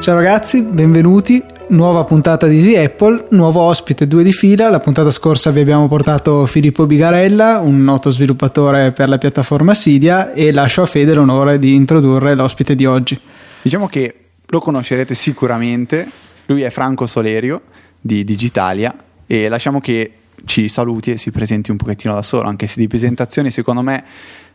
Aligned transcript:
Ciao 0.00 0.14
ragazzi, 0.14 0.62
benvenuti. 0.62 1.44
Nuova 1.68 2.04
puntata 2.04 2.46
di 2.48 2.56
Easy 2.56 2.74
Apple, 2.74 3.26
nuovo 3.30 3.60
ospite 3.60 4.08
due 4.08 4.24
di 4.24 4.32
fila. 4.32 4.68
La 4.70 4.80
puntata 4.80 5.10
scorsa 5.10 5.50
vi 5.50 5.60
abbiamo 5.60 5.86
portato 5.86 6.46
Filippo 6.46 6.86
Bigarella, 6.86 7.60
un 7.60 7.84
noto 7.84 8.10
sviluppatore 8.10 8.92
per 8.92 9.08
la 9.08 9.18
piattaforma 9.18 9.72
Sidia, 9.72 10.32
e 10.32 10.52
lascio 10.52 10.82
a 10.82 10.86
Fede 10.86 11.14
l'onore 11.14 11.60
di 11.60 11.74
introdurre 11.74 12.34
l'ospite 12.34 12.74
di 12.74 12.86
oggi. 12.86 13.20
Diciamo 13.62 13.86
che 13.86 14.14
lo 14.46 14.58
conoscerete 14.58 15.14
sicuramente, 15.14 16.08
lui 16.50 16.62
è 16.62 16.70
Franco 16.70 17.06
Solerio 17.06 17.62
di 18.00 18.24
Digitalia 18.24 18.92
e 19.24 19.48
lasciamo 19.48 19.80
che 19.80 20.14
ci 20.46 20.68
saluti 20.68 21.12
e 21.12 21.18
si 21.18 21.30
presenti 21.30 21.70
un 21.70 21.76
pochettino 21.76 22.12
da 22.12 22.22
solo, 22.22 22.48
anche 22.48 22.66
se 22.66 22.80
di 22.80 22.88
presentazioni 22.88 23.52
secondo 23.52 23.82
me 23.82 24.04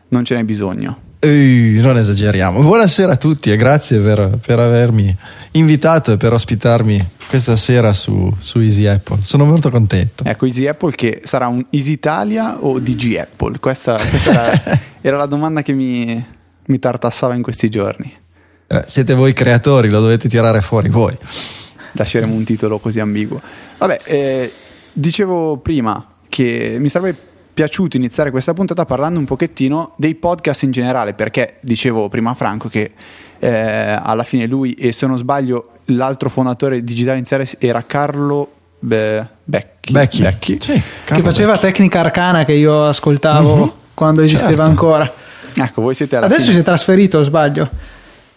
non 0.08 0.24
ce 0.24 0.34
n'è 0.34 0.44
bisogno. 0.44 1.00
Ehi, 1.18 1.80
non 1.80 1.96
esageriamo. 1.96 2.60
Buonasera 2.60 3.12
a 3.12 3.16
tutti 3.16 3.50
e 3.50 3.56
grazie 3.56 3.98
per, 4.00 4.38
per, 4.44 4.58
avermi 4.58 5.16
invitato 5.52 6.12
e 6.12 6.16
per 6.18 6.34
ospitarmi 6.34 7.12
questa 7.26 7.56
sera 7.56 7.94
su, 7.94 8.32
su, 8.36 8.60
Easy 8.60 8.84
Apple. 8.84 9.20
Sono 9.22 9.46
molto 9.46 9.70
contento. 9.70 10.22
Ecco, 10.24 10.44
Easy 10.44 10.66
Apple 10.66 10.92
che 10.92 11.22
sarà 11.24 11.46
un 11.46 11.64
Easy 11.70 11.92
Italia 11.92 12.58
o 12.60 12.78
DG 12.78 13.16
Apple? 13.16 13.58
Questa, 13.58 13.96
questa 13.96 14.30
era, 14.30 14.80
era, 15.00 15.16
la 15.16 15.26
domanda 15.26 15.62
che 15.62 15.72
mi, 15.72 16.22
mi, 16.66 16.78
tartassava 16.78 17.34
in 17.34 17.42
questi 17.42 17.70
giorni. 17.70 18.12
Eh, 18.66 18.84
siete 18.86 19.14
voi 19.14 19.32
creatori, 19.32 19.88
lo 19.88 20.00
dovete 20.00 20.28
tirare 20.28 20.60
fuori 20.60 20.90
voi. 20.90 21.16
Lasceremo 21.96 22.34
un 22.34 22.44
titolo 22.44 22.78
così 22.78 23.00
ambiguo. 23.00 23.40
Vabbè, 23.78 24.00
eh, 24.04 24.52
dicevo 24.92 25.56
prima 25.58 26.04
che 26.28 26.76
mi 26.78 26.88
sarebbe 26.88 27.16
piaciuto 27.56 27.96
iniziare 27.96 28.30
questa 28.30 28.52
puntata 28.52 28.84
parlando 28.84 29.18
un 29.18 29.24
pochettino 29.24 29.94
dei 29.96 30.14
podcast 30.14 30.64
in 30.64 30.72
generale, 30.72 31.14
perché 31.14 31.56
dicevo 31.60 32.08
prima 32.08 32.30
a 32.30 32.34
Franco 32.34 32.68
che 32.68 32.92
eh, 33.38 33.48
alla 33.48 34.24
fine 34.24 34.46
lui 34.46 34.74
e 34.74 34.92
se 34.92 35.06
non 35.06 35.16
sbaglio 35.16 35.70
l'altro 35.86 36.28
fondatore 36.28 36.76
di 36.76 36.84
Digitale 36.84 37.16
Iniziale 37.16 37.48
era 37.58 37.84
Carlo 37.86 38.50
Be- 38.78 39.26
Becchi, 39.42 39.92
Becchi. 39.92 40.22
Becchi. 40.22 40.58
Sì, 40.60 40.82
che 41.04 41.22
faceva 41.22 41.52
Becchi. 41.52 41.66
tecnica 41.66 42.00
arcana 42.00 42.44
che 42.44 42.52
io 42.52 42.84
ascoltavo 42.84 43.54
uh-huh. 43.54 43.72
quando 43.94 44.22
esisteva 44.22 44.64
certo. 44.64 44.70
ancora. 44.70 45.12
Ecco, 45.54 45.80
voi 45.80 45.94
siete 45.94 46.16
Adesso 46.16 46.40
fine. 46.40 46.52
si 46.52 46.58
è 46.58 46.62
trasferito, 46.62 47.22
sbaglio? 47.22 47.70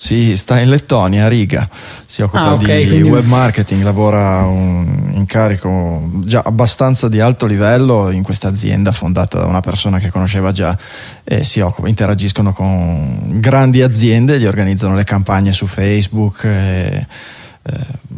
Sì, 0.01 0.37
sta 0.37 0.57
in 0.61 0.69
Lettonia, 0.69 1.27
Riga, 1.27 1.67
si 2.05 2.21
occupa 2.21 2.41
ah, 2.41 2.53
okay, 2.53 2.83
di 2.83 2.89
quindi... 2.89 3.09
web 3.09 3.25
marketing, 3.25 3.83
lavora 3.83 4.45
un 4.45 5.11
incarico 5.13 6.09
già 6.23 6.41
abbastanza 6.45 7.09
di 7.09 7.19
alto 7.19 7.45
livello 7.45 8.09
in 8.09 8.23
questa 8.23 8.47
azienda 8.47 8.93
fondata 8.93 9.39
da 9.39 9.45
una 9.45 9.59
persona 9.59 9.99
che 9.99 10.09
conosceva 10.09 10.53
già 10.53 10.75
e 11.25 11.43
si 11.43 11.59
occupa, 11.59 11.89
interagiscono 11.89 12.53
con 12.53 13.41
grandi 13.41 13.81
aziende, 13.81 14.39
gli 14.39 14.45
organizzano 14.45 14.95
le 14.95 15.03
campagne 15.03 15.51
su 15.51 15.65
Facebook. 15.65 16.45
E, 16.45 17.05
eh, 17.63 18.17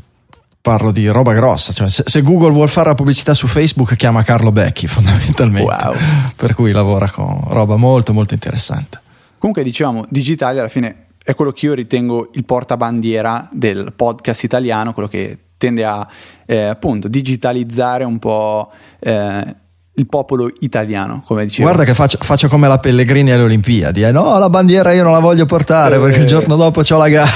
parlo 0.62 0.92
di 0.92 1.08
roba 1.08 1.34
grossa, 1.34 1.73
cioè 1.73 1.90
se, 1.90 2.04
se, 2.06 2.22
Google 2.22 2.52
vuole 2.52 2.70
fare 2.70 2.90
la 2.90 2.95
pubblicità 2.95 3.34
su 3.34 3.48
Facebook 3.48 3.95
chiama 3.95 4.22
Carlo 4.22 4.52
Becchi 4.52 4.86
fondamentalmente, 4.86 5.84
wow. 5.84 5.95
per 6.36 6.54
cui 6.54 6.72
lavora 6.72 7.10
con 7.10 7.44
roba 7.48 7.76
molto 7.76 8.14
molto 8.14 8.36
interessante. 8.36 9.00
Comunque 9.40 9.64
diciamo, 9.64 10.06
digitale 10.08 10.60
alla 10.60 10.70
fine 10.70 11.06
è 11.32 11.36
quello 11.36 11.52
che 11.52 11.66
io 11.66 11.74
ritengo 11.74 12.30
il 12.34 12.46
portabandiera 12.46 13.50
del 13.52 13.94
podcast 13.96 14.44
italiano, 14.44 14.94
quello 14.94 15.08
che 15.08 15.38
tende 15.58 15.86
a 15.86 16.08
eh, 16.46 16.64
appunto 16.64 17.08
digitalizzare 17.08 18.04
un 18.04 18.18
po' 18.20 18.72
eh, 19.00 19.56
il 19.94 20.08
popolo 20.08 20.50
italiano, 20.62 21.22
come 21.26 21.46
dicevo. 21.46 21.68
Guarda 21.68 21.84
che 21.86 21.94
faccio, 21.94 22.18
faccio, 22.22 22.48
come 22.48 22.68
la 22.68 22.80
Pellegrini 22.80 23.32
alle 23.32 23.44
Olimpiadi, 23.44 24.04
eh? 24.04 24.11
no, 24.11 24.38
la 24.38 24.50
bandiera 24.50 24.94
io 24.94 25.04
non 25.04 25.11
la 25.11 25.20
voglio 25.20 25.45
portare 25.45 25.98
eh, 25.98 26.00
perché 26.00 26.20
il 26.20 26.28
giorno 26.28 26.55
dopo 26.55 26.82
c'ho 26.82 26.98
la 26.98 27.10
gara. 27.10 27.30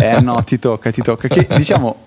eh 0.00 0.20
no, 0.20 0.42
ti 0.44 0.58
tocca, 0.58 0.90
ti 0.90 1.02
tocca. 1.02 1.28
Che, 1.28 1.46
diciamo, 1.54 1.98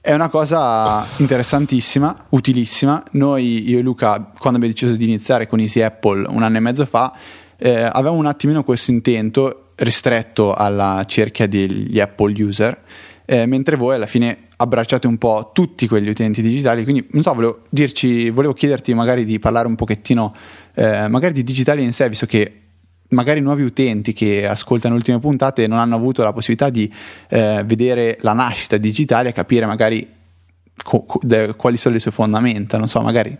è 0.00 0.12
una 0.12 0.28
cosa 0.28 1.06
interessantissima, 1.16 2.26
utilissima. 2.30 3.02
Noi, 3.12 3.70
io 3.70 3.78
e 3.78 3.82
Luca, 3.82 4.30
quando 4.38 4.58
abbiamo 4.58 4.66
deciso 4.66 4.94
di 4.94 5.04
iniziare 5.04 5.46
con 5.46 5.60
Easy 5.60 5.80
Apple 5.80 6.26
un 6.28 6.42
anno 6.42 6.56
e 6.56 6.60
mezzo 6.60 6.84
fa, 6.84 7.12
eh, 7.56 7.82
avevamo 7.82 8.16
un 8.16 8.26
attimino 8.26 8.64
questo 8.64 8.90
intento 8.90 9.69
ristretto 9.80 10.54
alla 10.54 11.04
cerchia 11.06 11.46
degli 11.46 11.98
Apple 12.00 12.42
user, 12.42 12.82
eh, 13.24 13.46
mentre 13.46 13.76
voi 13.76 13.94
alla 13.94 14.06
fine 14.06 14.48
abbracciate 14.56 15.06
un 15.06 15.16
po' 15.16 15.50
tutti 15.54 15.88
quegli 15.88 16.08
utenti 16.08 16.42
digitali, 16.42 16.82
quindi 16.84 17.06
non 17.12 17.22
so, 17.22 17.32
volevo, 17.32 17.62
dirci, 17.70 18.30
volevo 18.30 18.52
chiederti 18.52 18.92
magari 18.92 19.24
di 19.24 19.38
parlare 19.38 19.66
un 19.66 19.74
pochettino 19.74 20.34
eh, 20.74 21.08
magari 21.08 21.32
di 21.32 21.44
digitali 21.44 21.82
in 21.82 21.92
sé, 21.92 22.08
visto 22.08 22.26
che 22.26 22.54
magari 23.10 23.40
nuovi 23.40 23.62
utenti 23.62 24.12
che 24.12 24.46
ascoltano 24.46 24.94
le 24.94 25.00
ultime 25.00 25.18
puntate 25.18 25.66
non 25.66 25.78
hanno 25.78 25.96
avuto 25.96 26.22
la 26.22 26.32
possibilità 26.32 26.70
di 26.70 26.92
eh, 27.28 27.62
vedere 27.64 28.18
la 28.20 28.32
nascita 28.32 28.76
digitale 28.76 29.30
e 29.30 29.32
capire 29.32 29.66
magari 29.66 30.06
co- 30.82 31.04
co- 31.04 31.20
de- 31.22 31.54
quali 31.56 31.76
sono 31.76 31.94
le 31.94 32.00
sue 32.00 32.10
fondamenta, 32.10 32.78
non 32.78 32.88
so, 32.88 33.00
magari 33.00 33.36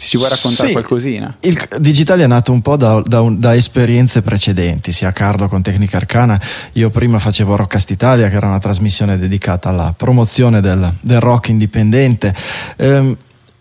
ci 0.00 0.16
vuoi 0.16 0.28
raccontare 0.30 0.68
sì, 0.68 0.72
qualcosina? 0.74 1.36
Il 1.40 1.60
Digitale 1.78 2.22
è 2.22 2.26
nato 2.28 2.52
un 2.52 2.62
po' 2.62 2.76
da, 2.76 3.02
da, 3.04 3.20
da, 3.30 3.54
esperienze 3.56 4.22
precedenti, 4.22 4.92
sia 4.92 5.12
Carlo 5.12 5.48
con 5.48 5.60
Tecnica 5.60 5.96
Arcana. 5.96 6.40
Io 6.74 6.88
prima 6.88 7.18
facevo 7.18 7.56
Rockcast 7.56 7.90
Italia, 7.90 8.28
che 8.28 8.36
era 8.36 8.46
una 8.46 8.60
trasmissione 8.60 9.18
dedicata 9.18 9.70
alla 9.70 9.92
promozione 9.96 10.60
del, 10.60 10.92
del 11.00 11.18
rock 11.18 11.48
indipendente. 11.48 12.32
Ehm, 12.76 13.16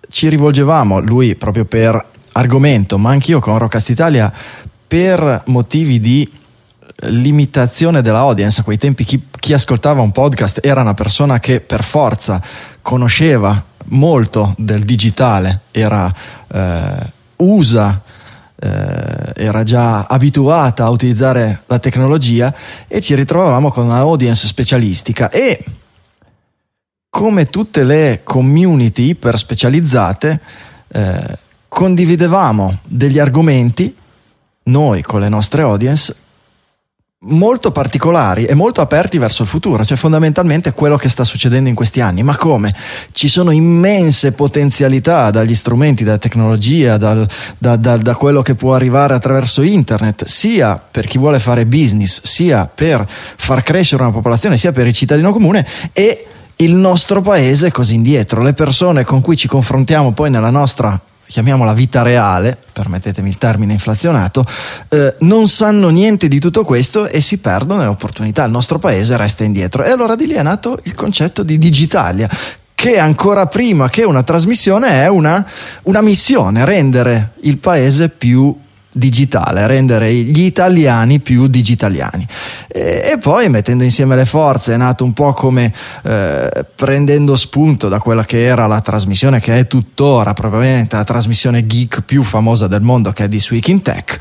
ci 0.10 0.30
rivolgevamo, 0.30 1.00
lui 1.00 1.36
proprio 1.36 1.66
per 1.66 2.06
argomento, 2.34 3.00
ma 3.00 3.10
anch'io 3.10 3.40
con 3.40 3.58
Rockcast 3.58 3.90
Italia, 3.90 4.32
per 4.88 5.42
motivi 5.48 6.00
di 6.00 6.32
limitazione 7.02 8.04
della 8.04 8.20
audience. 8.20 8.62
A 8.62 8.64
quei 8.64 8.78
tempi 8.78 9.04
chi, 9.04 9.22
chi 9.40 9.54
ascoltava 9.54 10.02
un 10.02 10.12
podcast 10.12 10.60
era 10.64 10.82
una 10.82 10.94
persona 10.94 11.40
che 11.40 11.62
per 11.62 11.84
forza 11.84 12.40
conosceva 12.82 13.67
molto 13.90 14.54
del 14.58 14.84
digitale, 14.84 15.62
era 15.72 16.14
eh, 16.48 17.12
usa 17.38 18.02
eh, 18.60 19.34
era 19.36 19.64
già 19.64 20.06
abituata 20.06 20.86
a 20.86 20.90
utilizzare 20.90 21.62
la 21.68 21.80
tecnologia 21.80 22.54
e 22.88 23.02
ci 23.02 23.14
ritrovavamo 23.14 23.72
con 23.72 23.86
una 23.86 23.98
audience 23.98 24.48
specialistica. 24.48 25.30
E 25.30 25.64
come 27.10 27.46
tutte 27.46 27.84
le 27.84 28.22
community 28.24 29.10
iper 29.10 29.38
specializzate 29.38 30.40
eh, 30.88 31.38
condividevamo 31.68 32.80
degli 32.84 33.20
argomenti 33.20 33.96
noi 34.64 35.02
con 35.02 35.20
le 35.20 35.30
nostre 35.30 35.62
audience 35.62 36.16
molto 37.22 37.72
particolari 37.72 38.46
e 38.46 38.54
molto 38.54 38.80
aperti 38.80 39.18
verso 39.18 39.42
il 39.42 39.48
futuro, 39.48 39.84
cioè 39.84 39.98
fondamentalmente 39.98 40.74
quello 40.74 40.98
che 40.98 41.10
sta 41.10 41.24
succedendo 41.24 41.68
in 41.68 41.74
questi 41.74 42.00
anni. 42.00 42.22
Ma 42.22 42.38
come? 42.38 42.76
Ci 43.12 43.28
sono 43.28 43.50
immense 43.50 44.34
potenzialità 44.34 45.32
dagli 45.32 45.56
strumenti, 45.56 46.04
dalla 46.04 46.20
tecnologia, 46.20 46.98
dal, 46.98 47.28
da, 47.58 47.76
da, 47.76 47.98
da, 47.98 48.16
quello 48.16 48.44
che 48.44 48.54
può 48.54 48.76
arrivare 48.76 49.16
attraverso 49.16 49.64
internet, 49.64 50.26
sia 50.26 50.80
per 50.80 51.08
chi 51.08 51.18
vuole 51.18 51.40
fare 51.40 51.66
business, 51.66 52.22
sia 52.22 52.70
per 52.72 53.08
far 53.08 53.64
crescere 53.64 54.04
una 54.04 54.12
popolazione, 54.12 54.58
sia 54.58 54.72
per 54.72 54.86
il 54.86 54.94
cittadino 54.94 55.32
comune 55.32 55.66
e 55.94 56.28
il 56.58 56.74
nostro 56.76 57.22
paese 57.22 57.68
è 57.68 57.72
così 57.72 57.96
indietro. 57.96 58.44
Le 58.44 58.54
persone 58.54 59.04
con 59.04 59.22
cui 59.22 59.36
ci 59.36 59.48
confrontiamo 59.48 60.12
poi 60.12 60.30
nella 60.30 60.52
nostra 60.52 61.00
chiamiamola 61.28 61.74
vita 61.74 62.02
reale, 62.02 62.58
permettetemi 62.72 63.30
il 63.30 63.38
termine 63.38 63.74
inflazionato, 63.74 64.46
eh, 64.90 65.16
non 65.20 65.48
sanno 65.48 65.90
niente 65.90 66.28
di 66.28 66.40
tutto 66.40 66.64
questo 66.64 67.08
e 67.08 67.22
si 67.22 67.38
perdono 67.38 67.82
le 67.82 67.88
opportunità. 67.88 68.44
Il 68.44 68.52
nostro 68.52 68.80
paese 68.80 69.18
resta 69.18 69.44
indietro. 69.44 69.84
E 69.84 69.92
allora 69.92 70.16
di 70.16 70.28
lì 70.28 70.34
è 70.34 70.44
nato 70.44 70.80
il 70.84 70.96
concetto 70.96 71.44
di 71.44 71.58
Digitalia, 71.58 72.30
che 72.74 73.00
ancora 73.00 73.48
prima 73.48 73.90
che 73.90 74.04
una 74.04 74.24
trasmissione 74.24 75.04
è 75.04 75.08
una, 75.08 75.46
una 75.84 76.02
missione, 76.02 76.64
rendere 76.64 77.32
il 77.42 77.58
paese 77.58 78.10
più 78.10 78.56
digitale, 78.98 79.68
rendere 79.68 80.14
gli 80.14 80.44
italiani 80.44 81.20
più 81.20 81.48
digitaliani. 81.48 82.26
E, 82.68 83.12
e, 83.14 83.18
poi 83.20 83.50
mettendo 83.50 83.84
insieme 83.84 84.16
le 84.16 84.26
forze 84.26 84.74
è 84.74 84.78
nato 84.78 85.04
un 85.04 85.14
po' 85.14 85.34
come 85.34 85.74
eh, 86.04 86.66
prendendo 86.76 87.36
spunto 87.36 87.88
da 87.88 88.00
quella 88.00 88.26
che 88.26 88.44
era 88.44 88.68
la 88.68 88.82
trasmissione 88.82 89.40
che 89.40 89.58
è 89.58 89.68
tuttora 89.68 90.34
probabilmente 90.34 90.96
la 90.96 91.04
trasmissione 91.04 91.66
geek 91.66 92.02
più 92.02 92.24
famosa 92.24 92.68
del 92.68 92.82
mondo 92.82 93.12
che 93.12 93.26
è 93.26 93.28
This 93.30 93.52
Week 93.52 93.68
in 93.68 93.82
Tech. 93.82 94.18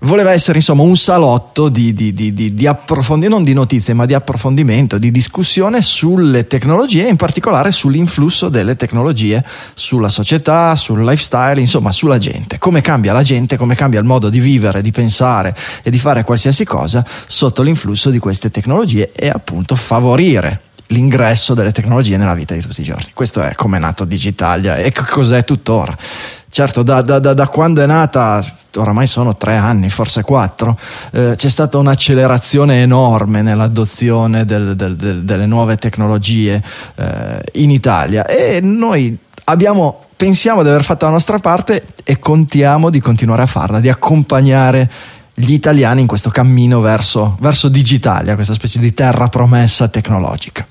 Voleva 0.00 0.32
essere 0.32 0.58
insomma 0.58 0.82
un 0.82 0.96
salotto 0.96 1.68
di, 1.68 1.92
di, 1.92 2.12
di, 2.12 2.32
di 2.32 2.66
approfondimento, 2.66 3.36
non 3.36 3.44
di 3.44 3.52
notizie 3.52 3.94
ma 3.94 4.06
di 4.06 4.14
approfondimento, 4.14 4.98
di 4.98 5.10
discussione 5.10 5.82
sulle 5.82 6.46
tecnologie 6.46 7.08
in 7.08 7.16
particolare 7.16 7.70
sull'influsso 7.70 8.48
delle 8.48 8.76
tecnologie 8.76 9.44
sulla 9.74 10.08
società, 10.08 10.76
sul 10.76 11.02
lifestyle, 11.04 11.60
insomma 11.60 11.92
sulla 11.92 12.18
gente, 12.18 12.58
come 12.58 12.80
cambia 12.80 13.12
la 13.12 13.22
gente, 13.22 13.56
come 13.56 13.74
cambia 13.74 14.00
il 14.00 14.06
modo 14.06 14.19
di 14.28 14.40
vivere, 14.40 14.82
di 14.82 14.90
pensare 14.90 15.56
e 15.82 15.90
di 15.90 15.98
fare 15.98 16.24
qualsiasi 16.24 16.64
cosa 16.64 17.04
sotto 17.26 17.62
l'influsso 17.62 18.10
di 18.10 18.18
queste 18.18 18.50
tecnologie 18.50 19.12
e 19.12 19.28
appunto 19.28 19.74
favorire 19.76 20.62
l'ingresso 20.90 21.54
delle 21.54 21.72
tecnologie 21.72 22.16
nella 22.16 22.34
vita 22.34 22.54
di 22.54 22.60
tutti 22.60 22.80
i 22.80 22.84
giorni. 22.84 23.10
Questo 23.14 23.40
è 23.40 23.54
come 23.54 23.76
è 23.76 23.80
nato 23.80 24.04
Digitalia 24.04 24.76
e 24.76 24.92
cos'è 24.92 25.44
tuttora. 25.44 25.96
Certo, 26.52 26.82
da, 26.82 27.00
da, 27.00 27.20
da, 27.20 27.32
da, 27.32 27.46
quando 27.46 27.80
è 27.80 27.86
nata, 27.86 28.44
oramai 28.74 29.06
sono 29.06 29.36
tre 29.36 29.56
anni, 29.56 29.88
forse 29.88 30.22
quattro, 30.22 30.76
eh, 31.12 31.34
c'è 31.36 31.48
stata 31.48 31.78
un'accelerazione 31.78 32.82
enorme 32.82 33.40
nell'adozione 33.40 34.44
del, 34.44 34.74
del, 34.74 34.96
del, 34.96 35.22
delle 35.22 35.46
nuove 35.46 35.76
tecnologie 35.76 36.60
eh, 36.96 37.40
in 37.52 37.70
Italia 37.70 38.26
e 38.26 38.60
noi 38.60 39.16
abbiamo, 39.44 40.06
pensiamo 40.20 40.62
di 40.62 40.68
aver 40.68 40.84
fatto 40.84 41.06
la 41.06 41.12
nostra 41.12 41.38
parte 41.38 41.94
e 42.04 42.18
contiamo 42.18 42.90
di 42.90 43.00
continuare 43.00 43.40
a 43.40 43.46
farla, 43.46 43.80
di 43.80 43.88
accompagnare 43.88 44.90
gli 45.32 45.54
italiani 45.54 46.02
in 46.02 46.06
questo 46.06 46.28
cammino 46.28 46.80
verso, 46.80 47.38
verso 47.40 47.70
Digitalia, 47.70 48.34
questa 48.34 48.52
specie 48.52 48.80
di 48.80 48.92
terra 48.92 49.28
promessa 49.28 49.88
tecnologica. 49.88 50.66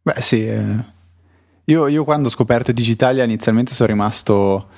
Beh 0.00 0.22
sì, 0.22 0.46
eh 0.46 0.96
io, 1.64 1.88
io, 1.88 2.04
quando 2.04 2.28
ho 2.28 2.30
scoperto 2.30 2.72
Digitalia 2.72 3.22
inizialmente 3.22 3.74
sono 3.74 3.90
rimasto 3.90 4.68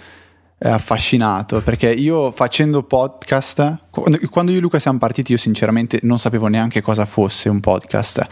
eh, 0.59 0.69
affascinato 0.69 1.63
perché 1.63 1.93
io 1.93 2.33
facendo 2.33 2.83
podcast, 2.83 3.83
quando 3.91 4.51
io 4.51 4.59
e 4.59 4.61
Luca 4.61 4.81
siamo 4.81 4.99
partiti 4.99 5.31
io 5.31 5.39
sinceramente 5.39 6.01
non 6.03 6.19
sapevo 6.19 6.49
neanche 6.49 6.81
cosa 6.81 7.07
fosse 7.07 7.49
un 7.49 7.61
podcast. 7.61 8.27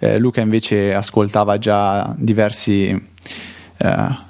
Eh, 0.00 0.18
Luca 0.18 0.40
invece 0.40 0.92
ascoltava 0.92 1.58
già 1.58 2.12
diversi... 2.18 2.88
Eh, 3.76 4.28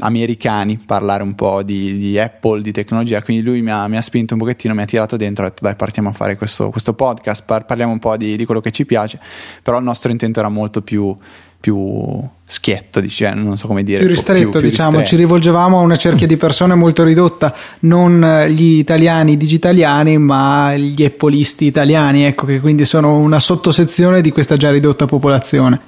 americani 0.00 0.78
parlare 0.78 1.22
un 1.22 1.34
po' 1.34 1.62
di, 1.62 1.96
di, 1.98 2.18
Apple, 2.18 2.62
di 2.62 2.72
tecnologia, 2.72 3.22
quindi 3.22 3.42
lui 3.42 3.62
mi 3.62 3.70
ha, 3.70 3.86
mi 3.88 3.96
ha, 3.96 4.02
spinto 4.02 4.34
un 4.34 4.40
pochettino, 4.40 4.74
mi 4.74 4.82
ha 4.82 4.86
tirato 4.86 5.16
dentro, 5.16 5.44
ha 5.44 5.48
detto 5.48 5.64
dai 5.64 5.76
partiamo 5.76 6.08
a 6.08 6.12
fare 6.12 6.36
questo, 6.36 6.70
questo 6.70 6.94
podcast, 6.94 7.44
par- 7.44 7.64
parliamo 7.64 7.92
un 7.92 7.98
po' 7.98 8.16
di, 8.16 8.36
di, 8.36 8.44
quello 8.44 8.60
che 8.60 8.70
ci 8.70 8.84
piace, 8.84 9.20
però 9.62 9.78
il 9.78 9.84
nostro 9.84 10.10
intento 10.10 10.38
era 10.38 10.48
molto 10.48 10.82
più 10.82 11.16
più 11.60 12.26
schietto, 12.46 13.06
cioè, 13.06 13.34
non 13.34 13.58
so 13.58 13.66
come 13.66 13.84
dire. 13.84 13.98
Più 13.98 14.08
ristretto, 14.08 14.40
più, 14.40 14.50
più 14.50 14.60
diciamo, 14.60 14.98
ristretto. 14.98 15.08
ci 15.10 15.16
rivolgevamo 15.16 15.78
a 15.78 15.82
una 15.82 15.96
cerchia 15.96 16.26
di 16.26 16.38
persone 16.38 16.74
molto 16.74 17.04
ridotta, 17.04 17.54
non 17.80 18.46
gli 18.48 18.78
italiani 18.78 19.36
digitaliani, 19.36 20.16
ma 20.16 20.74
gli 20.74 21.04
eppolisti 21.04 21.66
italiani, 21.66 22.24
ecco, 22.24 22.46
che 22.46 22.60
quindi 22.60 22.86
sono 22.86 23.18
una 23.18 23.38
sottosezione 23.38 24.22
di 24.22 24.32
questa 24.32 24.56
già 24.56 24.70
ridotta 24.70 25.04
popolazione. 25.04 25.78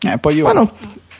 Eh, 0.00 0.18
poi 0.18 0.36
io... 0.36 0.44
Ma 0.44 0.52
no, 0.52 0.70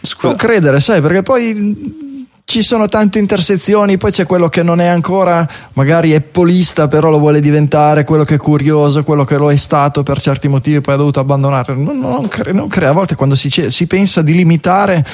Scusa. 0.02 0.28
non 0.28 0.36
credere, 0.36 0.80
sai, 0.80 1.00
perché 1.00 1.22
poi 1.22 2.13
ci 2.46 2.62
sono 2.62 2.88
tante 2.88 3.18
intersezioni, 3.18 3.96
poi 3.96 4.10
c'è 4.10 4.26
quello 4.26 4.50
che 4.50 4.62
non 4.62 4.78
è 4.78 4.86
ancora 4.86 5.48
magari 5.72 6.12
è 6.12 6.20
polista, 6.20 6.86
però 6.88 7.08
lo 7.08 7.18
vuole 7.18 7.40
diventare, 7.40 8.04
quello 8.04 8.22
che 8.24 8.34
è 8.34 8.38
curioso, 8.38 9.02
quello 9.02 9.24
che 9.24 9.38
lo 9.38 9.50
è 9.50 9.56
stato 9.56 10.02
per 10.02 10.20
certi 10.20 10.46
motivi 10.46 10.80
poi 10.82 10.94
ha 10.94 10.98
dovuto 10.98 11.20
abbandonare. 11.20 11.74
Non, 11.74 11.98
non, 11.98 12.28
cre- 12.28 12.52
non 12.52 12.68
crea, 12.68 12.90
a 12.90 12.92
volte 12.92 13.14
quando 13.14 13.34
si, 13.34 13.50
si 13.50 13.86
pensa 13.86 14.20
di 14.20 14.34
limitare 14.34 15.04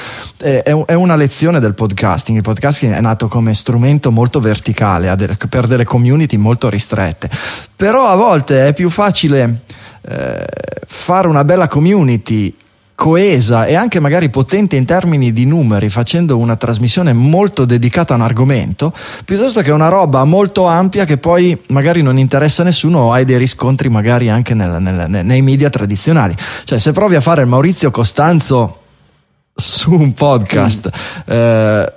eh, 0.41 0.61
è, 0.61 0.75
è, 0.85 0.93
una 0.93 1.15
lezione 1.15 1.59
del 1.59 1.73
podcasting. 1.73 2.37
Il 2.37 2.43
podcasting 2.43 2.93
è 2.93 3.01
nato 3.01 3.27
come 3.27 3.53
strumento 3.53 4.11
molto 4.11 4.41
verticale 4.41 5.15
delle, 5.15 5.37
per 5.49 5.67
delle 5.67 5.85
community 5.85 6.35
molto 6.35 6.69
ristrette, 6.69 7.29
però 7.75 8.09
a 8.09 8.15
volte 8.15 8.67
è 8.67 8.73
più 8.73 8.89
facile 8.89 9.61
eh, 10.01 10.45
fare 10.85 11.27
una 11.27 11.45
bella 11.45 11.67
community 11.67 12.53
coesa 13.01 13.65
e 13.65 13.73
anche 13.73 13.99
magari 13.99 14.29
potente 14.29 14.75
in 14.75 14.85
termini 14.85 15.33
di 15.33 15.47
numeri 15.47 15.89
facendo 15.89 16.37
una 16.37 16.55
trasmissione 16.55 17.13
molto 17.13 17.65
dedicata 17.65 18.13
a 18.13 18.17
un 18.17 18.21
argomento 18.21 18.93
piuttosto 19.25 19.61
che 19.61 19.71
una 19.71 19.87
roba 19.87 20.23
molto 20.23 20.67
ampia 20.67 21.03
che 21.03 21.17
poi 21.17 21.59
magari 21.69 22.03
non 22.03 22.19
interessa 22.19 22.61
a 22.61 22.65
nessuno 22.65 22.99
o 22.99 23.11
hai 23.11 23.25
dei 23.25 23.39
riscontri 23.39 23.89
magari 23.89 24.29
anche 24.29 24.53
nel, 24.53 24.79
nel, 24.79 25.25
nei 25.25 25.41
media 25.41 25.71
tradizionali 25.71 26.35
cioè 26.63 26.77
se 26.77 26.91
provi 26.91 27.15
a 27.15 27.21
fare 27.21 27.41
il 27.41 27.47
Maurizio 27.47 27.89
Costanzo 27.89 28.81
su 29.55 29.91
un 29.91 30.13
podcast 30.13 30.91
mm. 30.91 31.33
eh, 31.33 31.93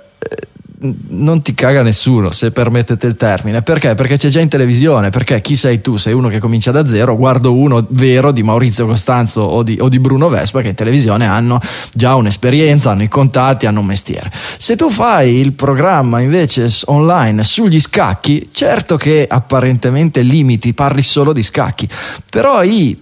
non 0.79 1.41
ti 1.41 1.53
caga 1.53 1.81
nessuno, 1.81 2.31
se 2.31 2.51
permettete 2.51 3.07
il 3.07 3.15
termine. 3.15 3.61
Perché? 3.61 3.95
Perché 3.95 4.17
c'è 4.17 4.29
già 4.29 4.39
in 4.39 4.49
televisione. 4.49 5.09
Perché 5.09 5.39
chi 5.41 5.55
sei 5.55 5.81
tu? 5.81 5.97
Sei 5.97 6.13
uno 6.13 6.27
che 6.27 6.39
comincia 6.39 6.71
da 6.71 6.85
zero. 6.85 7.15
Guardo 7.15 7.53
uno 7.53 7.85
vero 7.89 8.31
di 8.31 8.43
Maurizio 8.43 8.85
Costanzo 8.85 9.41
o 9.41 9.63
di, 9.63 9.77
o 9.79 9.89
di 9.89 9.99
Bruno 9.99 10.29
Vespa 10.29 10.61
che 10.61 10.69
in 10.69 10.75
televisione 10.75 11.27
hanno 11.27 11.59
già 11.93 12.15
un'esperienza, 12.15 12.91
hanno 12.91 13.03
i 13.03 13.07
contatti, 13.07 13.65
hanno 13.65 13.79
un 13.79 13.85
mestiere. 13.85 14.31
Se 14.57 14.75
tu 14.75 14.89
fai 14.89 15.35
il 15.35 15.53
programma 15.53 16.19
invece 16.19 16.67
online 16.85 17.43
sugli 17.43 17.79
scacchi, 17.79 18.49
certo 18.51 18.97
che 18.97 19.25
apparentemente 19.29 20.21
limiti, 20.21 20.73
parli 20.73 21.01
solo 21.01 21.33
di 21.33 21.43
scacchi, 21.43 21.87
però 22.29 22.63
i 22.63 22.97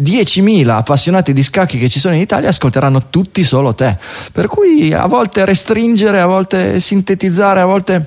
10.000 0.00 0.68
appassionati 0.68 1.32
di 1.32 1.42
scacchi 1.42 1.78
che 1.78 1.88
ci 1.88 1.98
sono 1.98 2.14
in 2.14 2.20
Italia 2.20 2.48
ascolteranno 2.48 3.08
tutti 3.10 3.44
solo 3.44 3.74
te. 3.74 3.96
Per 4.32 4.46
cui 4.46 4.92
a 4.92 5.06
volte 5.06 5.44
restringere, 5.44 6.20
a 6.20 6.26
volte 6.26 6.80
sintetizzare, 6.80 7.60
a 7.60 7.66
volte 7.66 8.06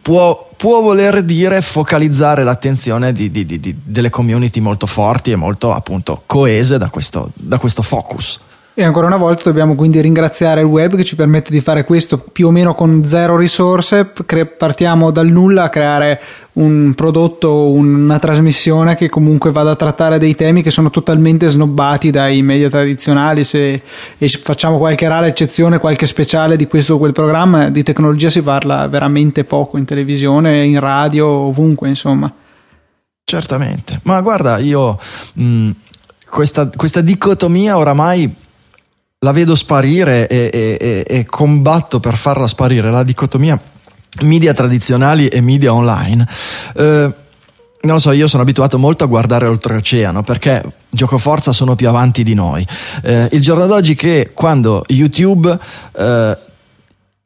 può, 0.00 0.50
può 0.56 0.80
voler 0.80 1.22
dire 1.22 1.60
focalizzare 1.62 2.44
l'attenzione 2.44 3.12
di, 3.12 3.30
di, 3.30 3.44
di, 3.44 3.76
delle 3.82 4.10
community 4.10 4.60
molto 4.60 4.86
forti 4.86 5.30
e 5.30 5.36
molto 5.36 5.72
appunto 5.72 6.22
coese 6.26 6.78
da 6.78 6.88
questo, 6.88 7.30
da 7.34 7.58
questo 7.58 7.82
focus. 7.82 8.40
E 8.76 8.82
ancora 8.82 9.06
una 9.06 9.16
volta 9.16 9.44
dobbiamo 9.44 9.76
quindi 9.76 10.00
ringraziare 10.00 10.60
il 10.60 10.66
web 10.66 10.96
che 10.96 11.04
ci 11.04 11.14
permette 11.14 11.52
di 11.52 11.60
fare 11.60 11.84
questo 11.84 12.18
più 12.18 12.48
o 12.48 12.50
meno 12.50 12.74
con 12.74 13.04
zero 13.04 13.36
risorse. 13.36 14.04
Partiamo 14.58 15.12
dal 15.12 15.28
nulla 15.28 15.62
a 15.62 15.68
creare 15.68 16.20
un 16.54 16.92
prodotto, 16.96 17.70
una 17.70 18.18
trasmissione 18.18 18.96
che 18.96 19.08
comunque 19.08 19.52
vada 19.52 19.70
a 19.70 19.76
trattare 19.76 20.18
dei 20.18 20.34
temi 20.34 20.60
che 20.60 20.72
sono 20.72 20.90
totalmente 20.90 21.48
snobbati 21.48 22.10
dai 22.10 22.42
media 22.42 22.68
tradizionali. 22.68 23.44
Se 23.44 23.80
facciamo 24.42 24.78
qualche 24.78 25.06
rara 25.06 25.28
eccezione, 25.28 25.78
qualche 25.78 26.06
speciale 26.06 26.56
di 26.56 26.66
questo 26.66 26.94
o 26.94 26.98
quel 26.98 27.12
programma, 27.12 27.70
di 27.70 27.84
tecnologia 27.84 28.28
si 28.28 28.42
parla 28.42 28.88
veramente 28.88 29.44
poco 29.44 29.78
in 29.78 29.84
televisione, 29.84 30.64
in 30.64 30.80
radio, 30.80 31.28
ovunque, 31.28 31.88
insomma. 31.88 32.32
Certamente, 33.22 34.00
ma 34.02 34.20
guarda, 34.20 34.58
io 34.58 34.98
mh, 35.34 35.70
questa, 36.28 36.68
questa 36.74 37.00
dicotomia 37.00 37.78
oramai 37.78 38.42
la 39.24 39.32
vedo 39.32 39.56
sparire 39.56 40.28
e, 40.28 40.50
e, 40.52 41.04
e, 41.08 41.24
combatto 41.24 41.98
per 41.98 42.14
farla 42.14 42.46
sparire, 42.46 42.90
la 42.90 43.02
dicotomia 43.02 43.58
media 44.20 44.52
tradizionali 44.52 45.28
e 45.28 45.40
media 45.40 45.72
online. 45.72 46.28
Eh, 46.76 47.12
non 47.84 47.94
lo 47.94 47.98
so, 47.98 48.12
io 48.12 48.28
sono 48.28 48.42
abituato 48.42 48.78
molto 48.78 49.04
a 49.04 49.06
guardare 49.06 49.46
oltreoceano 49.46 50.22
perché 50.22 50.62
gioco 50.90 51.18
forza 51.18 51.52
sono 51.52 51.74
più 51.74 51.88
avanti 51.88 52.22
di 52.22 52.34
noi. 52.34 52.66
Eh, 53.02 53.28
il 53.32 53.40
giorno 53.40 53.66
d'oggi 53.66 53.94
che 53.94 54.30
quando 54.34 54.84
YouTube 54.88 55.58
eh, 55.96 56.38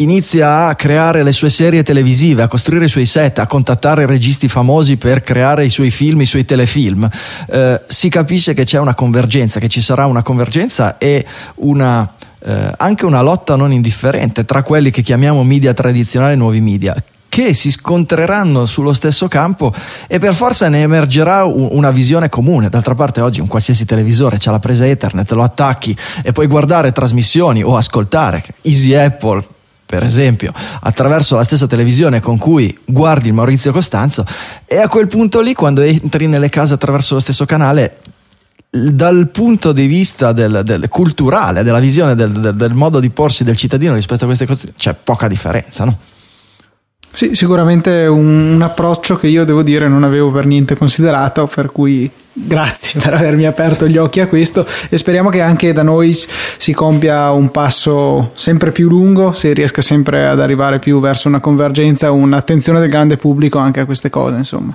inizia 0.01 0.67
a 0.67 0.77
creare 0.77 1.25
le 1.25 1.33
sue 1.33 1.49
serie 1.49 1.83
televisive, 1.83 2.43
a 2.43 2.49
costruire 2.49 2.85
i 2.85 2.89
suoi 2.89 3.05
set, 3.05 3.41
a 3.41 3.49
contattare 3.49 4.07
registi 4.07 4.47
famosi 4.47 4.97
per 4.97 5.23
creare 5.23 5.65
i 5.65 5.69
suoi 5.69 5.91
film, 5.91 6.21
i 6.21 6.27
suoi 6.27 6.45
telefilm, 6.45 7.09
eh, 7.51 7.81
si 7.89 8.09
capisce 8.09 8.55
che 8.55 8.65
c'è 8.65 8.79
una 8.79 8.95
convergenza, 8.95 9.59
che 9.59 9.69
ci 9.69 9.81
sarà 9.81 10.07
una 10.07 10.23
convergenza 10.23 10.99
e 10.99 11.27
una, 11.57 12.13
eh, 12.39 12.73
anche 12.77 13.07
una 13.07 13.23
lotta 13.23 13.57
non 13.57 13.73
indifferente 13.73 14.45
tra 14.45 14.63
quelli 14.63 14.93
che 14.93 15.03
chiamiamo 15.03 15.43
media 15.43 15.75
tradizionali 15.75 16.35
e 16.35 16.37
nuovi 16.37 16.61
media 16.61 16.95
che 17.29 17.53
si 17.53 17.71
scontreranno 17.71 18.65
sullo 18.67 18.93
stesso 18.93 19.27
campo 19.27 19.75
e 20.07 20.19
per 20.19 20.35
forza 20.35 20.69
ne 20.69 20.81
emergerà 20.81 21.45
una 21.45 21.91
visione 21.91 22.29
comune. 22.29 22.69
D'altra 22.69 22.95
parte 22.95 23.21
oggi 23.21 23.41
un 23.41 23.49
qualsiasi 23.49 23.85
televisore 23.85 24.39
ha 24.43 24.51
la 24.51 24.59
presa 24.59 24.87
Ethernet, 24.87 25.31
lo 25.33 25.43
attacchi 25.43 25.97
e 26.23 26.33
puoi 26.33 26.47
guardare 26.47 26.93
trasmissioni 26.93 27.63
o 27.63 27.77
ascoltare 27.77 28.43
Easy 28.63 28.95
Apple, 28.95 29.45
per 29.89 30.03
esempio, 30.03 30.53
attraverso 30.81 31.35
la 31.37 31.45
stessa 31.45 31.67
televisione 31.67 32.21
con 32.21 32.37
cui 32.37 32.79
guardi 32.85 33.29
il 33.29 33.33
Maurizio 33.33 33.73
Costanzo 33.73 34.23
e 34.67 34.77
a 34.77 34.87
quel 34.87 35.07
punto 35.07 35.41
lì, 35.41 35.55
quando 35.55 35.81
entri 35.81 36.27
nelle 36.27 36.51
case 36.51 36.75
attraverso 36.75 37.15
lo 37.15 37.21
stesso 37.21 37.47
canale, 37.47 37.97
dal 38.69 39.31
punto 39.31 39.73
di 39.73 39.87
vista 39.87 40.33
del, 40.33 40.61
del 40.63 40.91
culturale, 40.91 41.63
della 41.63 41.79
visione 41.79 42.15
del, 42.15 42.33
del, 42.33 42.55
del, 42.55 42.75
modo 42.75 43.01
di 43.01 43.09
porsi 43.09 43.45
del 43.45 43.57
cittadino 43.57 43.95
rispetto 43.95 44.25
a 44.25 44.27
queste 44.27 44.45
cose, 44.45 44.75
c'è 44.77 44.95
poca 44.95 45.27
differenza, 45.27 45.87
no? 45.87 45.99
Sì, 47.11 47.35
sicuramente 47.35 48.05
un, 48.05 48.53
un 48.53 48.61
approccio 48.61 49.17
che 49.17 49.29
io 49.29 49.47
devo 49.47 49.63
dire 49.63 49.89
non 49.89 50.05
avevo 50.05 50.31
per 50.31 50.45
niente 50.45 50.77
considerato, 50.77 51.47
per 51.47 51.73
cui 51.73 52.11
grazie 52.47 53.01
per 53.01 53.15
avermi 53.15 53.45
aperto 53.45 53.87
gli 53.87 53.97
occhi 53.97 54.21
a 54.21 54.27
questo 54.27 54.67
e 54.89 54.97
speriamo 54.97 55.31
che 55.31 55.41
anche 55.41 55.73
da 55.73 55.83
noi 55.83 56.13
si 56.13 56.73
compia 56.73 57.31
un 57.31 57.51
passo 57.51 58.31
sempre 58.35 58.71
più 58.71 58.89
lungo, 58.89 59.33
si 59.33 59.53
riesca 59.53 59.83
sempre 59.83 60.27
ad 60.27 60.41
arrivare 60.41 60.79
più 60.79 61.01
verso 61.01 61.29
una 61.29 61.41
convergenza, 61.41 62.11
un'attenzione 62.11 62.81
del 62.81 62.89
grande 62.89 63.17
pubblico 63.17 63.59
anche 63.59 63.81
a 63.81 63.85
queste 63.85 64.11
cose, 64.11 64.37
insomma. 64.37 64.75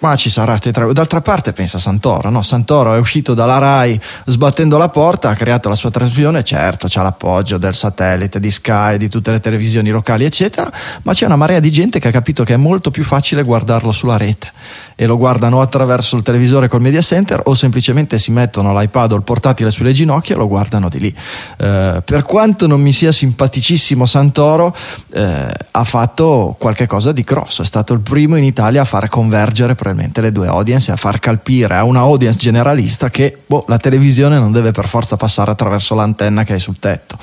Ma 0.00 0.16
ci 0.16 0.28
sarà 0.28 0.56
sti 0.56 0.70
tre. 0.70 0.92
D'altra 0.92 1.20
parte 1.20 1.52
pensa 1.52 1.78
Santoro, 1.78 2.30
no? 2.30 2.42
Santoro 2.42 2.94
è 2.94 2.98
uscito 2.98 3.34
dalla 3.34 3.58
RAI 3.58 4.00
sbattendo 4.26 4.76
la 4.76 4.88
porta, 4.88 5.30
ha 5.30 5.34
creato 5.34 5.68
la 5.68 5.74
sua 5.74 5.90
trasmissione, 5.90 6.42
certo 6.42 6.86
c'ha 6.88 7.02
l'appoggio 7.02 7.58
del 7.58 7.74
satellite, 7.74 8.40
di 8.40 8.50
Sky, 8.50 8.96
di 8.96 9.08
tutte 9.08 9.30
le 9.30 9.40
televisioni 9.40 9.90
locali, 9.90 10.24
eccetera, 10.24 10.70
ma 11.02 11.12
c'è 11.12 11.26
una 11.26 11.36
marea 11.36 11.60
di 11.60 11.70
gente 11.70 12.00
che 12.00 12.08
ha 12.08 12.10
capito 12.10 12.44
che 12.44 12.54
è 12.54 12.56
molto 12.56 12.90
più 12.90 13.04
facile 13.04 13.42
guardarlo 13.42 13.92
sulla 13.92 14.16
rete 14.16 14.52
e 14.94 15.06
lo 15.06 15.16
guardano 15.16 15.60
attraverso 15.60 16.16
il 16.16 16.22
televisore 16.22 16.68
col 16.68 16.80
media 16.80 17.00
center 17.00 17.40
o 17.44 17.54
semplicemente 17.54 18.18
si 18.18 18.32
mettono 18.32 18.78
l'iPad 18.78 19.12
o 19.12 19.16
il 19.16 19.22
portatile 19.22 19.70
sulle 19.70 19.92
ginocchia 19.92 20.34
e 20.34 20.38
lo 20.38 20.48
guardano 20.48 20.88
di 20.88 20.98
lì. 20.98 21.14
Eh, 21.58 22.02
per 22.04 22.22
quanto 22.22 22.66
non 22.66 22.80
mi 22.80 22.92
sia 22.92 23.12
simpaticissimo 23.12 24.04
Santoro, 24.04 24.74
eh, 25.12 25.52
ha 25.70 25.84
fatto 25.84 26.56
qualche 26.58 26.86
cosa 26.86 27.12
di 27.12 27.22
grosso, 27.22 27.62
è 27.62 27.64
stato 27.64 27.92
il 27.92 28.00
primo 28.00 28.36
in 28.36 28.44
Italia 28.44 28.82
a 28.82 28.84
far 28.84 29.08
convergere 29.08 29.74
probabilmente 29.90 30.20
le 30.20 30.32
due 30.32 30.46
audience 30.46 30.90
e 30.90 30.94
a 30.94 30.96
far 30.96 31.18
capire 31.18 31.74
a 31.74 31.84
una 31.84 32.00
audience 32.00 32.38
generalista 32.38 33.10
che 33.10 33.38
boh, 33.44 33.64
la 33.68 33.76
televisione 33.76 34.38
non 34.38 34.52
deve 34.52 34.70
per 34.70 34.86
forza 34.86 35.16
passare 35.16 35.50
attraverso 35.50 35.94
l'antenna 35.94 36.44
che 36.44 36.54
hai 36.54 36.60
sul 36.60 36.78
tetto. 36.78 37.18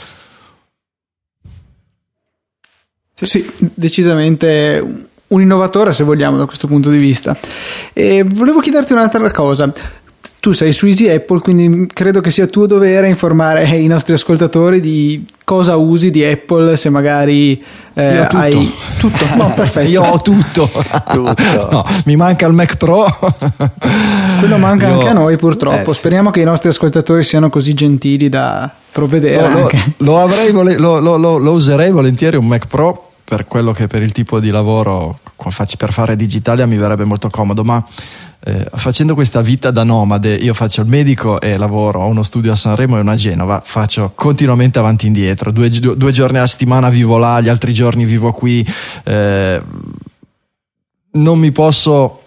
Sì, 3.20 3.50
decisamente 3.58 5.08
un 5.28 5.42
innovatore 5.42 5.92
se 5.92 6.04
vogliamo 6.04 6.38
da 6.38 6.46
questo 6.46 6.68
punto 6.68 6.90
di 6.90 6.98
vista. 6.98 7.36
E 7.94 8.24
volevo 8.24 8.60
chiederti 8.60 8.94
un'altra 8.94 9.32
cosa. 9.32 9.72
Tu 10.40 10.52
sei 10.52 10.72
su 10.72 10.86
Easy 10.86 11.10
Apple, 11.10 11.40
quindi 11.40 11.88
credo 11.88 12.22
che 12.22 12.30
sia 12.30 12.46
tuo 12.46 12.68
dovere 12.68 13.08
informare 13.10 13.66
i 13.66 13.88
nostri 13.88 14.14
ascoltatori 14.14 14.80
di 14.80 15.26
cosa 15.44 15.76
usi 15.78 16.12
di 16.12 16.24
Apple, 16.24 16.78
se 16.78 16.90
magari 16.90 17.62
eh, 17.94 18.14
Io 18.14 18.24
tutto. 18.24 18.38
hai 18.38 18.74
tutto. 19.00 19.26
No, 19.36 19.52
perfetto. 19.56 19.88
Io 19.90 20.04
ho 20.04 20.22
tutto. 20.22 20.70
tutto. 21.10 21.36
No, 21.72 21.84
mi 22.06 22.16
manca 22.16 22.46
il 22.46 22.54
Mac 22.54 22.78
Pro. 22.78 23.06
Quello 24.40 24.58
manca 24.58 24.88
Io... 24.88 24.94
anche 24.94 25.08
a 25.08 25.14
noi 25.14 25.38
purtroppo. 25.38 25.92
Eh, 25.92 25.94
sì. 25.94 26.00
Speriamo 26.00 26.30
che 26.30 26.42
i 26.42 26.46
nostri 26.46 26.70
ascoltatori 26.70 27.24
siano 27.24 27.50
così 27.50 27.74
gentili 27.74 28.30
da 28.30 28.72
provvedere. 28.92 29.52
Lo, 29.52 29.70
lo, 29.98 30.20
avrei, 30.20 30.52
lo, 30.52 31.00
lo 31.00 31.52
userei 31.52 31.92
volentieri 31.92 32.38
un 32.38 32.46
Mac 32.46 32.68
Pro 32.68 33.08
per 33.28 33.46
quello 33.46 33.74
che 33.74 33.88
per 33.88 34.02
il 34.02 34.14
tipo 34.14 34.40
di 34.40 34.50
lavoro 34.52 35.20
per 35.78 35.92
fare 35.92 36.16
digitalia 36.16 36.66
mi 36.66 36.78
verrebbe 36.78 37.04
molto 37.04 37.30
comodo, 37.30 37.64
ma 37.66 37.84
eh, 38.40 38.70
facendo 38.76 39.14
questa 39.14 39.42
vita 39.42 39.72
da 39.72 39.84
nomade, 39.84 40.36
io 40.36 40.54
faccio 40.54 40.82
il 40.82 40.88
medico 40.88 41.42
e 41.42 41.58
lavoro, 41.58 42.02
ho 42.02 42.08
uno 42.08 42.24
studio 42.24 42.52
a 42.52 42.56
Sanremo 42.56 42.98
e 42.98 43.02
una 43.02 43.14
a 43.14 43.16
Genova, 43.16 43.62
faccio 43.64 44.12
continuamente 44.14 44.80
avanti 44.80 45.06
e 45.06 45.08
indietro, 45.08 45.52
due, 45.52 45.70
due, 45.70 46.12
giorni 46.12 46.38
alla 46.38 46.48
settimana 46.48 46.90
vivo 46.90 47.18
là, 47.18 47.42
gli 47.42 47.50
altri 47.50 47.74
giorni 47.74 48.06
vivo 48.06 48.32
qui, 48.32 48.66
eh, 49.04 49.62
non 51.12 51.40
mi 51.40 51.52
posso 51.52 52.22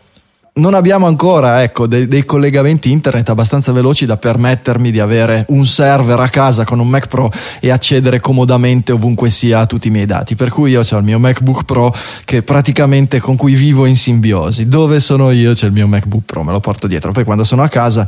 non 0.53 0.75
abbiamo 0.75 1.07
ancora 1.07 1.63
ecco, 1.63 1.87
dei, 1.87 2.09
dei, 2.09 2.25
collegamenti 2.25 2.91
internet 2.91 3.29
abbastanza 3.29 3.73
veloci 3.73 4.05
da 4.05 4.17
permettermi 4.17 4.91
di 4.91 4.99
avere 4.99 5.45
un 5.49 5.65
server 5.65 6.19
a 6.19 6.29
casa 6.29 6.65
con 6.65 6.81
un 6.81 6.89
Mac 6.89 7.07
Pro 7.07 7.31
e 7.61 7.71
accedere 7.71 8.21
comodamente 8.21 8.93
ovunque 8.93 9.31
sia 9.31 9.61
a 9.61 9.67
tutti 9.67 9.89
i 9.89 9.91
miei 9.91 10.07
dati. 10.07 10.35
Per 10.35 10.51
cui 10.51 10.73
io 10.73 10.81
ho 10.81 10.97
il 10.97 11.05
mio 11.05 11.19
MacBook 11.19 11.65
Pro 11.65 11.95
che 12.25 12.43
praticamente 12.43 13.21
con 13.21 13.37
cui 13.37 13.55
vivo 13.55 13.87
in 13.87 13.97
simbiosi. 13.97 14.69
Dove 14.69 14.99
sono 14.99 15.31
io 15.31 15.53
c'è 15.53 15.67
il 15.67 15.73
mio 15.73 15.87
MacBook 15.87 16.25
Pro, 16.25 16.43
me 16.43 16.53
lo 16.53 16.61
porto 16.61 16.87
dietro. 16.87 17.13
Poi 17.13 17.25
quando 17.25 17.45
sono 17.45 17.63
a 17.63 17.69
casa 17.69 18.07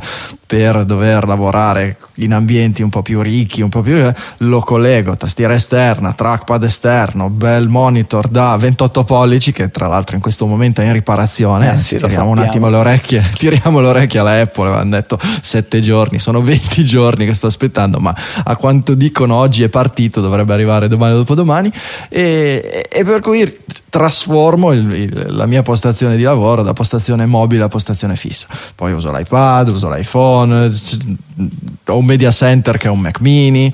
per 0.53 0.85
dover 0.85 1.25
lavorare 1.25 1.97
in 2.17 2.31
ambienti 2.31 2.83
un 2.83 2.89
po' 2.89 3.01
più 3.01 3.21
ricchi, 3.21 3.63
un 3.63 3.69
po' 3.69 3.81
più 3.81 3.95
eh, 3.95 4.13
lo 4.37 4.59
collego, 4.59 5.17
tastiera 5.17 5.55
esterna, 5.55 6.13
trackpad 6.13 6.63
esterno, 6.63 7.31
bel 7.31 7.67
monitor 7.67 8.27
da 8.27 8.55
28 8.55 9.03
pollici 9.03 9.51
che 9.51 9.71
tra 9.71 9.87
l'altro 9.87 10.15
in 10.15 10.21
questo 10.21 10.45
momento 10.45 10.81
è 10.81 10.85
in 10.85 10.93
riparazione. 10.93 11.73
Eh, 11.73 11.79
sì, 11.79 11.99
un 12.19 12.37
attimo 12.37 12.69
le 12.69 12.77
orecchie, 12.77 13.23
tiriamo 13.35 13.79
le 13.79 13.87
orecchie 13.87 14.19
alla 14.19 14.39
Apple, 14.39 14.67
avevano 14.67 14.91
detto 14.91 15.17
sette 15.41 15.81
giorni, 15.81 16.19
sono 16.19 16.39
20 16.43 16.83
giorni 16.83 17.25
che 17.25 17.33
sto 17.33 17.47
aspettando, 17.47 17.99
ma 17.99 18.15
a 18.43 18.55
quanto 18.55 18.93
dicono 18.93 19.33
oggi 19.33 19.63
è 19.63 19.69
partito, 19.69 20.21
dovrebbe 20.21 20.53
arrivare 20.53 20.87
domani 20.87 21.15
o 21.15 21.17
dopodomani 21.17 21.71
e, 22.09 22.87
e 22.91 23.03
per 23.03 23.21
cui 23.21 23.61
trasformo 23.93 24.71
il, 24.71 24.91
il, 24.91 25.25
la 25.35 25.45
mia 25.45 25.61
postazione 25.61 26.15
di 26.15 26.23
lavoro 26.23 26.63
da 26.63 26.73
postazione 26.73 27.27
mobile 27.27 27.61
a 27.61 27.67
postazione 27.67 28.15
fissa. 28.15 28.47
Poi 28.73 28.91
uso 28.91 29.11
l'iPad, 29.11 29.67
uso 29.67 29.87
l'iPhone, 29.87 30.42
ho 30.51 31.97
un 31.97 32.05
media 32.05 32.31
center 32.31 32.77
che 32.77 32.87
è 32.87 32.91
un 32.91 32.99
Mac 32.99 33.19
mini. 33.19 33.71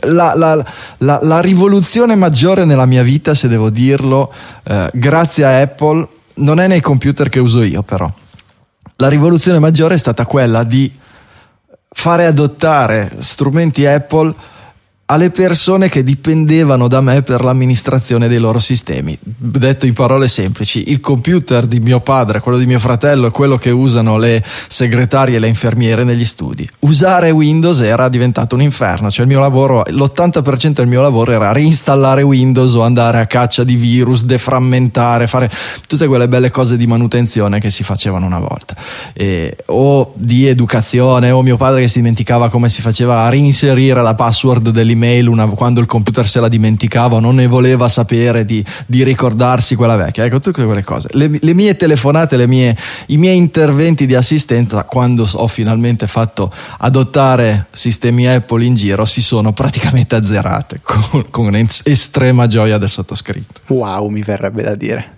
La, 0.00 0.34
la, 0.34 0.64
la, 0.98 1.18
la 1.22 1.40
rivoluzione 1.40 2.14
maggiore 2.14 2.64
nella 2.64 2.86
mia 2.86 3.02
vita, 3.02 3.34
se 3.34 3.48
devo 3.48 3.70
dirlo, 3.70 4.32
eh, 4.64 4.90
grazie 4.92 5.44
a 5.44 5.60
Apple 5.60 6.08
non 6.34 6.60
è 6.60 6.66
nei 6.66 6.80
computer 6.80 7.28
che 7.28 7.38
uso 7.40 7.62
io 7.62 7.82
però. 7.82 8.10
La 8.96 9.08
rivoluzione 9.08 9.58
maggiore 9.58 9.94
è 9.94 9.98
stata 9.98 10.24
quella 10.24 10.62
di 10.62 10.92
fare 11.90 12.26
adottare 12.26 13.12
strumenti 13.18 13.86
Apple 13.86 14.34
alle 15.06 15.30
persone 15.30 15.90
che 15.90 16.02
dipendevano 16.02 16.88
da 16.88 17.02
me 17.02 17.20
per 17.20 17.44
l'amministrazione 17.44 18.26
dei 18.26 18.38
loro 18.38 18.58
sistemi. 18.58 19.16
Detto 19.20 19.84
in 19.84 19.92
parole 19.92 20.28
semplici, 20.28 20.90
il 20.90 21.00
computer 21.00 21.66
di 21.66 21.78
mio 21.78 22.00
padre, 22.00 22.40
quello 22.40 22.56
di 22.56 22.64
mio 22.64 22.78
fratello, 22.78 23.26
è 23.26 23.30
quello 23.30 23.58
che 23.58 23.70
usano 23.70 24.16
le 24.16 24.42
segretarie 24.68 25.36
e 25.36 25.38
le 25.38 25.48
infermiere 25.48 26.04
negli 26.04 26.24
studi. 26.24 26.68
Usare 26.80 27.30
Windows 27.30 27.80
era 27.80 28.08
diventato 28.08 28.54
un 28.54 28.62
inferno, 28.62 29.10
cioè 29.10 29.26
il 29.26 29.30
mio 29.30 29.40
lavoro, 29.40 29.82
l'80% 29.86 30.70
del 30.70 30.86
mio 30.86 31.02
lavoro 31.02 31.32
era 31.32 31.52
reinstallare 31.52 32.22
Windows 32.22 32.72
o 32.72 32.82
andare 32.82 33.18
a 33.18 33.26
caccia 33.26 33.62
di 33.62 33.76
virus, 33.76 34.24
deframmentare, 34.24 35.26
fare 35.26 35.50
tutte 35.86 36.06
quelle 36.06 36.28
belle 36.28 36.50
cose 36.50 36.78
di 36.78 36.86
manutenzione 36.86 37.60
che 37.60 37.68
si 37.68 37.82
facevano 37.82 38.24
una 38.24 38.38
volta. 38.38 38.74
E, 39.12 39.54
o 39.66 40.14
di 40.16 40.46
educazione, 40.46 41.30
o 41.30 41.42
mio 41.42 41.58
padre 41.58 41.82
che 41.82 41.88
si 41.88 41.98
dimenticava 41.98 42.48
come 42.48 42.70
si 42.70 42.80
faceva 42.80 43.24
a 43.24 43.28
reinserire 43.28 44.00
la 44.00 44.14
password 44.14 44.70
dell'email 44.70 44.93
l'email 44.94 45.28
una, 45.28 45.46
quando 45.46 45.80
il 45.80 45.86
computer 45.86 46.26
se 46.26 46.40
la 46.40 46.48
dimenticava 46.48 47.16
o 47.16 47.20
non 47.20 47.34
ne 47.34 47.46
voleva 47.46 47.88
sapere 47.88 48.44
di, 48.44 48.64
di, 48.86 49.02
ricordarsi 49.02 49.74
quella 49.74 49.96
vecchia. 49.96 50.24
Ecco, 50.24 50.40
tutte 50.40 50.64
quelle 50.64 50.82
cose. 50.82 51.08
Le, 51.12 51.30
le 51.38 51.54
mie 51.54 51.76
telefonate, 51.76 52.36
le 52.36 52.46
mie, 52.46 52.76
i 53.08 53.16
miei 53.16 53.36
interventi 53.36 54.06
di 54.06 54.14
assistenza, 54.14 54.84
quando 54.84 55.28
ho 55.30 55.46
finalmente 55.46 56.06
fatto 56.06 56.50
adottare 56.78 57.66
sistemi 57.72 58.26
Apple 58.26 58.64
in 58.64 58.74
giro, 58.74 59.04
si 59.04 59.20
sono 59.20 59.52
praticamente 59.52 60.14
azzerate 60.14 60.80
con, 60.82 61.26
con 61.30 61.66
estrema 61.84 62.46
gioia 62.46 62.78
del 62.78 62.88
sottoscritto. 62.88 63.60
Wow, 63.66 64.08
mi 64.08 64.22
verrebbe 64.22 64.62
da 64.62 64.74
dire. 64.74 65.12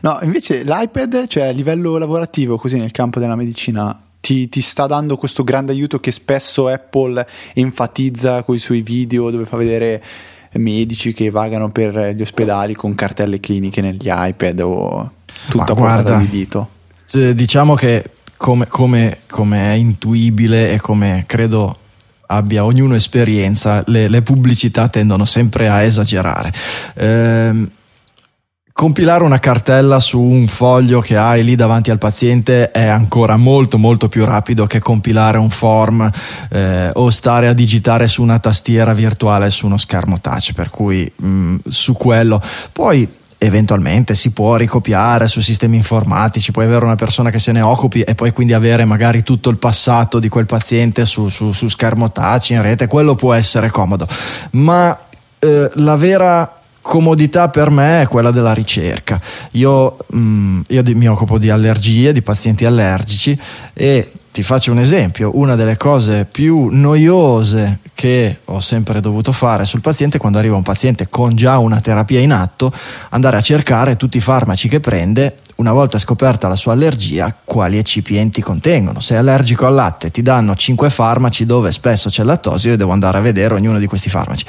No, 0.00 0.18
invece 0.22 0.64
l'iPad, 0.64 1.26
cioè 1.28 1.44
a 1.44 1.50
livello 1.50 1.96
lavorativo, 1.96 2.56
così 2.56 2.76
nel 2.76 2.90
campo 2.90 3.20
della 3.20 3.36
medicina, 3.36 3.96
ti, 4.20 4.48
ti, 4.48 4.60
sta 4.60 4.86
dando 4.86 5.16
questo 5.16 5.44
grande 5.44 5.72
aiuto 5.72 5.98
che 5.98 6.10
spesso 6.10 6.68
Apple 6.68 7.26
enfatizza 7.54 8.42
con 8.42 8.54
i 8.54 8.58
suoi 8.58 8.82
video 8.82 9.30
dove 9.30 9.46
fa 9.46 9.56
vedere 9.56 10.02
medici 10.52 11.12
che 11.12 11.30
vagano 11.30 11.70
per 11.70 12.14
gli 12.14 12.22
ospedali 12.22 12.74
con 12.74 12.94
cartelle 12.94 13.40
cliniche 13.40 13.80
negli 13.80 14.08
iPad 14.08 14.60
o 14.60 15.12
tutta 15.48 15.72
guarda 15.72 16.18
di 16.18 16.28
dito. 16.28 16.68
Diciamo 17.10 17.74
che 17.74 18.10
come, 18.36 18.66
come, 18.68 19.18
come, 19.28 19.72
è 19.72 19.74
intuibile 19.74 20.72
e 20.72 20.80
come 20.80 21.24
credo 21.26 21.76
abbia 22.26 22.64
ognuno 22.64 22.94
esperienza, 22.94 23.82
le, 23.86 24.08
le 24.08 24.22
pubblicità 24.22 24.88
tendono 24.88 25.24
sempre 25.24 25.68
a 25.68 25.82
esagerare. 25.82 26.52
Ehm, 26.94 27.68
compilare 28.80 29.24
una 29.24 29.38
cartella 29.38 30.00
su 30.00 30.18
un 30.18 30.46
foglio 30.46 31.02
che 31.02 31.18
hai 31.18 31.44
lì 31.44 31.54
davanti 31.54 31.90
al 31.90 31.98
paziente 31.98 32.70
è 32.70 32.86
ancora 32.86 33.36
molto 33.36 33.76
molto 33.76 34.08
più 34.08 34.24
rapido 34.24 34.66
che 34.66 34.80
compilare 34.80 35.36
un 35.36 35.50
form 35.50 36.10
eh, 36.48 36.90
o 36.94 37.10
stare 37.10 37.48
a 37.48 37.52
digitare 37.52 38.08
su 38.08 38.22
una 38.22 38.38
tastiera 38.38 38.94
virtuale 38.94 39.50
su 39.50 39.66
uno 39.66 39.76
schermo 39.76 40.18
touch. 40.22 40.54
Per 40.54 40.70
cui 40.70 41.12
mh, 41.14 41.28
mm, 41.28 41.56
su 41.66 41.92
quello. 41.92 42.40
Poi 42.72 43.06
eventualmente 43.36 44.14
si 44.14 44.30
può 44.30 44.56
ricopiare 44.56 45.28
su 45.28 45.42
sistemi 45.42 45.76
informatici, 45.76 46.50
puoi 46.50 46.64
avere 46.64 46.86
una 46.86 46.96
persona 46.96 47.28
che 47.28 47.38
se 47.38 47.52
ne 47.52 47.60
occupi 47.60 48.00
e 48.00 48.14
poi 48.14 48.32
quindi 48.32 48.54
avere 48.54 48.86
magari 48.86 49.22
tutto 49.22 49.50
il 49.50 49.58
passato 49.58 50.18
di 50.18 50.30
quel 50.30 50.46
paziente 50.46 51.04
su, 51.04 51.28
su, 51.28 51.52
su 51.52 51.68
schermo 51.68 52.12
touch 52.12 52.48
in 52.48 52.62
rete, 52.62 52.86
quello 52.86 53.14
può 53.14 53.34
essere 53.34 53.68
comodo, 53.68 54.08
ma 54.52 54.98
eh, 55.38 55.70
la 55.74 55.96
vera 55.96 56.59
comodità 56.80 57.48
per 57.48 57.70
me 57.70 58.02
è 58.02 58.06
quella 58.06 58.30
della 58.30 58.52
ricerca. 58.52 59.20
Io, 59.52 59.96
mh, 60.08 60.18
mm, 60.18 60.60
io 60.68 60.82
mi 60.94 61.08
occupo 61.08 61.38
di 61.38 61.50
allergie, 61.50 62.12
di 62.12 62.22
pazienti 62.22 62.64
allergici 62.64 63.38
e 63.72 64.12
ti 64.32 64.42
faccio 64.44 64.70
un 64.70 64.78
esempio, 64.78 65.32
una 65.34 65.56
delle 65.56 65.76
cose 65.76 66.24
più 66.24 66.68
noiose 66.70 67.80
che 67.94 68.38
ho 68.44 68.60
sempre 68.60 69.00
dovuto 69.00 69.32
fare 69.32 69.64
sul 69.64 69.80
paziente 69.80 70.18
quando 70.18 70.38
arriva 70.38 70.54
un 70.54 70.62
paziente 70.62 71.08
con 71.08 71.34
già 71.34 71.58
una 71.58 71.80
terapia 71.80 72.20
in 72.20 72.32
atto, 72.32 72.72
andare 73.10 73.36
a 73.36 73.40
cercare 73.40 73.96
tutti 73.96 74.18
i 74.18 74.20
farmaci 74.20 74.68
che 74.68 74.78
prende, 74.78 75.36
una 75.56 75.72
volta 75.72 75.98
scoperta 75.98 76.48
la 76.48 76.56
sua 76.56 76.72
allergia, 76.72 77.36
quali 77.44 77.76
eccipienti 77.76 78.40
contengono. 78.40 79.00
Se 79.00 79.16
è 79.16 79.18
allergico 79.18 79.66
al 79.66 79.74
latte 79.74 80.10
ti 80.10 80.22
danno 80.22 80.54
5 80.54 80.88
farmaci 80.90 81.44
dove 81.44 81.72
spesso 81.72 82.08
c'è 82.08 82.22
lattosio 82.22 82.72
e 82.72 82.76
devo 82.76 82.92
andare 82.92 83.18
a 83.18 83.20
vedere 83.20 83.54
ognuno 83.54 83.78
di 83.78 83.86
questi 83.86 84.08
farmaci. 84.08 84.44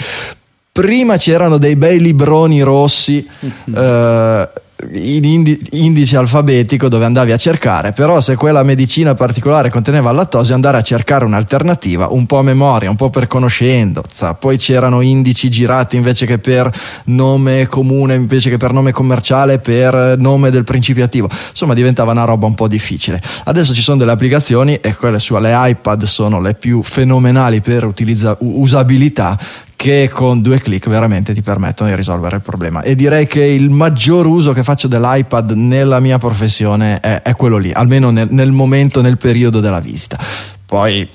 Prima 0.72 1.18
c'erano 1.18 1.58
dei 1.58 1.76
bei 1.76 2.00
libroni 2.00 2.62
rossi. 2.62 3.28
Eh, 3.74 4.50
in 4.94 5.24
indi- 5.24 5.60
indice 5.74 6.18
alfabetico 6.18 6.88
dove 6.88 7.06
andavi 7.06 7.32
a 7.32 7.38
cercare, 7.38 7.92
però 7.92 8.20
se 8.20 8.36
quella 8.36 8.64
medicina 8.64 9.14
particolare 9.14 9.70
conteneva 9.70 10.12
lattosio 10.12 10.56
andare 10.56 10.78
a 10.78 10.82
cercare 10.82 11.26
un'alternativa, 11.26 12.08
un 12.08 12.26
po' 12.26 12.40
a 12.40 12.44
memoria, 12.44 12.90
un 12.90 12.96
po' 12.96 13.10
per 13.10 13.28
conoscenza, 13.28 14.34
poi 14.34 14.58
c'erano 14.58 15.02
indici 15.02 15.50
girati 15.50 15.96
invece 15.96 16.26
che 16.26 16.40
per 16.40 16.72
nome 17.06 17.68
comune, 17.68 18.16
invece 18.16 18.50
che 18.50 18.58
per 18.58 18.74
nome 18.74 18.92
commerciale, 18.92 19.60
per 19.60 20.16
nome 20.18 20.50
del 20.50 20.64
principio 20.64 21.04
attivo, 21.04 21.30
insomma 21.50 21.74
diventava 21.74 22.12
una 22.12 22.24
roba 22.24 22.48
un 22.48 22.56
po' 22.56 22.68
difficile. 22.68 23.22
Adesso 23.44 23.74
ci 23.74 23.82
sono 23.82 23.98
delle 23.98 24.12
applicazioni 24.12 24.76
e 24.82 24.96
quelle 24.96 25.20
sulle 25.20 25.54
iPad 25.54 26.04
sono 26.04 26.42
le 26.42 26.56
più 26.56 26.82
fenomenali 26.82 27.62
per 27.62 27.86
utilizza- 27.86 28.36
usabilità 28.40 29.38
che 29.82 30.12
con 30.14 30.44
due 30.44 30.60
clic 30.60 30.88
veramente 30.88 31.34
ti 31.34 31.42
permettono 31.42 31.90
di 31.90 31.96
risolvere 31.96 32.36
il 32.36 32.44
problema. 32.44 32.84
E 32.84 32.94
direi 32.94 33.26
che 33.26 33.44
il 33.44 33.72
maggior 33.72 34.28
uso 34.28 34.54
che 34.54 34.62
faccio 34.62 34.88
dell'iPad 34.88 35.54
nella 35.54 36.00
mia 36.00 36.20
professione 36.20 37.00
è, 37.00 37.24
è 37.24 37.34
quello 37.34 37.58
lì, 37.58 37.72
almeno 37.72 38.12
nel, 38.12 38.28
nel 38.30 38.52
momento, 38.52 39.02
nel 39.02 39.18
periodo 39.18 39.60
della 39.60 39.80
visita. 39.80 40.20
Poi 40.68 41.10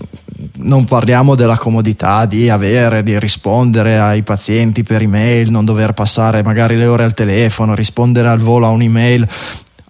non 0.55 0.85
parliamo 0.85 1.37
della 1.37 1.57
comodità 1.57 2.27
di 2.27 2.51
avere, 2.51 3.05
di 3.05 3.17
rispondere 3.21 4.01
ai 4.01 4.25
pazienti 4.25 4.83
per 4.83 5.01
email, 5.01 5.49
non 5.49 5.65
dover 5.65 5.93
passare 5.93 6.43
magari 6.43 6.77
le 6.77 6.87
ore 6.87 7.05
al 7.05 7.15
telefono, 7.15 7.73
rispondere 7.73 8.27
al 8.27 8.41
volo 8.41 8.67
a 8.67 8.71
un'email 8.71 9.29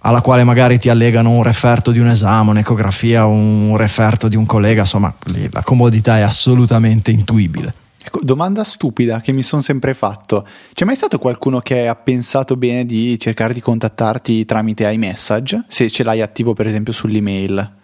alla 0.00 0.21
quale 0.21 0.45
magari 0.45 0.78
ti 0.78 0.90
allegano 0.90 1.30
un 1.30 1.42
referto 1.42 1.92
di 1.92 1.99
un 1.99 2.09
esame, 2.09 2.50
un'ecografia, 2.50 3.25
un 3.25 3.75
referto 3.78 4.28
di 4.28 4.37
un 4.37 4.45
collega, 4.45 4.83
insomma 4.83 5.12
la 5.50 5.62
comodità 5.62 6.18
è 6.18 6.21
assolutamente 6.21 7.11
intuibile. 7.11 7.73
Ecco, 8.06 8.20
domanda 8.22 8.62
stupida 8.62 9.20
che 9.20 9.32
mi 9.32 9.42
sono 9.42 9.62
sempre 9.62 9.92
fatto. 9.92 10.46
C'è 10.72 10.84
mai 10.84 10.94
stato 10.94 11.18
qualcuno 11.18 11.58
che 11.58 11.88
ha 11.88 11.96
pensato 11.96 12.56
bene 12.56 12.86
di 12.86 13.18
cercare 13.18 13.52
di 13.52 13.60
contattarti 13.60 14.44
tramite 14.44 14.88
iMessage? 14.88 15.64
Se 15.66 15.90
ce 15.90 16.04
l'hai 16.04 16.22
attivo 16.22 16.54
per 16.54 16.68
esempio 16.68 16.92
sull'email? 16.92 17.75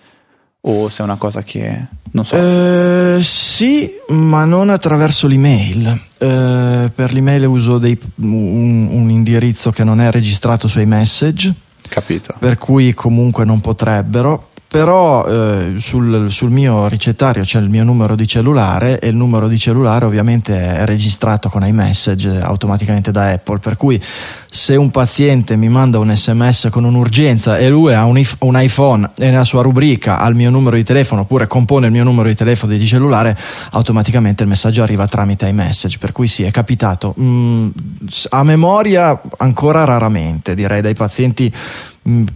O 0.60 0.88
se 0.88 1.02
è 1.02 1.04
una 1.04 1.16
cosa 1.16 1.42
che 1.42 1.86
non 2.12 2.24
so. 2.24 2.36
Eh, 2.36 3.18
sì, 3.20 3.90
ma 4.10 4.44
non 4.44 4.70
attraverso 4.70 5.26
l'email. 5.26 5.88
Eh, 6.18 6.92
per 6.94 7.12
l'email 7.12 7.44
uso 7.46 7.78
dei, 7.78 7.98
un, 8.18 8.86
un 8.92 9.10
indirizzo 9.10 9.72
che 9.72 9.82
non 9.82 10.00
è 10.00 10.08
registrato 10.12 10.68
su 10.68 10.78
iMessage. 10.78 11.52
Capito. 11.88 12.36
Per 12.38 12.58
cui 12.58 12.94
comunque 12.94 13.44
non 13.44 13.60
potrebbero 13.60 14.50
però 14.72 15.26
eh, 15.26 15.74
sul, 15.76 16.30
sul, 16.30 16.48
mio 16.48 16.88
ricettario 16.88 17.42
c'è 17.42 17.58
il 17.58 17.68
mio 17.68 17.84
numero 17.84 18.14
di 18.14 18.26
cellulare 18.26 19.00
e 19.00 19.08
il 19.08 19.14
numero 19.14 19.46
di 19.46 19.58
cellulare 19.58 20.06
ovviamente 20.06 20.58
è 20.58 20.86
registrato 20.86 21.50
con 21.50 21.62
iMessage 21.62 22.40
automaticamente 22.40 23.10
da 23.10 23.28
Apple, 23.28 23.58
per 23.58 23.76
cui 23.76 24.00
se 24.48 24.74
un 24.74 24.90
paziente 24.90 25.56
mi 25.56 25.68
manda 25.68 25.98
un 25.98 26.10
sms 26.10 26.68
con 26.70 26.84
un'urgenza 26.84 27.58
e 27.58 27.68
lui 27.68 27.92
ha 27.92 28.06
un, 28.06 28.18
un 28.38 28.62
iPhone 28.62 29.10
e 29.18 29.26
nella 29.26 29.44
sua 29.44 29.60
rubrica 29.60 30.20
ha 30.20 30.26
il 30.28 30.36
mio 30.36 30.48
numero 30.48 30.76
di 30.76 30.84
telefono 30.84 31.20
oppure 31.20 31.46
compone 31.46 31.84
il 31.84 31.92
mio 31.92 32.04
numero 32.04 32.28
di 32.28 32.34
telefono 32.34 32.72
di 32.72 32.86
cellulare, 32.86 33.36
automaticamente 33.72 34.42
il 34.42 34.48
messaggio 34.48 34.82
arriva 34.82 35.06
tramite 35.06 35.48
iMessage, 35.48 35.98
per 35.98 36.12
cui 36.12 36.26
sì, 36.26 36.44
è 36.44 36.50
capitato. 36.50 37.14
Mm, 37.20 37.68
a 38.30 38.42
memoria 38.42 39.20
ancora 39.36 39.84
raramente, 39.84 40.54
direi 40.54 40.80
dai 40.80 40.94
pazienti 40.94 41.52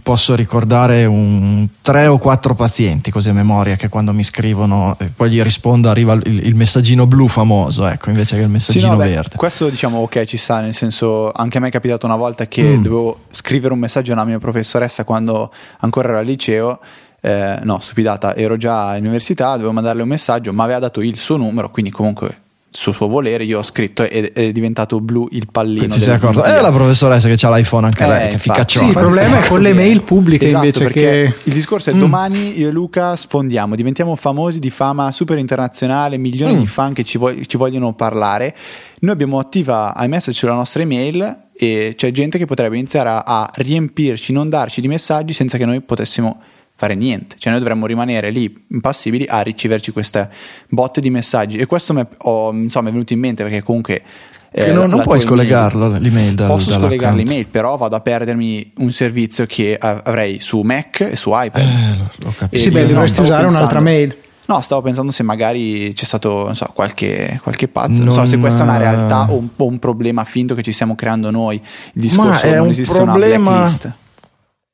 posso 0.01 0.33
ricordare 0.33 1.03
un, 1.03 1.67
tre 1.81 2.07
o 2.07 2.17
quattro 2.17 2.55
pazienti 2.55 3.11
così 3.11 3.29
a 3.29 3.33
memoria 3.33 3.75
che 3.75 3.89
quando 3.89 4.13
mi 4.13 4.23
scrivono 4.23 4.95
e 4.97 5.11
poi 5.13 5.29
gli 5.29 5.41
rispondo 5.41 5.89
arriva 5.89 6.13
il, 6.13 6.45
il, 6.45 6.55
messaggino 6.55 7.05
blu 7.05 7.27
famoso 7.27 7.85
ecco 7.85 8.09
invece 8.09 8.37
che 8.37 8.43
il 8.43 8.49
messaggino 8.49 8.85
sì, 8.85 8.89
no, 8.91 8.95
verde 8.97 9.29
beh, 9.31 9.35
questo 9.35 9.67
diciamo 9.67 9.99
ok 9.99 10.23
ci 10.23 10.37
sta 10.37 10.61
nel 10.61 10.73
senso 10.73 11.33
anche 11.33 11.57
a 11.57 11.61
me 11.61 11.67
è 11.67 11.71
capitato 11.71 12.05
una 12.05 12.15
volta 12.15 12.47
che 12.47 12.77
mm. 12.77 12.81
dovevo 12.81 13.19
scrivere 13.31 13.73
un 13.73 13.79
messaggio 13.79 14.13
alla 14.13 14.23
mia 14.23 14.39
professoressa 14.39 15.03
quando 15.03 15.51
ancora 15.79 16.09
ero 16.09 16.19
al 16.19 16.25
liceo 16.25 16.79
eh, 17.19 17.59
no 17.61 17.79
stupidata 17.79 18.35
ero 18.35 18.55
già 18.55 18.91
all'università 18.91 19.51
dovevo 19.51 19.73
mandarle 19.73 20.01
un 20.01 20.07
messaggio 20.07 20.53
ma 20.53 20.63
aveva 20.63 20.79
dato 20.79 21.01
il 21.01 21.17
suo 21.17 21.35
numero 21.35 21.71
quindi 21.71 21.91
comunque 21.91 22.43
su 22.69 22.91
suo 22.91 23.07
volere 23.07 23.43
io 23.43 23.59
ho 23.59 23.63
scritto 23.63 24.03
ed 24.03 24.33
è 24.33 24.51
diventato 24.51 24.99
blu 24.99 25.27
il 25.31 25.47
pallino 25.51 25.87
ti 25.87 25.99
sei 25.99 26.15
accorto. 26.15 26.43
è 26.43 26.61
la 26.61 26.71
professoressa 26.71 27.27
che 27.29 27.45
ha 27.45 27.55
l'iPhone 27.55 27.85
anche 27.85 28.03
eh, 28.03 28.07
lei 28.07 28.29
che 28.29 28.37
ficaccione 28.37 28.85
sì 28.85 28.91
il 28.91 28.97
problema 28.97 29.39
è 29.39 29.47
con 29.47 29.61
le 29.61 29.73
mail 29.73 30.03
pubbliche 30.03 30.45
esatto, 30.45 30.65
invece 30.65 30.87
che 30.89 31.33
il 31.43 31.53
discorso 31.53 31.89
è 31.89 31.93
mm. 31.93 31.99
domani 31.99 32.59
io 32.59 32.67
e 32.67 32.71
Luca 32.71 33.15
sfondiamo 33.15 33.75
diventiamo 33.75 34.15
famosi 34.15 34.59
di 34.59 34.69
fama 34.69 35.11
super 35.11 35.37
internazionale 35.37 36.17
milioni 36.17 36.55
mm. 36.55 36.59
di 36.59 36.67
fan 36.67 36.93
che 36.93 37.03
ci, 37.03 37.17
vog- 37.17 37.45
ci, 37.45 37.57
vogliono 37.57 37.93
parlare. 37.93 38.55
Noi 38.99 39.13
abbiamo 39.13 39.39
attiva 39.39 39.95
iMessage 39.99 40.37
sulla 40.37 40.53
nostra 40.53 40.81
email 40.81 41.45
e 41.53 41.93
c'è 41.95 42.11
gente 42.11 42.37
che 42.37 42.45
potrebbe 42.45 42.77
iniziare 42.77 43.09
a, 43.09 43.23
a 43.23 43.49
riempirci 43.53 44.33
non 44.33 44.49
darci 44.49 44.81
di 44.81 44.87
messaggi 44.87 45.33
senza 45.33 45.57
che 45.57 45.65
noi 45.65 45.81
potessimo 45.81 46.41
fare 46.77 46.93
niente, 46.93 47.35
cioè 47.39 47.51
noi 47.51 47.59
dovremmo 47.59 47.87
rimanere 47.87 48.29
lì 48.29 48.65
impassibili 48.69 49.25
a 49.27 49.41
riceverci 49.41 49.91
queste 49.91 50.29
botte 50.69 51.01
di 51.01 51.09
messaggi 51.09 51.57
e 51.57 51.65
questo 51.65 51.91
mi 51.93 52.01
è 52.01 52.81
venuto 52.83 53.13
in 53.13 53.19
mente 53.19 53.41
perché 53.41 53.63
comunque 53.63 54.03
eh, 54.51 54.71
non, 54.71 54.87
non 54.87 55.01
puoi 55.01 55.19
scollegarlo 55.19 55.87
email. 55.87 56.01
l'email 56.03 56.33
dal, 56.35 56.47
posso 56.47 56.71
scollegare 56.71 57.15
l'email 57.15 57.47
però 57.47 57.77
vado 57.77 57.95
a 57.95 57.99
perdermi 57.99 58.73
un 58.77 58.91
servizio 58.91 59.47
che 59.47 59.75
avrei 59.79 60.39
su 60.39 60.61
Mac 60.61 61.01
e 61.01 61.15
su 61.15 61.31
iPad 61.33 61.61
eh, 61.61 61.97
lo, 61.97 62.11
lo 62.17 62.47
sì 62.51 62.69
beh 62.69 62.85
dovresti 62.85 63.21
usare 63.21 63.41
pensando, 63.41 63.57
un'altra 63.57 63.79
mail 63.79 64.15
No, 64.47 64.61
stavo 64.61 64.81
pensando 64.81 65.11
se 65.11 65.23
magari 65.23 65.91
c'è 65.93 66.05
stato, 66.05 66.45
non 66.45 66.55
so, 66.55 66.69
qualche, 66.73 67.37
qualche 67.43 67.67
pazzo. 67.67 67.97
Non, 67.97 68.05
non, 68.05 68.13
so 68.13 68.25
se 68.25 68.37
questa 68.37 68.61
è 68.61 68.63
una 68.63 68.77
realtà 68.77 69.29
o 69.29 69.35
un, 69.35 69.49
o 69.53 69.65
un, 69.65 69.77
problema 69.77 70.23
finto 70.23 70.55
che 70.55 70.63
ci 70.63 70.71
stiamo 70.71 70.95
creando 70.95 71.29
noi. 71.31 71.57
Il 71.57 72.01
discorso 72.01 72.47
Ma 72.47 72.53
è 72.53 72.55
non 72.55 72.67
un 72.67 72.83
problema 72.85 73.69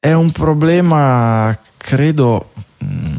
è 0.03 0.11
un 0.11 0.31
problema, 0.31 1.57
credo, 1.77 2.51
mm, 2.83 3.15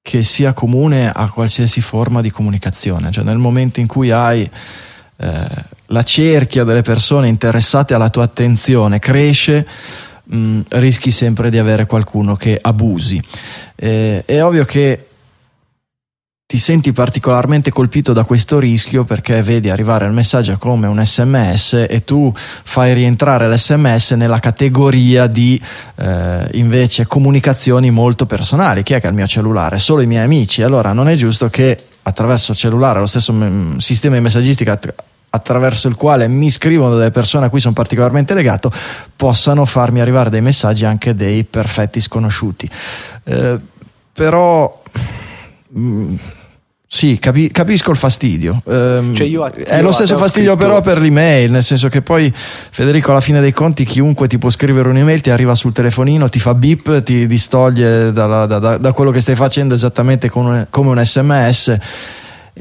che 0.00 0.22
sia 0.22 0.54
comune 0.54 1.10
a 1.10 1.28
qualsiasi 1.28 1.82
forma 1.82 2.22
di 2.22 2.30
comunicazione. 2.30 3.10
Cioè 3.10 3.22
nel 3.22 3.36
momento 3.36 3.80
in 3.80 3.86
cui 3.86 4.10
hai 4.10 4.48
eh, 5.18 5.46
la 5.84 6.02
cerchia 6.02 6.64
delle 6.64 6.80
persone 6.80 7.28
interessate 7.28 7.92
alla 7.92 8.08
tua 8.08 8.22
attenzione 8.22 8.98
cresce, 8.98 9.68
mh, 10.24 10.36
mm, 10.38 10.60
rischi 10.68 11.10
sempre 11.10 11.50
di 11.50 11.58
avere 11.58 11.84
qualcuno 11.84 12.34
che 12.34 12.58
abusi. 12.58 13.22
Eh, 13.76 14.24
è 14.24 14.42
ovvio 14.42 14.64
che 14.64 15.09
ti 16.50 16.58
senti 16.58 16.92
particolarmente 16.92 17.70
colpito 17.70 18.12
da 18.12 18.24
questo 18.24 18.58
rischio 18.58 19.04
perché 19.04 19.40
vedi 19.40 19.70
arrivare 19.70 20.04
il 20.06 20.10
messaggio 20.10 20.56
come 20.56 20.88
un 20.88 21.00
sms 21.00 21.86
e 21.88 22.02
tu 22.02 22.34
fai 22.34 22.92
rientrare 22.92 23.48
l'sms 23.48 24.10
nella 24.12 24.40
categoria 24.40 25.28
di 25.28 25.62
eh, 25.94 26.48
invece 26.54 27.06
comunicazioni 27.06 27.92
molto 27.92 28.26
personali. 28.26 28.82
Chi 28.82 28.94
è 28.94 29.00
che 29.00 29.06
ha 29.06 29.10
il 29.10 29.14
mio 29.14 29.28
cellulare? 29.28 29.78
Solo 29.78 30.00
i 30.00 30.08
miei 30.08 30.24
amici. 30.24 30.62
Allora 30.62 30.92
non 30.92 31.08
è 31.08 31.14
giusto 31.14 31.48
che 31.48 31.84
attraverso 32.02 32.52
cellulare, 32.52 32.98
lo 32.98 33.06
stesso 33.06 33.32
me- 33.32 33.78
sistema 33.78 34.16
di 34.16 34.20
messaggistica 34.20 34.76
attraverso 35.30 35.86
il 35.86 35.94
quale 35.94 36.26
mi 36.26 36.50
scrivono 36.50 36.96
delle 36.96 37.12
persone 37.12 37.46
a 37.46 37.48
cui 37.48 37.60
sono 37.60 37.74
particolarmente 37.74 38.34
legato, 38.34 38.72
possano 39.14 39.64
farmi 39.64 40.00
arrivare 40.00 40.30
dei 40.30 40.42
messaggi 40.42 40.84
anche 40.84 41.14
dei 41.14 41.44
perfetti 41.44 42.00
sconosciuti. 42.00 42.68
Eh, 43.22 43.60
però... 44.12 44.82
Mh, 45.68 46.14
sì, 46.92 47.20
capi- 47.20 47.52
capisco 47.52 47.92
il 47.92 47.96
fastidio. 47.96 48.62
Um, 48.64 49.14
cioè 49.14 49.24
io, 49.24 49.46
io 49.46 49.64
è 49.64 49.80
lo 49.80 49.92
stesso 49.92 50.16
fastidio 50.16 50.56
scritto... 50.56 50.66
però 50.66 50.80
per 50.80 50.98
l'email, 50.98 51.48
nel 51.48 51.62
senso 51.62 51.88
che 51.88 52.02
poi 52.02 52.32
Federico 52.34 53.12
alla 53.12 53.20
fine 53.20 53.40
dei 53.40 53.52
conti 53.52 53.84
chiunque 53.84 54.26
ti 54.26 54.38
può 54.38 54.50
scrivere 54.50 54.88
un'email, 54.88 55.20
ti 55.20 55.30
arriva 55.30 55.54
sul 55.54 55.72
telefonino, 55.72 56.28
ti 56.28 56.40
fa 56.40 56.52
beep, 56.52 57.04
ti 57.04 57.28
distoglie 57.28 58.10
da, 58.10 58.44
da, 58.44 58.58
da, 58.58 58.76
da 58.76 58.92
quello 58.92 59.12
che 59.12 59.20
stai 59.20 59.36
facendo 59.36 59.72
esattamente 59.72 60.28
come 60.28 60.66
un 60.88 61.00
sms 61.04 61.78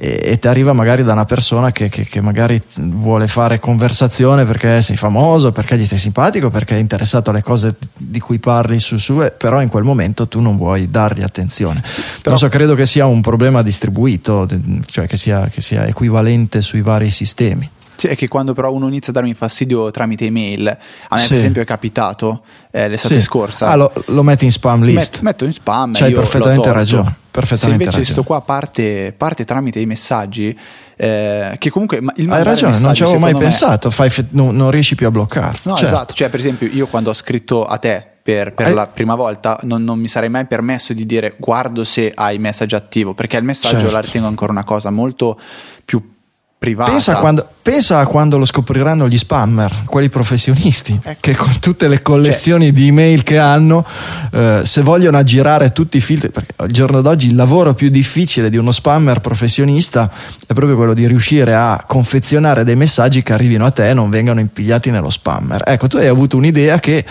e, 0.02 0.22
e 0.24 0.40
ti 0.40 0.48
arriva 0.48 0.72
magari 0.72 1.04
da 1.04 1.12
una 1.12 1.26
persona 1.26 1.72
che, 1.72 1.90
che, 1.90 2.06
che, 2.06 2.22
magari 2.22 2.62
vuole 2.78 3.28
fare 3.28 3.60
conversazione 3.60 4.46
perché 4.46 4.82
sei 4.82 4.96
famoso, 4.96 5.52
perché 5.52 5.78
gli 5.78 5.86
stai 5.86 5.98
simpatico, 5.98 6.50
perché 6.50 6.76
è 6.76 6.80
interessato 6.80 7.32
alle 7.32 7.44
cose 7.44 7.76
di 7.98 8.20
cui 8.22 8.40
parli 8.40 8.80
su 8.80 8.96
su, 8.98 9.22
però 9.38 9.62
in 9.62 9.68
quel 9.68 9.84
momento 9.84 10.28
tu 10.30 10.40
non 10.40 10.56
vuoi 10.56 10.90
dargli 10.90 11.22
attenzione. 11.22 11.84
Però 12.22 12.38
so, 12.38 12.48
credo 12.48 12.76
che 12.76 12.86
sia 12.86 13.06
un 13.06 13.20
problema 13.20 13.62
distribuito, 13.62 14.48
cioè 14.86 15.06
che 15.06 15.18
sia, 15.18 15.48
che 15.48 15.60
sia 15.60 15.86
equivalente 15.86 16.62
sui 16.62 16.82
vari 16.82 17.10
sistemi. 17.10 17.70
Cioè, 18.00 18.12
è 18.12 18.16
che 18.16 18.30
quando 18.30 18.54
però 18.54 18.72
uno 18.72 18.88
inizia 18.88 19.10
a 19.10 19.16
darmi 19.16 19.34
fastidio 19.34 19.92
tramite 19.92 20.26
email, 20.26 20.68
a 20.68 21.16
me 21.16 21.22
sì. 21.22 21.28
per 21.28 21.38
esempio 21.38 21.62
è 21.62 21.66
capitato 21.66 22.44
eh, 22.72 22.88
l'estate 22.88 23.16
sì. 23.16 23.22
scorsa. 23.22 23.70
Ah, 23.70 23.76
lo, 23.76 23.92
lo, 24.06 24.24
metti 24.24 24.46
in 24.46 24.52
spam 24.52 24.84
list. 24.84 25.16
Met, 25.16 25.22
metto 25.22 25.44
in 25.46 25.52
spam. 25.52 25.92
C'hai 25.94 26.14
perfettamente 26.14 26.72
ragione. 26.72 27.14
Perfettamente 27.30 27.84
Se 27.84 27.90
invece 27.90 28.12
sto 28.12 28.24
qua 28.24 28.42
parte, 28.42 29.14
parte 29.16 29.44
tramite 29.44 29.80
i 29.80 29.86
messaggi, 29.86 30.58
eh, 30.96 31.56
che 31.58 31.70
comunque 31.70 32.02
il 32.16 32.32
Hai 32.32 32.44
ragione, 32.44 32.80
non 32.80 32.94
ci 32.94 33.04
avevo 33.04 33.20
mai 33.20 33.36
pensato, 33.36 33.90
Fai, 33.90 34.10
non, 34.30 34.56
non, 34.56 34.72
riesci 34.72 34.96
più 34.96 35.08
a 35.08 35.12
bloccare. 35.12 35.60
No, 35.64 35.76
certo. 35.76 35.94
esatto, 35.94 36.14
cioè 36.14 36.30
per 36.30 36.40
esempio 36.40 36.68
io 36.68 36.88
quando 36.88 37.10
ho 37.10 37.14
scritto 37.14 37.66
a 37.66 37.78
te 37.78 38.04
per, 38.22 38.54
per 38.54 38.74
la 38.74 38.86
prima 38.88 39.16
volta 39.16 39.58
non, 39.64 39.84
non, 39.84 39.98
mi 39.98 40.08
sarei 40.08 40.30
mai 40.30 40.46
permesso 40.46 40.94
di 40.94 41.06
dire 41.06 41.36
guardo 41.38 41.84
se 41.84 42.12
hai 42.14 42.38
messaggio 42.38 42.76
attivo, 42.76 43.14
perché 43.14 43.38
il 43.38 43.44
messaggio 43.44 43.80
certo. 43.80 43.92
la 43.92 44.02
ritengo 44.02 44.28
ancora 44.28 44.52
una 44.52 44.64
cosa 44.64 44.90
molto 44.92 45.40
privata. 46.60 46.92
Pensa 46.92 47.14
a, 47.14 47.20
quando, 47.22 47.50
pensa 47.62 48.00
a 48.00 48.06
quando 48.06 48.38
lo 48.38 48.44
scopriranno 48.44 49.08
gli 49.08 49.18
spammer, 49.18 49.84
quelli 49.86 50.10
professionisti, 50.10 51.00
Ecco. 51.02 51.20
che 51.22 51.34
con 51.34 51.58
tutte 51.60 51.88
le 51.88 52.02
collezioni 52.02 52.66
Cioè 52.66 52.74
di 52.74 52.88
email 52.88 53.24
che 53.24 53.40
hanno, 53.40 53.86
eh, 54.34 54.62
se 54.66 54.82
vogliono 54.82 55.18
aggirare 55.18 55.72
tutti 55.72 55.96
i 55.96 56.02
filtri, 56.02 56.30
perché 56.30 56.54
al 56.58 56.70
giorno 56.70 57.00
d'oggi 57.00 57.28
il 57.28 57.36
lavoro 57.36 57.74
più 57.74 57.90
difficile 57.90 58.50
di 58.50 58.58
uno 58.58 58.74
spammer 58.74 59.22
professionista 59.22 60.12
è 60.46 60.54
proprio 60.54 60.76
quello 60.76 60.94
di 60.94 61.08
riuscire 61.08 61.56
a 61.56 61.82
confezionare 61.88 62.66
dei 62.66 62.76
messaggi 62.76 63.24
che 63.24 63.32
arrivino 63.32 63.66
a 63.66 63.72
te 63.72 63.88
e 63.88 63.94
non 63.94 64.10
vengano 64.10 64.42
impigliati 64.42 64.92
nello 64.92 65.10
spammer. 65.10 65.64
Ecco, 65.66 65.88
tu 65.88 65.96
hai 65.96 66.08
avuto 66.08 66.36
un'idea 66.36 66.80
che 66.80 67.06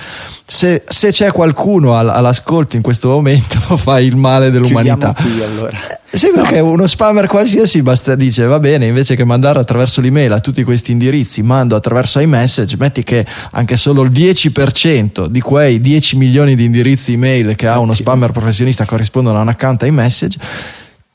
se, 0.44 0.84
se 0.86 1.10
c'è 1.10 1.32
qualcuno 1.32 1.96
all- 1.96 2.10
all'ascolto 2.10 2.76
in 2.76 2.82
questo 2.82 3.08
momento 3.08 3.58
fa 3.78 3.98
il 3.98 4.14
male 4.14 4.50
dell'umanità. 4.50 5.14
Chiudiamo 5.14 5.52
qui 5.54 5.56
allora. 5.56 5.78
Sì, 6.10 6.30
perché 6.34 6.58
uno 6.60 6.86
spammer 6.86 7.26
qualsiasi 7.26 7.82
basta 7.82 8.14
dice 8.14 8.46
va 8.46 8.58
bene, 8.58 8.86
invece 8.86 9.14
che 9.14 9.24
mandare 9.24 9.58
attraverso 9.58 10.00
l'email 10.00 10.32
a 10.32 10.40
tutti 10.40 10.64
questi 10.64 10.90
indirizzi, 10.90 11.42
mando 11.42 11.76
attraverso 11.76 12.18
iMessage, 12.18 12.76
metti 12.78 13.02
che 13.02 13.26
anche 13.52 13.76
solo 13.76 14.02
il 14.02 14.10
10% 14.10 15.26
di 15.26 15.40
quei 15.40 15.80
10 15.80 16.16
milioni 16.16 16.54
di 16.54 16.64
indirizzi 16.64 17.12
email 17.12 17.54
che 17.54 17.66
ha 17.66 17.78
uno 17.78 17.92
spammer 17.92 18.30
professionista 18.30 18.86
corrispondono 18.86 19.38
a 19.38 19.42
un 19.42 19.48
account 19.48 19.82
iMessage. 19.82 20.38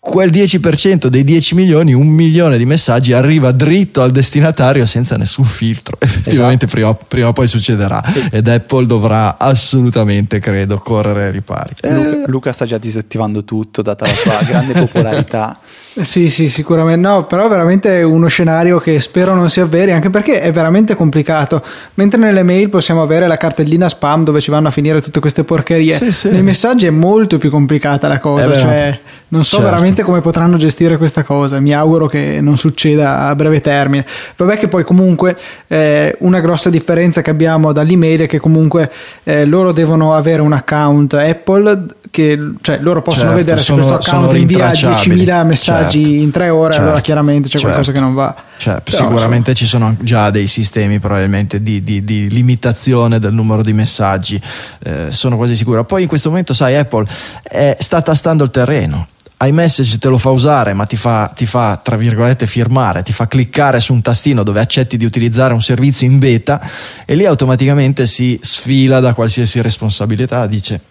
Quel 0.05 0.31
10% 0.31 1.07
dei 1.07 1.23
10 1.23 1.55
milioni, 1.55 1.93
un 1.93 2.07
milione 2.07 2.57
di 2.57 2.65
messaggi 2.65 3.13
arriva 3.13 3.53
dritto 3.53 4.01
al 4.01 4.11
destinatario 4.11 4.85
senza 4.85 5.15
nessun 5.15 5.45
filtro. 5.45 5.95
Effettivamente 6.03 6.67
prima, 6.67 6.93
prima 6.93 7.29
o 7.29 7.31
poi 7.33 7.47
succederà 7.47 8.03
ed 8.29 8.49
Apple 8.49 8.85
dovrà 8.85 9.37
assolutamente, 9.37 10.39
credo, 10.39 10.77
correre 10.79 11.27
ai 11.27 11.31
ripari. 11.31 11.73
Luca, 11.83 12.23
Luca 12.25 12.51
sta 12.51 12.65
già 12.65 12.77
disattivando 12.77 13.45
tutto, 13.45 13.81
data 13.81 14.05
la 14.05 14.13
sua 14.13 14.41
grande 14.45 14.73
popolarità. 14.77 15.59
Sì, 15.97 16.27
sì, 16.29 16.49
sicuramente 16.49 17.07
no, 17.07 17.25
però 17.25 17.47
veramente 17.47 17.99
è 17.99 18.03
uno 18.03 18.27
scenario 18.27 18.79
che 18.79 18.99
spero 18.99 19.33
non 19.35 19.49
si 19.49 19.61
avveri, 19.61 19.91
anche 19.93 20.09
perché 20.09 20.41
è 20.41 20.51
veramente 20.51 20.95
complicato. 20.95 21.63
Mentre 21.93 22.19
nelle 22.19 22.43
mail 22.43 22.67
possiamo 22.67 23.01
avere 23.03 23.25
la 23.25 23.37
cartellina 23.37 23.87
spam 23.87 24.25
dove 24.25 24.41
ci 24.41 24.51
vanno 24.51 24.67
a 24.67 24.71
finire 24.71 24.99
tutte 25.01 25.21
queste 25.21 25.45
porcherie, 25.45 25.95
Sì, 25.95 26.11
sì. 26.11 26.29
nei 26.29 26.43
messaggi 26.43 26.87
è 26.87 26.89
molto 26.89 27.37
più 27.37 27.49
complicata 27.49 28.09
la 28.09 28.19
cosa, 28.19 28.53
Eh 28.53 28.59
cioè 28.59 28.99
non 29.29 29.43
so 29.43 29.55
certo. 29.57 29.65
veramente 29.71 29.92
come 30.01 30.21
potranno 30.21 30.57
gestire 30.57 30.97
questa 30.97 31.21
cosa, 31.23 31.59
mi 31.59 31.73
auguro 31.73 32.07
che 32.07 32.39
non 32.41 32.57
succeda 32.57 33.27
a 33.27 33.35
breve 33.35 33.61
termine. 33.61 34.05
Vabbè 34.35 34.57
che 34.57 34.67
poi 34.67 34.83
comunque 34.83 35.37
eh, 35.67 36.15
una 36.21 36.39
grossa 36.39 36.71
differenza 36.71 37.21
che 37.21 37.29
abbiamo 37.29 37.71
dall'email 37.71 38.21
è 38.21 38.27
che 38.27 38.39
comunque 38.39 38.89
eh, 39.23 39.45
loro 39.45 39.71
devono 39.71 40.15
avere 40.15 40.41
un 40.41 40.53
account 40.53 41.13
Apple 41.13 41.85
che 42.09 42.37
cioè 42.61 42.77
loro 42.79 43.01
possono 43.01 43.29
Certo, 43.31 43.37
vedere 43.37 43.57
se 43.57 43.63
sono- 43.63 43.81
questo 43.87 44.11
account 44.11 44.33
invia 44.37 44.69
rintracciabili. 44.71 45.25
10.000 45.25 45.45
messaggi 45.45 46.03
Certo, 46.03 46.19
in 46.21 46.31
tre 46.31 46.49
ore, 46.49 46.73
allora 46.75 46.91
certo, 46.91 47.05
chiaramente 47.05 47.49
c'è 47.49 47.59
qualcosa 47.59 47.85
certo. 47.85 47.99
che 47.99 48.05
non 48.05 48.13
va. 48.15 48.35
Cioè, 48.55 48.81
Però, 48.81 48.97
sicuramente 48.97 49.53
ci 49.55 49.65
sono 49.65 49.95
già 49.99 50.29
dei 50.29 50.45
sistemi 50.47 50.99
probabilmente 50.99 51.61
di, 51.63 51.83
di- 51.83 52.03
di 52.03 52.29
limitazione 52.29 53.17
del 53.19 53.33
numero 53.33 53.63
di 53.63 53.73
messaggi, 53.73 54.39
eh, 54.83 55.07
sono 55.09 55.37
quasi 55.37 55.55
sicuro. 55.55 55.83
Poi 55.85 56.03
in 56.03 56.07
questo 56.07 56.29
momento, 56.29 56.53
sai, 56.53 56.75
Apple 56.75 57.05
eh, 57.49 57.75
sta 57.79 58.01
tastando 58.03 58.43
il 58.43 58.51
terreno. 58.51 59.07
iMessage 59.47 59.97
te 59.97 60.09
lo 60.09 60.17
fa 60.17 60.29
usare, 60.29 60.73
ma 60.73 60.85
ti 60.85 60.95
fa, 60.95 61.31
ti 61.35 61.45
fa, 61.45 61.79
tra 61.81 61.95
virgolette, 61.95 62.47
firmare, 62.47 63.03
ti 63.03 63.13
fa 63.13 63.27
cliccare 63.27 63.79
su 63.79 63.93
un 63.93 64.01
tastino 64.01 64.43
dove 64.43 64.59
accetti 64.59 64.97
di 64.97 65.05
utilizzare 65.05 65.53
un 65.53 65.61
servizio 65.61 66.05
in 66.05 66.19
beta 66.19 66.61
e 67.05 67.15
lì 67.15 67.25
automaticamente 67.25 68.07
si 68.07 68.39
sfila 68.41 68.99
da 68.99 69.13
qualsiasi 69.13 69.61
responsabilità, 69.61 70.45
dice 70.47 70.81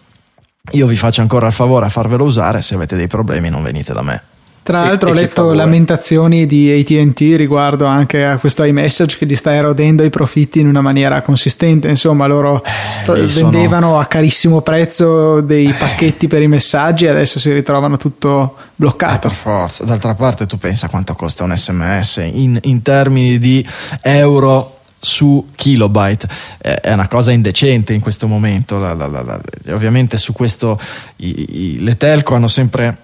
io 0.72 0.86
vi 0.86 0.96
faccio 0.96 1.20
ancora 1.20 1.48
il 1.48 1.52
favore 1.52 1.86
a 1.86 1.88
farvelo 1.88 2.24
usare, 2.24 2.62
se 2.62 2.74
avete 2.74 2.96
dei 2.96 3.08
problemi 3.08 3.50
non 3.50 3.62
venite 3.62 3.92
da 3.92 4.02
me. 4.02 4.22
Tra 4.64 4.82
l'altro 4.84 5.10
ho 5.10 5.12
letto 5.12 5.52
lamentazioni 5.54 6.46
di 6.46 6.70
ATT 6.70 7.36
riguardo 7.36 7.84
anche 7.84 8.24
a 8.24 8.38
questo 8.38 8.62
iMessage 8.62 9.18
che 9.18 9.26
gli 9.26 9.34
sta 9.34 9.52
erodendo 9.52 10.04
i 10.04 10.10
profitti 10.10 10.60
in 10.60 10.68
una 10.68 10.80
maniera 10.80 11.20
consistente. 11.22 11.88
Insomma, 11.88 12.26
loro 12.26 12.62
sta- 12.90 13.14
lì 13.14 13.28
sono- 13.28 13.50
vendevano 13.50 13.98
a 13.98 14.04
carissimo 14.06 14.60
prezzo 14.60 15.40
dei 15.40 15.72
pacchetti 15.72 16.28
per 16.28 16.42
i 16.42 16.46
messaggi 16.48 17.06
e 17.06 17.08
adesso 17.08 17.40
si 17.40 17.52
ritrovano 17.52 17.96
tutto 17.96 18.54
Eh, 18.56 18.62
bloccato. 18.76 19.26
per 19.28 19.36
forza, 19.36 19.82
d'altra 19.84 20.14
parte 20.14 20.46
tu 20.46 20.58
pensa 20.58 20.88
quanto 20.88 21.14
costa 21.14 21.42
un 21.42 21.56
sms 21.56 22.18
in, 22.32 22.56
in 22.62 22.82
termini 22.82 23.38
di 23.40 23.66
euro 24.02 24.78
su 24.96 25.44
kilobyte. 25.56 26.28
Eh, 26.58 26.74
è 26.76 26.92
una 26.92 27.08
cosa 27.08 27.32
indecente 27.32 27.92
in 27.94 28.00
questo 28.00 28.28
momento. 28.28 28.78
La- 28.78 28.94
la- 28.94 29.08
la- 29.08 29.40
ovviamente 29.70 30.16
su 30.18 30.32
questo 30.32 30.78
i- 31.16 31.46
i- 31.74 31.80
le 31.80 31.96
telco 31.96 32.36
hanno 32.36 32.46
sempre 32.46 32.96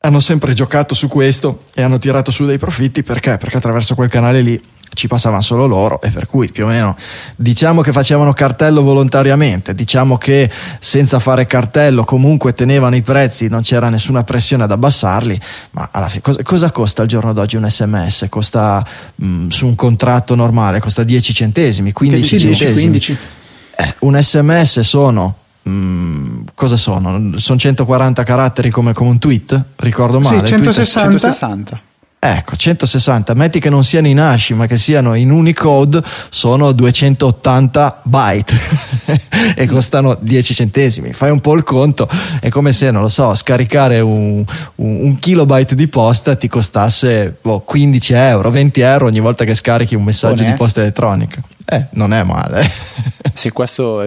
hanno 0.00 0.20
sempre 0.20 0.52
giocato 0.52 0.94
su 0.94 1.08
questo 1.08 1.64
e 1.74 1.82
hanno 1.82 1.98
tirato 1.98 2.30
su 2.30 2.46
dei 2.46 2.58
profitti 2.58 3.02
perché? 3.02 3.36
Perché 3.36 3.56
attraverso 3.56 3.96
quel 3.96 4.08
canale 4.08 4.42
lì 4.42 4.62
ci 4.94 5.08
passavano 5.08 5.42
solo 5.42 5.66
loro 5.66 6.00
e 6.00 6.10
per 6.10 6.26
cui 6.26 6.50
più 6.50 6.64
o 6.64 6.68
meno 6.68 6.96
diciamo 7.36 7.82
che 7.82 7.92
facevano 7.92 8.32
cartello 8.32 8.82
volontariamente, 8.82 9.74
diciamo 9.74 10.16
che 10.16 10.50
senza 10.78 11.18
fare 11.18 11.46
cartello 11.46 12.04
comunque 12.04 12.54
tenevano 12.54 12.94
i 12.94 13.02
prezzi, 13.02 13.48
non 13.48 13.62
c'era 13.62 13.88
nessuna 13.88 14.22
pressione 14.22 14.62
ad 14.62 14.70
abbassarli, 14.70 15.38
ma 15.72 15.88
alla 15.90 16.08
fine 16.08 16.22
cosa, 16.22 16.42
cosa 16.44 16.70
costa 16.70 17.02
al 17.02 17.08
giorno 17.08 17.32
d'oggi 17.32 17.56
un 17.56 17.68
sms? 17.68 18.26
Costa 18.28 18.86
mh, 19.16 19.48
su 19.48 19.66
un 19.66 19.74
contratto 19.74 20.36
normale, 20.36 20.78
costa 20.78 21.02
10 21.02 21.34
centesimi, 21.34 21.92
15 21.92 22.28
15, 22.28 22.54
centesimi. 22.54 22.90
15. 22.90 23.18
Eh, 23.76 23.94
un 24.00 24.22
sms 24.22 24.80
sono 24.80 25.37
mm, 25.68 26.40
cosa 26.54 26.76
sono? 26.76 27.36
Sono 27.38 27.58
140 27.58 28.22
caratteri 28.24 28.70
come, 28.70 28.92
come 28.92 29.10
un 29.10 29.18
tweet? 29.18 29.64
Ricordo 29.76 30.20
male. 30.20 30.38
Sì, 30.38 30.54
Il 30.54 30.60
tweet 30.60 30.62
è- 30.62 30.84
160. 30.84 31.10
160. 31.18 31.80
Ecco, 32.20 32.56
160, 32.56 33.32
metti 33.34 33.60
che 33.60 33.70
non 33.70 33.84
siano 33.84 34.08
in 34.08 34.18
hash 34.18 34.50
ma 34.50 34.66
che 34.66 34.76
siano 34.76 35.14
in 35.14 35.30
Unicode, 35.30 36.02
sono 36.30 36.72
280 36.72 38.00
byte 38.02 38.58
e 39.54 39.66
costano 39.68 40.18
10 40.20 40.52
centesimi. 40.52 41.12
Fai 41.12 41.30
un 41.30 41.40
po' 41.40 41.54
il 41.54 41.62
conto, 41.62 42.08
è 42.40 42.48
come 42.48 42.72
se, 42.72 42.90
non 42.90 43.02
lo 43.02 43.08
so, 43.08 43.32
scaricare 43.36 44.00
un, 44.00 44.44
un- 44.76 45.00
un 45.04 45.14
kilobyte 45.14 45.76
di 45.76 45.86
posta 45.86 46.34
ti 46.34 46.48
costasse 46.48 47.36
boh, 47.40 47.60
15 47.60 48.12
euro, 48.14 48.50
20 48.50 48.80
euro 48.80 49.06
ogni 49.06 49.20
volta 49.20 49.44
che 49.44 49.54
scarichi 49.54 49.94
un 49.94 50.02
messaggio 50.02 50.34
di 50.42 50.42
Onesto. 50.46 50.64
posta 50.64 50.80
elettronica. 50.80 51.40
Eh, 51.66 51.86
non 51.92 52.12
è 52.12 52.24
male. 52.24 52.68
Sì, 53.32 53.50
questo 53.50 54.02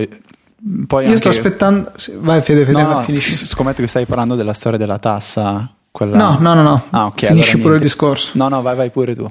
poi 0.87 1.03
Io 1.03 1.09
anche... 1.09 1.17
sto 1.17 1.29
aspettando. 1.29 1.91
Vai, 2.19 2.41
Fede, 2.41 2.65
Fede, 2.65 2.81
No, 2.81 2.93
no, 2.93 3.01
finisci. 3.01 3.33
scommetto 3.47 3.81
che 3.81 3.87
stai 3.87 4.05
parlando 4.05 4.35
della 4.35 4.53
storia 4.53 4.77
della 4.77 4.99
tassa. 4.99 5.69
Quella... 5.91 6.15
No, 6.15 6.37
no, 6.39 6.53
no, 6.53 6.61
no. 6.61 6.83
Ah, 6.91 7.07
ok. 7.07 7.25
Finisci 7.25 7.51
allora 7.51 7.63
pure 7.63 7.75
il 7.75 7.81
discorso. 7.81 8.31
No, 8.33 8.47
no, 8.47 8.61
vai, 8.61 8.75
vai 8.75 8.89
pure 8.89 9.15
tu. 9.15 9.29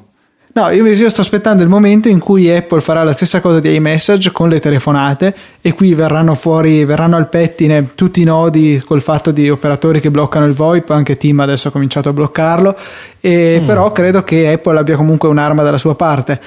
No, 0.53 0.69
io, 0.71 0.85
io 0.85 1.09
sto 1.09 1.21
aspettando 1.21 1.63
il 1.63 1.69
momento 1.69 2.09
in 2.09 2.19
cui 2.19 2.51
Apple 2.51 2.81
farà 2.81 3.05
la 3.05 3.13
stessa 3.13 3.41
cosa 3.41 3.61
di 3.61 3.73
iMessage 3.73 4.33
con 4.33 4.49
le 4.49 4.59
telefonate 4.59 5.33
e 5.61 5.75
qui 5.75 5.95
verranno 5.95 6.35
fuori, 6.35 6.85
verranno 6.85 7.15
al 7.15 7.29
pettine 7.29 7.95
tutti 7.95 8.21
i 8.21 8.25
nodi 8.25 8.83
col 8.85 9.01
fatto 9.01 9.31
di 9.31 9.49
operatori 9.49 10.01
che 10.01 10.11
bloccano 10.11 10.47
il 10.47 10.53
VoIP, 10.53 10.91
anche 10.91 11.17
Tim 11.17 11.39
adesso 11.39 11.69
ha 11.69 11.71
cominciato 11.71 12.09
a 12.09 12.13
bloccarlo, 12.13 12.77
e 13.21 13.63
però 13.65 13.93
credo 13.93 14.25
che 14.25 14.51
Apple 14.51 14.77
abbia 14.81 14.97
comunque 14.97 15.29
un'arma 15.29 15.63
dalla 15.63 15.79
sua 15.79 15.95
parte. 15.95 16.41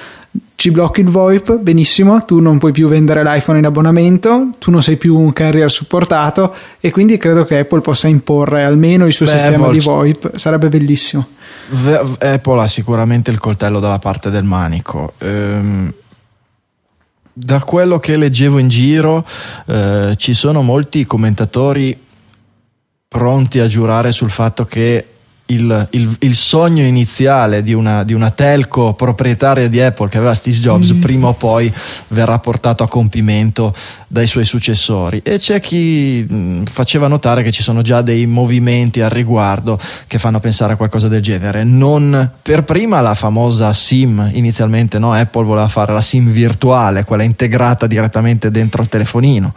Ci 0.56 0.70
blocchi 0.70 1.00
il 1.00 1.08
VoIP, 1.08 1.58
benissimo, 1.58 2.24
tu 2.24 2.38
non 2.40 2.58
puoi 2.58 2.72
più 2.72 2.88
vendere 2.88 3.22
l'iPhone 3.22 3.58
in 3.58 3.66
abbonamento, 3.66 4.50
tu 4.58 4.70
non 4.70 4.82
sei 4.82 4.96
più 4.96 5.18
un 5.18 5.32
carrier 5.32 5.70
supportato 5.70 6.54
e 6.80 6.90
quindi 6.90 7.18
credo 7.18 7.44
che 7.44 7.58
Apple 7.58 7.80
possa 7.80 8.06
imporre 8.06 8.64
almeno 8.64 9.06
il 9.06 9.12
suo 9.12 9.26
Beh, 9.26 9.32
sistema 9.32 9.68
di 9.68 9.80
Volc- 9.80 9.84
VoIP, 9.84 10.36
sarebbe 10.36 10.68
bellissimo. 10.68 11.26
Apple 12.18 12.60
ha 12.60 12.66
sicuramente 12.66 13.30
il 13.30 13.40
coltello 13.40 13.80
dalla 13.80 13.98
parte 13.98 14.30
del 14.30 14.44
manico. 14.44 15.14
Ehm, 15.18 15.92
da 17.32 17.58
quello 17.64 17.98
che 17.98 18.16
leggevo 18.16 18.58
in 18.58 18.68
giro, 18.68 19.26
eh, 19.66 20.14
ci 20.16 20.34
sono 20.34 20.62
molti 20.62 21.04
commentatori 21.04 21.98
pronti 23.08 23.58
a 23.58 23.66
giurare 23.66 24.12
sul 24.12 24.30
fatto 24.30 24.64
che 24.64 25.08
il, 25.46 25.88
il- 25.90 26.16
il 26.20 26.34
sogno 26.34 26.82
iniziale 26.84 27.62
di 27.62 27.74
una, 27.74 28.02
di 28.02 28.14
una 28.14 28.30
telco 28.30 28.94
proprietaria 28.94 29.68
di 29.68 29.78
Apple 29.80 30.08
che 30.08 30.16
aveva 30.16 30.32
Steve 30.32 30.56
Jobs 30.56 30.92
prima 30.94 31.28
o 31.28 31.32
poi 31.34 31.70
verrà 32.08 32.38
portato 32.38 32.82
a 32.82 32.88
compimento 32.88 33.74
dai 34.08 34.26
suoi 34.26 34.44
successori. 34.46 35.20
E 35.22 35.38
c'è 35.38 35.60
chi 35.60 36.24
mh, 36.26 36.62
faceva 36.70 37.08
notare 37.08 37.42
che 37.42 37.52
ci 37.52 37.62
sono 37.62 37.82
già 37.82 38.00
dei 38.00 38.26
movimenti 38.26 39.02
al 39.02 39.10
riguardo 39.10 39.78
che 40.06 40.18
fanno 40.18 40.40
pensare 40.40 40.72
a 40.72 40.76
qualcosa 40.76 41.08
del 41.08 41.20
genere. 41.20 41.62
Non 41.62 42.30
per 42.40 42.64
prima 42.64 43.02
la 43.02 43.14
famosa 43.14 43.70
SIM 43.74 44.30
inizialmente 44.32 44.98
no? 44.98 45.12
Apple 45.12 45.44
voleva 45.44 45.68
fare 45.68 45.92
la 45.92 46.00
SIM 46.00 46.28
virtuale 46.30 47.04
quella 47.04 47.22
integrata 47.22 47.86
direttamente 47.86 48.50
dentro 48.50 48.80
il 48.80 48.88
telefonino 48.88 49.52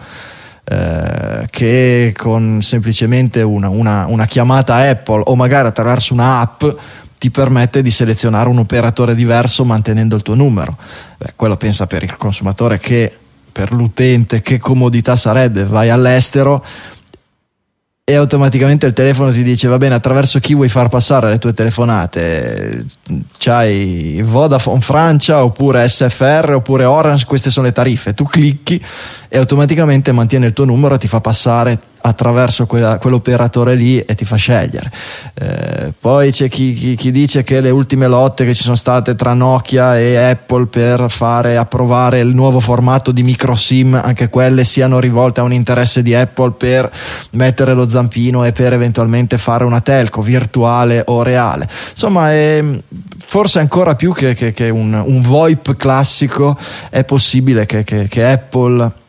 eh, 0.70 1.46
che 1.50 2.14
con 2.18 2.62
semplicemente 2.62 3.42
una, 3.42 3.70
una- 3.70 4.06
una 4.08 4.26
chiamata 4.26 4.76
Apple 4.76 5.22
o 5.26 5.36
magari 5.36 5.68
attraverso 5.68 6.14
un'app 6.14 6.64
ti 7.18 7.32
permette 7.32 7.82
di 7.82 7.90
selezionare 7.90 8.50
un 8.50 8.60
operatore 8.60 9.16
diverso 9.16 9.64
mantenendo 9.64 10.16
il 10.16 10.22
tuo 10.22 10.36
numero. 10.36 10.78
Beh, 11.18 11.34
quello 11.36 11.56
pensa 11.58 11.88
per 11.88 12.04
il 12.04 12.16
consumatore 12.18 12.78
che 12.80 13.18
per 13.52 13.72
l'utente 13.72 14.42
che 14.42 14.60
comodità 14.60 15.16
sarebbe, 15.16 15.64
vai 15.66 15.90
all'estero 15.90 16.64
e 18.10 18.16
automaticamente 18.16 18.86
il 18.86 18.94
telefono 18.94 19.34
ti 19.34 19.44
dice 19.44 19.68
va 19.68 19.78
bene 19.78 19.94
attraverso 19.94 20.40
chi 20.40 20.56
vuoi 20.56 20.70
far 20.70 20.88
passare 20.88 21.30
le 21.30 21.40
tue 21.40 21.54
telefonate? 21.54 22.86
C'hai 23.38 24.22
Vodafone 24.24 24.80
Francia 24.80 25.44
oppure 25.44 25.86
SFR 25.90 26.54
oppure 26.56 26.86
Orange? 26.86 27.26
Queste 27.26 27.50
sono 27.50 27.66
le 27.66 27.74
tariffe. 27.74 28.14
Tu 28.14 28.24
clicchi 28.24 28.82
e 29.28 29.38
automaticamente 29.38 30.14
mantiene 30.14 30.46
il 30.46 30.54
tuo 30.54 30.64
numero 30.64 30.96
e 30.96 31.00
ti 31.00 31.10
fa 31.10 31.20
passare 31.20 31.78
attraverso 32.08 32.66
quella, 32.66 32.98
quell'operatore 32.98 33.76
lì 33.76 34.00
e 34.00 34.16
ti 34.16 34.26
fa 34.26 34.36
scegliere. 34.36 34.92
Eh, 35.34 35.94
poi 36.00 36.32
c'è 36.32 36.50
chi, 36.50 36.74
chi, 36.74 36.96
chi, 36.96 37.12
dice 37.12 37.44
che 37.44 37.62
le 37.62 37.70
ultime 37.70 38.08
lotte 38.08 38.46
che 38.46 38.54
ci 38.54 38.64
sono 38.64 38.76
state 38.76 39.16
tra 39.16 39.34
Nokia 39.34 39.98
e 40.00 40.16
Apple 40.18 40.68
per 40.68 41.06
fare 41.10 41.58
approvare 41.58 42.20
il 42.20 42.34
nuovo 42.34 42.60
formato 42.60 43.12
di 43.12 43.24
micro 43.24 43.56
SIM, 43.56 44.00
anche 44.02 44.30
quelle 44.30 44.64
siano 44.64 45.00
rivolte 45.00 45.40
a 45.40 45.44
un 45.44 45.54
interesse 45.54 46.02
di 46.02 46.16
Apple 46.16 46.52
per 46.52 46.92
mettere 47.32 47.74
lo 47.74 47.88
zampino 47.88 48.44
e 48.46 48.52
per 48.52 48.74
eventualmente 48.74 49.38
fare 49.38 49.64
una 49.64 49.82
telco 49.82 50.22
virtuale 50.22 51.04
o 51.06 51.24
reale. 51.24 51.68
Insomma, 51.92 52.32
è, 52.32 52.64
forse 53.28 53.60
ancora 53.60 53.96
più 53.96 54.14
che, 54.14 54.34
che, 54.34 54.54
che 54.54 54.70
un, 54.70 54.94
un, 54.94 55.22
VoIP 55.22 55.76
classico 55.76 56.58
è 56.90 57.04
possibile 57.04 57.66
che, 57.66 57.84
che 57.84 58.26
Apple 58.26 59.06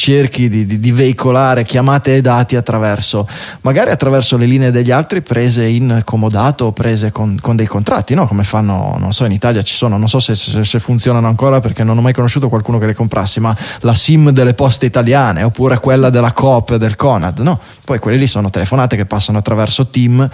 cerchi 0.00 0.48
di, 0.48 0.64
di, 0.64 0.80
di, 0.80 0.92
veicolare 0.92 1.62
chiamate 1.62 2.16
e 2.16 2.20
dati 2.22 2.56
attraverso, 2.56 3.28
magari 3.60 3.90
attraverso 3.90 4.38
le 4.38 4.46
linee 4.46 4.70
degli 4.70 4.90
altri 4.90 5.20
prese 5.20 5.66
in 5.66 6.00
comodato 6.06 6.64
o 6.64 6.72
prese 6.72 7.12
con, 7.12 7.36
con 7.38 7.54
dei 7.54 7.66
contratti, 7.66 8.14
no? 8.14 8.26
come 8.26 8.44
fanno, 8.44 8.96
non 8.98 9.12
so, 9.12 9.26
in 9.26 9.32
Italia 9.32 9.62
ci 9.62 9.74
sono, 9.74 9.98
non 9.98 10.08
so 10.08 10.18
se, 10.18 10.34
se, 10.34 10.64
se, 10.64 10.78
funzionano 10.78 11.26
ancora 11.26 11.60
perché 11.60 11.84
non 11.84 11.98
ho 11.98 12.00
mai 12.00 12.14
conosciuto 12.14 12.48
qualcuno 12.48 12.78
che 12.78 12.86
le 12.86 12.94
comprassi, 12.94 13.40
ma 13.40 13.54
la 13.80 13.92
SIM 13.92 14.30
delle 14.30 14.54
poste 14.54 14.86
italiane 14.86 15.42
oppure 15.42 15.78
quella 15.78 16.08
della 16.08 16.32
Coop 16.32 16.76
del 16.76 16.96
Conad, 16.96 17.40
no? 17.40 17.60
Poi 17.84 17.98
quelle 17.98 18.16
lì 18.16 18.26
sono 18.26 18.48
telefonate 18.48 18.96
che 18.96 19.04
passano 19.04 19.36
attraverso 19.36 19.88
Team 19.88 20.26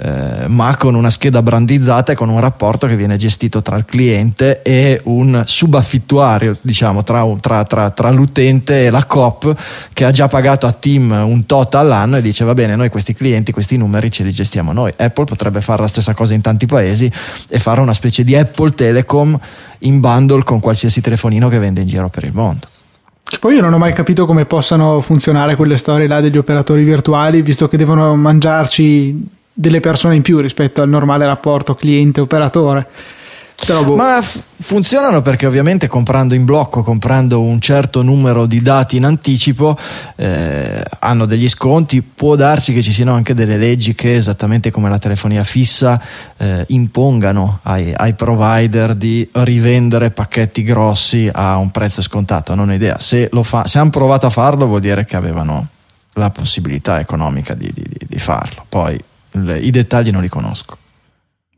eh, 0.00 0.46
ma 0.46 0.76
con 0.76 0.94
una 0.94 1.10
scheda 1.10 1.42
brandizzata 1.42 2.12
e 2.12 2.14
con 2.14 2.28
un 2.28 2.38
rapporto 2.38 2.86
che 2.86 2.94
viene 2.94 3.16
gestito 3.16 3.62
tra 3.62 3.74
il 3.74 3.84
cliente 3.84 4.62
e 4.62 5.00
un 5.04 5.42
subaffittuario, 5.44 6.56
diciamo, 6.60 7.02
tra, 7.02 7.26
tra, 7.40 7.64
tra, 7.64 7.90
tra 7.90 8.10
l'utente 8.10 8.86
e 8.86 8.90
la 8.90 9.04
COP 9.06 9.56
che 9.92 10.04
ha 10.04 10.12
già 10.12 10.28
pagato 10.28 10.68
a 10.68 10.72
Team 10.72 11.10
un 11.10 11.46
tot 11.46 11.74
all'anno 11.74 12.16
e 12.16 12.22
dice 12.22 12.44
va 12.44 12.54
bene, 12.54 12.76
noi 12.76 12.90
questi 12.90 13.12
clienti, 13.12 13.50
questi 13.50 13.76
numeri 13.76 14.08
ce 14.08 14.22
li 14.22 14.30
gestiamo 14.30 14.72
noi. 14.72 14.92
Apple 14.96 15.24
potrebbe 15.24 15.60
fare 15.60 15.82
la 15.82 15.88
stessa 15.88 16.14
cosa 16.14 16.32
in 16.32 16.42
tanti 16.42 16.66
paesi 16.66 17.10
e 17.48 17.58
fare 17.58 17.80
una 17.80 17.92
specie 17.92 18.22
di 18.22 18.36
Apple 18.36 18.74
Telecom 18.74 19.36
in 19.80 19.98
bundle 19.98 20.44
con 20.44 20.60
qualsiasi 20.60 21.00
telefonino 21.00 21.48
che 21.48 21.58
vende 21.58 21.80
in 21.80 21.88
giro 21.88 22.08
per 22.08 22.22
il 22.22 22.32
mondo. 22.32 22.68
Poi 23.40 23.56
io 23.56 23.60
non 23.60 23.72
ho 23.72 23.78
mai 23.78 23.92
capito 23.92 24.26
come 24.26 24.46
possano 24.46 25.00
funzionare 25.00 25.56
quelle 25.56 25.76
storie 25.76 26.06
là 26.06 26.20
degli 26.20 26.38
operatori 26.38 26.84
virtuali, 26.84 27.42
visto 27.42 27.66
che 27.66 27.76
devono 27.76 28.14
mangiarci 28.14 29.36
delle 29.58 29.80
persone 29.80 30.14
in 30.14 30.22
più 30.22 30.38
rispetto 30.38 30.82
al 30.82 30.88
normale 30.88 31.26
rapporto 31.26 31.74
cliente-operatore. 31.74 32.86
Boh. 33.66 33.96
Ma 33.96 34.22
f- 34.22 34.40
funzionano 34.60 35.20
perché 35.20 35.44
ovviamente 35.44 35.88
comprando 35.88 36.36
in 36.36 36.44
blocco, 36.44 36.84
comprando 36.84 37.40
un 37.40 37.60
certo 37.60 38.02
numero 38.02 38.46
di 38.46 38.62
dati 38.62 38.96
in 38.96 39.04
anticipo, 39.04 39.76
eh, 40.14 40.80
hanno 41.00 41.26
degli 41.26 41.48
sconti. 41.48 42.00
Può 42.00 42.36
darsi 42.36 42.72
che 42.72 42.82
ci 42.82 42.92
siano 42.92 43.14
anche 43.14 43.34
delle 43.34 43.56
leggi 43.56 43.96
che, 43.96 44.14
esattamente 44.14 44.70
come 44.70 44.88
la 44.88 44.98
telefonia 44.98 45.42
fissa, 45.42 46.00
eh, 46.36 46.64
impongano 46.68 47.58
ai, 47.64 47.92
ai, 47.92 48.14
provider 48.14 48.94
di 48.94 49.28
rivendere 49.32 50.12
pacchetti 50.12 50.62
grossi 50.62 51.28
a 51.30 51.56
un 51.56 51.72
prezzo 51.72 52.00
scontato. 52.00 52.54
Non 52.54 52.68
ho 52.68 52.74
idea. 52.74 53.00
Se, 53.00 53.28
fa- 53.42 53.66
se 53.66 53.80
hanno 53.80 53.90
provato 53.90 54.26
a 54.26 54.30
farlo, 54.30 54.66
vuol 54.66 54.80
dire 54.80 55.04
che 55.04 55.16
avevano 55.16 55.66
la 56.12 56.30
possibilità 56.30 57.00
economica 57.00 57.54
di, 57.54 57.70
di, 57.74 58.06
di 58.06 58.18
farlo. 58.20 58.64
Poi 58.68 58.96
i 59.60 59.70
dettagli 59.70 60.10
non 60.10 60.22
li 60.22 60.28
conosco. 60.28 60.76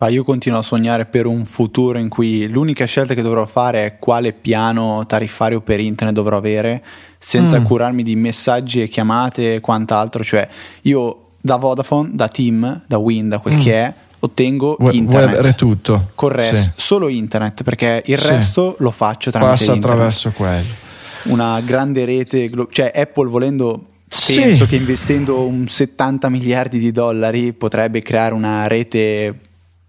Ma 0.01 0.09
io 0.09 0.25
continuo 0.25 0.59
a 0.59 0.63
sognare 0.63 1.05
per 1.05 1.27
un 1.27 1.45
futuro 1.45 1.99
in 1.99 2.09
cui 2.09 2.49
l'unica 2.49 2.87
scelta 2.87 3.13
che 3.13 3.21
dovrò 3.21 3.45
fare 3.45 3.85
è 3.85 3.99
quale 3.99 4.33
piano 4.33 5.05
tariffario 5.07 5.61
per 5.61 5.79
internet 5.79 6.15
dovrò 6.15 6.39
avere, 6.39 6.83
senza 7.19 7.61
mm. 7.61 7.65
curarmi 7.65 8.03
di 8.03 8.17
messaggi 8.17 8.81
e 8.81 8.89
chiamate 8.89 9.57
e 9.57 9.61
quant'altro. 9.61 10.25
Cioè, 10.25 10.49
io 10.83 11.33
da 11.39 11.57
Vodafone, 11.57 12.13
da 12.15 12.29
Team, 12.29 12.85
da 12.87 12.97
Wind, 12.97 13.29
da 13.29 13.41
quel 13.41 13.57
mm. 13.57 13.61
che 13.61 13.75
è, 13.75 13.95
ottengo 14.21 14.77
vuoi, 14.79 14.97
internet. 14.97 15.29
Vuoi 15.29 15.39
avere 15.39 15.55
tutto. 15.55 16.11
Corretto, 16.15 16.57
sì. 16.57 16.71
solo 16.77 17.09
internet, 17.09 17.63
perché 17.63 18.03
il 18.07 18.19
sì. 18.19 18.29
resto 18.29 18.77
lo 18.79 18.91
faccio 18.91 19.31
tramite 19.31 19.51
Passa 19.51 19.75
internet. 19.75 19.91
attraverso 19.91 20.31
quello. 20.31 20.89
Una 21.25 21.61
grande 21.61 22.07
rete, 22.07 22.49
glo- 22.49 22.69
cioè 22.71 22.91
Apple 22.95 23.29
volendo 23.29 23.85
Penso 24.11 24.65
sì. 24.65 24.71
che 24.71 24.77
investendo 24.77 25.47
un 25.47 25.69
70 25.69 26.29
miliardi 26.31 26.81
di 26.81 26.91
dollari 26.91 27.53
potrebbe 27.53 28.03
creare 28.03 28.35
una 28.35 28.67
rete 28.67 29.39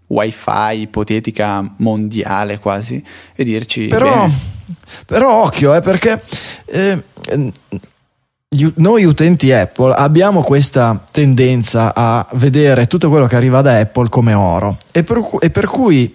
wifi 0.06 0.80
ipotetica 0.80 1.74
mondiale 1.78 2.58
quasi 2.60 3.02
e 3.34 3.42
dirci... 3.42 3.88
Però, 3.88 4.28
però 5.06 5.42
occhio, 5.42 5.74
eh, 5.74 5.80
perché... 5.80 6.22
Eh, 6.66 7.02
noi 8.74 9.04
utenti 9.04 9.50
Apple 9.50 9.94
abbiamo 9.94 10.42
questa 10.42 11.02
tendenza 11.10 11.94
a 11.94 12.26
vedere 12.32 12.86
tutto 12.86 13.08
quello 13.08 13.26
che 13.26 13.34
arriva 13.34 13.62
da 13.62 13.78
Apple 13.78 14.10
come 14.10 14.34
oro 14.34 14.76
e 14.92 15.02
per, 15.04 15.26
e 15.40 15.48
per 15.48 15.64
cui 15.64 16.14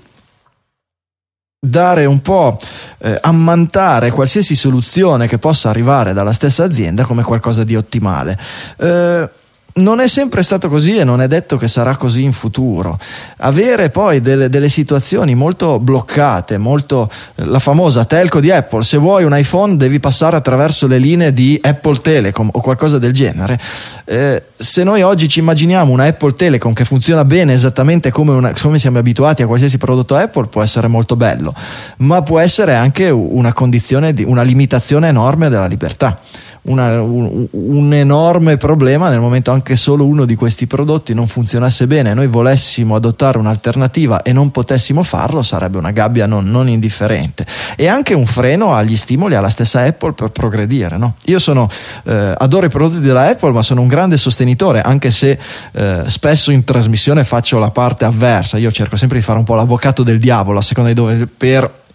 dare 1.60 2.06
un 2.06 2.22
po' 2.22 2.58
eh, 3.00 3.18
ammantare 3.20 4.12
qualsiasi 4.12 4.56
soluzione 4.56 5.28
che 5.28 5.40
possa 5.40 5.70
arrivare 5.70 6.14
dalla 6.14 6.34
stessa 6.34 6.64
azienda 6.64 7.04
come 7.04 7.24
qualcosa 7.24 7.64
di 7.64 7.76
ottimale. 7.76 8.38
Eh, 8.78 9.30
non 9.78 10.00
è 10.00 10.08
sempre 10.08 10.44
stato 10.44 10.70
così 10.70 10.98
e 10.98 11.04
non 11.04 11.22
è 11.22 11.28
detto 11.28 11.58
che 11.58 11.68
sarà 11.68 11.96
così 11.96 12.24
in 12.24 12.34
futuro. 12.34 12.98
Avere 13.38 13.90
poi 13.90 14.22
delle, 14.22 14.50
delle 14.50 14.70
situazioni 14.70 15.36
molto 15.36 15.80
bloccate, 15.80 16.58
molto 16.58 17.10
la 17.36 17.60
famosa 17.60 18.06
telco 18.06 18.40
di 18.40 18.52
Apple, 18.52 18.84
se 18.84 18.98
vuoi 18.98 19.24
un 19.24 19.36
iPhone 19.36 19.78
devi 19.78 20.00
passare 20.00 20.36
attraverso 20.36 20.88
le 20.88 20.98
linee 20.98 21.34
di 21.34 21.60
Apple 21.62 22.00
Telecom 22.02 22.50
o 22.52 22.62
qualcosa 22.62 22.98
del 22.98 23.14
genere. 23.14 23.60
Eh, 24.06 24.44
se 24.56 24.84
noi 24.84 25.02
oggi 25.02 25.28
ci 25.28 25.40
immaginiamo 25.40 25.92
una 25.92 26.06
Apple 26.06 26.34
Telecom 26.34 26.74
che 26.74 26.86
funziona 26.86 27.26
bene 27.26 27.54
esattamente 27.54 28.12
come, 28.12 28.32
una, 28.34 28.54
come 28.60 28.80
siamo 28.80 28.98
abituati 28.98 29.42
a 29.42 29.48
qualsiasi 29.48 29.78
prodotto 29.78 30.16
Apple, 30.16 30.48
può 30.48 30.64
essere 30.64 30.88
molto 30.88 31.16
bello, 31.16 31.54
ma 31.98 32.22
può 32.22 32.40
essere 32.40 32.74
anche 32.74 33.10
una 33.10 33.54
condizione 33.54 34.14
di 34.14 34.24
una 34.24 34.42
limitazione 34.42 35.08
enorme 35.08 35.50
della 35.50 35.68
libertà 35.68 36.20
una, 36.68 37.02
un, 37.02 37.48
un, 37.50 37.94
enorme 37.94 38.58
problema 38.58 39.10
nel 39.10 39.20
momento 39.20 39.52
anche 39.52 39.76
solo 39.76 40.06
uno 40.06 40.26
di 40.26 40.36
questi 40.36 40.68
prodotti 40.68 41.14
non 41.14 41.28
funzionasse 41.28 41.88
bene. 41.88 42.12
E 42.12 42.14
noi 42.14 42.28
volessimo 42.28 42.96
adottare 42.96 43.38
un'alternativa 43.38 44.22
e 44.22 44.34
non 44.34 44.52
potessimo 44.52 45.04
farlo 45.04 45.42
sarebbe 45.42 45.78
una 45.78 45.92
gabbia 45.92 46.26
non, 46.26 46.50
non 46.50 46.70
indifferente. 46.70 47.46
E 47.76 47.88
anche 47.88 48.14
un 48.14 48.26
freno 48.26 48.74
agli 48.74 48.96
stimoli 48.96 49.36
alla 49.36 49.50
stessa 49.50 49.82
Apple 49.82 50.14
per 50.14 50.30
progredire 50.30 50.98
no? 50.98 51.16
io 51.26 51.40
sono, 51.40 51.70
eh, 52.04 52.34
adoro 52.38 52.66
i 52.66 52.70
prodotti 52.70 53.00
della 53.00 53.28
Apple 53.28 53.52
ma 53.52 53.62
sono 53.62 53.82
un 53.82 53.88
grande 53.88 54.18
sostenitore 54.18 54.82
anche 54.82 55.12
se 55.12 55.38
eh, 55.72 56.04
spesso 56.08 56.52
in 56.52 56.64
trasmissione 56.64 57.24
faccio 57.24 57.58
la 57.60 57.72
parte 57.72 58.06
avversa. 58.06 58.58
Io 58.58 58.72
cerco 58.72 58.96
sempre 58.96 59.18
di 59.18 59.24
fare 59.24 59.40
un 59.40 59.46
po' 59.46 59.56
l'avvocato 59.56 60.04
del 60.04 60.20
diavolo 60.20 60.60
a 60.60 60.62
seconda 60.62 60.90
di 60.90 60.96
dove 60.96 61.28
per 61.28 61.86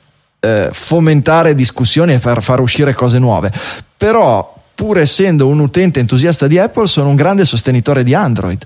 eh, 0.41 0.71
fomentare 0.73 1.55
discussioni 1.55 2.15
e 2.15 2.19
per 2.19 2.43
far 2.43 2.61
uscire 2.61 2.93
cose 2.95 3.19
nuove. 3.19 3.53
Però 3.97 4.52
pur 4.83 4.99
essendo 4.99 5.47
un 5.47 5.61
utente 5.61 6.01
entusiasta 6.01 6.49
di 6.49 6.59
Apple, 6.59 6.89
sono 6.89 7.09
un 7.09 7.15
grande 7.15 7.45
sostenitore 7.45 8.03
di 8.03 8.15
Android. 8.15 8.61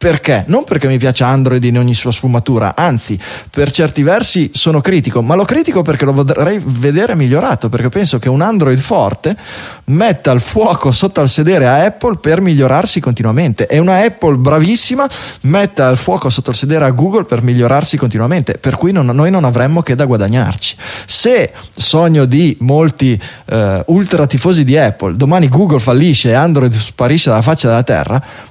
Perché? 0.00 0.44
Non 0.46 0.64
perché 0.64 0.88
mi 0.88 0.96
piace 0.96 1.24
Android 1.24 1.62
in 1.62 1.76
ogni 1.76 1.92
sua 1.92 2.10
sfumatura, 2.10 2.74
anzi, 2.74 3.20
per 3.50 3.70
certi 3.70 4.02
versi 4.02 4.48
sono 4.54 4.80
critico, 4.80 5.20
ma 5.20 5.34
lo 5.34 5.44
critico 5.44 5.82
perché 5.82 6.06
lo 6.06 6.14
vorrei 6.14 6.58
vedere 6.64 7.14
migliorato, 7.14 7.68
perché 7.68 7.90
penso 7.90 8.18
che 8.18 8.30
un 8.30 8.40
Android 8.40 8.78
forte 8.78 9.36
metta 9.84 10.30
il 10.30 10.40
fuoco 10.40 10.90
sotto 10.90 11.20
al 11.20 11.28
sedere 11.28 11.66
a 11.66 11.84
Apple 11.84 12.16
per 12.16 12.40
migliorarsi 12.40 12.98
continuamente 12.98 13.66
e 13.66 13.78
una 13.78 14.02
Apple 14.02 14.36
bravissima 14.36 15.06
metta 15.42 15.90
il 15.90 15.98
fuoco 15.98 16.30
sotto 16.30 16.48
il 16.48 16.56
sedere 16.56 16.86
a 16.86 16.90
Google 16.92 17.24
per 17.24 17.42
migliorarsi 17.42 17.98
continuamente, 17.98 18.54
per 18.54 18.76
cui 18.76 18.92
non, 18.92 19.04
noi 19.04 19.30
non 19.30 19.44
avremmo 19.44 19.82
che 19.82 19.94
da 19.94 20.06
guadagnarci. 20.06 20.76
Se 21.04 21.52
sogno 21.76 22.24
di 22.24 22.56
molti 22.60 23.20
eh, 23.44 23.84
ultra 23.88 24.26
tifosi 24.26 24.64
di 24.64 24.78
Apple, 24.78 25.14
domani 25.16 25.48
Google 25.48 25.78
fallisce 25.78 26.30
e 26.30 26.32
Android 26.32 26.72
sparisce 26.72 27.28
dalla 27.28 27.42
faccia 27.42 27.68
della 27.68 27.82
terra, 27.82 28.48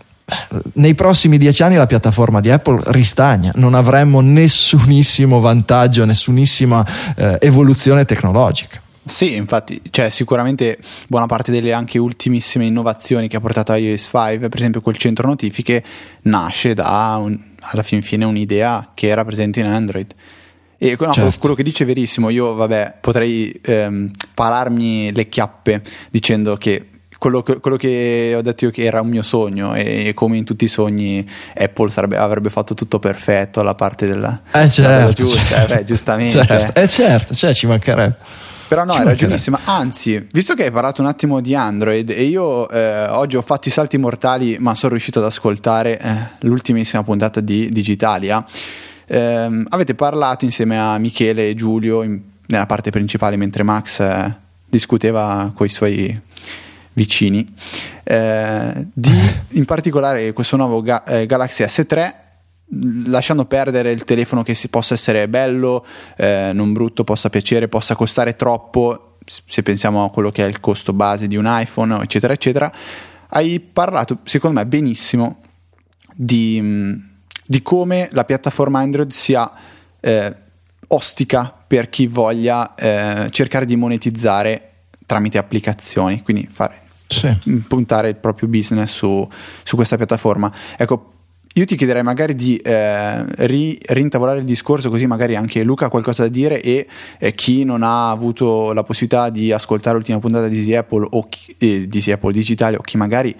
nei 0.73 0.95
prossimi 0.95 1.37
dieci 1.37 1.63
anni 1.63 1.75
la 1.75 1.87
piattaforma 1.87 2.39
di 2.39 2.49
Apple 2.49 2.81
ristagna, 2.87 3.51
non 3.55 3.73
avremmo 3.73 4.21
nessunissimo 4.21 5.39
vantaggio, 5.39 6.05
nessunissima 6.05 6.85
eh, 7.15 7.37
evoluzione 7.41 8.05
tecnologica. 8.05 8.81
Sì, 9.09 9.35
infatti, 9.35 9.81
cioè, 9.89 10.09
sicuramente 10.09 10.77
buona 11.07 11.25
parte 11.25 11.51
delle 11.51 11.73
anche 11.73 11.97
ultimissime 11.97 12.65
innovazioni 12.65 13.27
che 13.27 13.37
ha 13.37 13.39
portato 13.39 13.73
iOS 13.73 14.09
5, 14.11 14.49
per 14.49 14.55
esempio 14.55 14.81
quel 14.81 14.97
centro 14.97 15.27
notifiche, 15.27 15.83
nasce 16.23 16.75
da 16.75 17.17
un, 17.19 17.37
alla 17.61 17.81
fin 17.81 18.03
fine 18.03 18.25
un'idea 18.25 18.91
che 18.93 19.07
era 19.07 19.25
presente 19.25 19.61
in 19.61 19.65
Android. 19.65 20.13
E 20.77 20.95
no, 20.97 21.11
certo. 21.11 21.39
quello 21.39 21.55
che 21.55 21.63
dice 21.63 21.83
è 21.83 21.87
verissimo, 21.87 22.29
io 22.29 22.53
vabbè 22.53 22.97
potrei 23.01 23.51
ehm, 23.63 24.11
pararmi 24.33 25.11
le 25.11 25.27
chiappe 25.27 25.81
dicendo 26.09 26.55
che 26.55 26.88
quello, 27.19 27.43
quello, 27.43 27.77
che 27.77 28.33
ho 28.35 28.41
detto 28.41 28.65
io 28.65 28.71
che 28.71 28.83
era 28.83 29.01
un 29.01 29.09
mio 29.09 29.21
sogno 29.21 29.75
e 29.75 30.13
come 30.15 30.37
in 30.37 30.45
tutti 30.45 30.63
i 30.63 30.67
sogni 30.69 31.27
Apple 31.53 31.91
sarebbe, 31.91 32.17
avrebbe 32.17 32.49
fatto 32.49 32.73
tutto 32.73 32.97
perfetto 32.97 33.59
alla 33.59 33.75
parte 33.75 34.07
della... 34.07 34.41
Eh 34.51 34.69
certo, 34.69 35.13
giusta, 35.13 35.39
certo. 35.39 35.75
Beh, 35.75 35.83
giustamente. 35.83 36.45
Certo, 36.45 36.79
eh 36.79 36.87
certo, 36.87 37.33
cioè 37.35 37.53
ci 37.53 37.67
mancherebbe. 37.67 38.15
Però 38.69 38.85
no, 38.85 38.93
hai 38.93 39.03
ragionissima. 39.03 39.59
Anzi, 39.65 40.27
visto 40.31 40.53
che 40.53 40.65
hai 40.65 40.71
parlato 40.71 41.01
un 41.01 41.07
attimo 41.07 41.41
di 41.41 41.55
Android 41.55 42.09
e 42.09 42.23
io 42.23 42.69
eh, 42.69 43.07
oggi 43.07 43.35
ho 43.35 43.41
fatto 43.41 43.67
i 43.67 43.71
salti 43.71 43.97
mortali, 43.97 44.57
ma 44.59 44.75
sono 44.75 44.91
riuscito 44.93 45.19
ad 45.19 45.25
ascoltare 45.25 45.99
eh, 45.99 46.15
l'ultimissima 46.41 47.03
puntata 47.03 47.41
di 47.41 47.69
Digitalia, 47.69 48.45
ehm, 49.07 49.65
avete 49.69 49.95
parlato 49.95 50.45
insieme 50.45 50.79
a 50.79 50.97
Michele 50.99 51.49
e 51.49 51.55
Giulio 51.55 52.03
in, 52.03 52.21
nella 52.45 52.67
parte 52.67 52.91
principale 52.91 53.35
mentre 53.37 53.63
Max 53.63 53.99
eh, 54.01 54.35
discuteva 54.69 55.51
con 55.53 55.65
i 55.65 55.69
suoi 55.69 56.21
vicini 56.99 57.45
eh, 58.03 58.87
di 58.93 59.11
in 59.59 59.63
particolare 59.63 60.33
questo 60.33 60.57
nuovo 60.57 60.81
ga- 60.81 61.03
eh, 61.05 61.25
Galaxy 61.25 61.63
S3 61.63 62.13
lasciando 63.05 63.45
perdere 63.45 63.91
il 63.91 64.03
telefono 64.03 64.43
che 64.43 64.55
possa 64.69 64.93
essere 64.93 65.27
bello, 65.27 65.83
eh, 66.15 66.51
non 66.53 66.71
brutto, 66.71 67.03
possa 67.03 67.31
piacere, 67.31 67.67
possa 67.67 67.95
costare 67.95 68.35
troppo, 68.35 69.17
se 69.25 69.63
pensiamo 69.63 70.05
a 70.05 70.11
quello 70.11 70.29
che 70.29 70.45
è 70.45 70.47
il 70.47 70.59
costo 70.59 70.93
base 70.93 71.27
di 71.27 71.35
un 71.35 71.45
iPhone, 71.47 72.03
eccetera, 72.03 72.31
eccetera, 72.31 72.71
hai 73.29 73.59
parlato, 73.59 74.19
secondo 74.23 74.59
me, 74.59 74.67
benissimo 74.67 75.41
di, 76.13 76.95
di 77.43 77.61
come 77.63 78.07
la 78.11 78.23
piattaforma 78.23 78.81
Android 78.81 79.09
sia 79.09 79.51
eh, 79.99 80.35
ostica 80.89 81.51
per 81.65 81.89
chi 81.89 82.05
voglia 82.05 82.75
eh, 82.75 83.31
cercare 83.31 83.65
di 83.65 83.75
monetizzare 83.75 84.69
tramite 85.09 85.39
applicazioni, 85.39 86.21
quindi 86.21 86.47
fare, 86.51 86.78
sì. 87.09 87.35
puntare 87.67 88.09
il 88.09 88.15
proprio 88.15 88.47
business 88.47 88.91
su, 88.91 89.27
su 89.63 89.75
questa 89.75 89.97
piattaforma. 89.97 90.53
Ecco, 90.77 91.13
io 91.53 91.65
ti 91.65 91.75
chiederei 91.75 92.03
magari 92.03 92.35
di 92.35 92.57
eh, 92.57 93.25
ri, 93.47 93.77
rintavolare 93.87 94.39
il 94.39 94.45
discorso 94.45 94.89
così 94.89 95.07
magari 95.07 95.35
anche 95.35 95.63
Luca 95.63 95.87
ha 95.87 95.89
qualcosa 95.89 96.23
da 96.23 96.29
dire 96.29 96.61
e 96.61 96.87
eh, 97.17 97.33
chi 97.33 97.63
non 97.63 97.81
ha 97.81 98.11
avuto 98.11 98.71
la 98.71 98.83
possibilità 98.83 99.29
di 99.29 99.51
ascoltare 99.51 99.95
l'ultima 99.95 100.19
puntata 100.19 100.47
di 100.47 100.57
Easy 100.57 100.75
Apple 100.75 101.07
o 101.09 101.27
chi, 101.27 101.55
eh, 101.57 101.87
di 101.87 101.97
Easy 101.97 102.11
Apple 102.11 102.31
Digitale 102.31 102.77
o 102.77 102.81
chi 102.81 102.97
magari 102.97 103.35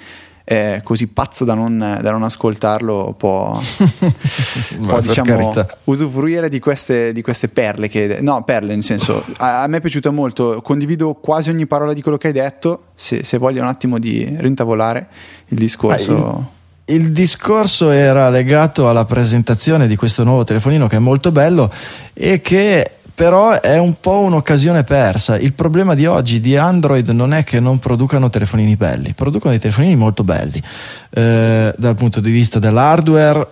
è 0.49 0.81
così 0.83 1.05
pazzo 1.05 1.45
da 1.45 1.53
non, 1.53 1.99
da 2.01 2.09
non 2.09 2.23
ascoltarlo 2.23 3.13
può, 3.15 3.61
può 4.81 4.99
diciamo, 4.99 5.53
usufruire 5.83 6.49
di 6.49 6.57
queste, 6.57 7.13
di 7.13 7.21
queste, 7.21 7.49
perle 7.49 7.87
che, 7.87 8.17
no 8.21 8.43
perle 8.43 8.73
nel 8.73 8.83
senso 8.83 9.23
a, 9.37 9.61
a, 9.61 9.67
me 9.67 9.77
è 9.77 9.79
piaciuto 9.79 10.11
molto 10.11 10.59
condivido 10.63 11.13
quasi 11.13 11.51
ogni 11.51 11.67
parola 11.67 11.93
di 11.93 12.01
quello 12.01 12.17
che 12.17 12.27
hai 12.27 12.33
detto 12.33 12.85
se, 12.95 13.23
se 13.23 13.37
voglio 13.37 13.61
un 13.61 13.67
attimo 13.67 13.99
di 13.99 14.37
rintavolare 14.39 15.07
il 15.49 15.57
discorso. 15.59 16.57
Il 16.85 17.11
discorso 17.11 17.91
era 17.91 18.31
legato 18.31 18.89
alla 18.89 19.05
presentazione 19.05 19.85
di 19.85 19.95
questo 19.95 20.23
nuovo 20.23 20.43
telefonino 20.43 20.87
che 20.87 20.95
è 20.95 20.99
molto 20.99 21.31
bello 21.31 21.71
e 22.13 22.41
che 22.41 22.93
però 23.19 23.59
è 23.59 23.77
un 23.77 23.99
po' 23.99 24.19
un'occasione 24.19 24.85
persa. 24.85 25.37
Il 25.37 25.51
problema 25.51 25.93
di 25.93 26.05
oggi 26.05 26.39
di 26.39 26.55
Android 26.55 27.09
non 27.09 27.33
è 27.33 27.43
che 27.43 27.59
non 27.59 27.77
producano 27.77 28.29
telefonini 28.29 28.77
belli, 28.77 29.13
producono 29.13 29.51
dei 29.51 29.59
telefonini 29.59 29.93
molto 29.97 30.23
belli 30.23 30.63
eh, 31.09 31.75
dal 31.77 31.95
punto 31.95 32.21
di 32.21 32.31
vista 32.31 32.59
dell'hardware 32.59 33.45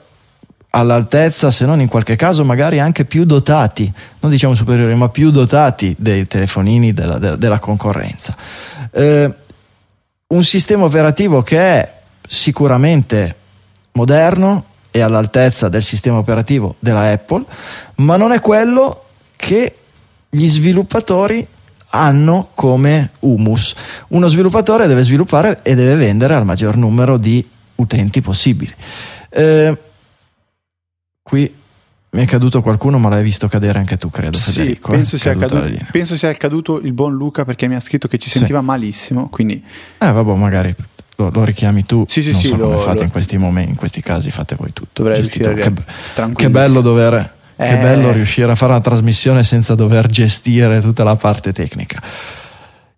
all'altezza, 0.69 1.51
se 1.51 1.65
non 1.65 1.81
in 1.81 1.89
qualche 1.89 2.15
caso 2.15 2.45
magari 2.45 2.79
anche 2.79 3.03
più 3.03 3.25
dotati, 3.25 3.91
non 4.21 4.31
diciamo 4.31 4.55
superiori, 4.55 4.95
ma 4.95 5.09
più 5.09 5.31
dotati 5.31 5.93
dei 5.99 6.25
telefonini 6.25 6.93
della, 6.93 7.17
della, 7.17 7.35
della 7.35 7.59
concorrenza. 7.59 8.37
Eh, 8.89 9.33
un 10.27 10.43
sistema 10.45 10.85
operativo 10.85 11.41
che 11.41 11.59
è 11.59 11.93
sicuramente 12.25 13.35
moderno 13.91 14.63
e 14.91 15.01
all'altezza 15.01 15.67
del 15.67 15.83
sistema 15.83 16.19
operativo 16.19 16.77
della 16.79 17.11
Apple, 17.11 17.43
ma 17.95 18.15
non 18.15 18.31
è 18.31 18.39
quello 18.39 19.01
che 19.37 19.75
gli 20.29 20.47
sviluppatori 20.47 21.47
hanno 21.91 22.49
come 22.53 23.11
humus. 23.19 23.73
Uno 24.09 24.27
sviluppatore 24.27 24.87
deve 24.87 25.03
sviluppare 25.03 25.61
e 25.63 25.75
deve 25.75 25.95
vendere 25.95 26.35
al 26.35 26.43
maggior 26.43 26.75
numero 26.75 27.17
di 27.17 27.47
utenti 27.75 28.21
possibili. 28.21 28.73
Eh, 29.29 29.77
qui 31.21 31.53
mi 32.09 32.23
è 32.23 32.25
caduto 32.25 32.61
qualcuno, 32.61 32.97
ma 32.97 33.09
l'hai 33.09 33.23
visto 33.23 33.47
cadere 33.47 33.79
anche 33.79 33.97
tu, 33.97 34.09
credo. 34.09 34.37
Sì, 34.37 34.51
Federico, 34.51 34.91
penso, 34.91 35.15
eh? 35.15 35.19
sia 35.19 35.37
caduto, 35.37 35.69
penso, 35.91 36.17
sia 36.17 36.33
caduto, 36.33 36.79
il 36.79 36.93
buon 36.93 37.13
Luca 37.13 37.45
perché 37.45 37.67
mi 37.67 37.75
ha 37.75 37.79
scritto 37.79 38.07
che 38.07 38.17
ci 38.17 38.29
sentiva 38.29 38.59
sì. 38.59 38.65
malissimo. 38.65 39.29
Quindi... 39.29 39.63
Eh, 39.97 40.11
vabbè, 40.11 40.33
magari 40.35 40.73
lo, 41.17 41.29
lo, 41.29 41.43
richiami 41.43 41.85
tu. 41.85 42.05
Sì, 42.07 42.21
sì, 42.21 42.31
non 42.31 42.41
sì, 42.41 42.47
so 42.47 42.55
lo, 42.55 42.69
come 42.69 42.77
fate 42.77 42.97
lo... 42.97 43.03
in 43.03 43.11
questi 43.11 43.37
momenti, 43.37 43.69
in 43.69 43.75
questi 43.75 44.01
casi 44.01 44.31
fate 44.31 44.55
voi 44.55 44.73
tutto. 44.73 45.03
Dovrei 45.03 45.17
riuscire 45.17 45.53
che, 45.53 45.73
che 46.33 46.49
bello 46.49 46.81
dover 46.81 47.35
eh... 47.57 47.67
che 47.67 47.77
bello 47.77 48.11
riuscire 48.11 48.51
a 48.51 48.55
fare 48.55 48.71
una 48.71 48.81
trasmissione 48.81 49.43
senza 49.43 49.75
dover 49.75 50.07
gestire 50.07 50.79
tutta 50.79 51.03
la 51.03 51.15
parte 51.15 51.51
tecnica. 51.51 52.01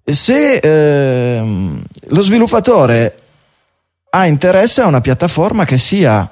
Se 0.03 0.57
ehm, 0.57 1.83
lo 2.07 2.21
sviluppatore 2.21 3.17
ha 4.11 4.25
interesse 4.25 4.81
a 4.81 4.87
una 4.87 5.01
piattaforma 5.01 5.65
che 5.65 5.77
sia 5.77 6.29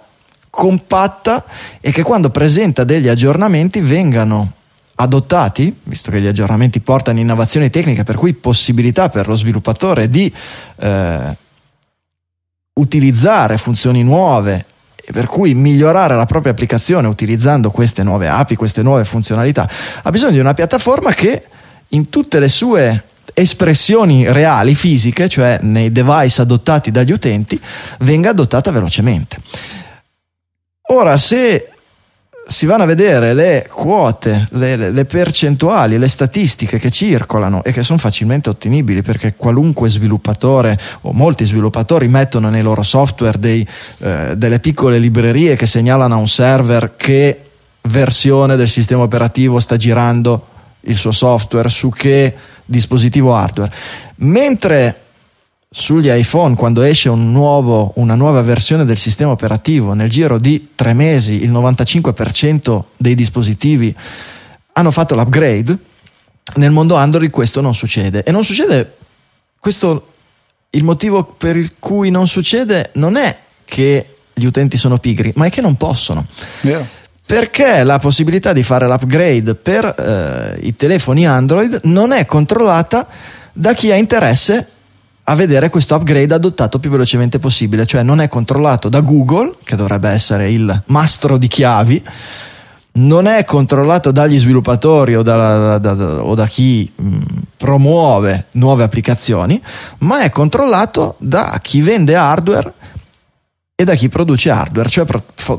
compatta 0.49 1.45
e 1.79 1.91
che 1.91 2.01
quando 2.03 2.29
presenta 2.29 2.83
degli 2.83 3.07
aggiornamenti 3.07 3.79
vengano 3.79 4.53
adottati, 4.95 5.75
visto 5.83 6.09
che 6.09 6.19
gli 6.19 6.25
aggiornamenti 6.25 6.79
portano 6.79 7.19
innovazioni 7.19 7.69
tecniche, 7.69 8.03
per 8.03 8.15
cui 8.15 8.33
possibilità 8.33 9.09
per 9.09 9.27
lo 9.27 9.35
sviluppatore 9.35 10.09
di 10.09 10.33
eh, 10.77 11.37
utilizzare 12.73 13.57
funzioni 13.57 14.03
nuove 14.03 14.65
per 15.11 15.25
cui 15.25 15.53
migliorare 15.53 16.15
la 16.15 16.25
propria 16.25 16.51
applicazione 16.51 17.07
utilizzando 17.07 17.71
queste 17.71 18.03
nuove 18.03 18.27
API, 18.27 18.55
queste 18.55 18.81
nuove 18.81 19.05
funzionalità, 19.05 19.69
ha 20.03 20.09
bisogno 20.09 20.33
di 20.33 20.39
una 20.39 20.53
piattaforma 20.53 21.13
che 21.13 21.43
in 21.89 22.09
tutte 22.09 22.39
le 22.39 22.49
sue 22.49 23.03
espressioni 23.33 24.31
reali, 24.31 24.75
fisiche, 24.75 25.29
cioè 25.29 25.59
nei 25.61 25.91
device 25.91 26.41
adottati 26.41 26.91
dagli 26.91 27.11
utenti, 27.11 27.59
venga 27.99 28.29
adottata 28.29 28.71
velocemente. 28.71 29.37
Ora, 30.89 31.17
se 31.17 31.71
si 32.47 32.65
vanno 32.65 32.83
a 32.83 32.85
vedere 32.85 33.33
le 33.33 33.67
quote, 33.69 34.47
le, 34.51 34.89
le, 34.89 35.05
percentuali, 35.05 35.97
le 35.97 36.07
statistiche 36.07 36.79
che 36.79 36.89
circolano 36.89 37.61
e 37.61 37.73
che 37.73 37.83
sono 37.83 37.99
facilmente 37.99 38.49
ottenibili 38.49 39.01
perché 39.01 39.35
qualunque 39.35 39.89
sviluppatore 39.89 40.79
o 41.01 41.11
molti 41.11 41.43
sviluppatori 41.43 42.07
mettono 42.07 42.49
nei 42.49 42.61
loro 42.61 42.83
software 42.83 43.37
dei, 43.37 43.67
eh, 43.99 44.35
delle 44.37 44.59
piccole 44.59 44.97
librerie 44.97 45.57
che 45.57 45.67
segnalano 45.67 46.15
a 46.15 46.17
un 46.17 46.27
server 46.27 46.95
che 46.95 47.41
versione 47.81 48.55
del 48.55 48.69
sistema 48.69 49.03
operativo 49.03 49.59
sta 49.59 49.75
girando 49.75 50.47
il 50.81 50.95
suo 50.95 51.11
software, 51.11 51.67
su 51.67 51.89
che 51.89 52.33
dispositivo 52.63 53.35
hardware. 53.35 53.71
Mentre 54.17 55.01
sugli 55.69 56.09
iPhone 56.09 56.55
quando 56.55 56.81
esce 56.81 57.09
un 57.09 57.31
nuovo, 57.31 57.91
una 57.95 58.15
nuova 58.15 58.41
versione 58.41 58.85
del 58.85 58.97
sistema 58.97 59.31
operativo. 59.31 59.93
Nel 59.93 60.09
giro 60.09 60.39
di 60.39 60.69
tre 60.75 60.93
mesi 60.93 61.43
il 61.43 61.51
95% 61.51 62.83
dei 62.95 63.15
dispositivi 63.15 63.95
hanno 64.73 64.91
fatto 64.91 65.15
l'upgrade. 65.15 65.77
Nel 66.55 66.71
mondo 66.71 66.95
Android 66.95 67.29
questo 67.29 67.61
non 67.61 67.73
succede. 67.73 68.23
E 68.23 68.31
non 68.31 68.43
succede 68.43 68.95
questo 69.59 70.13
il 70.71 70.83
motivo 70.83 71.23
per 71.23 71.57
il 71.57 71.73
cui 71.79 72.09
non 72.09 72.27
succede 72.27 72.91
non 72.93 73.15
è 73.15 73.37
che 73.65 74.15
gli 74.33 74.45
utenti 74.45 74.77
sono 74.77 74.97
pigri 74.97 75.33
ma 75.35 75.45
è 75.45 75.49
che 75.49 75.61
non 75.61 75.75
possono. 75.75 76.25
Yeah. 76.61 76.85
perché 77.25 77.83
la 77.83 77.99
possibilità 77.99 78.53
di 78.53 78.63
fare 78.63 78.87
l'upgrade 78.87 79.55
per 79.55 79.85
eh, 79.85 80.65
i 80.65 80.75
telefoni 80.75 81.27
Android 81.27 81.81
non 81.83 82.13
è 82.13 82.25
controllata 82.25 83.07
da 83.51 83.73
chi 83.73 83.91
ha 83.91 83.95
interesse 83.95 84.76
a 85.29 85.35
vedere 85.35 85.69
questo 85.69 85.93
upgrade 85.95 86.33
adottato 86.33 86.79
più 86.79 86.89
velocemente 86.89 87.37
possibile, 87.37 87.85
cioè 87.85 88.01
non 88.01 88.21
è 88.21 88.29
controllato 88.29 88.87
da 88.87 89.01
Google, 89.01 89.55
che 89.63 89.75
dovrebbe 89.75 90.07
essere 90.09 90.49
il 90.51 90.83
mastro 90.85 91.37
di 91.37 91.47
chiavi, 91.47 92.03
non 92.93 93.27
è 93.27 93.43
controllato 93.43 94.11
dagli 94.11 94.39
sviluppatori 94.39 95.15
o 95.15 95.21
da, 95.23 95.77
da, 95.77 95.93
da, 95.93 96.23
o 96.23 96.33
da 96.33 96.47
chi 96.47 96.89
mh, 96.95 97.17
promuove 97.57 98.45
nuove 98.51 98.83
applicazioni, 98.83 99.61
ma 99.99 100.21
è 100.21 100.29
controllato 100.29 101.15
da 101.19 101.59
chi 101.61 101.81
vende 101.81 102.15
hardware 102.15 102.73
e 103.75 103.83
da 103.83 103.95
chi 103.95 104.07
produce 104.07 104.49
hardware, 104.49 104.87
cioè 104.87 105.05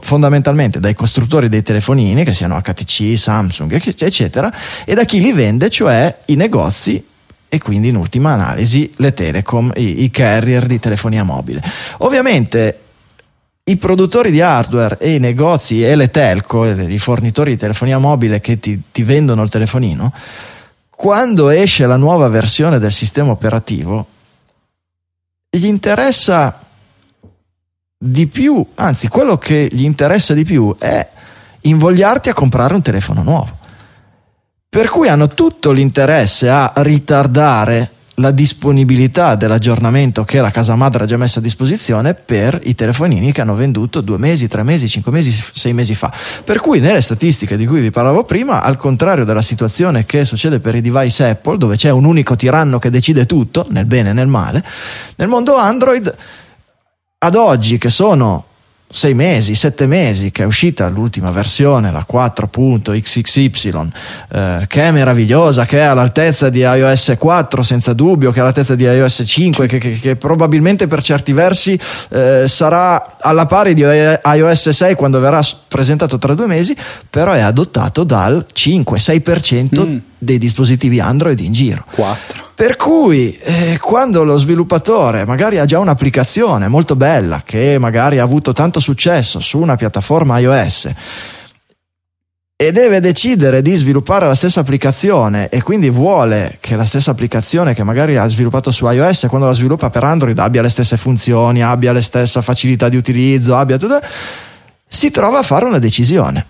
fondamentalmente 0.00 0.81
dai 0.81 0.94
costruttori 0.94 1.50
dei 1.50 1.62
telefonini, 1.62 2.24
che 2.24 2.33
siano 2.33 2.59
HTC, 2.59 3.16
Samsung, 3.18 3.70
eccetera, 3.74 4.50
e 4.87 4.94
da 4.94 5.04
chi 5.04 5.20
li 5.20 5.33
vende, 5.33 5.68
cioè 5.68 6.20
i 6.24 6.37
negozi 6.37 7.04
e 7.48 7.58
quindi 7.58 7.88
in 7.88 7.96
ultima 7.96 8.32
analisi 8.32 8.90
le 8.96 9.14
telecom, 9.14 9.72
i, 9.76 10.04
i 10.04 10.11
carrier 10.11 10.66
di 10.66 10.78
telefonia 10.78 11.22
mobile. 11.22 11.62
Ovviamente 11.98 12.80
i 13.64 13.76
produttori 13.76 14.31
di 14.31 14.40
hardware 14.40 14.96
e 14.98 15.14
i 15.14 15.18
negozi 15.18 15.85
e 15.85 15.94
le 15.94 16.10
telco, 16.10 16.64
i 16.64 16.98
fornitori 16.98 17.52
di 17.52 17.58
telefonia 17.58 17.98
mobile 17.98 18.40
che 18.40 18.58
ti, 18.58 18.81
ti, 18.90 19.02
vendono 19.02 19.42
il 19.42 19.50
telefonino, 19.50 20.12
quando 20.88 21.48
esce 21.50 21.87
la 21.87 21.96
nuova 21.96 22.29
versione 22.29 22.79
del 22.79 22.92
sistema 22.92 23.31
operativo, 23.31 24.06
gli 25.50 25.66
interessa 25.66 26.64
di 27.96 28.27
più, 28.27 28.64
anzi 28.75 29.08
quello 29.08 29.37
che 29.37 29.68
gli 29.70 29.85
interessa 29.85 30.35
di 30.35 30.44
più 30.44 30.75
è 30.79 31.06
invogliarti 31.62 32.29
a 32.29 32.35
comprare 32.35 32.75
un 32.75 32.83
telefono 32.83 33.23
nuovo. 33.23 33.58
Per 34.71 34.87
cui 34.90 35.08
hanno 35.08 35.29
tutto 35.29 35.73
l'interesse 35.73 36.50
a 36.50 36.73
ritardare 36.77 37.92
la 38.16 38.31
disponibilità 38.31 39.35
dell'aggiornamento 39.35 40.25
che 40.25 40.42
la 40.42 40.50
casa 40.50 40.75
madre 40.75 41.04
ha 41.04 41.06
già 41.06 41.16
messo 41.16 41.38
a 41.38 41.42
disposizione 41.42 42.12
per 42.12 42.60
i 42.64 42.75
telefonini 42.75 43.33
che 43.33 43.40
hanno 43.40 43.54
venduto 43.54 44.02
due 44.02 44.19
mesi, 44.19 44.46
tre 44.46 44.62
mesi, 44.62 44.87
cinque 44.87 45.10
mesi, 45.10 45.33
sei 45.52 45.73
mesi 45.73 45.94
fa. 45.94 46.12
Per 46.44 46.60
cui 46.60 46.81
nelle 46.81 47.00
statistiche 47.00 47.56
di 47.56 47.66
cui 47.66 47.81
vi 47.81 47.90
parlavo 47.90 48.25
prima, 48.25 48.60
al 48.60 48.77
contrario 48.77 49.25
della 49.25 49.40
situazione 49.40 50.04
che 50.04 50.27
succede 50.27 50.60
per 50.60 50.75
i 50.75 50.83
device 50.83 51.31
Apple, 51.31 51.56
dove 51.56 51.77
c'è 51.77 51.88
un 51.88 52.04
unico 52.04 52.37
tiranno 52.37 52.79
che 52.79 52.90
decide 52.90 53.25
tutto, 53.25 53.66
nel 53.71 53.87
bene 53.87 54.10
e 54.10 54.12
nel 54.12 54.29
male, 54.29 54.62
nel 55.16 55.29
mondo 55.29 55.56
Android, 55.56 56.14
ad 57.21 57.35
oggi 57.35 57.79
che 57.79 57.88
sono 57.88 58.48
sei 58.90 59.12
mesi, 59.12 59.54
sette 59.54 59.86
mesi 59.86 60.30
che 60.30 60.44
è 60.44 60.46
uscita 60.46 60.88
l'ultima 60.88 61.30
versione, 61.30 61.92
la 61.92 62.06
4.xxy, 62.10 63.50
eh, 64.32 64.64
che 64.66 64.82
è 64.82 64.90
meravigliosa, 64.90 65.66
che 65.66 65.78
è 65.78 65.82
all'altezza 65.82 66.48
di 66.48 66.60
iOS 66.60 67.14
4 67.18 67.62
senza 67.62 67.92
dubbio, 67.92 68.30
che 68.30 68.38
è 68.38 68.40
all'altezza 68.40 68.74
di 68.74 68.84
iOS 68.84 69.22
5, 69.26 69.66
che, 69.66 69.78
che, 69.78 69.98
che 69.98 70.16
probabilmente 70.16 70.86
per 70.86 71.02
certi 71.02 71.32
versi 71.32 71.78
eh, 72.10 72.44
sarà 72.46 73.16
alla 73.20 73.46
pari 73.46 73.74
di 73.74 73.82
iOS 73.82 74.70
6 74.70 74.94
quando 74.94 75.20
verrà 75.20 75.42
presentato 75.68 76.16
tra 76.16 76.34
due 76.34 76.46
mesi, 76.46 76.74
però 77.10 77.32
è 77.32 77.40
adottato 77.40 78.04
dal 78.04 78.46
5-6% 78.54 79.86
mm. 79.86 79.98
Dei 80.19 80.38
dispositivi 80.38 81.00
Android 81.00 81.38
in 81.40 81.52
giro. 81.52 81.85
4. 81.90 82.46
Per 82.54 82.77
cui 82.77 83.37
eh, 83.37 83.79
quando 83.81 84.25
lo 84.25 84.37
sviluppatore 84.37 85.25
magari 85.25 85.58
ha 85.58 85.64
già 85.64 85.79
un'applicazione 85.79 86.66
molto 86.66 86.96
bella 86.96 87.42
che 87.44 87.79
magari 87.79 88.19
ha 88.19 88.25
avuto 88.25 88.52
tanto 88.52 88.81
successo 88.81 89.38
su 89.38 89.58
una 89.58 89.77
piattaforma 89.77 90.38
iOS 90.38 90.92
e 92.60 92.73
deve 92.73 92.98
decidere 92.98 93.62
di 93.62 93.73
sviluppare 93.77 94.27
la 94.27 94.35
stessa 94.35 94.58
applicazione 94.58 95.48
e 95.48 95.62
quindi 95.62 95.90
vuole 95.90 96.56
che 96.58 96.75
la 96.75 96.85
stessa 96.85 97.12
applicazione 97.12 97.73
che 97.73 97.85
magari 97.85 98.16
ha 98.16 98.27
sviluppato 98.27 98.73
su 98.73 98.85
iOS 98.90 99.27
quando 99.29 99.46
la 99.46 99.52
sviluppa 99.52 99.90
per 99.90 100.02
Android 100.02 100.37
abbia 100.37 100.60
le 100.60 100.69
stesse 100.69 100.96
funzioni, 100.96 101.62
abbia 101.62 101.92
le 101.92 102.02
stesse 102.02 102.42
facilità 102.42 102.88
di 102.88 102.96
utilizzo, 102.96 103.56
abbia 103.56 103.77
tutto, 103.77 104.00
si 104.88 105.12
trova 105.12 105.38
a 105.38 105.42
fare 105.42 105.66
una 105.66 105.79
decisione. 105.79 106.46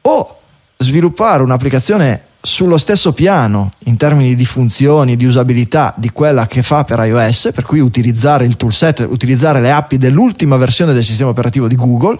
O 0.00 0.38
sviluppare 0.78 1.44
un'applicazione 1.44 2.26
sullo 2.44 2.76
stesso 2.76 3.12
piano 3.12 3.70
in 3.84 3.96
termini 3.96 4.34
di 4.34 4.44
funzioni, 4.44 5.16
di 5.16 5.26
usabilità 5.26 5.94
di 5.96 6.10
quella 6.10 6.48
che 6.48 6.62
fa 6.62 6.82
per 6.82 6.98
iOS, 6.98 7.50
per 7.54 7.64
cui 7.64 7.78
utilizzare 7.78 8.44
il 8.44 8.56
toolset, 8.56 9.06
utilizzare 9.08 9.60
le 9.60 9.70
app 9.70 9.94
dell'ultima 9.94 10.56
versione 10.56 10.92
del 10.92 11.04
sistema 11.04 11.30
operativo 11.30 11.68
di 11.68 11.76
Google 11.76 12.18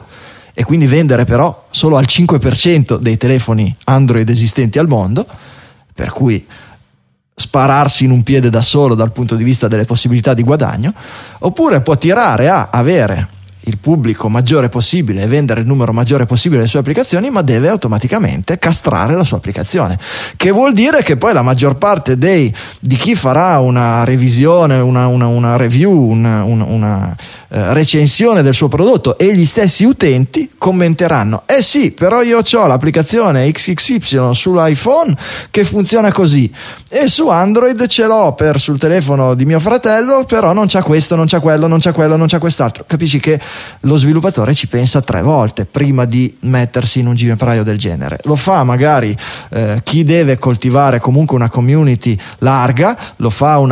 e 0.54 0.62
quindi 0.64 0.86
vendere 0.86 1.24
però 1.24 1.66
solo 1.70 1.96
al 1.96 2.04
5% 2.06 2.98
dei 2.98 3.16
telefoni 3.16 3.74
Android 3.84 4.28
esistenti 4.28 4.78
al 4.78 4.86
mondo, 4.86 5.26
per 5.92 6.10
cui 6.10 6.46
spararsi 7.34 8.04
in 8.04 8.12
un 8.12 8.22
piede 8.22 8.48
da 8.48 8.62
solo 8.62 8.94
dal 8.94 9.10
punto 9.10 9.34
di 9.34 9.42
vista 9.42 9.66
delle 9.66 9.84
possibilità 9.84 10.34
di 10.34 10.44
guadagno, 10.44 10.94
oppure 11.40 11.80
può 11.80 11.96
tirare 11.98 12.48
a 12.48 12.68
avere 12.70 13.28
il 13.64 13.78
pubblico 13.78 14.28
maggiore 14.28 14.68
possibile 14.68 15.22
e 15.22 15.26
vendere 15.26 15.60
il 15.60 15.66
numero 15.66 15.92
maggiore 15.92 16.26
possibile 16.26 16.58
delle 16.58 16.70
sue 16.70 16.80
applicazioni, 16.80 17.30
ma 17.30 17.42
deve 17.42 17.68
automaticamente 17.68 18.58
castrare 18.58 19.14
la 19.14 19.24
sua 19.24 19.36
applicazione. 19.36 19.98
Che 20.36 20.50
vuol 20.50 20.72
dire 20.72 21.02
che 21.02 21.16
poi 21.16 21.32
la 21.32 21.42
maggior 21.42 21.76
parte 21.76 22.16
dei, 22.16 22.52
di 22.80 22.96
chi 22.96 23.14
farà 23.14 23.58
una 23.60 24.04
revisione, 24.04 24.78
una, 24.78 25.06
una, 25.06 25.26
una 25.26 25.56
review, 25.56 25.92
una, 25.92 26.42
una 26.42 27.14
eh, 27.48 27.72
recensione 27.72 28.42
del 28.42 28.54
suo 28.54 28.68
prodotto 28.68 29.16
e 29.16 29.34
gli 29.34 29.44
stessi 29.44 29.84
utenti 29.84 30.50
commenteranno: 30.58 31.42
Eh 31.46 31.62
sì, 31.62 31.92
però 31.92 32.22
io 32.22 32.40
ho 32.40 32.66
l'applicazione 32.66 33.50
XXY 33.50 34.32
sull'iPhone 34.32 35.16
che 35.50 35.64
funziona 35.64 36.10
così 36.10 36.52
e 36.88 37.08
su 37.08 37.28
Android 37.28 37.86
ce 37.86 38.06
l'ho 38.06 38.34
per 38.34 38.58
sul 38.58 38.78
telefono 38.78 39.34
di 39.34 39.44
mio 39.44 39.60
fratello, 39.60 40.24
però 40.24 40.52
non 40.52 40.66
c'è 40.66 40.82
questo, 40.82 41.14
non 41.14 41.26
c'è 41.26 41.40
quello, 41.40 41.66
non 41.66 41.78
c'è 41.78 41.92
quello, 41.92 42.16
non 42.16 42.26
c'è 42.26 42.38
quest'altro. 42.38 42.84
Capisci 42.86 43.20
che 43.20 43.40
lo 43.80 43.96
sviluppatore 43.96 44.54
ci 44.54 44.66
pensa 44.66 45.00
tre 45.02 45.22
volte 45.22 45.64
prima 45.64 46.04
di 46.04 46.36
mettersi 46.40 47.00
in 47.00 47.06
un 47.06 47.14
ginepraio 47.14 47.62
del 47.62 47.78
genere. 47.78 48.18
Lo 48.24 48.36
fa 48.36 48.64
magari 48.64 49.16
eh, 49.50 49.80
chi 49.82 50.04
deve 50.04 50.38
coltivare 50.38 51.00
comunque 51.00 51.36
una 51.36 51.48
community 51.48 52.18
larga, 52.38 52.96
lo 53.16 53.30
fa 53.30 53.58
un 53.58 53.70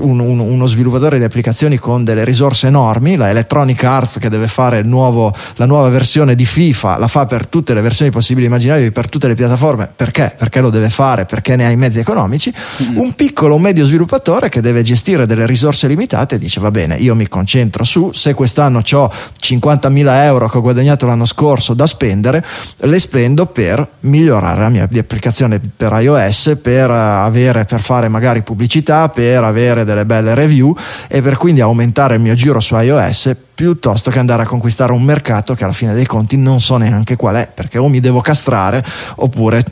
un, 0.00 0.18
un, 0.20 0.38
uno 0.38 0.66
sviluppatore 0.66 1.18
di 1.18 1.24
applicazioni 1.24 1.78
con 1.78 2.04
delle 2.04 2.24
risorse 2.24 2.66
enormi, 2.66 3.16
la 3.16 3.28
Electronic 3.28 3.82
Arts 3.84 4.18
che 4.18 4.28
deve 4.28 4.48
fare 4.48 4.82
nuovo, 4.82 5.34
la 5.56 5.66
nuova 5.66 5.88
versione 5.88 6.34
di 6.34 6.44
FIFA, 6.44 6.98
la 6.98 7.08
fa 7.08 7.26
per 7.26 7.46
tutte 7.46 7.74
le 7.74 7.80
versioni 7.80 8.10
possibili 8.10 8.46
e 8.46 8.48
immaginabili, 8.48 8.90
per 8.90 9.08
tutte 9.08 9.28
le 9.28 9.34
piattaforme, 9.34 9.90
perché? 9.94 10.34
Perché 10.36 10.60
lo 10.60 10.70
deve 10.70 10.90
fare, 10.90 11.24
perché 11.24 11.56
ne 11.56 11.66
ha 11.66 11.70
i 11.70 11.76
mezzi 11.76 11.98
economici. 11.98 12.52
Mm-hmm. 12.82 12.98
Un 12.98 13.14
piccolo 13.14 13.54
o 13.54 13.58
medio 13.58 13.84
sviluppatore 13.84 14.48
che 14.48 14.60
deve 14.60 14.82
gestire 14.82 15.26
delle 15.26 15.46
risorse 15.46 15.86
limitate 15.88 16.38
dice 16.38 16.60
va 16.60 16.70
bene, 16.70 16.96
io 16.96 17.14
mi 17.14 17.28
concentro 17.28 17.84
su, 17.84 18.12
se 18.12 18.34
quest'anno 18.34 18.82
ho 18.90 19.12
50.000 19.40 20.22
euro 20.24 20.48
che 20.48 20.58
ho 20.58 20.60
guadagnato 20.60 21.06
l'anno 21.06 21.24
scorso 21.24 21.74
da 21.74 21.86
spendere, 21.86 22.44
le 22.76 22.98
spendo 22.98 23.46
per 23.46 23.86
migliorare 24.00 24.60
la 24.60 24.68
mia 24.68 24.84
applicazione 24.84 25.60
per 25.60 25.92
iOS, 26.00 26.58
per, 26.60 26.90
avere, 26.90 27.64
per 27.64 27.80
fare 27.80 28.08
magari 28.08 28.42
pubblicità, 28.42 29.08
per 29.08 29.44
avere 29.44 29.84
delle 29.84 30.04
belle 30.04 30.34
review 30.34 30.74
e 31.08 31.22
per 31.22 31.36
quindi 31.36 31.60
aumentare 31.60 32.14
il 32.14 32.20
mio 32.20 32.34
giro 32.34 32.60
su 32.60 32.76
iOS 32.76 33.36
piuttosto 33.54 34.10
che 34.10 34.18
andare 34.18 34.42
a 34.42 34.46
conquistare 34.46 34.92
un 34.92 35.02
mercato 35.02 35.54
che 35.54 35.64
alla 35.64 35.72
fine 35.72 35.92
dei 35.92 36.06
conti 36.06 36.36
non 36.36 36.60
so 36.60 36.76
neanche 36.76 37.16
qual 37.16 37.36
è, 37.36 37.50
perché 37.52 37.78
o 37.78 37.88
mi 37.88 37.98
devo 37.98 38.20
castrare 38.20 38.84
oppure 39.16 39.64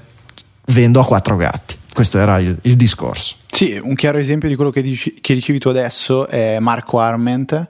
vendo 0.66 1.00
a 1.00 1.04
quattro 1.04 1.36
gatti. 1.36 1.76
Questo 1.92 2.18
era 2.18 2.38
il, 2.38 2.58
il 2.62 2.76
discorso. 2.76 3.36
Sì, 3.56 3.80
un 3.82 3.94
chiaro 3.94 4.18
esempio 4.18 4.48
di 4.48 4.54
quello 4.54 4.70
che, 4.70 4.82
dici, 4.82 5.14
che 5.20 5.32
dicevi 5.32 5.58
tu 5.58 5.68
adesso 5.68 6.26
è 6.28 6.58
Marco 6.58 6.98
Arment 6.98 7.68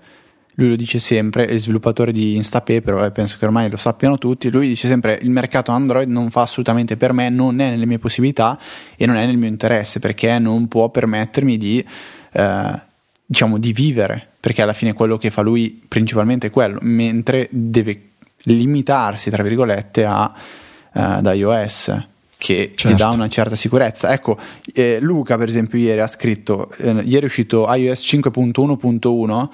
lui 0.59 0.71
lo 0.71 0.77
dice 0.77 0.99
sempre, 0.99 1.47
è 1.47 1.53
il 1.53 1.61
sviluppatore 1.61 2.13
di 2.13 2.35
Instapay, 2.37 2.81
però 2.81 3.05
eh, 3.05 3.11
penso 3.11 3.37
che 3.39 3.45
ormai 3.45 3.71
lo 3.71 3.77
sappiano 3.77 4.17
tutti, 4.17 4.51
lui 4.51 4.69
dice 4.69 4.89
sempre 4.89 5.19
il 5.21 5.31
mercato 5.31 5.71
Android 5.71 6.09
non 6.09 6.31
fa 6.31 6.43
assolutamente 6.43 6.97
per 6.97 7.13
me, 7.13 7.29
non 7.29 7.61
è 7.61 7.71
nelle 7.71 7.87
mie 7.87 7.99
possibilità 7.99 8.59
e 8.97 9.05
non 9.05 9.17
è 9.17 9.27
nel 9.27 9.37
mio 9.37 9.49
interesse 9.49 10.01
perché 10.01 10.39
non 10.39 10.67
può 10.69 10.89
permettermi 10.89 11.59
di, 11.59 11.85
eh, 12.33 12.81
diciamo, 13.27 13.59
di 13.59 13.73
vivere, 13.73 14.27
perché 14.41 14.63
alla 14.63 14.73
fine 14.73 14.95
quello 14.95 15.19
che 15.19 15.31
fa 15.31 15.43
lui 15.43 15.83
principalmente 15.87 16.47
è 16.47 16.51
quello, 16.51 16.79
mentre 16.83 17.49
deve 17.51 18.11
limitarsi, 18.45 19.29
tra 19.29 19.43
virgolette, 19.43 20.05
a, 20.05 20.33
uh, 20.33 21.01
ad 21.01 21.31
iOS 21.35 22.07
che 22.39 22.73
certo. 22.75 22.89
gli 22.89 22.99
dà 22.99 23.09
una 23.09 23.29
certa 23.29 23.57
sicurezza. 23.57 24.13
Ecco, 24.13 24.39
eh, 24.73 24.99
Luca 25.01 25.37
per 25.37 25.49
esempio 25.49 25.79
ieri 25.79 26.01
ha 26.01 26.07
scritto, 26.07 26.71
eh, 26.79 26.91
ieri 27.05 27.23
è 27.23 27.25
uscito 27.25 27.67
iOS 27.73 28.07
5.1.1 28.07 29.49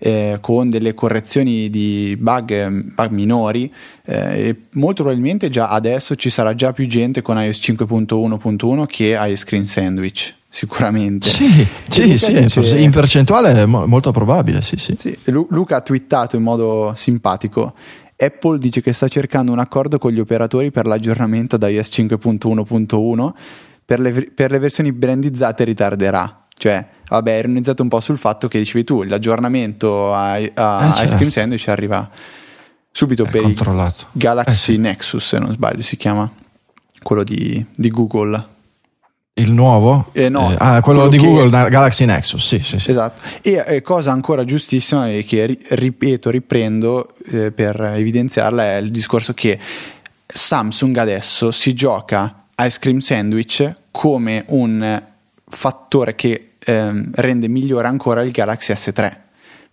eh, 0.00 0.38
con 0.40 0.70
delle 0.70 0.94
correzioni 0.94 1.68
di 1.68 2.16
bug, 2.18 2.70
bug 2.94 3.10
minori 3.10 3.72
eh, 4.04 4.48
e 4.48 4.56
molto 4.72 5.02
probabilmente 5.02 5.50
già 5.50 5.68
adesso 5.68 6.16
ci 6.16 6.30
sarà 6.30 6.54
già 6.54 6.72
più 6.72 6.86
gente 6.86 7.20
con 7.20 7.40
iOS 7.40 7.58
5.1.1 7.58 8.86
che 8.86 9.18
iOS 9.20 9.40
Screen 9.40 9.66
Sandwich 9.66 10.34
sicuramente. 10.48 11.28
Sì, 11.28 11.66
sì, 11.88 12.18
sì 12.18 12.32
dice, 12.32 12.78
in 12.78 12.90
percentuale 12.90 13.52
è 13.52 13.66
molto 13.66 14.10
probabile, 14.10 14.62
sì, 14.62 14.76
sì. 14.78 14.94
sì. 14.98 15.16
Luca 15.24 15.76
ha 15.76 15.80
twittato 15.80 16.36
in 16.36 16.42
modo 16.42 16.92
simpatico. 16.96 17.74
Apple 18.16 18.58
dice 18.58 18.82
che 18.82 18.92
sta 18.92 19.06
cercando 19.06 19.52
un 19.52 19.58
accordo 19.58 19.98
con 19.98 20.12
gli 20.12 20.18
operatori 20.18 20.70
per 20.70 20.86
l'aggiornamento 20.86 21.56
da 21.56 21.68
iOS 21.68 21.88
5.1.1 21.90 23.32
per 23.84 24.00
le, 24.00 24.30
per 24.34 24.50
le 24.50 24.58
versioni 24.58 24.92
brandizzate 24.92 25.64
ritarderà. 25.64 26.46
Cioè, 26.56 26.86
vabbè, 27.10 27.32
ironizzato 27.32 27.82
un 27.82 27.88
po' 27.88 28.00
sul 28.00 28.18
fatto 28.18 28.48
che 28.48 28.58
dicevi 28.58 28.84
tu, 28.84 29.02
l'aggiornamento 29.02 30.14
a, 30.14 30.32
a, 30.32 30.36
eh, 30.36 30.50
certo. 30.54 31.02
Ice 31.04 31.16
Cream 31.16 31.30
Sandwich 31.30 31.68
arriva 31.68 32.08
subito 32.90 33.24
È 33.24 33.30
per 33.30 33.42
il 33.42 33.94
Galaxy 34.12 34.72
eh, 34.72 34.74
sì. 34.74 34.78
Nexus, 34.78 35.26
se 35.26 35.38
non 35.38 35.50
sbaglio 35.52 35.82
si 35.82 35.96
chiama, 35.96 36.30
quello 37.02 37.24
di, 37.24 37.64
di 37.74 37.90
Google. 37.90 38.46
Il 39.34 39.52
nuovo? 39.52 40.10
Eh, 40.12 40.28
no, 40.28 40.52
eh, 40.52 40.56
ah, 40.58 40.80
quello, 40.80 41.00
quello 41.00 41.08
di 41.08 41.18
che... 41.18 41.26
Google 41.26 41.68
Galaxy 41.68 42.04
Nexus, 42.04 42.46
sì, 42.46 42.58
sì, 42.60 42.78
sì. 42.78 42.90
Esatto. 42.90 43.22
E 43.42 43.64
eh, 43.66 43.82
cosa 43.82 44.12
ancora 44.12 44.44
giustissima 44.44 45.08
e 45.08 45.24
che 45.24 45.58
ripeto, 45.68 46.30
riprendo 46.30 47.14
eh, 47.26 47.50
per 47.50 47.80
evidenziarla 47.80 48.62
è 48.62 48.76
il 48.76 48.90
discorso 48.90 49.34
che 49.34 49.58
Samsung 50.26 50.96
adesso 50.96 51.50
si 51.50 51.74
gioca 51.74 52.46
Ice 52.58 52.78
Cream 52.78 52.98
Sandwich 52.98 53.74
come 53.90 54.44
un 54.48 55.02
fattore 55.48 56.14
che 56.14 56.49
ehm, 56.64 57.10
rende 57.14 57.48
migliore 57.48 57.88
ancora 57.88 58.22
il 58.22 58.30
Galaxy 58.30 58.72
S3 58.72 59.16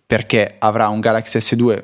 perché 0.06 0.56
avrà 0.58 0.88
un 0.88 1.00
Galaxy 1.00 1.38
S2 1.38 1.82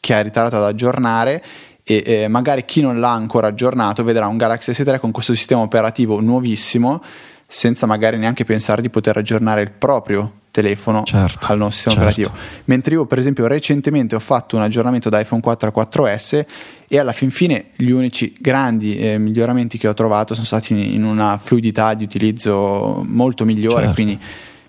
che 0.00 0.14
ha 0.14 0.20
ritardato 0.20 0.56
ad 0.56 0.64
aggiornare 0.64 1.42
e 1.82 2.02
eh, 2.04 2.28
magari 2.28 2.64
chi 2.64 2.80
non 2.80 3.00
l'ha 3.00 3.12
ancora 3.12 3.46
aggiornato 3.46 4.04
vedrà 4.04 4.26
un 4.26 4.36
Galaxy 4.36 4.72
S3 4.72 4.98
con 4.98 5.10
questo 5.10 5.34
sistema 5.34 5.60
operativo 5.60 6.20
nuovissimo 6.20 7.02
senza 7.46 7.86
magari 7.86 8.18
neanche 8.18 8.44
pensare 8.44 8.82
di 8.82 8.90
poter 8.90 9.16
aggiornare 9.16 9.62
il 9.62 9.70
proprio 9.70 10.37
telefono 10.58 11.04
certo, 11.04 11.46
al 11.46 11.56
nuovo 11.56 11.72
sistema 11.72 11.94
certo. 11.94 12.20
operativo. 12.20 12.62
Mentre 12.64 12.94
io, 12.94 13.06
per 13.06 13.18
esempio, 13.18 13.46
recentemente 13.46 14.14
ho 14.16 14.20
fatto 14.20 14.56
un 14.56 14.62
aggiornamento 14.62 15.08
da 15.08 15.20
iPhone 15.20 15.40
4 15.40 15.72
a 15.72 15.80
4S 15.88 16.44
e 16.88 16.98
alla 16.98 17.12
fin 17.12 17.30
fine 17.30 17.66
gli 17.76 17.90
unici 17.90 18.34
grandi 18.38 18.98
eh, 18.98 19.18
miglioramenti 19.18 19.78
che 19.78 19.86
ho 19.86 19.94
trovato 19.94 20.34
sono 20.34 20.46
stati 20.46 20.94
in 20.94 21.04
una 21.04 21.38
fluidità 21.38 21.94
di 21.94 22.04
utilizzo 22.04 23.04
molto 23.06 23.44
migliore, 23.44 23.86
Certo. 23.86 23.94
quindi 23.94 24.18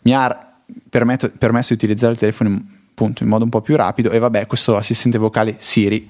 mi 0.03 0.13
ha 0.13 0.53
permetto- 0.89 1.31
permesso 1.35 1.69
di 1.69 1.75
utilizzare 1.75 2.13
il 2.13 2.19
telefono 2.19 2.49
in, 2.49 2.61
appunto, 2.91 3.23
in 3.23 3.29
modo 3.29 3.43
un 3.43 3.49
po' 3.49 3.61
più 3.61 3.75
rapido 3.75 4.11
e 4.11 4.19
vabbè 4.19 4.45
questo 4.45 4.77
assistente 4.77 5.17
vocale 5.17 5.55
Siri 5.57 6.07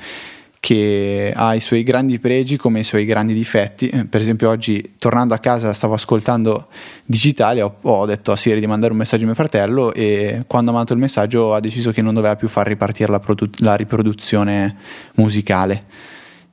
che 0.59 1.31
ha 1.33 1.55
i 1.55 1.61
suoi 1.61 1.83
grandi 1.83 2.19
pregi 2.19 2.57
come 2.57 2.81
i 2.81 2.83
suoi 2.83 3.05
grandi 3.05 3.33
difetti. 3.33 3.87
Eh, 3.89 4.05
Per 4.05 4.19
esempio, 4.19 4.49
oggi 4.49 4.95
tornando 4.97 5.33
a 5.33 5.37
casa 5.39 5.71
stavo 5.73 5.93
ascoltando 5.93 6.67
digitale, 7.05 7.61
ho, 7.61 7.77
ho 7.81 8.05
detto 8.05 8.31
a 8.31 8.35
Siri 8.35 8.59
di 8.59 8.67
mandare 8.67 8.91
un 8.91 8.97
messaggio 8.97 9.23
a 9.23 9.25
mio 9.27 9.35
fratello 9.35 9.93
e 9.93 10.43
quando 10.47 10.71
ha 10.71 10.73
mandato 10.73 10.93
il 10.93 10.99
messaggio 10.99 11.53
ha 11.53 11.59
deciso 11.59 11.91
che 11.91 12.01
non 12.01 12.13
doveva 12.13 12.35
più 12.35 12.49
far 12.49 12.67
ripartire 12.67 13.09
la, 13.09 13.19
produ- 13.19 13.59
la 13.59 13.75
riproduzione 13.75 14.75
musicale. 15.15 15.85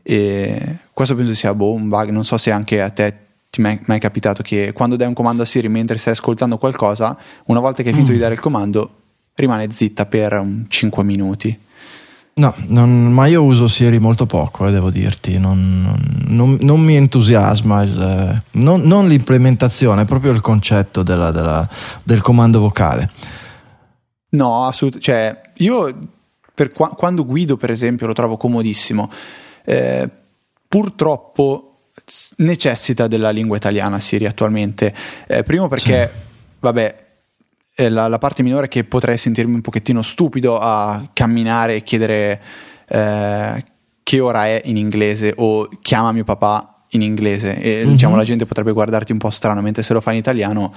E 0.02 0.76
questo 0.92 1.16
penso 1.16 1.34
sia 1.34 1.52
boh, 1.52 1.72
un 1.72 1.88
bug, 1.88 2.10
non 2.10 2.24
so 2.24 2.38
se 2.38 2.52
anche 2.52 2.80
a 2.80 2.90
te 2.90 3.16
ti 3.50 3.60
è 3.60 3.78
mai 3.86 3.98
capitato 3.98 4.42
che 4.42 4.72
quando 4.72 4.94
dai 4.96 5.08
un 5.08 5.14
comando 5.14 5.42
a 5.42 5.46
Siri 5.46 5.68
mentre 5.68 5.98
stai 5.98 6.12
ascoltando 6.12 6.58
qualcosa, 6.58 7.18
una 7.46 7.58
volta 7.58 7.82
che 7.82 7.88
hai 7.88 7.94
finito 7.94 8.12
di 8.12 8.18
dare 8.18 8.34
il 8.34 8.40
comando, 8.40 8.90
rimane 9.34 9.66
zitta 9.72 10.06
per 10.06 10.34
un 10.34 10.66
5 10.68 11.02
minuti. 11.02 11.58
No, 12.38 12.54
non- 12.68 13.12
ma 13.12 13.26
io 13.28 13.42
uso 13.42 13.66
Siri 13.66 13.98
molto 13.98 14.26
poco, 14.26 14.66
eh, 14.66 14.70
devo 14.70 14.90
dirti, 14.90 15.38
non, 15.38 15.98
non- 16.26 16.58
non- 16.60 16.80
mi 16.80 16.94
entusiasma 16.94 17.80
il, 17.82 17.98
eh, 17.98 18.42
non, 18.58 18.82
non 18.82 19.08
l'implementazione, 19.08 20.04
proprio 20.04 20.32
il 20.32 20.42
concetto 20.42 21.02
della- 21.02 21.30
della- 21.30 21.66
del 22.04 22.20
comando 22.20 22.60
vocale. 22.60 23.10
No, 24.30 24.66
assolutamente. 24.66 25.12
Cioè, 25.12 25.40
io 25.64 26.08
per 26.54 26.72
qua- 26.72 26.90
quando 26.90 27.24
guido, 27.24 27.56
per 27.56 27.70
esempio, 27.70 28.06
lo 28.06 28.12
trovo 28.12 28.36
comodissimo. 28.36 29.10
Eh, 29.64 30.06
purtroppo 30.68 31.78
necessita 32.36 33.06
della 33.06 33.30
lingua 33.30 33.56
italiana 33.56 33.98
Siri 33.98 34.26
attualmente. 34.26 34.94
Eh, 35.26 35.42
primo 35.42 35.68
perché, 35.68 36.12
vabbè, 36.60 36.84
eh, 36.84 37.05
la, 37.88 38.08
la 38.08 38.18
parte 38.18 38.42
minore 38.42 38.66
è 38.66 38.68
che 38.68 38.84
potrei 38.84 39.18
sentirmi 39.18 39.54
un 39.54 39.60
pochettino 39.60 40.02
stupido 40.02 40.58
a 40.58 41.08
camminare 41.12 41.76
e 41.76 41.82
chiedere 41.82 42.40
eh, 42.88 43.64
che 44.02 44.20
ora 44.20 44.46
è 44.46 44.62
in 44.64 44.76
inglese 44.76 45.32
o 45.36 45.68
chiama 45.82 46.12
mio 46.12 46.24
papà 46.24 46.84
in 46.90 47.02
inglese 47.02 47.58
e 47.60 47.84
Mhm. 47.84 47.90
diciamo 47.92 48.16
la 48.16 48.24
gente 48.24 48.46
potrebbe 48.46 48.72
guardarti 48.72 49.12
un 49.12 49.18
po' 49.18 49.30
strano 49.30 49.60
mentre 49.60 49.82
se 49.82 49.92
lo 49.92 50.00
fa 50.00 50.12
in 50.12 50.18
italiano 50.18 50.72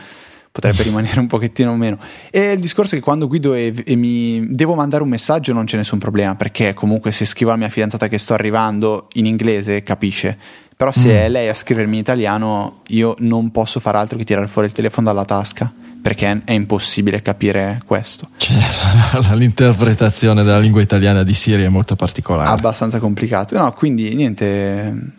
potrebbe 0.51 0.81
rimanere 0.81 1.19
un 1.19 1.27
pochettino 1.27 1.75
meno 1.75 1.99
e 2.31 2.51
il 2.53 2.59
discorso 2.59 2.95
è 2.95 2.97
che 2.97 3.03
quando 3.03 3.27
guido 3.27 3.53
e, 3.53 3.71
e 3.85 3.95
mi 3.95 4.47
devo 4.55 4.73
mandare 4.73 5.03
un 5.03 5.09
messaggio 5.09 5.53
non 5.53 5.65
c'è 5.65 5.77
nessun 5.77 5.99
problema 5.99 6.33
perché 6.35 6.73
comunque 6.73 7.11
se 7.11 7.23
scrivo 7.25 7.51
alla 7.51 7.59
mia 7.59 7.69
fidanzata 7.69 8.07
che 8.07 8.17
sto 8.17 8.33
arrivando 8.33 9.07
in 9.13 9.27
inglese 9.27 9.83
capisce 9.83 10.35
però 10.75 10.91
se 10.91 11.07
Mm. 11.09 11.11
è 11.17 11.29
lei 11.29 11.49
a 11.49 11.53
scrivermi 11.53 11.93
in 11.95 12.01
italiano 12.01 12.81
io 12.87 13.13
non 13.19 13.51
posso 13.51 13.79
fare 13.79 13.99
altro 13.99 14.17
che 14.17 14.23
tirare 14.23 14.47
fuori 14.47 14.67
il 14.67 14.73
telefono 14.73 15.05
dalla 15.07 15.23
tasca 15.25 15.71
perché 16.01 16.41
è, 16.45 16.51
impossibile 16.53 17.21
capire 17.21 17.81
questo 17.85 18.29
Cioè, 18.37 18.55
l'interpretazione 19.35 20.43
della 20.43 20.59
lingua 20.59 20.81
italiana 20.81 21.23
di 21.23 21.33
Siri 21.33 21.63
è 21.63 21.69
molto 21.69 21.95
particolare. 21.95 22.49
abbastanza 22.49 22.99
complicato. 22.99 23.57
No, 23.57 23.71
quindi 23.73 24.13
niente. 24.15 25.17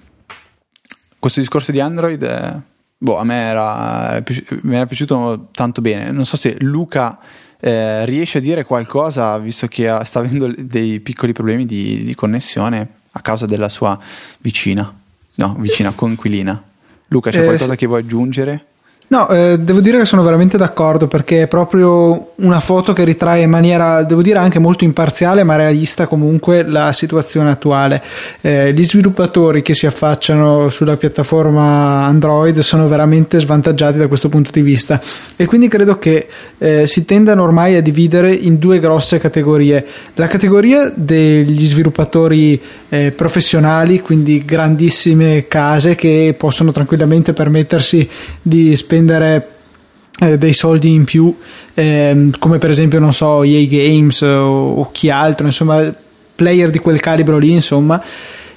Questo 1.18 1.40
discorso 1.40 1.70
di 1.70 1.80
Android, 1.80 2.22
eh, 2.22 2.60
boh, 2.96 3.18
a 3.18 3.24
me 3.24 3.34
era, 3.34 4.22
mi 4.62 4.74
era 4.76 4.86
piaciuto 4.86 5.48
tanto 5.52 5.82
bene. 5.82 6.10
Non 6.12 6.24
so 6.24 6.36
se 6.38 6.56
Luca 6.60 7.18
eh, 7.60 8.06
riesce 8.06 8.38
a 8.38 8.40
dire 8.40 8.64
qualcosa, 8.64 9.36
visto 9.38 9.66
che 9.66 9.86
ha- 9.88 10.02
sta 10.04 10.20
avendo 10.20 10.50
dei 10.56 11.00
piccoli 11.00 11.32
problemi 11.34 11.66
di, 11.66 12.04
di 12.04 12.14
connessione 12.14 12.88
a 13.12 13.20
causa 13.20 13.44
della 13.44 13.68
sua 13.68 13.98
vicina. 14.38 14.90
No, 15.34 15.56
vicina 15.58 15.92
coinquilina. 15.92 16.62
Luca, 17.08 17.30
c'è 17.30 17.40
Eh, 17.40 17.44
qualcosa 17.44 17.72
sì. 17.72 17.76
che 17.76 17.86
vuoi 17.86 18.00
aggiungere? 18.00 18.64
No, 19.12 19.28
eh, 19.28 19.58
devo 19.58 19.80
dire 19.80 19.98
che 19.98 20.04
sono 20.04 20.22
veramente 20.22 20.56
d'accordo 20.56 21.08
perché 21.08 21.42
è 21.42 21.46
proprio 21.48 22.30
una 22.36 22.61
foto 22.61 22.92
che 22.92 23.02
ritrae 23.02 23.42
in 23.42 23.50
maniera, 23.50 24.04
devo 24.04 24.22
dire, 24.22 24.38
anche 24.38 24.61
molto 24.61 24.84
imparziale 24.84 25.42
ma 25.42 25.56
realista 25.56 26.06
comunque 26.06 26.62
la 26.62 26.92
situazione 26.92 27.50
attuale. 27.50 28.00
Eh, 28.40 28.72
gli 28.72 28.84
sviluppatori 28.84 29.62
che 29.62 29.74
si 29.74 29.86
affacciano 29.86 30.68
sulla 30.68 30.96
piattaforma 30.96 32.04
Android 32.04 32.61
sono 32.61 32.86
veramente 32.86 33.40
svantaggiati 33.40 33.98
da 33.98 34.06
questo 34.06 34.28
punto 34.28 34.52
di 34.52 34.61
vista 34.61 35.00
e 35.34 35.44
quindi 35.44 35.66
credo 35.66 35.98
che 35.98 36.28
eh, 36.58 36.86
si 36.86 37.04
tendano 37.04 37.42
ormai 37.42 37.74
a 37.74 37.82
dividere 37.82 38.32
in 38.32 38.61
due 38.61 38.78
grosse 38.78 39.18
categorie. 39.18 39.84
La 40.14 40.28
categoria 40.28 40.88
degli 40.94 41.66
sviluppatori 41.66 42.62
eh, 42.88 43.11
professionali, 43.11 44.02
quindi 44.02 44.44
grandissime 44.44 45.48
case 45.48 45.96
che 45.96 46.32
possono 46.38 46.70
tranquillamente 46.70 47.32
permettersi 47.32 48.08
di 48.40 48.76
spendere 48.76 48.98
eh, 49.09 50.38
dei 50.38 50.53
soldi 50.53 50.92
in 50.92 51.05
più, 51.05 51.34
ehm, 51.74 52.32
come 52.38 52.59
per 52.59 52.70
esempio, 52.70 52.98
non 52.98 53.12
so, 53.12 53.42
EA 53.42 53.66
Games 53.66 54.20
o, 54.20 54.74
o 54.74 54.90
chi 54.92 55.11
altro, 55.11 55.46
insomma, 55.46 55.92
player 56.34 56.70
di 56.70 56.78
quel 56.78 57.01
calibro 57.01 57.38
lì, 57.38 57.53
insomma. 57.53 58.03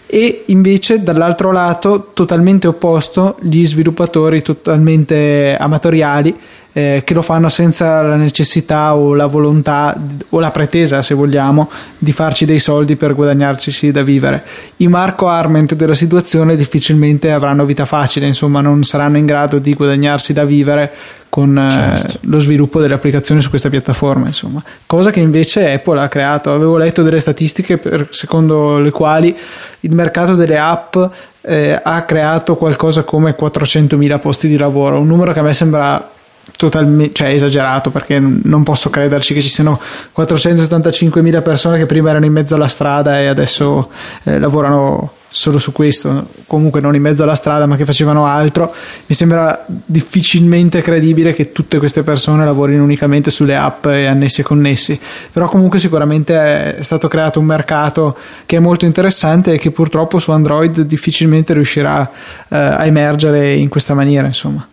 E 0.05 0.43
invece 0.47 1.01
dall'altro 1.01 1.51
lato, 1.51 2.11
totalmente 2.13 2.67
opposto, 2.67 3.37
gli 3.41 3.65
sviluppatori 3.65 4.41
totalmente 4.41 5.57
amatoriali 5.59 6.35
eh, 6.73 7.03
che 7.05 7.13
lo 7.13 7.21
fanno 7.21 7.49
senza 7.49 8.01
la 8.01 8.15
necessità 8.15 8.95
o 8.95 9.13
la 9.13 9.27
volontà 9.27 9.95
o 10.29 10.39
la 10.39 10.51
pretesa, 10.51 11.01
se 11.03 11.13
vogliamo, 11.13 11.69
di 11.97 12.11
farci 12.11 12.45
dei 12.45 12.59
soldi 12.59 12.95
per 12.95 13.13
guadagnarci 13.13 13.91
da 13.91 14.01
vivere. 14.01 14.43
I 14.77 14.87
Marco 14.87 15.27
Arment 15.27 15.75
della 15.75 15.93
situazione 15.93 16.55
difficilmente 16.55 17.31
avranno 17.31 17.65
vita 17.65 17.85
facile, 17.85 18.25
insomma, 18.25 18.59
non 18.59 18.83
saranno 18.83 19.17
in 19.17 19.25
grado 19.25 19.59
di 19.59 19.73
guadagnarsi 19.73 20.33
da 20.33 20.43
vivere 20.45 20.91
con 21.29 21.57
eh, 21.57 21.69
Certo. 22.03 22.19
lo 22.23 22.39
sviluppo 22.39 22.79
delle 22.79 22.93
applicazioni 22.93 23.41
su 23.41 23.49
questa 23.49 23.69
piattaforma, 23.69 24.27
insomma. 24.27 24.61
Cosa 24.85 25.11
che 25.11 25.19
invece 25.19 25.71
Apple 25.73 25.99
ha 25.99 26.07
creato. 26.07 26.51
Avevo 26.51 26.77
letto 26.77 27.01
delle 27.03 27.19
statistiche 27.19 27.77
per- 27.77 28.07
secondo 28.11 28.79
le 28.79 28.91
quali 28.91 29.35
il 29.81 29.93
mercato 29.93 30.35
delle 30.35 30.57
app 30.59 30.95
eh, 31.41 31.79
ha 31.81 32.01
creato 32.03 32.55
qualcosa 32.55 33.03
come 33.03 33.35
400.000 33.39 34.19
posti 34.19 34.47
di 34.47 34.57
lavoro, 34.57 34.99
un 34.99 35.07
numero 35.07 35.33
che 35.33 35.39
a 35.39 35.43
me 35.43 35.53
sembra 35.53 36.07
totalmente 36.55 37.13
cioè 37.13 37.29
esagerato 37.29 37.89
perché 37.89 38.19
non 38.19 38.63
posso 38.63 38.89
crederci 38.89 39.33
che 39.33 39.41
ci 39.41 39.49
siano 39.49 39.79
475.000 40.15 41.41
persone 41.41 41.77
che 41.77 41.85
prima 41.85 42.09
erano 42.09 42.25
in 42.25 42.31
mezzo 42.31 42.55
alla 42.55 42.67
strada 42.67 43.19
e 43.19 43.27
adesso 43.27 43.89
eh, 44.23 44.39
lavorano 44.39 45.11
solo 45.35 45.57
su 45.57 45.71
questo, 45.71 46.27
comunque 46.45 46.79
non 46.79 46.93
in 46.93 47.01
mezzo 47.01 47.23
alla 47.23 47.33
strada 47.33 47.65
ma 47.65 47.75
che 47.75 47.85
facevano 47.85 48.27
altro, 48.27 48.71
mi 49.07 49.15
sembra 49.15 49.65
difficilmente 49.67 50.83
credibile 50.83 51.33
che 51.33 51.51
tutte 51.51 51.79
queste 51.79 52.03
persone 52.03 52.45
lavorino 52.45 52.83
unicamente 52.83 53.31
sulle 53.31 53.55
app 53.55 53.87
e 53.87 54.05
annessi 54.05 54.41
e 54.41 54.43
connessi, 54.43 54.99
però 55.31 55.47
comunque 55.47 55.79
sicuramente 55.79 56.75
è 56.75 56.83
stato 56.83 57.07
creato 57.07 57.39
un 57.39 57.45
mercato 57.45 58.15
che 58.45 58.57
è 58.57 58.59
molto 58.59 58.85
interessante 58.85 59.53
e 59.53 59.57
che 59.57 59.71
purtroppo 59.71 60.19
su 60.19 60.29
Android 60.29 60.81
difficilmente 60.81 61.53
riuscirà 61.53 62.07
eh, 62.49 62.55
a 62.55 62.85
emergere 62.85 63.53
in 63.53 63.69
questa 63.69 63.95
maniera, 63.95 64.27
insomma. 64.27 64.67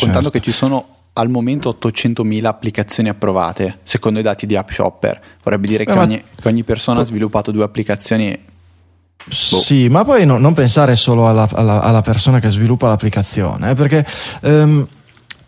Contando 0.00 0.30
Certo. 0.30 0.38
che 0.38 0.40
ci 0.40 0.52
sono 0.52 0.86
al 1.14 1.28
momento 1.28 1.76
800.000 1.80 2.44
applicazioni 2.44 3.08
approvate, 3.08 3.78
secondo 3.82 4.18
i 4.18 4.22
dati 4.22 4.46
di 4.46 4.56
App 4.56 4.70
Shopper, 4.70 5.20
vorrebbe 5.42 5.66
dire 5.66 5.84
che 5.84 5.92
Eh, 5.92 5.94
ma- 5.96 6.02
ogni, 6.02 6.22
che 6.40 6.48
ogni 6.48 6.62
persona 6.64 7.00
ha 7.00 7.04
sviluppato 7.04 7.50
due 7.50 7.64
applicazioni. 7.64 8.44
Sì, 9.28 9.88
ma 9.88 10.04
poi 10.04 10.24
no- 10.24 10.38
non 10.38 10.54
pensare 10.54 10.96
solo 10.96 11.28
alla, 11.28 11.48
alla- 11.52 11.82
alla 11.82 12.00
persona 12.00 12.38
che 12.40 12.48
sviluppa 12.48 12.88
l'applicazione, 12.88 13.70
eh, 13.70 13.74
perché 13.74 14.06
ehm, 14.42 14.86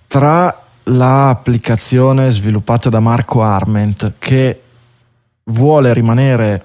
tra 0.06 0.62
l'applicazione 0.84 2.30
sviluppata 2.30 2.88
da 2.90 3.00
Marco 3.00 3.42
Arment 3.42 4.14
che 4.18 4.60
vuole 5.44 5.92
rimanere 5.94 6.64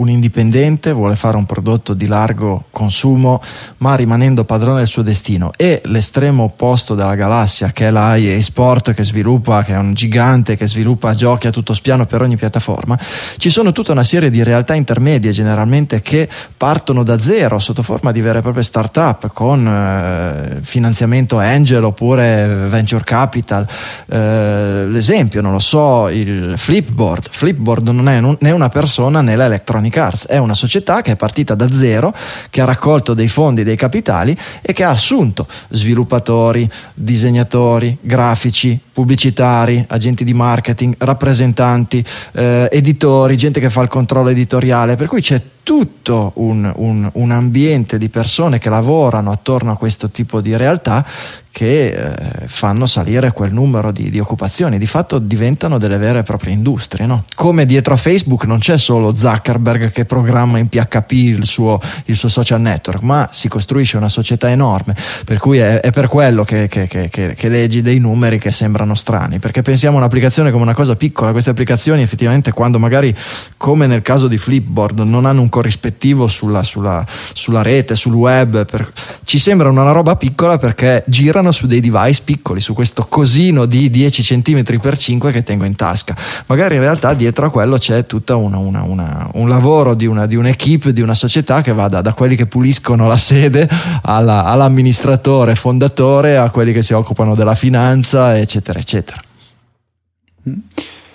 un 0.00 0.08
indipendente, 0.08 0.92
vuole 0.92 1.14
fare 1.14 1.36
un 1.36 1.44
prodotto 1.46 1.94
di 1.94 2.06
largo 2.06 2.64
consumo, 2.70 3.40
ma 3.78 3.94
rimanendo 3.94 4.44
padrone 4.44 4.78
del 4.78 4.86
suo 4.86 5.02
destino, 5.02 5.50
e 5.56 5.82
l'estremo 5.84 6.44
opposto 6.44 6.94
della 6.94 7.14
galassia, 7.14 7.70
che 7.72 7.88
è 7.88 7.90
la 7.90 8.16
Sport 8.40 8.94
che 8.94 9.04
sviluppa, 9.04 9.62
che 9.62 9.74
è 9.74 9.76
un 9.76 9.92
gigante 9.92 10.56
che 10.56 10.66
sviluppa 10.66 11.14
giochi 11.14 11.46
a 11.46 11.50
tutto 11.50 11.74
spiano 11.74 12.06
per 12.06 12.22
ogni 12.22 12.36
piattaforma, 12.36 12.98
ci 13.36 13.50
sono 13.50 13.72
tutta 13.72 13.92
una 13.92 14.04
serie 14.04 14.30
di 14.30 14.42
realtà 14.42 14.74
intermedie 14.74 15.32
generalmente 15.32 16.00
che 16.00 16.28
partono 16.56 17.02
da 17.02 17.18
zero 17.18 17.58
sotto 17.58 17.82
forma 17.82 18.10
di 18.10 18.20
vere 18.20 18.38
e 18.38 18.42
proprie 18.42 18.62
start-up 18.62 19.30
con 19.32 19.66
eh, 19.66 20.60
finanziamento 20.62 21.38
angel 21.38 21.84
oppure 21.84 22.46
venture 22.68 23.04
capital. 23.04 23.66
Eh, 24.06 24.86
l'esempio, 24.86 25.42
non 25.42 25.52
lo 25.52 25.58
so, 25.58 26.08
il 26.08 26.54
Flipboard. 26.56 27.28
Flipboard 27.30 27.88
non 27.88 28.08
è, 28.08 28.46
è 28.46 28.50
una 28.50 28.68
persona 28.68 29.20
né 29.20 29.36
l'Electronic 29.36 29.89
Electronic 29.90 29.96
Arts. 29.98 30.26
È 30.26 30.38
una 30.38 30.54
società 30.54 31.02
che 31.02 31.12
è 31.12 31.16
partita 31.16 31.54
da 31.54 31.70
zero, 31.70 32.14
che 32.48 32.60
ha 32.60 32.64
raccolto 32.64 33.12
dei 33.14 33.28
fondi, 33.28 33.64
dei 33.64 33.76
capitali 33.76 34.36
e 34.62 34.72
che 34.72 34.84
ha 34.84 34.90
assunto 34.90 35.46
sviluppatori, 35.68 36.70
disegnatori, 36.94 37.98
grafici, 38.00 38.78
pubblicitari, 38.92 39.84
agenti 39.88 40.24
di 40.24 40.34
marketing, 40.34 40.94
rappresentanti, 40.98 42.04
eh, 42.32 42.68
editori, 42.70 43.36
gente 43.36 43.60
che 43.60 43.70
fa 43.70 43.82
il 43.82 43.88
controllo 43.88 44.28
editoriale, 44.30 44.96
per 44.96 45.08
cui 45.08 45.20
c'è 45.20 45.40
tutto 45.62 46.32
un, 46.36 46.72
un, 46.76 47.08
un, 47.12 47.30
ambiente 47.30 47.98
di 47.98 48.08
persone 48.08 48.58
che 48.58 48.70
lavorano 48.70 49.30
attorno 49.30 49.72
a 49.72 49.76
questo 49.76 50.10
tipo 50.10 50.40
di 50.40 50.56
realtà 50.56 51.04
che 51.52 51.88
eh, 51.88 52.46
fanno 52.46 52.86
salire 52.86 53.32
quel 53.32 53.52
numero 53.52 53.90
di, 53.90 54.08
di, 54.08 54.20
occupazioni, 54.20 54.78
di 54.78 54.86
fatto 54.86 55.18
diventano 55.18 55.78
delle 55.78 55.96
vere 55.96 56.20
e 56.20 56.22
proprie 56.22 56.52
industrie. 56.52 57.06
No? 57.06 57.24
Come 57.34 57.66
dietro 57.66 57.94
a 57.94 57.96
Facebook 57.96 58.44
non 58.44 58.58
c'è 58.58 58.78
solo 58.78 59.12
Zuckerberg 59.12 59.90
che 59.90 60.04
programma 60.04 60.58
in 60.58 60.68
PHP 60.68 61.12
il 61.12 61.44
suo, 61.44 61.80
il 62.04 62.16
suo 62.16 62.28
social 62.28 62.60
network, 62.60 63.02
ma 63.02 63.28
si 63.32 63.48
costruisce 63.48 63.96
una 63.96 64.08
società 64.08 64.48
enorme, 64.48 64.94
per 65.24 65.38
cui 65.38 65.58
è, 65.58 65.80
è 65.80 65.90
per 65.90 66.06
quello 66.06 66.44
che, 66.44 66.68
che, 66.68 66.86
che, 66.86 67.08
che, 67.08 67.48
leggi 67.48 67.82
dei 67.82 67.98
numeri 67.98 68.38
che 68.38 68.52
sembrano 68.52 68.94
strani, 68.94 69.38
perché 69.38 69.62
pensiamo 69.62 69.96
a 69.96 70.00
un'applicazione 70.00 70.50
come 70.50 70.62
una 70.62 70.74
cosa 70.74 70.94
piccola, 70.94 71.32
queste 71.32 71.50
applicazioni 71.50 72.02
effettivamente 72.02 72.52
quando 72.52 72.78
magari, 72.78 73.14
come 73.56 73.86
nel 73.86 74.02
caso 74.02 74.28
di 74.28 74.38
Flipboard, 74.38 75.00
non 75.00 75.26
hanno 75.26 75.40
un 75.40 75.48
corrispettivo 75.48 76.28
sulla, 76.28 76.62
sulla, 76.62 77.04
sulla 77.32 77.62
rete, 77.62 77.96
sul 77.96 78.14
web, 78.14 78.64
per, 78.64 78.88
ci 79.24 79.38
sembrano 79.38 79.80
una 79.82 79.92
roba 79.92 80.14
piccola 80.16 80.56
perché 80.56 81.02
gira 81.06 81.39
girano 81.40 81.52
su 81.52 81.66
dei 81.66 81.80
device 81.80 82.22
piccoli, 82.24 82.60
su 82.60 82.74
questo 82.74 83.06
cosino 83.06 83.64
di 83.64 83.90
10 83.90 84.22
cm 84.22 84.78
per 84.78 84.96
5 84.96 85.32
che 85.32 85.42
tengo 85.42 85.64
in 85.64 85.74
tasca. 85.74 86.14
Magari 86.46 86.76
in 86.76 86.82
realtà 86.82 87.14
dietro 87.14 87.46
a 87.46 87.50
quello 87.50 87.78
c'è 87.78 88.06
tutto 88.06 88.38
un 88.38 89.48
lavoro 89.48 89.94
di, 89.94 90.06
una, 90.06 90.26
di 90.26 90.36
un'equipe, 90.36 90.92
di 90.92 91.00
una 91.00 91.14
società 91.14 91.62
che 91.62 91.72
va 91.72 91.88
da, 91.88 92.00
da 92.00 92.12
quelli 92.12 92.36
che 92.36 92.46
puliscono 92.46 93.06
la 93.06 93.16
sede 93.16 93.68
alla, 94.02 94.44
all'amministratore, 94.44 95.54
fondatore, 95.54 96.36
a 96.36 96.50
quelli 96.50 96.72
che 96.72 96.82
si 96.82 96.92
occupano 96.92 97.34
della 97.34 97.54
finanza, 97.54 98.36
eccetera, 98.36 98.78
eccetera. 98.78 99.20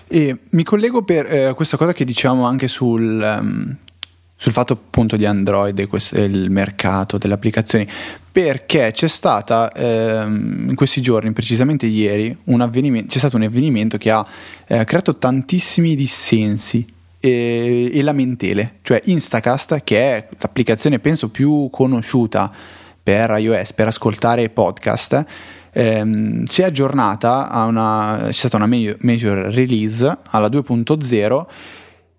E 0.08 0.38
mi 0.50 0.64
collego 0.64 1.04
per 1.04 1.26
eh, 1.26 1.54
questa 1.56 1.78
cosa 1.78 1.94
che 1.94 2.06
diciamo 2.06 2.46
anche 2.46 2.68
sul, 2.68 3.38
um, 3.42 3.76
sul 4.36 4.52
fatto 4.52 4.74
appunto 4.74 5.16
di 5.16 5.26
Android 5.26 5.78
e 5.80 5.88
questo, 5.88 6.22
il 6.22 6.50
mercato 6.50 7.18
delle 7.18 7.34
applicazioni 7.34 7.88
perché 8.36 8.92
c'è 8.94 9.08
stata 9.08 9.72
ehm, 9.72 10.68
in 10.68 10.76
questi 10.76 11.02
giorni, 11.02 11.32
precisamente 11.32 11.86
ieri, 11.86 12.36
c'è 12.44 13.18
stato 13.18 13.38
un 13.38 13.44
avvenimento 13.44 13.98
che 13.98 14.12
ha 14.12 14.28
eh, 14.68 14.84
creato 14.84 15.16
tantissimi 15.16 15.96
dissensi 15.96 16.86
e, 17.18 17.90
e, 17.94 18.02
lamentele, 18.02 18.80
cioè 18.82 19.00
Instacast, 19.06 19.82
che 19.86 19.98
è 19.98 20.28
l'applicazione 20.38 21.00
penso 21.00 21.30
più 21.30 21.70
conosciuta 21.72 22.52
per 23.02 23.38
iOS 23.38 23.72
per 23.72 23.88
ascoltare 23.88 24.50
podcast. 24.50 25.24
Ehm, 25.72 26.44
si 26.46 26.62
è 26.62 26.66
aggiornata 26.66 27.50
a 27.50 27.64
una 27.64 28.20
c'è 28.26 28.32
stata 28.32 28.58
una 28.58 28.68
major 28.68 29.38
release 29.54 30.18
alla 30.28 30.48
2.0 30.48 31.46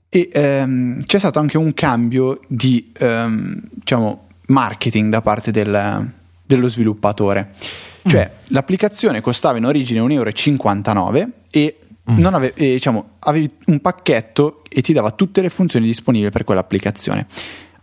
e 0.09 0.29
ehm, 0.33 1.05
c'è 1.05 1.19
stato 1.19 1.39
anche 1.39 1.59
un 1.59 1.75
cambio 1.75 2.41
di 2.49 2.93
ehm, 2.99 3.61
diciamo 3.71 4.29
marketing 4.47 5.11
da 5.11 5.21
parte 5.21 5.51
del, 5.51 6.11
dello 6.45 6.69
sviluppatore. 6.69 7.55
Cioè, 8.07 8.31
mm. 8.31 8.45
l'applicazione 8.49 9.21
costava 9.21 9.59
in 9.59 9.65
origine 9.65 10.01
1,59 10.01 11.17
euro 11.17 11.31
e 11.51 11.79
mm. 12.11 12.25
ave- 12.27 12.55
e, 12.55 12.73
diciamo, 12.75 13.11
avevi 13.21 13.51
un 13.67 13.81
pacchetto 13.81 14.63
e 14.69 14.81
ti 14.81 14.93
dava 14.93 15.11
tutte 15.11 15.41
le 15.41 15.51
funzioni 15.51 15.87
disponibili 15.87 16.31
per 16.31 16.45
quell'applicazione. 16.45 17.27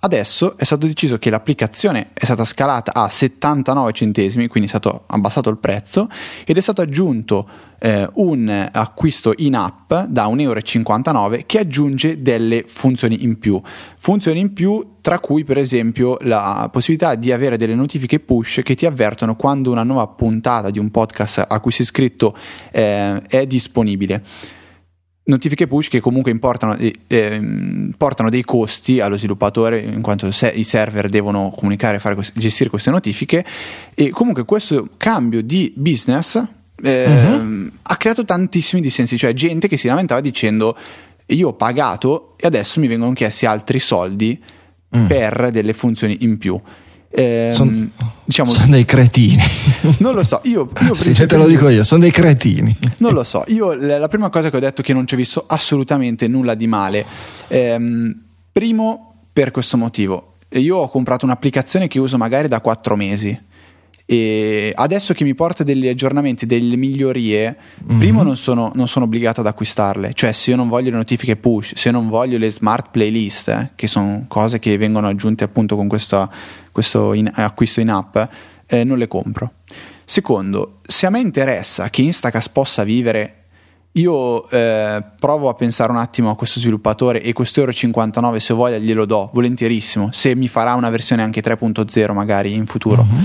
Adesso 0.06 0.58
è 0.58 0.66
stato 0.66 0.86
deciso 0.86 1.18
che 1.18 1.30
l'applicazione 1.30 2.10
è 2.12 2.26
stata 2.26 2.44
scalata 2.44 2.94
a 2.94 3.08
79 3.08 3.94
centesimi, 3.94 4.48
quindi 4.48 4.68
è 4.68 4.72
stato 4.72 5.06
abbassato 5.08 5.50
il 5.50 5.58
prezzo 5.58 6.10
ed 6.44 6.58
è 6.58 6.60
stato 6.60 6.82
aggiunto 6.82 7.48
eh, 7.80 8.10
un 8.16 8.70
acquisto 8.70 9.32
in 9.38 9.56
app 9.56 9.94
da 9.94 10.26
1,59 10.28 10.42
euro 10.42 11.44
che 11.46 11.58
aggiunge 11.58 12.22
delle 12.22 12.66
funzioni 12.68 13.24
in 13.24 13.40
più. 13.40 13.62
Funzioni 13.98 14.42
in 14.42 14.52
più 14.52 14.96
tra 15.00 15.20
cui 15.20 15.46
per 15.46 15.58
esempio 15.58 16.18
la 16.20 16.68
possibilità 16.70 17.16
di 17.16 17.32
avere 17.32 17.56
delle 17.56 17.74
notifiche 17.74 18.20
push 18.20 18.60
che 18.62 18.76
ti 18.76 18.86
avvertono 18.86 19.38
quando 19.38 19.72
una 19.72 19.84
nuova 19.84 20.08
puntata 20.08 20.70
di 20.70 20.80
un 20.80 20.92
podcast 20.92 21.46
a 21.48 21.60
cui 21.62 21.72
sei 21.72 21.86
iscritto 21.86 22.36
eh, 22.74 23.22
è 23.22 23.46
disponibile 23.46 24.22
notifiche 25.26 25.68
push 25.68 25.88
che 25.88 26.00
comunque 26.00 26.32
importano, 26.32 26.76
eh, 27.08 27.92
portano 27.98 28.30
dei 28.30 28.44
costi 28.44 29.00
allo 29.00 29.18
sviluppatore 29.18 29.80
in 29.80 30.02
quanto 30.02 30.32
se, 30.32 30.50
i 30.50 30.64
server 30.64 31.10
devono 31.10 31.54
comunicare, 31.56 32.00
fare, 32.00 32.18
gestire 32.34 32.70
queste 32.70 32.92
notifiche 32.92 33.46
e 33.94 34.10
comunque 34.10 34.44
questo 34.44 34.90
cambio 34.98 35.42
di 35.42 35.74
business 35.76 36.44
eh, 36.84 37.06
uh-huh. 37.06 37.72
ha 37.84 37.98
creato 37.98 38.26
tantissimi 38.26 38.82
dissensi, 38.82 39.18
cioè 39.18 39.34
gente 39.34 39.68
che 39.68 39.78
si 39.78 39.88
lamentava 39.88 40.20
dicendo 40.20 40.76
io 41.28 41.50
ho 41.50 41.54
pagato 41.54 42.36
e 42.38 42.48
adesso 42.48 42.80
mi 42.80 42.88
vengono 42.88 43.14
chiesti 43.14 43.46
altri 43.46 43.80
soldi 43.80 44.42
mm. 44.96 45.06
per 45.06 45.50
delle 45.52 45.74
funzioni 45.74 46.18
in 46.22 46.38
più. 46.38 46.60
Eh, 47.16 47.52
sono 47.54 47.90
diciamo, 48.26 48.50
son 48.50 48.72
dei 48.72 48.86
cretini. 48.86 49.42
Non 50.00 50.16
lo 50.16 50.24
so, 50.24 50.40
io, 50.44 50.70
io 50.82 50.94
sì, 50.94 51.14
te 51.14 51.36
lo 51.36 51.46
dico 51.46 51.70
io, 51.70 51.84
sono 51.84 52.02
dei 52.02 52.12
cretini. 52.12 52.76
Non 52.98 53.14
lo 53.14 53.24
so, 53.24 53.44
io 53.48 53.74
la 53.74 54.08
prima 54.08 54.30
cosa 54.30 54.50
che 54.50 54.58
ho 54.58 54.60
detto 54.60 54.82
è 54.82 54.84
che 54.84 54.94
non 54.94 55.06
ci 55.06 55.14
ho 55.14 55.18
visto 55.18 55.44
assolutamente 55.46 56.28
nulla 56.28 56.56
di 56.56 56.68
male. 56.68 57.06
Ehm, 57.50 58.16
primo, 58.52 59.16
per 59.32 59.52
questo 59.52 59.78
motivo, 59.78 60.34
io 60.50 60.78
ho 60.78 60.90
comprato 60.90 61.26
un'applicazione 61.26 61.88
che 61.88 62.00
uso 62.00 62.18
magari 62.18 62.48
da 62.48 62.62
quattro 62.62 62.96
mesi 62.96 63.38
e 64.06 64.74
adesso 64.76 65.14
che 65.14 65.24
mi 65.24 65.34
porta 65.34 65.64
degli 65.64 65.88
aggiornamenti, 65.88 66.46
delle 66.46 66.76
migliorie, 66.76 67.56
mm-hmm. 67.86 68.00
primo 68.00 68.22
non 68.22 68.36
sono, 68.36 68.72
non 68.76 68.88
sono, 68.88 69.06
obbligato 69.06 69.40
ad 69.40 69.48
acquistarle, 69.48 70.14
cioè 70.14 70.34
se 70.34 70.52
io 70.52 70.58
non 70.58 70.68
voglio 70.68 70.90
le 70.90 70.98
notifiche 70.98 71.38
push, 71.38 71.74
se 71.76 71.90
non 71.90 72.10
voglio 72.10 72.38
le 72.38 72.52
smart 72.52 72.90
playlist, 72.92 73.48
eh, 73.48 73.72
che 73.76 73.88
sono 73.88 74.26
cose 74.28 74.60
che 74.60 74.78
vengono 74.78 75.08
aggiunte 75.08 75.46
appunto 75.46 75.78
con 75.78 75.88
questo, 75.88 76.30
questo 76.74 77.14
in, 77.14 77.32
acquisto 77.34 77.80
in 77.80 77.90
app, 77.90 78.18
eh, 78.66 78.84
non 78.84 78.98
le 78.98 79.08
compro. 79.08 79.54
Secondo, 80.04 80.80
se 80.86 81.06
a 81.06 81.10
me 81.10 81.22
interessa 81.22 81.90
che 81.90 82.02
Instacast 82.02 82.50
possa 82.52 82.84
vivere 82.84 83.38
io 83.94 84.50
eh, 84.50 85.02
provo 85.18 85.48
a 85.48 85.54
pensare 85.54 85.92
un 85.92 86.00
attimo 86.00 86.32
a 86.32 86.36
questo 86.36 86.60
sviluppatore 86.60 87.22
e 87.22 87.32
questo 87.32 87.62
euro 87.62 87.72
59 87.72 88.40
se 88.42 88.54
voglia 88.54 88.78
glielo 88.78 89.06
do 89.06 89.30
volentierissimo. 89.32 90.12
Se 90.12 90.36
mi 90.36 90.50
farà 90.50 90.74
una 90.74 90.90
versione 90.90 91.22
anche 91.22 91.42
3.0 91.42 92.12
magari 92.12 92.54
in 92.54 92.66
futuro. 92.66 93.04
Mm-hmm 93.04 93.24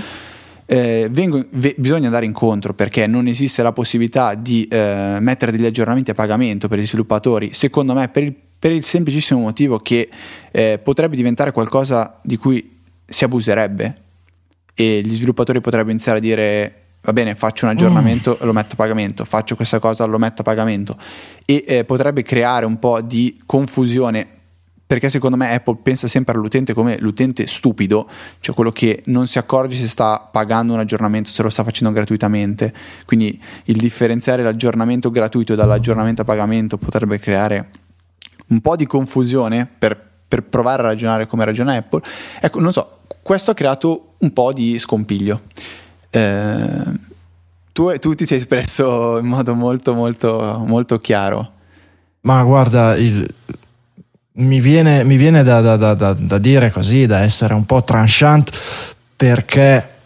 eh, 0.71 1.09
vengo, 1.11 1.43
ve, 1.53 1.75
bisogna 1.79 2.07
andare 2.07 2.27
incontro 2.27 2.75
perché 2.75 3.07
non 3.07 3.27
esiste 3.27 3.63
la 3.63 3.73
possibilità 3.73 4.35
di 4.35 4.69
eh, 4.69 5.17
mettere 5.19 5.51
degli 5.51 5.65
aggiornamenti 5.65 6.11
a 6.11 6.15
pagamento 6.15 6.69
per 6.69 6.79
gli 6.79 6.87
sviluppatori, 6.87 7.55
secondo 7.55 7.95
me 7.95 8.09
per 8.09 8.25
il, 8.25 8.35
per 8.59 8.73
il 8.73 8.85
semplicissimo 8.85 9.41
motivo 9.41 9.79
che 9.79 10.11
eh, 10.51 10.79
potrebbe 10.83 11.17
diventare 11.17 11.53
qualcosa 11.53 12.21
di 12.23 12.37
cui 12.37 12.78
si 13.09 13.25
abuserebbe 13.25 13.97
e 14.75 15.01
gli 15.03 15.15
sviluppatori 15.15 15.61
potrebbero 15.61 15.91
iniziare 15.91 16.19
a 16.19 16.21
dire 16.21 16.83
va 17.01 17.13
bene, 17.13 17.35
faccio 17.35 17.65
un 17.65 17.73
aggiornamento, 17.73 18.39
mm. 18.41 18.45
lo 18.45 18.53
metto 18.53 18.75
a 18.75 18.77
pagamento, 18.77 19.25
faccio 19.25 19.57
questa 19.57 19.79
cosa, 19.79 20.05
lo 20.05 20.19
metto 20.19 20.43
a 20.43 20.45
pagamento 20.45 20.97
e 21.45 21.65
eh, 21.67 21.85
potrebbe 21.85 22.23
creare 22.23 22.67
un 22.67 22.79
po' 22.79 23.01
di 23.01 23.41
confusione 23.47 24.37
perché 24.89 25.11
secondo 25.11 25.37
me 25.37 25.53
Apple 25.53 25.81
pensa 25.83 26.09
sempre 26.09 26.35
all'utente 26.35 26.73
come 26.73 26.97
l'utente 26.99 27.47
stupido, 27.47 28.09
cioè 28.41 28.55
quello 28.55 28.73
che 28.73 29.03
non 29.07 29.27
si 29.27 29.37
accorge 29.37 29.77
se 29.77 29.87
sta 29.87 30.19
pagando 30.33 30.73
un 30.73 30.79
aggiornamento, 30.79 31.29
se 31.29 31.43
lo 31.43 31.51
sta 31.51 31.63
facendo 31.63 31.93
gratuitamente. 31.93 32.73
Quindi 33.05 33.39
il 33.65 33.77
differenziare 33.77 34.43
l'aggiornamento 34.43 35.11
gratuito 35.11 35.55
dall'aggiornamento 35.55 36.23
a 36.23 36.25
pagamento 36.25 36.79
potrebbe 36.79 37.19
creare 37.19 37.69
un 38.47 38.63
po' 38.63 38.77
di 38.77 38.87
confusione 38.87 39.69
per, 39.79 40.03
per 40.27 40.45
provare 40.45 40.81
a 40.81 40.87
ragionare 40.87 41.27
come 41.27 41.45
ragiona 41.45 41.75
Apple. 41.75 42.01
Ecco, 42.41 42.59
non 42.59 42.73
so, 42.73 42.98
questo 43.29 43.51
ha 43.51 43.55
creato 43.55 44.15
un 44.21 44.33
po' 44.33 44.55
di 44.55 44.79
scompiglio. 44.79 45.43
Eh, 46.09 46.83
tu, 47.75 47.95
tu 47.99 48.15
ti 48.15 48.25
sei 48.25 48.39
espresso 48.39 49.19
in 49.19 49.27
modo 49.27 49.55
molto 49.55 49.93
molto 49.93 50.65
molto 50.67 50.99
chiaro. 50.99 51.53
Ma 52.23 52.43
guarda, 52.43 52.97
il, 52.97 53.29
mi 54.33 54.61
viene, 54.61 55.05
mi 55.05 55.19
viene 55.19 55.43
da, 55.43 55.61
da, 55.61 55.77
da, 55.77 56.15
da, 56.15 56.39
dire 56.39 56.71
così, 56.71 57.05
da 57.05 57.21
essere 57.21 57.53
un 57.53 57.67
po' 57.67 57.85
tranchant 57.85 58.51
perché 59.15 59.97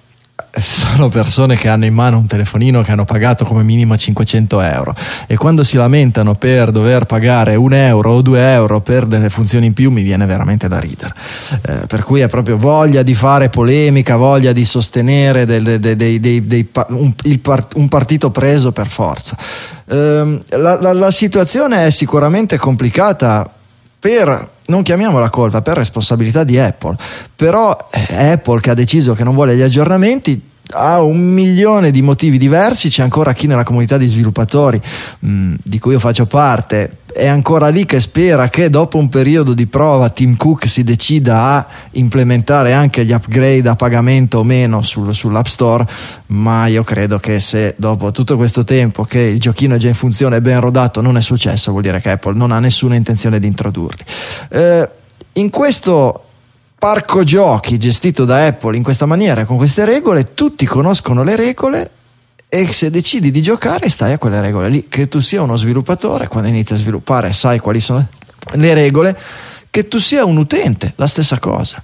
sono 0.61 1.09
persone 1.09 1.57
che 1.57 1.69
hanno 1.69 1.87
in 1.87 1.95
mano 1.95 2.19
un 2.19 2.27
telefonino 2.27 2.83
che 2.83 2.93
hanno 2.93 3.07
pagato 3.07 3.45
come 3.45 3.63
minimo 3.63 3.97
500 3.97 4.61
euro. 4.61 4.95
E 5.27 5.37
quando 5.37 5.65
si 5.65 5.77
lamentano 5.77 6.35
per 6.35 6.71
dover 6.71 7.07
pagare 7.07 7.55
un 7.55 7.73
euro 7.73 8.13
o 8.13 8.23
due 8.23 8.41
euro 8.53 8.81
per 8.81 9.07
delle 9.07 9.31
funzioni 9.31 9.67
in 9.67 9.73
più 9.73 9.91
mi 9.91 10.03
viene 10.03 10.27
veramente 10.27 10.69
da 10.69 10.79
ridere. 10.79 11.15
Eh, 11.63 11.87
per 11.87 12.03
cui 12.03 12.21
è 12.21 12.29
proprio 12.29 12.59
voglia 12.59 13.03
di 13.03 13.15
fare 13.15 13.49
polemica 13.49 14.17
voglia 14.17 14.53
di 14.53 14.65
sostenere 14.65 15.47
dei, 15.47 15.63
dei, 15.81 15.97
dei, 15.97 16.47
dei, 16.47 16.69
un, 16.89 17.15
un, 17.75 17.89
partito 17.89 18.31
preso 18.31 18.73
per 18.73 18.89
forza. 18.89 19.37
Eh, 19.87 20.39
la, 20.51 20.81
la, 20.81 20.93
la 20.93 21.11
situazione 21.11 21.87
è 21.87 21.91
sicuramente 21.91 22.59
complicata 22.59 23.51
per 23.99 24.51
non 24.73 24.83
chiamiamo 24.83 25.19
la 25.19 25.29
colpa 25.29 25.61
per 25.61 25.77
responsabilità 25.77 26.45
di 26.45 26.59
Apple, 26.59 26.97
però 27.37 27.77
è 27.91 28.31
Apple 28.31 28.61
che 28.63 28.71
ha 28.71 28.75
deciso 28.75 29.13
che 29.13 29.23
non 29.23 29.35
vuole 29.35 29.55
gli 29.55 29.61
aggiornamenti, 29.61 30.41
ha 30.71 31.03
un 31.03 31.21
milione 31.21 31.91
di 31.91 32.03
motivi 32.03 32.39
diversi, 32.39 32.89
c'è 32.89 33.03
ancora 33.03 33.35
chi 33.35 33.47
nella 33.47 33.65
comunità 33.65 33.97
di 33.99 34.07
sviluppatori 34.07 34.81
mh, 35.19 35.31
mm, 35.31 35.55
di 35.63 35.79
cui 35.79 35.93
io 35.93 35.99
faccio 35.99 36.27
parte 36.27 36.99
è 37.13 37.27
ancora 37.27 37.69
lì 37.69 37.85
che 37.85 38.01
spera 38.01 38.49
che 38.49 38.71
dopo 38.71 38.97
un 38.97 39.09
periodo 39.09 39.53
di 39.53 39.67
prova 39.67 40.09
Tim 40.09 40.37
Cook 40.37 40.67
si 40.67 40.83
decida 40.83 41.43
a 41.43 41.67
implementare 41.93 42.73
anche 42.73 43.05
gli 43.05 43.13
upgrade 43.13 43.69
a 43.69 43.77
pagamento 43.77 44.39
o 44.39 44.45
meno 44.45 44.83
sul, 44.83 45.15
sull'App 45.15 45.45
Store, 45.45 45.87
ma 46.29 46.67
io 46.67 46.83
credo 46.83 47.19
che 47.19 47.39
se 47.39 47.75
dopo 47.77 48.11
tutto 48.13 48.37
questo 48.37 48.65
tempo 48.65 49.05
che 49.05 49.21
il 49.21 49.39
giochino 49.39 49.75
è 49.75 49.79
già 49.79 49.89
in 49.89 49.95
funzione 49.95 50.37
e 50.37 50.41
ben 50.41 50.61
rodato 50.61 51.01
non 51.03 51.17
è 51.17 51.21
successo, 51.21 51.71
vuol 51.71 51.83
dire 51.83 52.01
che 52.01 52.13
Apple 52.13 52.35
non 52.35 52.51
ha 52.51 52.59
nessuna 52.59 52.95
intenzione 52.95 53.39
di 53.39 53.47
introdurli. 53.47 54.05
Eh, 54.49 54.89
in 55.35 55.51
questo 55.51 56.25
parco 56.83 57.23
giochi 57.23 57.79
gestito 57.79 58.25
da 58.25 58.45
Apple 58.45 58.77
in 58.77 58.83
questa 58.83 59.07
maniera, 59.07 59.45
con 59.45 59.57
queste 59.57 59.85
regole, 59.85 60.35
tutti 60.35 60.67
conoscono 60.67 61.23
le 61.23 61.37
regole 61.37 61.91
e 62.49 62.67
se 62.73 62.91
decidi 62.91 63.31
di 63.31 63.41
giocare 63.41 63.89
stai 63.89 64.15
a 64.15 64.19
quelle 64.19 64.41
regole 64.41 64.69
lì. 64.69 64.89
Che 64.89 65.07
tu 65.07 65.21
sia 65.21 65.43
uno 65.43 65.55
sviluppatore, 65.55 66.27
quando 66.27 66.49
inizi 66.49 66.73
a 66.73 66.77
sviluppare 66.77 67.33
sai 67.33 67.61
quali 67.61 67.79
sono 67.79 68.05
le 68.55 68.75
regole, 68.75 69.17
che 69.71 69.87
tu 69.87 70.01
sia 70.01 70.25
un 70.25 70.37
utente, 70.39 70.95
la 70.97 71.07
stessa 71.07 71.39
cosa 71.39 71.81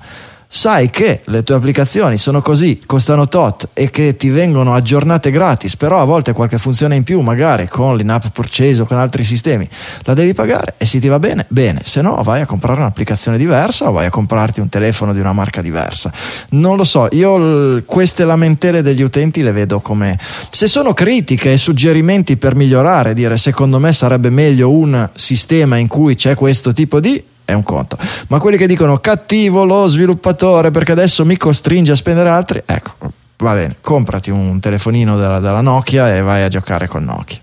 sai 0.50 0.88
che 0.88 1.20
le 1.26 1.42
tue 1.42 1.56
applicazioni 1.56 2.16
sono 2.16 2.40
così, 2.40 2.80
costano 2.86 3.28
tot 3.28 3.68
e 3.74 3.90
che 3.90 4.16
ti 4.16 4.30
vengono 4.30 4.74
aggiornate 4.74 5.30
gratis, 5.30 5.76
però 5.76 6.00
a 6.00 6.04
volte 6.04 6.32
qualche 6.32 6.56
funzione 6.56 6.96
in 6.96 7.02
più, 7.02 7.20
magari 7.20 7.68
con 7.68 7.94
l'in-app 7.96 8.28
purchase 8.32 8.80
o 8.80 8.86
con 8.86 8.96
altri 8.96 9.24
sistemi, 9.24 9.68
la 10.04 10.14
devi 10.14 10.32
pagare 10.32 10.74
e 10.78 10.86
se 10.86 11.00
ti 11.00 11.08
va 11.08 11.18
bene, 11.18 11.44
bene, 11.48 11.82
se 11.84 12.00
no 12.00 12.22
vai 12.22 12.40
a 12.40 12.46
comprare 12.46 12.80
un'applicazione 12.80 13.36
diversa 13.36 13.90
o 13.90 13.92
vai 13.92 14.06
a 14.06 14.10
comprarti 14.10 14.60
un 14.60 14.70
telefono 14.70 15.12
di 15.12 15.20
una 15.20 15.34
marca 15.34 15.60
diversa. 15.60 16.10
Non 16.50 16.76
lo 16.76 16.84
so, 16.84 17.08
io 17.10 17.82
queste 17.84 18.24
lamentele 18.24 18.80
degli 18.80 19.02
utenti 19.02 19.42
le 19.42 19.52
vedo 19.52 19.80
come 19.80 20.18
se 20.50 20.66
sono 20.66 20.94
critiche 20.94 21.52
e 21.52 21.56
suggerimenti 21.58 22.38
per 22.38 22.54
migliorare, 22.54 23.12
dire 23.12 23.36
secondo 23.36 23.78
me 23.78 23.92
sarebbe 23.92 24.30
meglio 24.30 24.70
un 24.70 25.10
sistema 25.12 25.76
in 25.76 25.88
cui 25.88 26.14
c'è 26.14 26.34
questo 26.34 26.72
tipo 26.72 27.00
di 27.00 27.22
è 27.48 27.54
un 27.54 27.62
conto. 27.62 27.96
Ma 28.28 28.40
quelli 28.40 28.58
che 28.58 28.66
dicono 28.66 28.98
cattivo 28.98 29.64
lo 29.64 29.86
sviluppatore 29.86 30.70
perché 30.70 30.92
adesso 30.92 31.24
mi 31.24 31.38
costringe 31.38 31.92
a 31.92 31.94
spendere 31.94 32.28
altri, 32.28 32.62
ecco, 32.66 32.92
va 33.38 33.54
bene, 33.54 33.76
comprati 33.80 34.28
un 34.30 34.60
telefonino 34.60 35.16
della, 35.16 35.40
della 35.40 35.62
Nokia 35.62 36.14
e 36.14 36.20
vai 36.20 36.42
a 36.42 36.48
giocare 36.48 36.86
con 36.88 37.04
Nokia. 37.04 37.40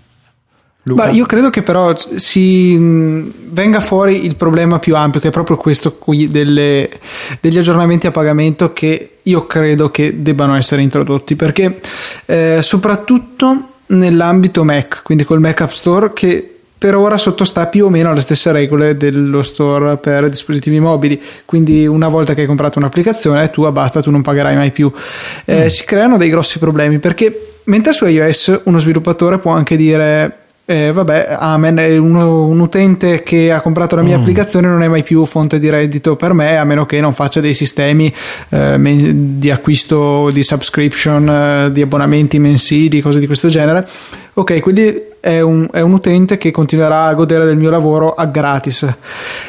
Luca? 0.84 1.08
io 1.08 1.26
credo 1.26 1.50
che 1.50 1.62
però 1.62 1.92
si 1.96 2.76
venga 2.78 3.80
fuori 3.80 4.24
il 4.24 4.36
problema 4.36 4.78
più 4.78 4.94
ampio, 4.94 5.18
che 5.18 5.28
è 5.28 5.32
proprio 5.32 5.56
questo 5.56 5.94
qui 5.94 6.30
delle, 6.30 6.88
degli 7.40 7.58
aggiornamenti 7.58 8.06
a 8.06 8.12
pagamento 8.12 8.72
che 8.72 9.16
io 9.20 9.46
credo 9.46 9.90
che 9.90 10.22
debbano 10.22 10.54
essere 10.54 10.82
introdotti, 10.82 11.34
perché 11.34 11.80
eh, 12.26 12.60
soprattutto 12.62 13.70
nell'ambito 13.86 14.62
Mac, 14.62 15.02
quindi 15.02 15.24
col 15.24 15.40
Mac 15.40 15.62
App 15.62 15.70
Store, 15.70 16.12
che 16.12 16.55
per 16.78 16.94
ora 16.94 17.16
sottostà 17.16 17.66
più 17.66 17.86
o 17.86 17.88
meno 17.88 18.10
alle 18.10 18.20
stesse 18.20 18.52
regole 18.52 18.96
dello 18.96 19.42
store 19.42 19.96
per 19.96 20.28
dispositivi 20.28 20.78
mobili 20.78 21.20
quindi 21.44 21.86
una 21.86 22.08
volta 22.08 22.34
che 22.34 22.42
hai 22.42 22.46
comprato 22.46 22.78
un'applicazione 22.78 23.50
tu 23.50 23.70
basta 23.72 24.02
tu 24.02 24.10
non 24.10 24.22
pagherai 24.22 24.56
mai 24.56 24.70
più 24.70 24.92
eh, 25.44 25.64
mm. 25.64 25.66
si 25.66 25.84
creano 25.84 26.16
dei 26.16 26.28
grossi 26.28 26.58
problemi 26.58 26.98
perché 26.98 27.58
mentre 27.64 27.92
su 27.92 28.06
iOS 28.06 28.62
uno 28.64 28.78
sviluppatore 28.78 29.38
può 29.38 29.52
anche 29.52 29.76
dire 29.76 30.44
eh, 30.68 30.90
vabbè, 30.90 31.36
amen, 31.38 31.78
uno, 32.00 32.44
un 32.44 32.58
utente 32.58 33.22
che 33.22 33.52
ha 33.52 33.60
comprato 33.60 33.94
la 33.94 34.02
mia 34.02 34.18
mm. 34.18 34.20
applicazione 34.20 34.66
non 34.66 34.82
è 34.82 34.88
mai 34.88 35.04
più 35.04 35.24
fonte 35.24 35.60
di 35.60 35.70
reddito 35.70 36.16
per 36.16 36.32
me, 36.32 36.58
a 36.58 36.64
meno 36.64 36.84
che 36.86 37.00
non 37.00 37.14
faccia 37.14 37.40
dei 37.40 37.54
sistemi 37.54 38.12
eh, 38.48 38.76
di 38.80 39.48
acquisto 39.48 40.28
di 40.32 40.42
subscription, 40.42 41.28
eh, 41.28 41.72
di 41.72 41.82
abbonamenti 41.82 42.40
mensili, 42.40 43.00
cose 43.00 43.20
di 43.20 43.26
questo 43.26 43.46
genere. 43.46 43.86
Ok, 44.38 44.60
quindi 44.60 45.02
è 45.18 45.40
un, 45.40 45.66
è 45.72 45.80
un, 45.80 45.94
utente 45.94 46.36
che 46.36 46.50
continuerà 46.50 47.04
a 47.04 47.14
godere 47.14 47.46
del 47.46 47.56
mio 47.56 47.70
lavoro 47.70 48.12
a 48.12 48.26
gratis. 48.26 48.86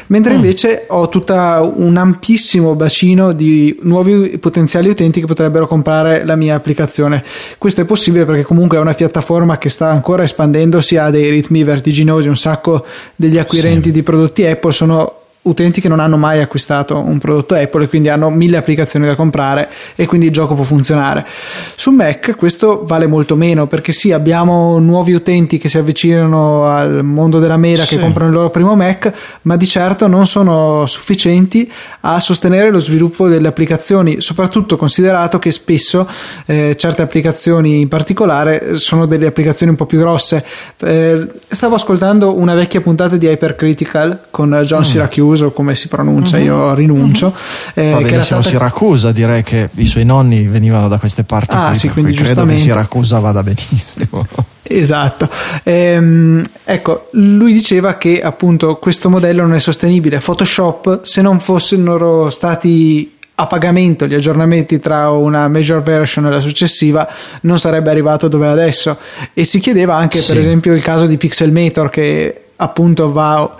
Mentre 0.06 0.32
mm. 0.32 0.36
invece 0.36 0.84
ho 0.88 1.10
tutto 1.10 1.34
un 1.34 1.94
ampissimo 1.98 2.74
bacino 2.74 3.32
di 3.32 3.78
nuovi 3.82 4.38
potenziali 4.38 4.88
utenti 4.88 5.20
che 5.20 5.26
potrebbero 5.26 5.66
comprare 5.66 6.24
la 6.24 6.36
mia 6.36 6.54
applicazione. 6.54 7.22
Questo 7.58 7.82
è 7.82 7.84
possibile 7.84 8.24
perché 8.24 8.44
comunque 8.44 8.78
è 8.78 8.80
una 8.80 8.94
piattaforma 8.94 9.58
che 9.58 9.68
sta 9.68 9.90
ancora 9.90 10.22
espandendosi, 10.22 10.96
ha 10.96 11.10
dei 11.10 11.28
ritmi 11.28 11.62
vertiginosi, 11.64 12.28
un 12.28 12.38
sacco 12.38 12.86
degli 13.14 13.36
acquirenti 13.36 13.88
sì. 13.88 13.92
di 13.92 14.02
prodotti 14.02 14.46
Apple 14.46 14.72
sono 14.72 15.12
utenti 15.48 15.80
che 15.80 15.88
non 15.88 16.00
hanno 16.00 16.16
mai 16.16 16.40
acquistato 16.40 16.98
un 16.98 17.18
prodotto 17.18 17.54
Apple 17.54 17.84
e 17.84 17.88
quindi 17.88 18.08
hanno 18.08 18.30
mille 18.30 18.56
applicazioni 18.56 19.06
da 19.06 19.14
comprare 19.14 19.68
e 19.94 20.06
quindi 20.06 20.26
il 20.26 20.32
gioco 20.32 20.54
può 20.54 20.64
funzionare. 20.64 21.26
Su 21.74 21.90
Mac 21.90 22.36
questo 22.36 22.82
vale 22.84 23.06
molto 23.06 23.36
meno 23.36 23.66
perché 23.66 23.92
sì, 23.92 24.12
abbiamo 24.12 24.78
nuovi 24.78 25.12
utenti 25.12 25.58
che 25.58 25.68
si 25.68 25.78
avvicinano 25.78 26.66
al 26.66 27.04
mondo 27.04 27.38
della 27.38 27.56
mela 27.56 27.84
sì. 27.84 27.96
che 27.96 28.00
comprano 28.02 28.30
il 28.30 28.36
loro 28.36 28.50
primo 28.50 28.74
Mac, 28.74 29.12
ma 29.42 29.56
di 29.56 29.66
certo 29.66 30.06
non 30.06 30.26
sono 30.26 30.86
sufficienti 30.86 31.70
a 32.00 32.20
sostenere 32.20 32.70
lo 32.70 32.80
sviluppo 32.80 33.28
delle 33.28 33.48
applicazioni, 33.48 34.20
soprattutto 34.20 34.76
considerato 34.76 35.38
che 35.38 35.50
spesso 35.50 36.08
eh, 36.46 36.76
certe 36.76 37.02
applicazioni 37.02 37.80
in 37.80 37.88
particolare 37.88 38.76
sono 38.76 39.06
delle 39.06 39.26
applicazioni 39.26 39.72
un 39.72 39.76
po' 39.76 39.86
più 39.86 39.98
grosse. 39.98 40.44
Eh, 40.78 41.26
stavo 41.48 41.74
ascoltando 41.74 42.36
una 42.36 42.54
vecchia 42.54 42.80
puntata 42.80 43.16
di 43.16 43.26
Hypercritical 43.26 44.26
con 44.30 44.60
John 44.64 44.80
mm. 44.80 44.82
Syracuse 44.82 45.37
Siracusa 45.38 45.50
come 45.50 45.74
si 45.74 45.88
pronuncia, 45.88 46.36
uh-huh. 46.36 46.42
io 46.42 46.74
rinuncio. 46.74 47.26
Uh-huh. 47.26 47.82
Eh, 47.82 47.90
Va 47.90 47.98
benissimo, 47.98 48.22
stata... 48.22 48.42
Siracusa, 48.42 49.12
direi 49.12 49.42
che 49.42 49.70
i 49.76 49.86
suoi 49.86 50.04
nonni 50.04 50.42
venivano 50.44 50.88
da 50.88 50.98
queste 50.98 51.24
parti. 51.24 51.54
Ah, 51.54 51.68
qui, 51.68 51.76
sì, 51.76 51.88
quindi 51.88 52.14
credo 52.14 52.44
che 52.44 52.58
Siracusa 52.58 53.18
vada 53.18 53.42
benissimo. 53.42 54.26
Esatto, 54.70 55.30
ehm, 55.62 56.42
ecco, 56.62 57.08
lui 57.12 57.54
diceva 57.54 57.94
che 57.94 58.20
appunto 58.20 58.76
questo 58.76 59.08
modello 59.08 59.40
non 59.40 59.54
è 59.54 59.58
sostenibile. 59.58 60.18
Photoshop, 60.18 61.04
se 61.04 61.22
non 61.22 61.40
fossero 61.40 62.28
stati 62.28 63.16
a 63.40 63.46
pagamento 63.46 64.06
gli 64.06 64.14
aggiornamenti 64.14 64.78
tra 64.78 65.10
una 65.10 65.48
major 65.48 65.80
version 65.80 66.26
e 66.26 66.30
la 66.30 66.40
successiva 66.40 67.08
non 67.42 67.58
sarebbe 67.58 67.88
arrivato 67.88 68.26
dove 68.26 68.46
è 68.46 68.50
adesso 68.50 68.98
e 69.32 69.44
si 69.44 69.60
chiedeva 69.60 69.94
anche 69.94 70.18
sì. 70.18 70.32
per 70.32 70.40
esempio 70.40 70.74
il 70.74 70.82
caso 70.82 71.06
di 71.06 71.16
Pixelmator 71.16 71.88
che 71.88 72.42
appunto 72.56 73.12
va 73.12 73.56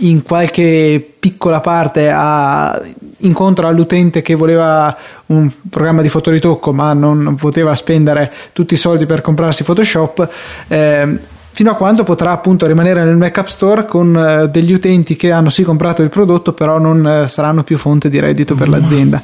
in 0.00 0.22
qualche 0.22 1.14
piccola 1.18 1.60
parte 1.60 2.10
a, 2.10 2.80
incontro 3.18 3.66
all'utente 3.66 4.22
che 4.22 4.34
voleva 4.34 4.96
un 5.26 5.50
programma 5.68 6.02
di 6.02 6.08
fotoritocco 6.08 6.72
ma 6.72 6.92
non 6.92 7.36
poteva 7.36 7.74
spendere 7.74 8.32
tutti 8.52 8.74
i 8.74 8.78
soldi 8.78 9.06
per 9.06 9.20
comprarsi 9.20 9.62
Photoshop 9.64 10.28
eh, 10.68 11.18
fino 11.52 11.70
a 11.70 11.74
quando 11.74 12.04
potrà 12.04 12.30
appunto 12.30 12.66
rimanere 12.66 13.04
nel 13.04 13.16
Mac 13.16 13.36
App 13.36 13.46
Store 13.46 13.84
con 13.84 14.16
eh, 14.16 14.48
degli 14.48 14.72
utenti 14.72 15.16
che 15.16 15.32
hanno 15.32 15.50
sì 15.50 15.62
comprato 15.62 16.02
il 16.02 16.08
prodotto 16.08 16.52
però 16.52 16.78
non 16.78 17.06
eh, 17.06 17.28
saranno 17.28 17.62
più 17.62 17.76
fonte 17.76 18.08
di 18.08 18.18
reddito 18.18 18.54
per 18.54 18.68
l'azienda. 18.68 19.20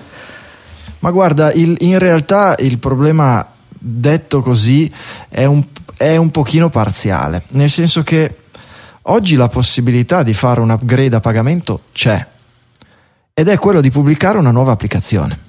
ma 0.99 1.11
guarda 1.11 1.53
il, 1.53 1.75
in 1.81 1.99
realtà 1.99 2.57
il 2.59 2.79
problema 2.79 3.47
detto 3.69 4.43
così 4.43 4.91
è 5.29 5.45
un, 5.45 5.65
è 5.97 6.17
un 6.17 6.31
pochino 6.31 6.69
parziale 6.69 7.45
nel 7.49 7.71
senso 7.71 8.03
che 8.03 8.35
Oggi 9.09 9.37
la 9.37 9.49
possibilità 9.49 10.25
di 10.25 10.35
fare 10.35 10.61
un 10.61 10.71
upgrade 10.71 11.15
a 11.15 11.21
pagamento 11.21 11.83
c'è 11.93 12.27
ed 13.33 13.49
è 13.49 13.59
quello 13.59 13.81
di 13.81 13.91
pubblicare 13.91 14.37
una 14.39 14.51
nuova 14.51 14.73
applicazione. 14.73 15.45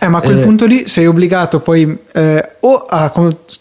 Eh, 0.00 0.08
ma 0.08 0.18
a 0.18 0.20
quel 0.20 0.40
eh, 0.40 0.42
punto 0.42 0.66
lì 0.66 0.86
sei 0.86 1.06
obbligato 1.06 1.60
poi 1.60 1.98
eh, 2.12 2.56
o 2.60 2.74
a 2.74 3.10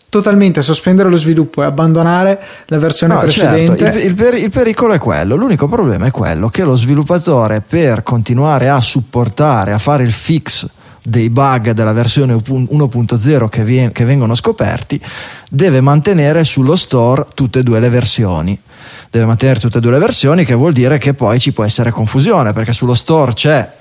totalmente 0.09 0.61
sospendere 0.61 1.09
lo 1.09 1.15
sviluppo 1.15 1.63
e 1.63 1.65
abbandonare 1.65 2.39
la 2.65 2.77
versione 2.77 3.13
no, 3.13 3.19
precedente. 3.21 3.77
Certo. 3.77 3.97
Il, 3.97 4.05
il, 4.05 4.13
per, 4.13 4.33
il, 4.33 4.49
pericolo 4.49 4.93
è 4.93 4.99
quello, 4.99 5.35
l'unico 5.35 5.67
problema 5.67 6.07
è 6.07 6.11
quello 6.11 6.49
che 6.49 6.63
lo 6.63 6.75
sviluppatore 6.75 7.61
per 7.61 8.03
continuare 8.03 8.67
a 8.67 8.81
supportare, 8.81 9.71
a 9.71 9.77
fare 9.77 10.03
il 10.03 10.11
fix 10.11 10.67
dei 11.07 11.29
bug 11.29 11.71
della 11.71 11.93
versione 11.93 12.33
1.0 12.33 13.47
che, 13.47 13.63
vien- 13.63 13.91
che 13.93 14.03
vengono 14.03 14.35
scoperti, 14.35 15.01
deve 15.49 15.79
mantenere 15.79 16.43
sullo 16.43 16.75
store 16.75 17.27
tutte 17.33 17.59
e 17.59 17.63
due 17.63 17.79
le 17.79 17.89
versioni. 17.89 18.59
Deve 19.09 19.25
mantenere 19.25 19.59
tutte 19.59 19.77
e 19.77 19.81
due 19.81 19.91
le 19.91 19.99
versioni, 19.99 20.43
che 20.43 20.53
vuol 20.53 20.73
dire 20.73 20.97
che 20.97 21.13
poi 21.13 21.39
ci 21.39 21.53
può 21.53 21.63
essere 21.63 21.91
confusione, 21.91 22.51
perché 22.51 22.73
sullo 22.73 22.93
store 22.93 23.33
c'è 23.33 23.71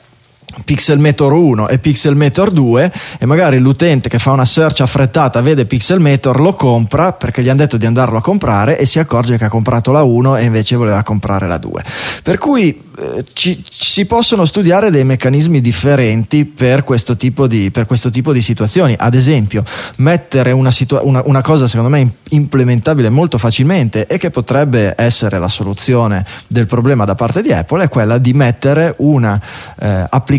Pixelmator 0.65 1.33
1 1.33 1.69
e 1.69 1.79
Pixelmator 1.79 2.51
2 2.51 2.93
e 3.19 3.27
magari 3.27 3.59
l'utente 3.59 4.09
che 4.09 4.19
fa 4.19 4.31
una 4.31 4.45
search 4.45 4.81
affrettata 4.81 5.41
vede 5.41 5.67
Pixelmator, 5.67 6.41
lo 6.41 6.53
compra 6.55 7.13
perché 7.13 7.43
gli 7.43 7.49
hanno 7.49 7.59
detto 7.59 7.77
di 7.77 7.85
andarlo 7.85 8.19
a 8.19 8.23
comprare 8.23 8.79
e 8.79 8.87
si 8.87 8.99
accorge 8.99 9.37
che 9.37 9.45
ha 9.45 9.49
comprato 9.49 9.91
la 9.91 10.03
1 10.03 10.37
e 10.37 10.45
invece 10.45 10.77
voleva 10.77 11.03
comprare 11.03 11.47
la 11.47 11.59
2. 11.59 11.85
Per 12.23 12.39
cui 12.39 12.85
eh, 12.99 13.25
ci, 13.33 13.63
ci, 13.63 13.91
si 13.91 14.07
possono 14.07 14.45
studiare 14.45 14.91
dei 14.91 15.05
meccanismi 15.05 15.61
differenti 15.61 16.45
per 16.45 16.85
questo 16.85 17.17
tipo 17.17 17.47
di, 17.47 17.71
questo 17.87 18.11
tipo 18.11 18.33
di 18.33 18.41
situazioni. 18.41 18.95
Ad 18.97 19.15
esempio, 19.15 19.65
mettere 19.97 20.53
una, 20.53 20.71
situa- 20.71 21.03
una, 21.03 21.23
una 21.27 21.43
cosa 21.43 21.67
secondo 21.67 21.91
me 21.91 22.15
implementabile 22.31 23.11
molto 23.11 23.37
facilmente 23.37 24.07
e 24.07 24.17
che 24.17 24.31
potrebbe 24.31 24.95
essere 24.97 25.39
la 25.39 25.49
soluzione 25.49 26.25
del 26.47 26.67
problema 26.67 27.05
da 27.05 27.15
parte 27.15 27.43
di 27.43 27.53
Apple 27.53 27.85
è 27.85 27.89
quella 27.89 28.19
di 28.19 28.33
mettere 28.33 28.95
una 28.99 29.41
eh, 29.79 30.07
applicazione 30.09 30.36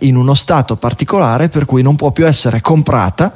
in 0.00 0.16
uno 0.16 0.34
stato 0.34 0.76
particolare 0.76 1.48
per 1.48 1.64
cui 1.64 1.82
non 1.82 1.96
può 1.96 2.10
più 2.10 2.26
essere 2.26 2.60
comprata 2.60 3.32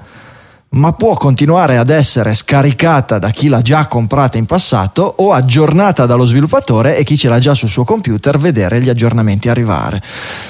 ma 0.73 0.93
può 0.93 1.15
continuare 1.15 1.79
ad 1.79 1.91
essere 1.91 2.33
scaricata 2.33 3.19
da 3.19 3.31
chi 3.31 3.49
l'ha 3.49 3.61
già 3.61 3.87
comprata 3.87 4.39
in 4.39 4.47
passato 4.47 5.15
o 5.17 5.33
aggiornata 5.33 6.07
dallo 6.07 6.25
sviluppatore 6.25 6.97
e 6.97 7.03
chi 7.03 7.19
ce 7.19 7.29
l'ha 7.29 7.41
già 7.41 7.55
sul 7.55 7.69
suo 7.69 7.83
computer 7.83 8.39
vedere 8.39 8.81
gli 8.81 8.89
aggiornamenti 8.89 9.49
arrivare. 9.49 10.01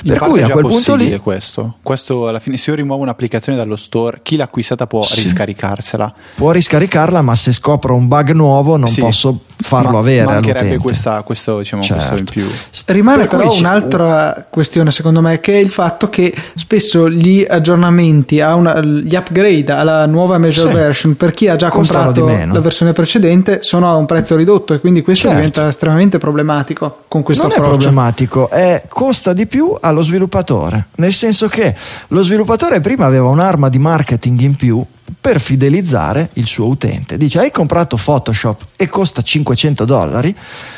In 0.02 0.12
per 0.12 0.18
cui 0.18 0.42
a 0.42 0.50
quel 0.50 0.66
punto 0.66 0.94
lì 0.94 1.18
questo. 1.20 1.76
questo 1.82 2.28
alla 2.28 2.38
fine 2.38 2.58
se 2.58 2.68
io 2.68 2.76
rimuovo 2.76 3.02
un'applicazione 3.02 3.56
dallo 3.56 3.76
store, 3.76 4.20
chi 4.22 4.36
l'ha 4.36 4.44
acquistata 4.44 4.86
può 4.86 5.02
sì. 5.02 5.22
riscaricarsela. 5.22 6.14
Può 6.34 6.50
riscaricarla, 6.50 7.22
ma 7.22 7.34
se 7.34 7.52
scopro 7.52 7.94
un 7.94 8.06
bug 8.06 8.32
nuovo 8.32 8.76
non 8.76 8.88
sì. 8.88 9.00
posso 9.00 9.44
farlo 9.56 9.92
ma, 9.92 9.98
avere 9.98 10.24
mancherebbe 10.24 10.78
questa, 10.78 11.22
questo, 11.22 11.58
diciamo, 11.58 11.82
certo. 11.82 12.02
questo 12.02 12.18
in 12.18 12.24
più. 12.24 12.46
Rimane 12.86 13.26
per 13.26 13.38
però 13.38 13.54
un'altra 13.54 14.46
questione 14.48 14.90
secondo 14.90 15.20
me 15.20 15.40
che 15.40 15.54
è 15.54 15.58
il 15.58 15.70
fatto 15.70 16.08
che 16.08 16.34
spesso 16.54 17.08
gli 17.08 17.44
aggiornamenti, 17.48 18.40
una, 18.40 18.80
gli 18.82 19.14
upgrade 19.14 19.72
alla 19.72 20.06
nuova 20.10 20.36
major 20.38 20.68
sì. 20.68 20.74
version 20.74 21.16
per 21.16 21.32
chi 21.32 21.48
ha 21.48 21.56
già 21.56 21.68
Costano 21.68 22.12
comprato 22.12 22.52
la 22.52 22.60
versione 22.60 22.92
precedente 22.92 23.62
sono 23.62 23.88
a 23.88 23.94
un 23.94 24.06
prezzo 24.06 24.36
ridotto 24.36 24.74
e 24.74 24.80
quindi 24.80 25.02
questo 25.02 25.28
certo. 25.28 25.36
diventa 25.36 25.68
estremamente 25.68 26.18
problematico 26.18 27.04
con 27.08 27.22
questo 27.22 27.44
non 27.44 27.52
approccio. 27.52 27.70
è 27.70 27.78
problematico 27.78 28.50
è, 28.50 28.84
costa 28.88 29.32
di 29.32 29.46
più 29.46 29.74
allo 29.80 30.02
sviluppatore 30.02 30.88
nel 30.96 31.12
senso 31.12 31.48
che 31.48 31.74
lo 32.08 32.22
sviluppatore 32.22 32.80
prima 32.80 33.06
aveva 33.06 33.28
un'arma 33.28 33.68
di 33.68 33.78
marketing 33.78 34.40
in 34.40 34.56
più 34.56 34.84
per 35.20 35.40
fidelizzare 35.40 36.30
il 36.34 36.46
suo 36.46 36.66
utente. 36.66 37.16
Dice: 37.16 37.40
Hai 37.40 37.50
comprato 37.50 37.98
Photoshop 38.02 38.64
e 38.76 38.88
costa 38.88 39.22
500 39.22 39.84
dollari? 39.84 40.34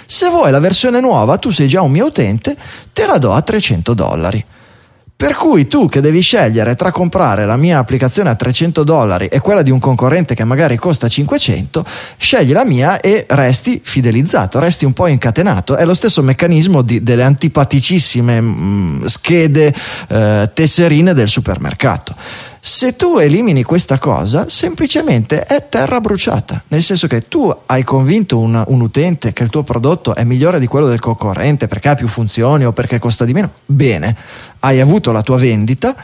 Se 0.06 0.28
vuoi 0.28 0.50
la 0.50 0.58
versione 0.58 1.00
nuova, 1.00 1.36
tu 1.36 1.50
sei 1.50 1.68
già 1.68 1.82
un 1.82 1.90
mio 1.90 2.06
utente, 2.06 2.56
te 2.92 3.06
la 3.06 3.18
do 3.18 3.32
a 3.32 3.42
300 3.42 3.94
dollari. 3.94 4.44
Per 5.22 5.34
cui 5.34 5.68
tu 5.68 5.88
che 5.88 6.00
devi 6.00 6.20
scegliere 6.20 6.74
tra 6.74 6.90
comprare 6.90 7.46
la 7.46 7.56
mia 7.56 7.78
applicazione 7.78 8.28
a 8.28 8.34
300 8.34 8.82
dollari 8.82 9.28
e 9.28 9.38
quella 9.38 9.62
di 9.62 9.70
un 9.70 9.78
concorrente 9.78 10.34
che 10.34 10.42
magari 10.42 10.76
costa 10.76 11.06
500, 11.06 11.84
scegli 12.16 12.50
la 12.50 12.64
mia 12.64 12.98
e 12.98 13.26
resti 13.28 13.80
fidelizzato, 13.84 14.58
resti 14.58 14.84
un 14.84 14.92
po' 14.92 15.06
incatenato. 15.06 15.76
È 15.76 15.84
lo 15.84 15.94
stesso 15.94 16.24
meccanismo 16.24 16.82
di, 16.82 17.04
delle 17.04 17.22
antipaticissime 17.22 18.40
mh, 18.40 18.46
mm, 18.46 19.04
schede 19.04 19.72
eh, 20.08 20.50
tesserine 20.52 21.14
del 21.14 21.28
supermercato. 21.28 22.16
Se 22.64 22.94
tu 22.94 23.18
elimini 23.18 23.64
questa 23.64 23.98
cosa, 23.98 24.48
semplicemente 24.48 25.42
è 25.42 25.68
terra 25.68 26.00
bruciata, 26.00 26.62
nel 26.68 26.84
senso 26.84 27.08
che 27.08 27.26
tu 27.26 27.52
hai 27.66 27.82
convinto 27.82 28.38
un, 28.38 28.62
un, 28.64 28.80
utente 28.80 29.32
che 29.32 29.42
il 29.42 29.48
tuo 29.48 29.64
prodotto 29.64 30.14
è 30.14 30.22
migliore 30.22 30.60
di 30.60 30.68
quello 30.68 30.86
del 30.86 31.00
concorrente 31.00 31.66
perché 31.66 31.88
ha 31.88 31.96
più 31.96 32.06
funzioni 32.06 32.64
o 32.64 32.70
perché 32.70 33.00
costa 33.00 33.24
di 33.24 33.32
meno. 33.32 33.50
Bene, 33.66 34.16
hai 34.60 34.78
avuto 34.78 35.10
la 35.10 35.22
tua 35.22 35.38
vendita 35.38 35.96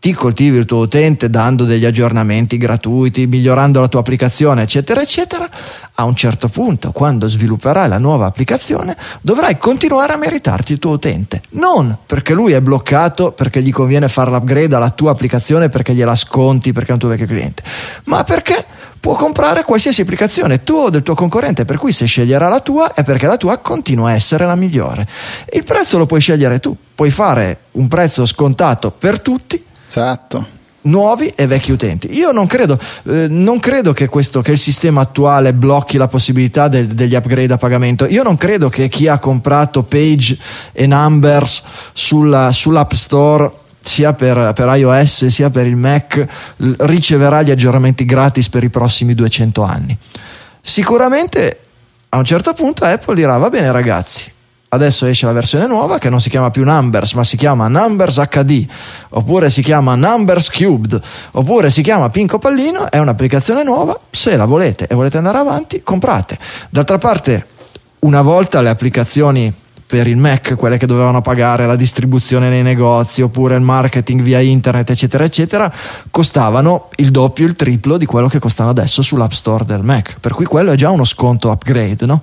ti 0.00 0.12
coltivi 0.12 0.58
il 0.58 0.64
tuo 0.64 0.78
utente 0.78 1.28
dando 1.28 1.64
degli 1.64 1.84
aggiornamenti 1.84 2.56
gratuiti, 2.56 3.26
migliorando 3.26 3.80
la 3.80 3.88
tua 3.88 4.00
applicazione, 4.00 4.62
eccetera, 4.62 5.02
eccetera, 5.02 5.48
a 5.94 6.04
un 6.04 6.14
certo 6.14 6.48
punto, 6.48 6.92
quando 6.92 7.26
svilupperai 7.26 7.88
la 7.88 7.98
nuova 7.98 8.26
applicazione, 8.26 8.96
dovrai 9.20 9.58
continuare 9.58 10.12
a 10.12 10.16
meritarti 10.16 10.72
il 10.72 10.78
tuo 10.78 10.92
utente. 10.92 11.42
Non 11.50 11.98
perché 12.06 12.32
lui 12.32 12.52
è 12.52 12.60
bloccato, 12.60 13.32
perché 13.32 13.60
gli 13.60 13.72
conviene 13.72 14.08
fare 14.08 14.30
l'upgrade 14.30 14.76
alla 14.76 14.90
tua 14.90 15.10
applicazione, 15.10 15.68
perché 15.68 15.94
gliela 15.94 16.14
sconti, 16.14 16.72
perché 16.72 16.90
è 16.90 16.92
un 16.92 16.98
tuo 17.00 17.08
vecchio 17.08 17.26
cliente, 17.26 17.62
ma 18.04 18.22
perché 18.22 18.64
può 19.00 19.14
comprare 19.14 19.64
qualsiasi 19.64 20.02
applicazione 20.02 20.62
tua 20.62 20.84
o 20.84 20.90
del 20.90 21.02
tuo 21.02 21.14
concorrente, 21.14 21.64
per 21.64 21.76
cui 21.76 21.90
se 21.90 22.06
sceglierà 22.06 22.48
la 22.48 22.60
tua 22.60 22.94
è 22.94 23.02
perché 23.02 23.26
la 23.26 23.36
tua 23.36 23.58
continua 23.58 24.10
a 24.10 24.14
essere 24.14 24.46
la 24.46 24.54
migliore. 24.54 25.08
Il 25.52 25.64
prezzo 25.64 25.98
lo 25.98 26.06
puoi 26.06 26.20
scegliere 26.20 26.60
tu, 26.60 26.76
puoi 26.94 27.10
fare 27.10 27.62
un 27.72 27.88
prezzo 27.88 28.24
scontato 28.26 28.92
per 28.92 29.20
tutti 29.20 29.64
Esatto 29.88 30.56
nuovi 30.82 31.26
e 31.28 31.46
vecchi 31.46 31.72
utenti. 31.72 32.16
Io 32.16 32.32
non 32.32 32.46
credo, 32.46 32.78
eh, 33.04 33.26
non 33.28 33.58
credo 33.58 33.92
che, 33.92 34.08
questo, 34.08 34.42
che, 34.42 34.52
il 34.52 34.58
sistema 34.58 35.02
attuale 35.02 35.52
blocchi 35.52 35.96
la 35.96 36.08
possibilità 36.08 36.68
del, 36.68 36.86
degli 36.86 37.14
upgrade 37.14 37.52
a 37.52 37.56
pagamento. 37.56 38.06
Io 38.06 38.22
non 38.22 38.36
credo 38.36 38.68
che 38.68 38.88
chi 38.88 39.06
ha 39.06 39.18
comprato 39.18 39.82
Page 39.82 40.36
e 40.72 40.86
Numbers 40.86 41.62
sulla, 41.92 42.52
sull'App 42.52 42.92
Store 42.92 43.50
sia 43.80 44.12
per, 44.12 44.52
per, 44.54 44.76
iOS 44.76 45.26
sia 45.26 45.50
per 45.50 45.66
il 45.66 45.76
Mac 45.76 46.26
riceverà 46.56 47.42
gli 47.42 47.50
aggiornamenti 47.50 48.04
gratis 48.04 48.48
per 48.48 48.64
i 48.64 48.70
prossimi 48.70 49.14
200 49.14 49.62
anni. 49.62 49.96
Sicuramente 50.60 51.60
a 52.10 52.18
un 52.18 52.24
certo 52.24 52.52
punto 52.52 52.84
Apple 52.84 53.14
dirà 53.14 53.36
va 53.36 53.48
bene 53.48 53.70
ragazzi 53.70 54.30
adesso 54.70 55.06
esce 55.06 55.26
la 55.26 55.32
versione 55.32 55.66
nuova 55.66 55.98
che 55.98 56.10
non 56.10 56.20
si 56.20 56.28
chiama 56.28 56.50
più 56.50 56.64
Numbers 56.64 57.14
ma 57.14 57.24
si 57.24 57.36
chiama 57.36 57.68
Numbers 57.68 58.22
HD 58.28 58.66
oppure 59.10 59.48
si 59.50 59.62
chiama 59.62 59.94
Numbers 59.94 60.50
Cubed 60.50 61.00
oppure 61.32 61.70
si 61.70 61.82
chiama 61.82 62.10
Pinco 62.10 62.38
Pallino 62.38 62.90
è 62.90 62.98
un'applicazione 62.98 63.62
nuova 63.62 63.98
se 64.10 64.36
la 64.36 64.44
volete 64.44 64.86
e 64.86 64.94
volete 64.94 65.16
andare 65.16 65.38
avanti 65.38 65.82
comprate 65.82 66.38
d'altra 66.68 66.98
parte 66.98 67.46
una 68.00 68.20
volta 68.20 68.60
le 68.60 68.68
applicazioni 68.68 69.52
per 69.88 70.06
il 70.06 70.18
Mac, 70.18 70.54
quelle 70.54 70.76
che 70.76 70.84
dovevano 70.84 71.22
pagare 71.22 71.66
la 71.66 71.74
distribuzione 71.74 72.50
nei 72.50 72.62
negozi 72.62 73.22
oppure 73.22 73.54
il 73.54 73.62
marketing 73.62 74.20
via 74.20 74.38
internet, 74.38 74.90
eccetera, 74.90 75.24
eccetera, 75.24 75.72
costavano 76.10 76.90
il 76.96 77.10
doppio, 77.10 77.46
il 77.46 77.54
triplo 77.54 77.96
di 77.96 78.04
quello 78.04 78.28
che 78.28 78.38
costano 78.38 78.68
adesso 78.68 79.00
sull'App 79.00 79.30
Store 79.30 79.64
del 79.64 79.82
Mac. 79.82 80.20
Per 80.20 80.34
cui 80.34 80.44
quello 80.44 80.72
è 80.72 80.76
già 80.76 80.90
uno 80.90 81.04
sconto 81.04 81.50
upgrade, 81.50 82.04
no? 82.04 82.22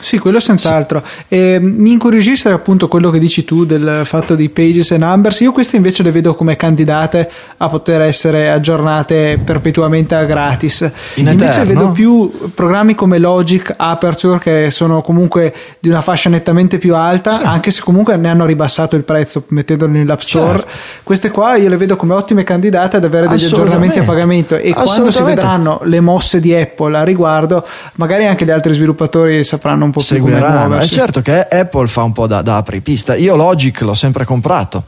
Sì, 0.00 0.18
quello 0.18 0.40
senz'altro. 0.40 1.02
E, 1.28 1.58
mi 1.60 1.92
incuriosisce 1.92 2.48
appunto 2.50 2.88
quello 2.88 3.10
che 3.10 3.18
dici 3.18 3.44
tu 3.44 3.64
del 3.64 4.02
fatto 4.04 4.34
di 4.34 4.48
pages 4.48 4.90
e 4.90 4.98
numbers. 4.98 5.40
Io 5.40 5.52
queste 5.52 5.76
invece 5.76 6.02
le 6.02 6.10
vedo 6.10 6.34
come 6.34 6.56
candidate 6.56 7.30
a 7.58 7.68
poter 7.68 8.00
essere 8.00 8.50
aggiornate 8.50 9.40
perpetuamente 9.44 10.14
a 10.14 10.24
gratis. 10.24 10.90
In 11.14 11.28
invece 11.28 11.62
eterno. 11.62 11.80
vedo 11.80 11.92
più 11.92 12.50
programmi 12.52 12.94
come 12.94 13.18
Logic, 13.18 13.72
Aperture 13.76 14.38
che 14.38 14.70
sono 14.70 15.02
comunque 15.02 15.54
di 15.78 15.88
una 15.88 16.00
fascia 16.00 16.28
nettamente 16.28 16.78
più 16.78 16.96
alta, 16.96 17.38
sì. 17.38 17.44
anche 17.44 17.70
se 17.70 17.82
comunque 17.82 18.16
ne 18.16 18.28
hanno 18.28 18.44
ribassato 18.44 18.96
il 18.96 19.04
prezzo 19.04 19.44
mettendolo 19.48 19.92
nell'App 19.92 20.20
Store. 20.20 20.58
Certo. 20.58 20.78
Queste 21.04 21.30
qua 21.30 21.56
io 21.56 21.68
le 21.68 21.76
vedo 21.76 21.96
come 21.96 22.14
ottime 22.14 22.42
candidate 22.42 22.96
ad 22.96 23.04
avere 23.04 23.28
degli 23.28 23.44
aggiornamenti 23.44 24.00
a 24.00 24.04
pagamento 24.04 24.56
e 24.56 24.72
quando 24.72 25.10
si 25.10 25.22
vedranno 25.22 25.80
le 25.84 26.00
mosse 26.00 26.40
di 26.40 26.52
Apple 26.52 26.96
a 26.96 27.04
riguardo, 27.04 27.64
magari 27.94 28.26
anche 28.26 28.44
gli 28.44 28.50
altri 28.50 28.74
sviluppatori 28.74 29.44
sapranno 29.44 29.81
più 29.90 30.20
come 30.20 30.38
muoversi. 30.38 30.94
È 30.94 30.96
certo 30.96 31.20
che 31.20 31.40
Apple 31.40 31.86
fa 31.86 32.02
un 32.02 32.12
po' 32.12 32.26
da, 32.26 32.42
da 32.42 32.56
apripista. 32.56 33.16
Io 33.16 33.36
Logic 33.36 33.80
l'ho 33.80 33.94
sempre 33.94 34.24
comprato. 34.24 34.84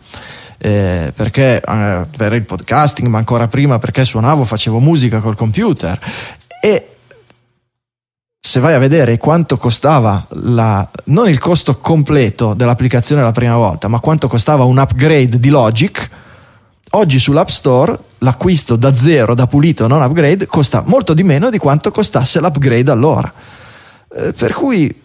Eh, 0.57 1.13
perché 1.15 1.61
eh, 1.61 2.07
per 2.17 2.33
il 2.33 2.45
podcasting, 2.45 3.09
ma 3.09 3.19
ancora 3.19 3.49
prima 3.49 3.79
perché 3.79 4.05
suonavo, 4.05 4.45
facevo 4.45 4.79
musica 4.79 5.19
col 5.19 5.35
computer 5.35 5.99
e 6.63 6.95
se 8.47 8.61
vai 8.61 8.75
a 8.75 8.79
vedere 8.79 9.19
quanto 9.19 9.57
costava 9.57 10.25
la, 10.29 10.89
non 11.07 11.29
il 11.29 11.39
costo 11.39 11.79
completo 11.79 12.55
dell'applicazione 12.55 13.21
la 13.23 13.33
prima 13.33 13.57
volta, 13.57 13.89
ma 13.89 14.01
quanto 14.01 14.29
costava 14.29 14.65
un 14.65 14.79
upgrade 14.79 15.41
di 15.41 15.49
Logic, 15.49 16.09
oggi 16.91 17.19
sull'App 17.19 17.49
Store 17.49 17.99
l'acquisto 18.19 18.77
da 18.77 18.95
zero, 18.95 19.35
da 19.35 19.47
pulito, 19.47 19.87
non 19.87 20.03
upgrade, 20.03 20.47
costa 20.47 20.83
molto 20.87 21.15
di 21.15 21.25
meno 21.25 21.51
di 21.51 21.59
quanto 21.59 21.91
costasse 21.91 22.39
l'upgrade 22.39 22.91
allora. 22.91 23.33
Eh, 24.17 24.33
per 24.33 24.53
cui 24.53 25.03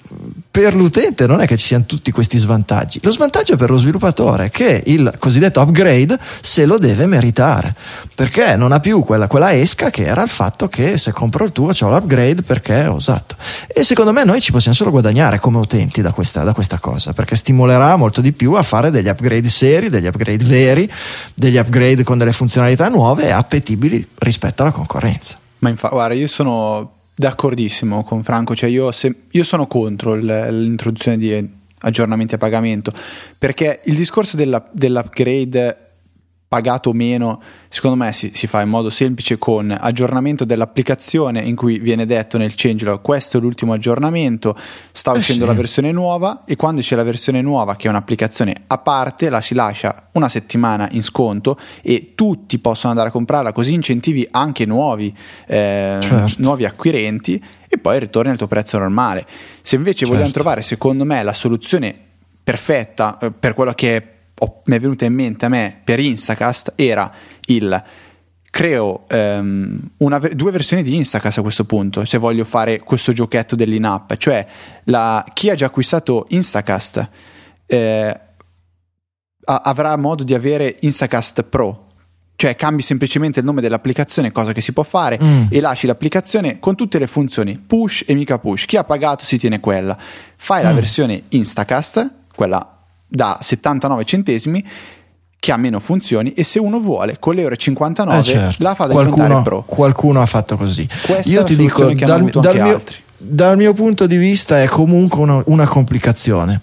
per 0.51 0.73
l'utente 0.73 1.27
non 1.27 1.41
è 1.41 1.45
che 1.45 1.57
ci 1.57 1.67
siano 1.67 1.85
tutti 1.85 2.11
questi 2.11 2.37
svantaggi. 2.37 2.99
Lo 3.03 3.11
svantaggio 3.11 3.53
è 3.53 3.57
per 3.57 3.69
lo 3.69 3.77
sviluppatore 3.77 4.49
che 4.49 4.81
il 4.87 5.13
cosiddetto 5.19 5.61
upgrade 5.61 6.17
se 6.41 6.65
lo 6.65 6.77
deve 6.79 7.05
meritare 7.05 7.75
perché 8.15 8.55
non 8.55 8.71
ha 8.71 8.79
più 8.79 9.03
quella, 9.03 9.27
quella 9.27 9.53
esca 9.53 9.91
che 9.91 10.03
era 10.03 10.23
il 10.23 10.29
fatto 10.29 10.67
che 10.67 10.97
se 10.97 11.11
compro 11.11 11.45
il 11.45 11.51
tuo 11.51 11.71
ho 11.79 11.89
l'upgrade 11.89 12.41
perché 12.41 12.87
ho 12.87 12.95
usato. 12.95 13.35
E 13.67 13.83
secondo 13.83 14.11
me 14.11 14.23
noi 14.23 14.41
ci 14.41 14.51
possiamo 14.51 14.75
solo 14.75 14.89
guadagnare 14.89 15.39
come 15.39 15.59
utenti 15.59 16.01
da 16.01 16.11
questa, 16.11 16.43
da 16.43 16.53
questa 16.53 16.79
cosa 16.79 17.13
perché 17.13 17.35
stimolerà 17.35 17.95
molto 17.95 18.19
di 18.21 18.33
più 18.33 18.53
a 18.53 18.63
fare 18.63 18.89
degli 18.89 19.07
upgrade 19.07 19.47
seri, 19.47 19.89
degli 19.89 20.07
upgrade 20.07 20.43
veri, 20.43 20.91
degli 21.35 21.57
upgrade 21.57 22.03
con 22.03 22.17
delle 22.17 22.31
funzionalità 22.31 22.89
nuove 22.89 23.25
e 23.25 23.31
appetibili 23.31 24.05
rispetto 24.17 24.63
alla 24.63 24.71
concorrenza. 24.71 25.37
Ma 25.59 25.69
infatti, 25.69 25.93
guarda, 25.93 26.15
io 26.15 26.27
sono 26.27 26.98
D'accordissimo 27.19 28.05
con 28.05 28.23
Franco, 28.23 28.55
cioè 28.55 28.69
io, 28.69 28.93
se, 28.93 29.13
io 29.31 29.43
sono 29.43 29.67
contro 29.67 30.15
l'introduzione 30.15 31.17
di 31.17 31.49
aggiornamenti 31.79 32.35
a 32.35 32.37
pagamento, 32.37 32.93
perché 33.37 33.81
il 33.83 33.97
discorso 33.97 34.37
della, 34.37 34.65
dell'upgrade 34.71 35.88
pagato 36.49 36.93
meno, 36.93 37.39
secondo 37.69 37.95
me 37.95 38.11
si, 38.11 38.31
si, 38.33 38.47
fa 38.47 38.61
in 38.61 38.69
modo 38.69 38.89
semplice 38.89 39.37
con 39.37 39.73
aggiornamento 39.79 40.45
dell'applicazione 40.45 41.41
in 41.41 41.55
cui 41.55 41.77
viene 41.77 42.07
detto 42.07 42.39
nel 42.39 42.53
changelog 42.55 43.01
questo 43.01 43.37
è 43.37 43.39
l'ultimo 43.39 43.71
aggiornamento, 43.71 44.57
sta 44.91 45.13
eh 45.13 45.19
uscendo 45.19 45.43
sì. 45.43 45.49
la 45.51 45.55
versione 45.55 45.91
nuova 45.91 46.45
e 46.45 46.55
quando 46.55 46.81
c'è 46.81 46.95
la 46.95 47.03
versione 47.03 47.41
nuova 47.41 47.75
che 47.75 47.85
è 47.85 47.89
un'applicazione 47.91 48.63
a 48.65 48.79
parte 48.79 49.29
la 49.29 49.41
si 49.41 49.53
lascia 49.53 50.07
una 50.13 50.27
settimana 50.27 50.87
in 50.91 51.03
sconto 51.03 51.55
e 51.83 52.13
tutti 52.15 52.57
possono 52.57 52.89
andare 52.93 53.09
a 53.09 53.11
comprarla 53.11 53.51
così 53.51 53.75
incentivi 53.75 54.27
anche 54.31 54.65
nuovi, 54.65 55.15
eh, 55.45 55.99
certo. 56.01 56.33
nuovi 56.37 56.65
acquirenti 56.65 57.41
e 57.67 57.77
poi 57.77 57.99
ritorni 57.99 58.31
al 58.31 58.37
tuo 58.37 58.47
prezzo 58.47 58.79
normale. 58.79 59.23
Se 59.61 59.75
invece 59.75 59.99
certo. 59.99 60.13
vogliamo 60.13 60.31
trovare 60.31 60.63
secondo 60.63 61.05
me 61.05 61.21
la 61.21 61.33
soluzione 61.33 61.95
perfetta 62.43 63.19
eh, 63.19 63.31
per 63.31 63.53
quello 63.53 63.73
che 63.73 63.95
è 63.95 64.17
mi 64.69 64.75
è 64.75 64.79
venuta 64.79 65.05
in 65.05 65.13
mente 65.13 65.45
a 65.45 65.49
me 65.49 65.81
per 65.83 65.99
Instacast 65.99 66.73
era 66.75 67.11
il 67.47 67.83
creo 68.51 69.03
um, 69.09 69.79
una, 69.97 70.17
due 70.19 70.51
versioni 70.51 70.83
di 70.83 70.95
Instacast 70.95 71.39
a 71.39 71.41
questo 71.41 71.65
punto 71.65 72.05
se 72.05 72.17
voglio 72.17 72.45
fare 72.45 72.79
questo 72.79 73.11
giochetto 73.11 73.55
dell'in-app 73.55 74.13
cioè 74.17 74.45
la, 74.85 75.25
chi 75.33 75.49
ha 75.49 75.55
già 75.55 75.65
acquistato 75.65 76.25
Instacast 76.29 77.09
eh, 77.65 78.19
avrà 79.45 79.97
modo 79.97 80.23
di 80.23 80.33
avere 80.33 80.77
Instacast 80.81 81.43
Pro 81.43 81.87
cioè 82.35 82.55
cambi 82.55 82.81
semplicemente 82.81 83.39
il 83.39 83.45
nome 83.45 83.59
dell'applicazione, 83.59 84.31
cosa 84.31 84.53
che 84.53 84.61
si 84.61 84.71
può 84.71 84.83
fare, 84.83 85.19
mm. 85.21 85.47
e 85.49 85.59
lasci 85.59 85.87
l'applicazione 85.87 86.57
con 86.59 86.73
tutte 86.73 86.97
le 86.97 87.05
funzioni 87.05 87.57
push 87.59 88.05
e 88.07 88.13
mica 88.13 88.39
push. 88.39 88.63
Chi 88.63 88.77
ha 88.77 88.85
pagato 88.85 89.25
si 89.25 89.37
tiene 89.37 89.59
quella. 89.59 89.97
Fai 90.37 90.61
mm. 90.61 90.63
la 90.63 90.71
versione 90.71 91.23
Instacast, 91.27 92.09
quella 92.33 92.78
da 93.09 93.37
79 93.41 94.05
centesimi 94.05 94.63
che 95.39 95.51
ha 95.53 95.57
meno 95.57 95.79
funzioni 95.79 96.33
e 96.33 96.43
se 96.43 96.59
uno 96.59 96.79
vuole 96.79 97.17
con 97.17 97.33
l'euro 97.33 97.55
59 97.55 98.19
eh 98.19 98.23
certo. 98.23 98.63
la 98.63 98.75
fa 98.75 98.87
da 98.87 98.93
qualcuno, 98.93 99.41
pro. 99.41 99.63
Qualcuno 99.63 100.21
ha 100.21 100.25
fatto 100.25 100.57
così. 100.57 100.87
Questa 101.05 101.31
Io 101.31 101.43
ti 101.43 101.55
dico, 101.55 101.93
dal, 101.93 102.25
dal, 102.25 102.61
mio, 102.61 102.81
dal, 103.17 103.55
mio, 103.55 103.73
punto 103.73 104.05
di 104.05 104.17
vista 104.17 104.61
è 104.61 104.67
comunque 104.67 105.21
una, 105.21 105.41
una 105.45 105.65
complicazione. 105.65 106.61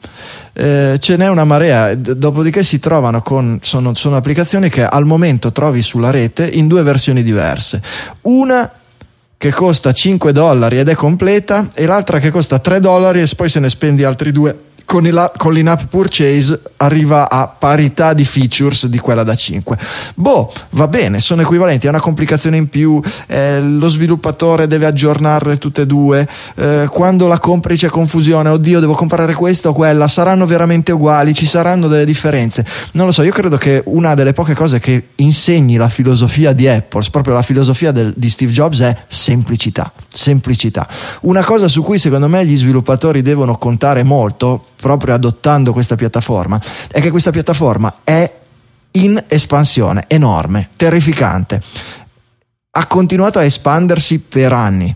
Eh, 0.52 0.96
ce 0.98 1.16
n'è 1.16 1.26
una 1.26 1.44
marea, 1.44 1.94
dopodiché 1.94 2.62
si 2.62 2.78
trovano 2.78 3.22
con, 3.22 3.58
sono, 3.62 3.94
sono 3.94 4.16
applicazioni 4.16 4.68
che 4.68 4.84
al 4.84 5.06
momento 5.06 5.52
trovi 5.52 5.80
sulla 5.80 6.10
rete 6.10 6.46
in 6.46 6.68
due 6.68 6.82
versioni 6.82 7.22
diverse. 7.22 7.80
Una 8.22 8.70
che 9.38 9.52
costa 9.52 9.92
5 9.92 10.32
dollari 10.32 10.78
ed 10.78 10.88
è 10.88 10.94
completa 10.94 11.68
e 11.74 11.86
l'altra 11.86 12.18
che 12.18 12.30
costa 12.30 12.58
3 12.58 12.78
dollari 12.80 13.22
e 13.22 13.28
poi 13.34 13.48
se 13.48 13.60
ne 13.60 13.68
spendi 13.68 14.04
altri 14.04 14.32
due 14.32 14.65
con, 14.86 15.04
il, 15.06 15.32
con 15.36 15.52
l'in-app 15.52 15.82
purchase 15.90 16.58
arriva 16.78 17.28
a 17.28 17.48
parità 17.48 18.14
di 18.14 18.24
features 18.24 18.86
di 18.86 18.98
quella 18.98 19.24
da 19.24 19.34
5. 19.34 19.76
Boh, 20.14 20.50
va 20.70 20.88
bene, 20.88 21.20
sono 21.20 21.42
equivalenti, 21.42 21.86
è 21.86 21.90
una 21.90 22.00
complicazione 22.00 22.56
in 22.56 22.68
più, 22.68 23.02
eh, 23.26 23.60
lo 23.60 23.88
sviluppatore 23.88 24.66
deve 24.66 24.86
aggiornarle 24.86 25.58
tutte 25.58 25.82
e 25.82 25.86
due, 25.86 26.26
eh, 26.54 26.86
quando 26.88 27.26
la 27.26 27.38
compri 27.38 27.76
c'è 27.76 27.88
confusione, 27.88 28.48
oddio 28.48 28.80
devo 28.80 28.94
comprare 28.94 29.34
questa 29.34 29.68
o 29.68 29.72
quella, 29.72 30.08
saranno 30.08 30.46
veramente 30.46 30.92
uguali, 30.92 31.34
ci 31.34 31.46
saranno 31.46 31.88
delle 31.88 32.04
differenze. 32.04 32.64
Non 32.92 33.06
lo 33.06 33.12
so, 33.12 33.22
io 33.22 33.32
credo 33.32 33.56
che 33.56 33.82
una 33.86 34.14
delle 34.14 34.32
poche 34.32 34.54
cose 34.54 34.78
che 34.78 35.08
insegni 35.16 35.76
la 35.76 35.88
filosofia 35.88 36.52
di 36.52 36.68
Apple, 36.68 37.02
proprio 37.10 37.34
la 37.34 37.42
filosofia 37.42 37.90
del, 37.90 38.14
di 38.16 38.30
Steve 38.30 38.52
Jobs 38.52 38.80
è 38.80 38.96
semplicità, 39.08 39.92
semplicità. 40.06 40.88
Una 41.22 41.44
cosa 41.44 41.66
su 41.66 41.82
cui 41.82 41.98
secondo 41.98 42.28
me 42.28 42.46
gli 42.46 42.54
sviluppatori 42.54 43.20
devono 43.20 43.58
contare 43.58 44.04
molto, 44.04 44.62
proprio 44.76 45.14
adottando 45.14 45.72
questa 45.72 45.96
piattaforma, 45.96 46.60
è 46.90 47.00
che 47.00 47.10
questa 47.10 47.30
piattaforma 47.30 47.96
è 48.04 48.32
in 48.92 49.22
espansione, 49.26 50.04
enorme, 50.06 50.70
terrificante. 50.76 51.62
Ha 52.70 52.86
continuato 52.86 53.38
a 53.38 53.44
espandersi 53.44 54.18
per 54.18 54.52
anni, 54.52 54.94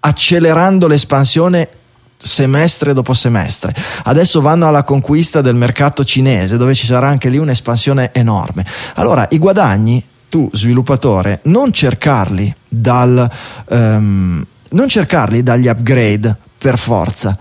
accelerando 0.00 0.86
l'espansione 0.86 1.68
semestre 2.16 2.92
dopo 2.92 3.14
semestre. 3.14 3.74
Adesso 4.04 4.40
vanno 4.40 4.66
alla 4.66 4.82
conquista 4.82 5.40
del 5.40 5.54
mercato 5.54 6.04
cinese, 6.04 6.56
dove 6.56 6.74
ci 6.74 6.86
sarà 6.86 7.08
anche 7.08 7.28
lì 7.28 7.38
un'espansione 7.38 8.12
enorme. 8.12 8.66
Allora, 8.94 9.26
i 9.30 9.38
guadagni, 9.38 10.04
tu 10.28 10.48
sviluppatore, 10.52 11.40
non 11.44 11.72
cercarli 11.72 12.54
dal... 12.68 13.30
Um, 13.66 14.44
non 14.70 14.86
cercarli 14.86 15.42
dagli 15.42 15.66
upgrade 15.66 16.36
per 16.58 16.76
forza 16.76 17.38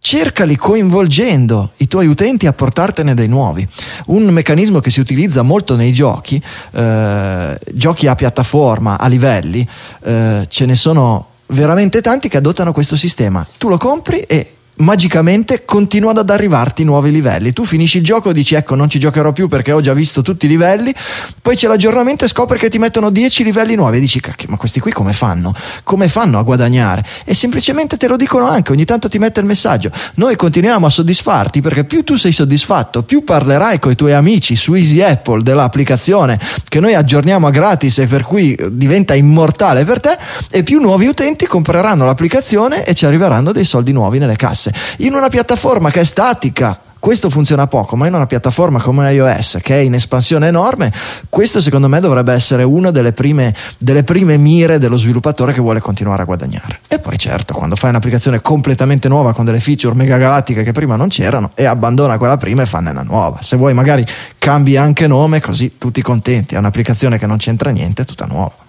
cercali 0.00 0.56
coinvolgendo 0.56 1.70
i 1.78 1.88
tuoi 1.88 2.06
utenti 2.06 2.46
a 2.46 2.52
portartene 2.52 3.14
dei 3.14 3.28
nuovi. 3.28 3.66
Un 4.06 4.24
meccanismo 4.24 4.80
che 4.80 4.90
si 4.90 5.00
utilizza 5.00 5.42
molto 5.42 5.76
nei 5.76 5.92
giochi, 5.92 6.42
eh, 6.72 7.58
giochi 7.72 8.06
a 8.06 8.14
piattaforma, 8.14 8.98
a 8.98 9.06
livelli, 9.08 9.66
eh, 10.02 10.46
ce 10.48 10.66
ne 10.66 10.74
sono 10.74 11.28
veramente 11.46 12.00
tanti 12.00 12.28
che 12.28 12.36
adottano 12.36 12.72
questo 12.72 12.96
sistema. 12.96 13.46
Tu 13.56 13.68
lo 13.68 13.76
compri 13.76 14.20
e 14.20 14.57
magicamente 14.78 15.64
continuano 15.64 16.20
ad 16.20 16.30
arrivarti 16.30 16.84
nuovi 16.84 17.10
livelli. 17.10 17.52
Tu 17.52 17.64
finisci 17.64 17.98
il 17.98 18.04
gioco 18.04 18.30
e 18.30 18.34
dici 18.34 18.54
ecco 18.54 18.74
non 18.74 18.88
ci 18.88 18.98
giocherò 18.98 19.32
più 19.32 19.48
perché 19.48 19.72
ho 19.72 19.80
già 19.80 19.94
visto 19.94 20.22
tutti 20.22 20.46
i 20.46 20.48
livelli, 20.48 20.94
poi 21.40 21.56
c'è 21.56 21.68
l'aggiornamento 21.68 22.24
e 22.24 22.28
scopri 22.28 22.58
che 22.58 22.68
ti 22.68 22.78
mettono 22.78 23.10
10 23.10 23.44
livelli 23.44 23.74
nuovi 23.74 23.96
e 23.96 24.00
dici 24.00 24.20
ma 24.48 24.56
questi 24.56 24.80
qui 24.80 24.92
come 24.92 25.12
fanno? 25.12 25.54
Come 25.84 26.08
fanno 26.08 26.38
a 26.38 26.42
guadagnare? 26.42 27.04
E 27.24 27.34
semplicemente 27.34 27.96
te 27.96 28.08
lo 28.08 28.16
dicono 28.16 28.48
anche, 28.48 28.72
ogni 28.72 28.84
tanto 28.84 29.08
ti 29.08 29.18
mette 29.18 29.40
il 29.40 29.46
messaggio. 29.46 29.90
Noi 30.14 30.36
continuiamo 30.36 30.86
a 30.86 30.90
soddisfarti 30.90 31.60
perché 31.60 31.84
più 31.84 32.04
tu 32.04 32.16
sei 32.16 32.32
soddisfatto, 32.32 33.02
più 33.02 33.24
parlerai 33.24 33.78
con 33.78 33.92
i 33.92 33.96
tuoi 33.96 34.12
amici 34.12 34.56
su 34.56 34.74
Easy 34.74 35.00
Apple 35.00 35.42
dell'applicazione 35.42 36.38
che 36.68 36.80
noi 36.80 36.94
aggiorniamo 36.94 37.46
a 37.46 37.50
gratis 37.50 37.98
e 37.98 38.06
per 38.06 38.22
cui 38.22 38.56
diventa 38.70 39.14
immortale 39.14 39.84
per 39.84 40.00
te 40.00 40.18
e 40.50 40.62
più 40.62 40.80
nuovi 40.80 41.06
utenti 41.06 41.46
compreranno 41.46 42.04
l'applicazione 42.04 42.84
e 42.84 42.94
ci 42.94 43.06
arriveranno 43.06 43.52
dei 43.52 43.64
soldi 43.64 43.92
nuovi 43.92 44.18
nelle 44.18 44.36
casse 44.36 44.67
iOS, 44.72 44.96
in 44.98 45.14
una 45.14 45.28
piattaforma 45.28 45.90
che 45.90 46.00
è 46.00 46.04
statica. 46.04 46.80
Questo 47.00 47.30
funziona 47.30 47.68
poco, 47.68 47.94
ma 47.94 48.08
in 48.08 48.14
una 48.14 48.26
piattaforma 48.26 48.80
come 48.80 49.12
iOS 49.12 49.58
che 49.62 49.76
è 49.76 49.78
in 49.78 49.94
espansione 49.94 50.48
enorme, 50.48 50.92
questo 51.28 51.60
secondo 51.60 51.86
me 51.86 52.00
dovrebbe 52.00 52.32
essere 52.32 52.64
una 52.64 52.90
delle 52.90 53.12
prime, 53.12 53.54
delle 53.78 54.02
prime 54.02 54.36
mire 54.36 54.78
dello 54.78 54.96
sviluppatore 54.96 55.52
che 55.52 55.60
vuole 55.60 55.78
continuare 55.78 56.22
a 56.22 56.24
guadagnare. 56.24 56.80
E 56.88 56.98
poi 56.98 57.16
certo, 57.16 57.54
quando 57.54 57.76
fai 57.76 57.90
un'applicazione 57.90 58.40
completamente 58.40 59.06
nuova 59.06 59.32
con 59.32 59.44
delle 59.44 59.60
feature 59.60 59.94
mega 59.94 60.16
galattiche 60.16 60.64
che 60.64 60.72
prima 60.72 60.96
non 60.96 61.06
c'erano 61.06 61.50
e 61.54 61.66
abbandona 61.66 62.18
quella 62.18 62.36
prima 62.36 62.62
e 62.62 62.66
fanne 62.66 62.90
una 62.90 63.02
nuova. 63.02 63.42
Se 63.42 63.56
vuoi 63.56 63.74
magari 63.74 64.04
cambi 64.36 64.76
anche 64.76 65.06
nome 65.06 65.40
così 65.40 65.78
tutti 65.78 66.02
contenti, 66.02 66.56
è 66.56 66.58
un'applicazione 66.58 67.16
che 67.16 67.26
non 67.26 67.36
c'entra 67.36 67.70
niente, 67.70 68.04
tutta 68.04 68.26
nuova. 68.26 68.66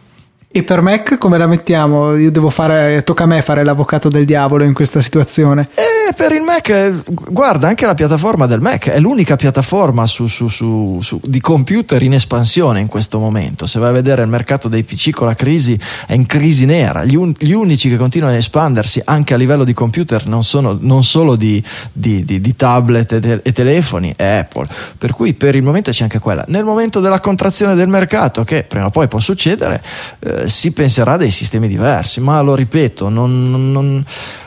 E 0.51 0.63
per 0.63 0.81
Mac 0.81 1.19
come 1.19 1.37
la 1.37 1.45
mettiamo? 1.45 2.15
Io 2.15 2.31
devo 2.31 2.49
fare, 2.49 3.03
tocca 3.03 3.25
a 3.25 3.27
me 3.27 3.43
fare 3.43 3.63
l'avvocato 3.63 4.09
del 4.09 4.25
diavolo 4.25 4.63
in 4.63 4.73
questa 4.73 4.99
situazione. 4.99 5.69
Eh, 5.75 6.11
per 6.15 6.31
il 6.31 6.41
Mac, 6.41 7.03
guarda, 7.31 7.67
anche 7.67 7.85
la 7.85 7.93
piattaforma 7.93 8.47
del 8.47 8.59
Mac 8.59 8.89
è 8.89 8.99
l'unica 8.99 9.35
piattaforma 9.35 10.07
su, 10.07 10.25
su, 10.25 10.47
su, 10.47 11.21
di 11.23 11.39
computer 11.39 12.01
in 12.01 12.15
espansione 12.15 12.79
in 12.79 12.87
questo 12.87 13.19
momento. 13.19 13.67
Se 13.67 13.77
vai 13.77 13.89
a 13.89 13.91
vedere 13.91 14.23
il 14.23 14.27
mercato 14.27 14.67
dei 14.67 14.83
PC 14.83 15.11
con 15.11 15.27
la 15.27 15.35
crisi, 15.35 15.79
è 16.07 16.13
in 16.13 16.25
crisi 16.25 16.65
nera. 16.65 17.03
Gli, 17.03 17.15
un, 17.15 17.31
gli 17.37 17.51
unici 17.51 17.87
che 17.87 17.97
continuano 17.97 18.33
ad 18.33 18.39
espandersi 18.39 18.99
anche 19.05 19.35
a 19.35 19.37
livello 19.37 19.63
di 19.63 19.73
computer 19.73 20.25
non 20.25 20.43
sono 20.43 20.75
non 20.81 21.03
solo 21.03 21.35
di, 21.35 21.63
di, 21.93 22.25
di, 22.25 22.41
di 22.41 22.55
tablet 22.55 23.11
e, 23.11 23.19
te, 23.19 23.39
e, 23.43 23.51
telefoni, 23.51 24.15
è 24.17 24.37
Apple. 24.39 24.67
Per 24.97 25.13
cui 25.13 25.35
per 25.35 25.53
il 25.53 25.61
momento 25.61 25.91
c'è 25.91 26.01
anche 26.01 26.17
quella. 26.17 26.43
Nel 26.47 26.63
momento 26.63 27.01
della 27.01 27.19
contrazione 27.19 27.75
del 27.75 27.87
mercato, 27.87 28.43
che 28.43 28.63
prima 28.63 28.87
o 28.87 28.89
poi 28.89 29.07
può 29.07 29.19
succedere, 29.19 29.83
eh, 30.21 30.38
si 30.47 30.71
penserà 30.71 31.13
a 31.13 31.17
dei 31.17 31.31
sistemi 31.31 31.67
diversi, 31.67 32.21
ma 32.21 32.39
lo 32.41 32.55
ripeto, 32.55 33.09
non, 33.09 33.43
non, 33.43 34.05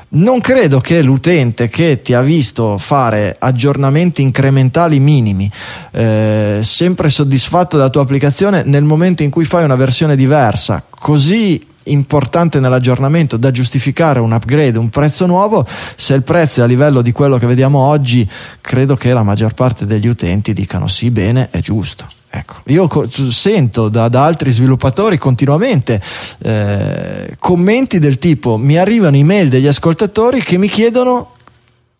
non 0.08 0.40
credo 0.40 0.80
che 0.80 1.02
l'utente 1.02 1.68
che 1.68 2.02
ti 2.02 2.12
ha 2.14 2.20
visto 2.20 2.76
fare 2.78 3.36
aggiornamenti 3.38 4.22
incrementali 4.22 5.00
minimi, 5.00 5.50
eh, 5.92 6.60
sempre 6.62 7.08
soddisfatto 7.08 7.76
della 7.76 7.90
tua 7.90 8.02
applicazione, 8.02 8.62
nel 8.64 8.84
momento 8.84 9.22
in 9.22 9.30
cui 9.30 9.44
fai 9.44 9.64
una 9.64 9.76
versione 9.76 10.16
diversa, 10.16 10.84
così 10.88 11.70
importante 11.84 12.60
nell'aggiornamento 12.60 13.36
da 13.36 13.50
giustificare 13.50 14.20
un 14.20 14.32
upgrade, 14.32 14.78
un 14.78 14.88
prezzo 14.88 15.26
nuovo, 15.26 15.66
se 15.96 16.14
il 16.14 16.22
prezzo 16.22 16.60
è 16.60 16.64
a 16.64 16.66
livello 16.66 17.02
di 17.02 17.12
quello 17.12 17.38
che 17.38 17.46
vediamo 17.46 17.78
oggi, 17.78 18.28
credo 18.60 18.96
che 18.96 19.12
la 19.12 19.22
maggior 19.22 19.54
parte 19.54 19.86
degli 19.86 20.06
utenti 20.06 20.52
dicano 20.52 20.86
sì, 20.86 21.10
bene, 21.10 21.48
è 21.50 21.60
giusto. 21.60 22.06
Ecco, 22.34 22.62
io 22.68 22.86
co- 22.86 23.06
sento 23.10 23.90
da, 23.90 24.08
da, 24.08 24.24
altri 24.24 24.50
sviluppatori 24.50 25.18
continuamente 25.18 26.00
eh, 26.38 27.36
commenti 27.38 27.98
del 27.98 28.18
tipo 28.18 28.56
mi 28.56 28.78
arrivano 28.78 29.16
email 29.16 29.50
degli 29.50 29.66
ascoltatori 29.66 30.42
che 30.42 30.56
mi 30.56 30.66
chiedono 30.66 31.32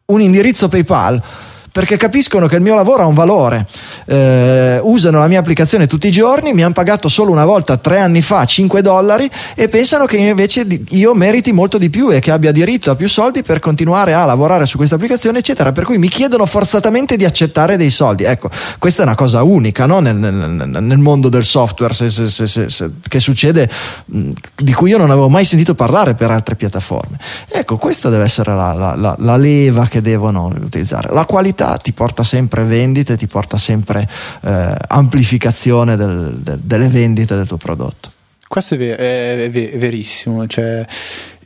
un 0.06 0.22
indirizzo 0.22 0.68
PayPal 0.68 1.22
perché 1.72 1.96
capiscono 1.96 2.46
che 2.46 2.56
il 2.56 2.62
mio 2.62 2.74
lavoro 2.74 3.02
ha 3.02 3.06
un 3.06 3.14
valore. 3.14 3.66
Eh, 4.04 4.78
usano 4.82 5.18
la 5.18 5.26
mia 5.26 5.38
applicazione 5.38 5.86
tutti 5.86 6.06
i 6.06 6.10
giorni, 6.10 6.52
mi 6.52 6.62
hanno 6.62 6.74
pagato 6.74 7.08
solo 7.08 7.32
una 7.32 7.46
volta 7.46 7.78
tre 7.78 7.98
anni 7.98 8.20
fa 8.20 8.44
5 8.44 8.82
dollari 8.82 9.28
e 9.54 9.68
pensano 9.68 10.04
che 10.04 10.18
invece 10.18 10.66
io 10.90 11.14
meriti 11.14 11.50
molto 11.52 11.78
di 11.78 11.88
più 11.88 12.12
e 12.12 12.20
che 12.20 12.30
abbia 12.30 12.52
diritto 12.52 12.90
a 12.90 12.94
più 12.94 13.08
soldi 13.08 13.42
per 13.42 13.58
continuare 13.58 14.12
a 14.12 14.26
lavorare 14.26 14.66
su 14.66 14.76
questa 14.76 14.96
applicazione, 14.96 15.38
eccetera. 15.38 15.72
Per 15.72 15.84
cui 15.84 15.96
mi 15.96 16.08
chiedono 16.08 16.44
forzatamente 16.44 17.16
di 17.16 17.24
accettare 17.24 17.78
dei 17.78 17.90
soldi. 17.90 18.24
Ecco, 18.24 18.50
questa 18.78 19.02
è 19.02 19.06
una 19.06 19.14
cosa 19.14 19.42
unica 19.42 19.86
no? 19.86 20.00
nel, 20.00 20.14
nel, 20.14 20.68
nel, 20.68 20.98
mondo 20.98 21.30
del 21.30 21.44
software 21.44 21.94
se, 21.94 22.10
se, 22.10 22.46
se, 22.46 22.90
che 23.08 23.18
succede, 23.18 23.68
di 24.06 24.72
cui 24.74 24.90
io 24.90 24.98
non 24.98 25.10
avevo 25.10 25.30
mai 25.30 25.46
sentito 25.46 25.74
parlare 25.74 26.14
per 26.14 26.30
altre 26.30 26.54
piattaforme. 26.54 27.16
Ecco, 27.48 27.78
questa 27.78 28.10
deve 28.10 28.24
essere 28.24 28.54
la, 28.54 28.74
la, 28.74 28.94
la, 28.94 29.16
la 29.18 29.36
leva 29.38 29.86
che 29.86 30.02
devono 30.02 30.52
utilizzare. 30.60 31.08
La 31.12 31.24
qualità 31.24 31.61
ti 31.76 31.92
porta 31.92 32.24
sempre 32.24 32.64
vendite, 32.64 33.16
ti 33.16 33.26
porta 33.26 33.56
sempre 33.56 34.08
eh, 34.42 34.74
amplificazione 34.88 35.96
del, 35.96 36.38
del, 36.38 36.58
delle 36.58 36.88
vendite 36.88 37.36
del 37.36 37.46
tuo 37.46 37.56
prodotto. 37.56 38.10
Questo 38.46 38.74
è, 38.74 38.78
ver- 38.78 38.98
è, 38.98 39.50
ver- 39.50 39.72
è 39.72 39.78
verissimo. 39.78 40.46
Cioè, 40.46 40.84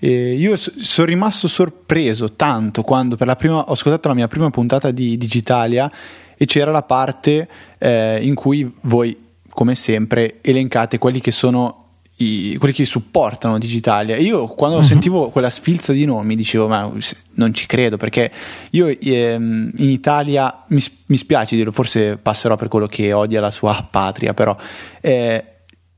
eh, 0.00 0.34
io 0.34 0.56
so- 0.56 0.72
sono 0.78 1.06
rimasto 1.06 1.48
sorpreso 1.48 2.32
tanto 2.32 2.82
quando 2.82 3.16
prima, 3.16 3.58
ho 3.58 3.72
ascoltato 3.72 4.08
la 4.08 4.14
mia 4.14 4.28
prima 4.28 4.50
puntata 4.50 4.90
di 4.90 5.16
Digitalia 5.16 5.90
e 6.36 6.44
c'era 6.44 6.70
la 6.70 6.82
parte 6.82 7.48
eh, 7.78 8.18
in 8.22 8.34
cui 8.34 8.70
voi, 8.82 9.16
come 9.48 9.74
sempre, 9.74 10.38
elencate 10.42 10.98
quelli 10.98 11.20
che 11.20 11.30
sono 11.30 11.85
i, 12.16 12.56
quelli 12.58 12.72
che 12.72 12.84
supportano 12.84 13.58
Digitalia. 13.58 14.16
Io 14.16 14.46
quando 14.48 14.78
uh-huh. 14.78 14.82
sentivo 14.82 15.28
quella 15.28 15.50
sfilza 15.50 15.92
di 15.92 16.04
nomi 16.04 16.34
dicevo 16.34 16.68
ma 16.68 16.90
non 17.34 17.52
ci 17.52 17.66
credo 17.66 17.96
perché 17.96 18.30
io 18.70 18.86
ehm, 18.86 19.72
in 19.76 19.90
Italia 19.90 20.64
mi, 20.68 20.82
mi, 21.06 21.16
spiace 21.16 21.56
dirlo, 21.56 21.72
forse 21.72 22.16
passerò 22.16 22.56
per 22.56 22.68
quello 22.68 22.86
che 22.86 23.12
odia 23.12 23.40
la 23.40 23.50
sua 23.50 23.86
patria, 23.90 24.32
però 24.32 24.56
eh, 25.00 25.44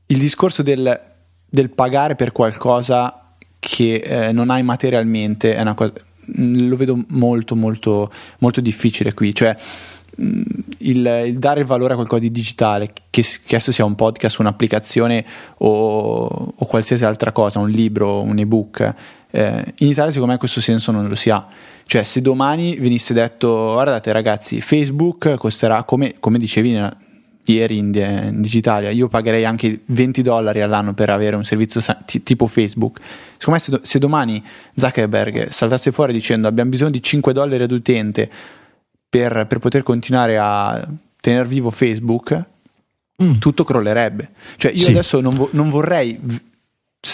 il 0.07 0.17
discorso 0.17 0.61
del, 0.61 0.99
del, 1.47 1.69
pagare 1.69 2.15
per 2.15 2.31
qualcosa 2.31 3.35
che 3.59 3.95
eh, 3.95 4.31
non 4.31 4.49
hai 4.49 4.63
materialmente 4.63 5.55
è 5.55 5.61
una 5.61 5.73
cosa, 5.73 5.93
lo 6.35 6.75
vedo 6.75 6.97
molto 7.09 7.55
molto 7.55 8.11
molto 8.39 8.61
difficile 8.61 9.13
qui, 9.13 9.33
cioè 9.33 9.55
il, 10.19 11.23
il, 11.25 11.37
dare 11.37 11.63
valore 11.63 11.93
a 11.93 11.95
qualcosa 11.95 12.21
di 12.21 12.31
digitale, 12.31 12.91
che, 13.09 13.25
che 13.45 13.55
esso 13.55 13.71
sia 13.71 13.85
un 13.85 13.95
podcast, 13.95 14.39
un'applicazione 14.39 15.25
o, 15.57 16.53
o, 16.55 16.65
qualsiasi 16.65 17.05
altra 17.05 17.31
cosa, 17.31 17.59
un 17.59 17.69
libro, 17.69 18.21
un 18.21 18.37
ebook, 18.37 18.93
eh, 19.31 19.73
in 19.77 19.87
Italia 19.87 20.11
secondo 20.11 20.33
me 20.33 20.39
questo 20.39 20.61
senso 20.61 20.91
non 20.91 21.07
lo 21.07 21.15
si 21.15 21.29
ha. 21.29 21.47
Cioè 21.85 22.03
se 22.03 22.21
domani 22.21 22.75
venisse 22.75 23.13
detto 23.13 23.71
guardate 23.73 24.11
ragazzi 24.11 24.61
Facebook 24.61 25.37
costerà 25.37 25.83
come, 25.83 26.15
come 26.19 26.37
dicevi 26.37 26.71
nella, 26.71 26.95
ieri 27.45 27.77
in, 27.77 27.93
in 27.95 28.41
Digitalia, 28.41 28.89
io 28.89 29.07
pagherei 29.07 29.45
anche 29.45 29.81
20 29.85 30.21
dollari 30.21 30.61
all'anno 30.61 30.93
per 30.93 31.09
avere 31.09 31.35
un 31.35 31.43
servizio 31.43 31.81
t- 31.81 32.23
tipo 32.23 32.47
Facebook. 32.47 32.99
Secondo 33.37 33.59
me 33.59 33.59
se, 33.59 33.71
do, 33.71 33.79
se 33.83 33.99
domani 33.99 34.43
Zuckerberg 34.75 35.49
saltasse 35.49 35.91
fuori 35.91 36.13
dicendo 36.13 36.47
abbiamo 36.47 36.69
bisogno 36.69 36.91
di 36.91 37.01
5 37.01 37.33
dollari 37.33 37.63
ad 37.63 37.71
utente 37.71 38.29
per, 39.09 39.45
per 39.47 39.59
poter 39.59 39.83
continuare 39.83 40.37
a 40.37 40.87
tenere 41.19 41.47
vivo 41.47 41.71
Facebook, 41.71 42.43
mm. 43.23 43.33
tutto 43.39 43.63
crollerebbe. 43.63 44.29
Cioè 44.57 44.71
io 44.71 44.83
sì. 44.83 44.91
adesso 44.91 45.19
non, 45.19 45.35
vo- 45.35 45.49
non 45.51 45.69
vorrei 45.69 46.47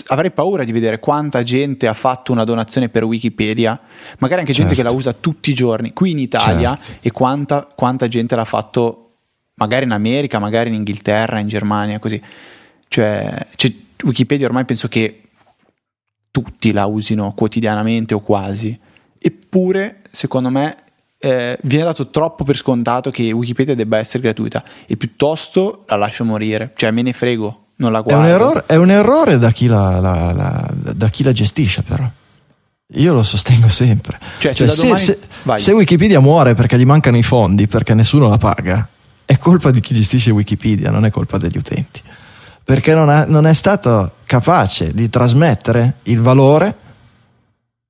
avrei 0.07 0.31
paura 0.31 0.63
di 0.63 0.71
vedere 0.71 0.99
quanta 0.99 1.43
gente 1.43 1.87
ha 1.87 1.93
fatto 1.93 2.31
una 2.31 2.43
donazione 2.43 2.89
per 2.89 3.03
Wikipedia, 3.03 3.79
magari 4.17 4.41
anche 4.41 4.51
gente 4.51 4.73
certo. 4.73 4.89
che 4.89 4.93
la 4.93 4.99
usa 4.99 5.13
tutti 5.13 5.51
i 5.51 5.53
giorni 5.53 5.93
qui 5.93 6.11
in 6.11 6.19
Italia 6.19 6.75
certo. 6.75 7.07
e 7.07 7.11
quanta, 7.11 7.67
quanta, 7.75 8.07
gente 8.07 8.35
l'ha 8.35 8.45
fatto 8.45 9.01
magari 9.55 9.85
in 9.85 9.91
America, 9.91 10.39
magari 10.39 10.69
in 10.69 10.75
Inghilterra, 10.75 11.39
in 11.39 11.47
Germania, 11.47 11.99
così. 11.99 12.21
Cioè, 12.87 13.47
cioè, 13.55 13.73
Wikipedia 14.03 14.47
ormai 14.47 14.65
penso 14.65 14.87
che 14.87 15.21
tutti 16.31 16.71
la 16.71 16.85
usino 16.85 17.33
quotidianamente 17.33 18.13
o 18.13 18.21
quasi. 18.21 18.77
Eppure, 19.17 20.01
secondo 20.11 20.49
me, 20.49 20.77
eh, 21.19 21.57
viene 21.63 21.85
dato 21.85 22.09
troppo 22.09 22.43
per 22.43 22.55
scontato 22.55 23.11
che 23.11 23.31
Wikipedia 23.31 23.75
debba 23.75 23.97
essere 23.97 24.23
gratuita 24.23 24.63
e 24.85 24.97
piuttosto 24.97 25.83
la 25.87 25.95
lascio 25.95 26.23
morire, 26.23 26.73
cioè 26.75 26.91
me 26.91 27.01
ne 27.01 27.13
frego, 27.13 27.67
non 27.77 27.91
la 27.91 28.01
guardo. 28.01 28.21
È 28.21 28.25
un 28.25 28.31
errore, 28.31 28.63
è 28.67 28.75
un 28.75 28.91
errore 28.91 29.37
da, 29.37 29.51
chi 29.51 29.67
la, 29.67 29.99
la, 29.99 30.31
la, 30.33 30.73
da 30.93 31.09
chi 31.09 31.23
la 31.23 31.31
gestisce 31.31 31.81
però. 31.83 32.09
Io 32.93 33.13
lo 33.13 33.23
sostengo 33.23 33.67
sempre. 33.67 34.19
Cioè, 34.37 34.53
cioè, 34.53 34.67
se, 34.67 34.81
domani... 34.83 34.99
se, 34.99 35.19
se, 35.55 35.71
Wikipedia 35.71 36.19
muore 36.19 36.53
perché 36.53 36.77
gli 36.77 36.85
mancano 36.85 37.17
i 37.17 37.23
fondi, 37.23 37.67
perché 37.67 37.95
nessuno 37.95 38.27
la 38.27 38.37
paga, 38.37 38.87
è 39.25 39.37
colpa 39.39 39.71
di 39.71 39.79
chi 39.79 39.95
gestisce 39.95 40.29
Wikipedia, 40.29 40.91
non 40.91 41.03
è 41.05 41.09
colpa 41.09 41.37
degli 41.37 41.57
utenti. 41.57 42.01
Perché 42.63 42.93
non, 42.93 43.09
ha, 43.09 43.25
non 43.25 43.47
è 43.47 43.53
stato 43.53 44.13
capace 44.25 44.93
di 44.93 45.09
trasmettere 45.09 45.95
il 46.03 46.21
valore 46.21 46.75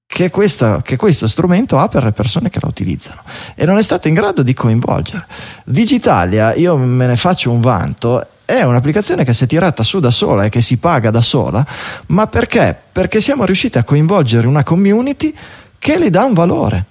che, 0.07 0.29
questa, 0.29 0.81
che, 0.81 0.95
questo 0.95 1.27
strumento 1.27 1.77
ha 1.79 1.87
per 1.87 2.03
le 2.03 2.11
persone 2.11 2.49
che 2.49 2.59
la 2.61 2.67
utilizzano 2.67 3.21
e 3.55 3.65
non 3.65 3.77
è 3.77 3.83
stato 3.83 4.07
in 4.07 4.13
grado 4.13 4.43
di 4.43 4.53
coinvolgere. 4.53 5.25
Digitalia, 5.65 6.53
io 6.53 6.77
me 6.77 7.07
ne 7.07 7.15
faccio 7.15 7.51
un 7.51 7.61
vanto, 7.61 8.25
è 8.45 8.61
un'applicazione 8.61 9.25
che 9.25 9.33
si 9.33 9.43
è 9.43 9.47
tirata 9.47 9.83
su 9.83 9.99
da 9.99 10.11
sola 10.11 10.45
e 10.45 10.49
che 10.49 10.61
si 10.61 10.77
paga 10.77 11.09
da 11.09 11.21
sola, 11.21 11.65
ma 12.07 12.27
perché? 12.27 12.77
Perché 12.91 13.19
siamo 13.19 13.45
riusciti 13.45 13.77
a 13.77 13.83
coinvolgere 13.83 14.47
una 14.47 14.63
community 14.63 15.33
che 15.79 15.97
le 15.97 16.09
dà 16.09 16.23
un 16.23 16.33
valore 16.33 16.85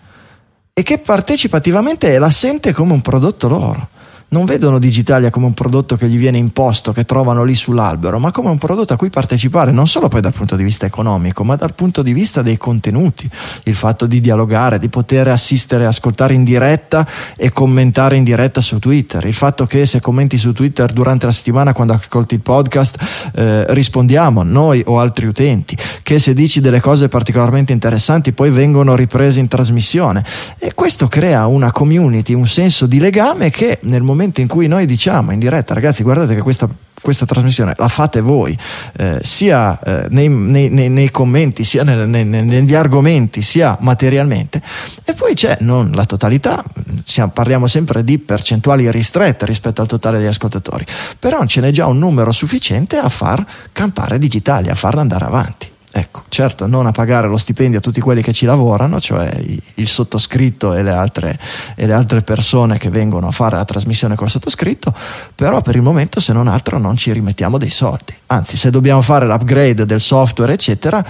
e 0.73 0.83
che 0.83 0.99
partecipativamente 0.99 2.19
la 2.19 2.31
sente 2.31 2.73
come 2.73 2.93
un 2.93 3.01
prodotto 3.01 3.49
loro 3.49 3.89
non 4.29 4.45
vedono 4.45 4.79
Digitalia 4.79 5.31
come 5.31 5.47
un 5.47 5.55
prodotto 5.55 5.97
che 5.97 6.09
gli 6.09 6.19
viene 6.19 6.39
imposto, 6.39 6.93
che 6.93 7.05
trovano 7.05 7.45
lì 7.45 7.55
sull'albero, 7.55 8.19
ma 8.19 8.33
come 8.33 8.49
un 8.49 8.59
prodotto 8.59 8.93
a 8.93 8.97
cui 8.97 9.11
partecipare, 9.11 9.71
non 9.71 9.87
solo 9.87 10.09
poi 10.09 10.21
dal 10.21 10.33
punto 10.33 10.57
di 10.57 10.65
vista 10.65 10.87
economico, 10.87 11.45
ma 11.45 11.57
dal 11.57 11.75
punto 11.75 12.03
di 12.03 12.13
vista 12.13 12.43
dei 12.43 12.57
contenuti, 12.57 13.29
il 13.65 13.75
fatto 13.75 14.07
di 14.07 14.21
dialogare, 14.21 14.79
di 14.79 14.89
poter 14.89 15.29
assistere, 15.29 15.87
ascoltare 15.87 16.35
in 16.35 16.45
diretta 16.45 17.07
e 17.37 17.51
commentare 17.51 18.17
in 18.17 18.25
diretta 18.25 18.61
su 18.61 18.79
Twitter, 18.79 19.25
il 19.25 19.35
fatto 19.35 19.67
che 19.67 19.87
se 19.87 20.01
commenti 20.01 20.37
su 20.37 20.53
Twitter 20.53 20.93
durante 20.93 21.27
la 21.27 21.33
settimana 21.33 21.73
quando 21.73 21.93
ascolti 21.93 22.35
il 22.35 22.41
podcast 22.41 23.31
eh, 23.35 23.67
rispondiamo 23.73 24.43
noi 24.43 24.83
o 24.87 24.99
altri 24.99 25.27
utenti, 25.27 25.77
che 26.03 26.19
se 26.19 26.35
dici 26.35 26.61
delle 26.61 26.81
cose 26.81 27.09
particolarmente 27.09 27.73
interessanti 27.73 28.33
poi 28.33 28.51
vengono 28.51 28.95
riprese 28.95 29.41
in 29.41 29.49
trasmissione. 29.49 30.25
E 30.59 30.73
questo 30.75 31.09
crea 31.09 31.47
una 31.47 31.71
community, 31.71 32.35
un 32.35 32.47
senso 32.47 32.87
di 32.87 32.99
legame 32.99 33.51
che 33.51 33.79
nel 33.83 34.03
momento 34.03 34.23
momento 34.25 34.41
in 34.41 34.49
cui 34.49 34.67
noi 34.67 34.87
diciamo 34.87 35.33
in 35.33 35.39
diretta, 35.39 35.75
ragazzi, 35.75 36.03
guardate 36.03 36.35
che 36.35 36.41
questa, 36.41 36.69
questa 37.01 37.27
trasmissione 37.27 37.75
la 37.77 37.89
fate 37.89 38.21
voi, 38.21 38.57
eh, 38.97 39.21
sia 39.23 39.79
eh, 39.81 40.07
nei, 40.09 40.29
nei, 40.29 40.71
nei, 40.89 41.11
commenti, 41.11 41.65
sia 41.65 41.83
nel, 41.83 42.09
negli 42.09 42.75
argomenti, 42.75 43.43
sia 43.43 43.77
materialmente, 43.81 44.63
e 45.05 45.13
poi 45.13 45.35
c'è 45.35 45.59
non 45.61 45.91
la 45.93 46.07
totalità, 46.07 46.63
siamo, 47.05 47.33
parliamo 47.33 47.67
sempre 47.67 48.03
di 48.03 48.19
percentuali 48.19 48.91
ristrette 48.91 49.45
rispetto 49.45 49.83
al 49.83 49.87
totale 49.87 50.19
degli 50.19 50.29
ascoltatori, 50.29 50.85
però 51.19 51.45
ce 51.47 51.61
n'è 51.61 51.71
già 51.71 51.87
un 51.87 51.99
numero 51.99 52.33
sufficiente 52.33 52.97
a 52.97 53.09
far 53.09 53.45
campare 53.73 54.19
Digitalia, 54.19 54.73
a 54.73 54.77
farla 54.77 55.03
andare 55.03 55.25
avanti. 55.25 55.73
Ecco, 55.97 56.25
certo, 56.29 56.67
non 56.67 56.87
a 56.87 56.91
pagare 56.91 57.29
lo 57.29 57.37
stipendio 57.37 57.79
a 57.79 57.81
tutti 57.81 58.01
quelli 58.01 58.21
che 58.21 58.33
ci 58.33 58.47
lavorano, 58.47 58.99
cioè 58.99 59.33
il 59.75 59.87
sottoscritto 59.87 60.75
e 60.75 60.83
le, 60.83 60.91
altre, 60.91 61.39
e 61.77 61.87
le 61.87 61.93
altre 61.93 62.23
persone 62.23 62.79
che 62.79 62.91
vengono 62.91 63.29
a 63.29 63.31
fare 63.31 63.55
la 63.55 63.65
trasmissione 63.65 64.17
col 64.17 64.29
sottoscritto, 64.29 64.93
però 65.37 65.61
per 65.61 65.77
il 65.77 65.83
momento 65.83 66.19
se 66.19 66.33
non 66.33 66.49
altro 66.49 66.79
non 66.79 66.97
ci 66.97 67.13
rimettiamo 67.13 67.59
dei 67.59 67.71
soldi. 67.71 68.13
Anzi, 68.27 68.57
se 68.57 68.71
dobbiamo 68.71 69.03
fare 69.03 69.25
l'upgrade 69.25 69.87
del 69.87 70.01
software, 70.01 70.55
eccetera, 70.55 71.05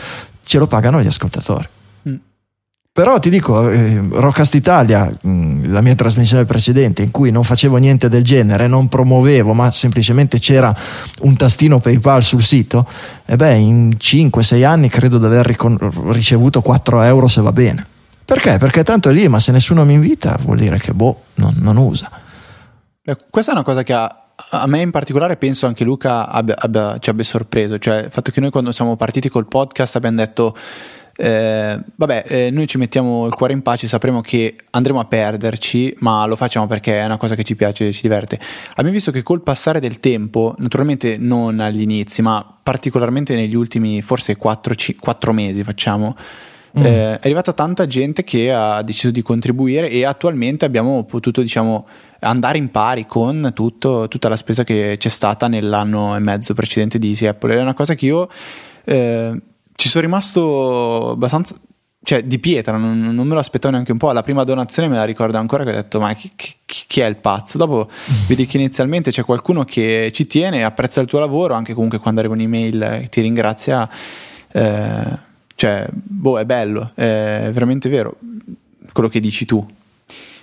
ce 0.45 0.59
lo 0.59 0.67
pagano 0.67 1.01
gli 1.01 1.07
ascoltatori. 1.07 1.67
Però 2.95 3.19
ti 3.19 3.29
dico, 3.29 3.69
eh, 3.71 4.07
Rockcast 4.09 4.55
Italia, 4.55 5.11
mh, 5.11 5.29
mm, 5.29 5.73
la 5.73 5.81
mia 5.81 5.97
trasmissione 5.97 6.45
precedente 6.45 7.03
in 7.03 7.11
cui 7.11 7.33
non 7.33 7.43
facevo 7.43 7.77
niente 7.79 8.09
del 8.09 8.23
genere, 8.23 8.69
non 8.69 8.87
promuovevo, 8.87 9.53
ma 9.53 9.69
semplicemente 9.73 10.39
c'era 10.39 10.73
un 11.23 11.35
tastino 11.35 11.81
PayPal 11.81 12.23
sul 12.23 12.45
sito, 12.45 12.87
e 13.25 13.35
beh, 13.35 13.57
in 13.57 13.97
5-6 13.99 14.65
anni 14.65 14.89
credo 14.89 15.19
di 15.19 15.25
aver 15.25 15.45
ricon- 15.45 16.13
ricevuto 16.13 16.61
4 16.61 17.03
euro 17.03 17.27
se 17.27 17.41
va 17.41 17.51
bene. 17.51 17.85
Perché? 18.25 18.59
Perché 18.59 18.85
tanto 18.85 19.09
è 19.09 19.13
lì, 19.13 19.27
ma 19.27 19.41
se 19.41 19.51
nessuno 19.51 19.85
mi 19.85 19.95
invita 19.95 20.39
vuol 20.41 20.59
dire 20.59 20.79
che 20.79 20.95
boh, 20.95 21.23
non, 21.35 21.53
non 21.59 21.77
usa. 21.77 22.09
Questa 23.29 23.51
è 23.51 23.55
una 23.55 23.65
cosa 23.65 23.83
che 23.83 23.93
ha 23.93 24.19
a 24.51 24.67
me 24.69 24.81
in 24.81 24.93
particolare 24.93 25.37
penso 25.37 25.67
anche 25.67 25.83
Luca 25.83 26.29
abbia, 26.29 26.55
abbia, 26.57 26.99
ci 26.99 27.11
abbia 27.11 27.25
sorpreso, 27.25 27.77
cioè 27.79 28.05
il 28.05 28.11
fatto 28.11 28.31
che 28.31 28.41
noi 28.41 28.51
quando 28.51 28.71
siamo 28.71 28.95
partiti 28.95 29.29
col 29.29 29.47
podcast 29.47 29.97
abbiamo 29.97 30.17
detto 30.17 30.57
eh, 31.17 31.81
vabbè, 31.95 32.25
eh, 32.27 32.51
noi 32.51 32.67
ci 32.67 32.79
mettiamo 32.79 33.27
il 33.27 33.35
cuore 33.35 33.53
in 33.53 33.63
pace, 33.63 33.87
sapremo 33.87 34.21
che 34.21 34.57
andremo 34.71 35.01
a 35.01 35.05
perderci, 35.05 35.97
ma 36.01 36.27
lo 36.27 36.37
facciamo 36.37 36.67
perché 36.67 37.01
è 37.01 37.05
una 37.05 37.17
cosa 37.17 37.35
che 37.35 37.45
ci 37.45 37.55
piace, 37.55 37.93
ci 37.93 38.03
diverte. 38.03 38.39
Abbiamo 38.71 38.91
visto 38.91 39.11
che 39.11 39.23
col 39.23 39.43
passare 39.43 39.81
del 39.81 40.01
tempo, 40.01 40.55
naturalmente 40.59 41.17
non 41.19 41.61
agli 41.61 41.83
inizi, 41.83 42.23
ma 42.23 42.45
particolarmente 42.63 43.37
negli 43.37 43.55
ultimi 43.55 44.03
forse 44.03 44.37
4, 44.37 44.75
4 44.99 45.33
mesi 45.33 45.63
facciamo, 45.63 46.17
Mm. 46.77 46.85
Eh, 46.85 46.91
è 46.91 47.21
arrivata 47.23 47.53
tanta 47.53 47.87
gente 47.87 48.25
che 48.25 48.53
ha 48.53 48.83
deciso 48.83 49.13
di 49.13 49.23
contribuire 49.23 49.89
e 49.89 50.05
attualmente 50.05 50.65
abbiamo 50.65 51.05
potuto 51.05 51.41
diciamo, 51.41 51.87
andare 52.19 52.59
in 52.59 52.71
pari 52.71 53.07
con 53.07 53.53
tutto, 53.55 54.09
tutta 54.09 54.29
la 54.29 54.37
spesa 54.37 54.65
che 54.65 54.97
c'è 54.99 55.09
stata 55.09 55.47
nell'anno 55.47 56.17
e 56.17 56.19
mezzo 56.19 56.53
precedente 56.53 56.99
di 56.99 57.11
Easy 57.11 57.27
Apple. 57.27 57.55
È 57.55 57.61
una 57.61 57.75
cosa 57.75 57.95
che 57.95 58.07
io 58.07 58.29
eh, 58.85 59.41
ci 59.77 59.89
sono 59.89 60.05
rimasto 60.05 61.11
abbastanza 61.11 61.55
cioè 62.05 62.23
di 62.23 62.39
pietra, 62.39 62.77
non, 62.77 63.15
non, 63.15 63.27
me 63.27 63.33
lo 63.33 63.41
aspettavo 63.41 63.73
neanche 63.73 63.91
un 63.91 63.99
po'. 63.99 64.13
La 64.13 64.23
prima 64.23 64.45
donazione 64.45 64.89
me 64.89 64.97
la 64.97 65.05
ricordo 65.05 65.39
ancora 65.39 65.65
che 65.65 65.71
ho 65.71 65.75
detto: 65.75 65.99
Ma 66.01 66.13
chi, 66.13 66.31
chi, 66.37 66.55
chi 66.87 67.01
è 67.01 67.07
il 67.07 67.17
pazzo? 67.17 67.57
Dopo 67.57 67.89
vedi 68.29 68.47
che 68.47 68.59
inizialmente 68.59 69.11
c'è 69.11 69.25
qualcuno 69.25 69.65
che 69.65 70.11
ci 70.13 70.27
tiene, 70.27 70.65
apprezza 70.65 71.01
il 71.01 71.07
tuo 71.07 71.19
lavoro, 71.19 71.55
anche 71.55 71.73
comunque 71.73 71.99
quando 71.99 72.21
arriva 72.21 72.35
un'email 72.35 72.83
e 72.83 73.09
ti 73.09 73.23
ringrazia. 73.23 73.89
Eh, 74.53 75.33
cioè, 75.57 75.89
boh, 75.91 76.39
è 76.39 76.45
bello, 76.45 76.91
è 76.95 77.49
veramente 77.51 77.89
vero 77.89 78.19
quello 78.93 79.09
che 79.09 79.21
dici 79.21 79.47
tu. 79.47 79.67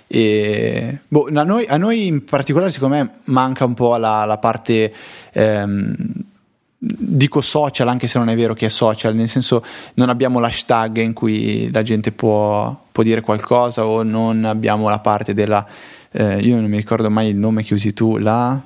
E, 0.08 0.98
boh, 1.06 1.28
a, 1.32 1.42
noi, 1.44 1.64
a, 1.66 1.76
noi, 1.76 2.06
in 2.06 2.24
particolare, 2.24 2.72
secondo 2.72 2.96
me, 2.96 3.10
manca 3.24 3.64
un 3.64 3.74
po' 3.74 3.96
la, 3.96 4.24
la 4.24 4.38
parte. 4.38 4.92
Ehm, 5.32 5.94
dico 6.84 7.40
social 7.40 7.86
anche 7.86 8.08
se 8.08 8.18
non 8.18 8.28
è 8.28 8.34
vero 8.34 8.54
che 8.54 8.66
è 8.66 8.68
social, 8.68 9.14
nel 9.14 9.28
senso 9.28 9.64
non 9.94 10.08
abbiamo 10.08 10.40
l'hashtag 10.40 10.96
in 10.98 11.12
cui 11.12 11.70
la 11.70 11.82
gente 11.82 12.10
può, 12.10 12.76
può 12.90 13.04
dire 13.04 13.20
qualcosa 13.20 13.86
o 13.86 14.02
non 14.02 14.44
abbiamo 14.44 14.88
la 14.88 14.98
parte 14.98 15.32
della... 15.32 15.64
Eh, 16.10 16.40
io 16.40 16.56
non 16.56 16.68
mi 16.68 16.76
ricordo 16.76 17.08
mai 17.08 17.28
il 17.28 17.36
nome 17.36 17.62
che 17.62 17.74
usi 17.74 17.94
tu, 17.94 18.16
la 18.18 18.60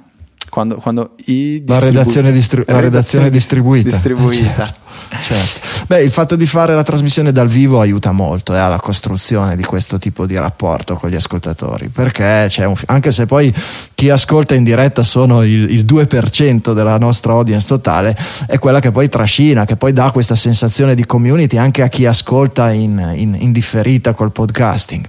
quando, 0.49 0.77
quando 0.77 1.13
distribu- 1.17 1.69
la, 1.69 1.79
redazione, 1.79 2.33
distri- 2.33 2.65
la, 2.67 2.81
redazione, 2.81 3.31
distribuita. 3.31 3.91
distribuita. 3.91 4.75
Certo, 5.09 5.61
certo. 5.61 5.85
Beh, 5.87 6.03
il 6.03 6.11
fatto 6.11 6.37
di 6.37 6.47
fare 6.47 6.75
la 6.75 6.83
trasmissione 6.83 7.31
dal 7.31 7.49
vivo 7.49 7.81
aiuta 7.81 8.13
molto 8.13 8.55
eh, 8.55 8.59
alla 8.59 8.79
costruzione 8.79 9.55
di 9.55 9.63
questo 9.63 9.99
tipo 9.99 10.27
di 10.27 10.37
rapporto 10.37 10.95
con 10.95 11.11
gli 11.11 11.15
ascoltatori, 11.15 11.89
perché 11.89 12.47
c'è 12.49 12.65
un, 12.65 12.75
anche 12.87 13.13
se 13.13 13.27
poi 13.27 13.55
chi 13.95 14.11
ascolta 14.11 14.55
in 14.55 14.65
diretta 14.65 15.03
sono 15.03 15.43
il, 15.45 15.71
il 15.71 15.85
2% 15.85 16.73
della 16.73 16.99
nostra 16.99 17.33
audience 17.33 17.69
totale, 17.69 18.17
è 18.47 18.59
quella 18.59 18.81
che 18.81 18.91
poi 18.91 19.09
trascina, 19.09 19.65
che 19.65 19.77
poi 19.77 19.93
dà 19.93 20.11
questa 20.11 20.35
sensazione 20.35 20.95
di 20.95 21.05
community 21.07 21.57
anche 21.57 21.83
a 21.83 21.89
chi 21.89 22.07
ascolta 22.07 22.73
in, 22.73 23.13
in, 23.15 23.37
in 23.39 23.53
differita 23.53 24.13
col 24.13 24.33
podcasting. 24.33 25.07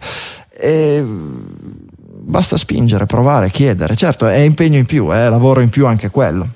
E 0.50 1.06
basta 2.28 2.58
spingere, 2.58 3.06
provare, 3.06 3.50
chiedere. 3.50 3.96
Certo, 3.96 4.28
è 4.28 4.38
impegno 4.38 4.78
in 4.78 4.86
più, 4.86 5.08
è 5.10 5.30
lavoro 5.30 5.62
in 5.62 5.70
più 5.70 5.88
anche 5.88 6.10
quello. 6.10 6.48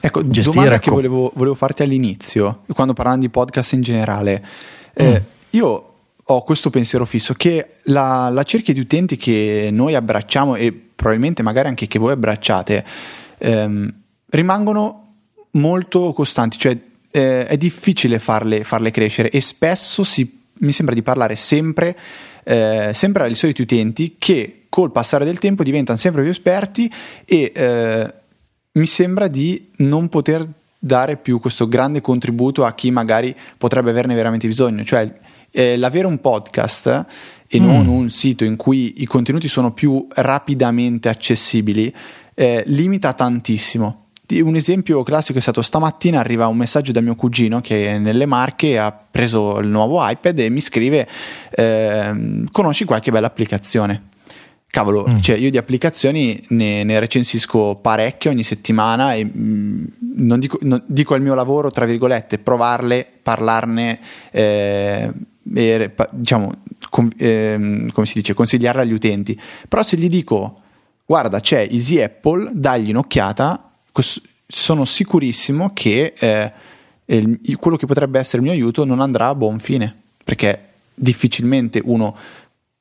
Ecco, 0.00 0.26
Gestire 0.28 0.54
domanda 0.54 0.78
che 0.78 0.90
volevo, 0.90 1.32
volevo, 1.34 1.54
farti 1.54 1.82
all'inizio, 1.82 2.62
quando 2.72 2.92
parlavamo 2.92 3.22
di 3.22 3.28
podcast 3.28 3.72
in 3.72 3.82
generale. 3.82 4.44
Eh, 4.94 5.10
mm. 5.10 5.24
io 5.50 5.92
ho 6.28 6.42
questo 6.42 6.70
pensiero 6.70 7.04
fisso 7.04 7.34
che 7.34 7.68
la, 7.84 8.28
la, 8.30 8.42
cerchia 8.42 8.72
di 8.72 8.80
utenti 8.80 9.16
che 9.16 9.68
noi 9.72 9.94
abbracciamo 9.94 10.54
e 10.54 10.72
probabilmente 10.72 11.42
magari 11.42 11.68
anche 11.68 11.86
che 11.86 11.98
voi 11.98 12.12
abbracciate 12.12 12.84
ehm, 13.38 13.94
rimangono 14.30 15.02
molto 15.52 16.12
costanti, 16.12 16.58
cioè 16.58 16.76
eh, 17.10 17.46
è 17.46 17.56
difficile 17.56 18.18
farle, 18.18 18.64
farle, 18.64 18.90
crescere 18.90 19.30
e 19.30 19.40
spesso 19.40 20.02
si, 20.04 20.40
mi 20.58 20.72
sembra 20.72 20.94
di 20.94 21.02
parlare 21.02 21.36
sempre, 21.36 21.96
eh, 22.44 22.90
sempre 22.92 23.24
ai 23.24 23.34
soliti 23.34 23.62
utenti 23.62 24.16
che 24.18 24.55
col 24.68 24.92
passare 24.92 25.24
del 25.24 25.38
tempo 25.38 25.62
diventano 25.62 25.98
sempre 25.98 26.22
più 26.22 26.30
esperti 26.30 26.90
e 27.24 27.52
eh, 27.54 28.14
mi 28.72 28.86
sembra 28.86 29.28
di 29.28 29.70
non 29.76 30.08
poter 30.08 30.46
dare 30.78 31.16
più 31.16 31.40
questo 31.40 31.66
grande 31.66 32.00
contributo 32.00 32.64
a 32.64 32.74
chi 32.74 32.90
magari 32.90 33.34
potrebbe 33.58 33.90
averne 33.90 34.14
veramente 34.14 34.46
bisogno. 34.46 34.84
Cioè, 34.84 35.10
eh, 35.50 35.76
l'avere 35.76 36.06
un 36.06 36.20
podcast 36.20 37.06
e 37.48 37.60
mm. 37.60 37.64
non 37.64 37.86
un 37.86 38.10
sito 38.10 38.44
in 38.44 38.56
cui 38.56 39.02
i 39.02 39.06
contenuti 39.06 39.48
sono 39.48 39.72
più 39.72 40.06
rapidamente 40.10 41.08
accessibili 41.08 41.92
eh, 42.34 42.62
limita 42.66 43.12
tantissimo. 43.12 44.02
Un 44.28 44.56
esempio 44.56 45.04
classico 45.04 45.38
è 45.38 45.40
stato 45.40 45.62
stamattina 45.62 46.18
arriva 46.18 46.48
un 46.48 46.56
messaggio 46.56 46.90
da 46.90 47.00
mio 47.00 47.14
cugino 47.14 47.60
che 47.60 47.96
nelle 47.98 48.26
Marche 48.26 48.76
ha 48.76 48.90
preso 48.90 49.60
il 49.60 49.68
nuovo 49.68 49.98
iPad 50.00 50.40
e 50.40 50.50
mi 50.50 50.60
scrive 50.60 51.08
eh, 51.50 52.44
conosci 52.50 52.84
qualche 52.84 53.12
bella 53.12 53.28
applicazione 53.28 54.14
cavolo, 54.76 55.06
mm. 55.08 55.20
cioè 55.20 55.36
io 55.36 55.50
di 55.50 55.56
applicazioni 55.56 56.38
ne, 56.48 56.84
ne, 56.84 57.00
recensisco 57.00 57.76
parecchie 57.76 58.30
ogni 58.30 58.42
settimana 58.42 59.14
e 59.14 59.24
mh, 59.24 59.30
mm, 59.38 59.84
non 60.16 60.38
dico, 60.38 60.58
non, 60.60 60.82
dico 60.86 61.14
al 61.14 61.22
mio 61.22 61.34
lavoro, 61.34 61.70
tra 61.70 61.86
virgolette, 61.86 62.38
provarle, 62.38 63.06
parlarne, 63.22 63.98
eh, 64.30 65.10
e, 65.54 65.94
diciamo, 66.10 66.52
com, 66.90 67.10
eh, 67.16 67.86
come 67.90 68.06
si 68.06 68.18
dice, 68.18 68.34
consigliarle 68.34 68.82
agli 68.82 68.92
utenti. 68.92 69.40
Però 69.66 69.82
se 69.82 69.96
gli 69.96 70.10
dico, 70.10 70.60
guarda, 71.06 71.40
c'è 71.40 71.66
Easy 71.70 72.02
Apple, 72.02 72.50
dagli 72.52 72.90
un'occhiata, 72.90 73.70
sono 74.46 74.84
sicurissimo 74.84 75.70
che 75.72 76.12
eh, 76.18 76.52
il, 77.06 77.56
quello 77.58 77.78
che 77.78 77.86
potrebbe 77.86 78.18
essere 78.18 78.38
il 78.38 78.42
mio 78.42 78.52
aiuto 78.52 78.84
non 78.84 79.00
andrà 79.00 79.28
a 79.28 79.34
buon 79.34 79.58
fine, 79.58 79.94
perché 80.22 80.64
difficilmente 80.92 81.80
uno 81.82 82.14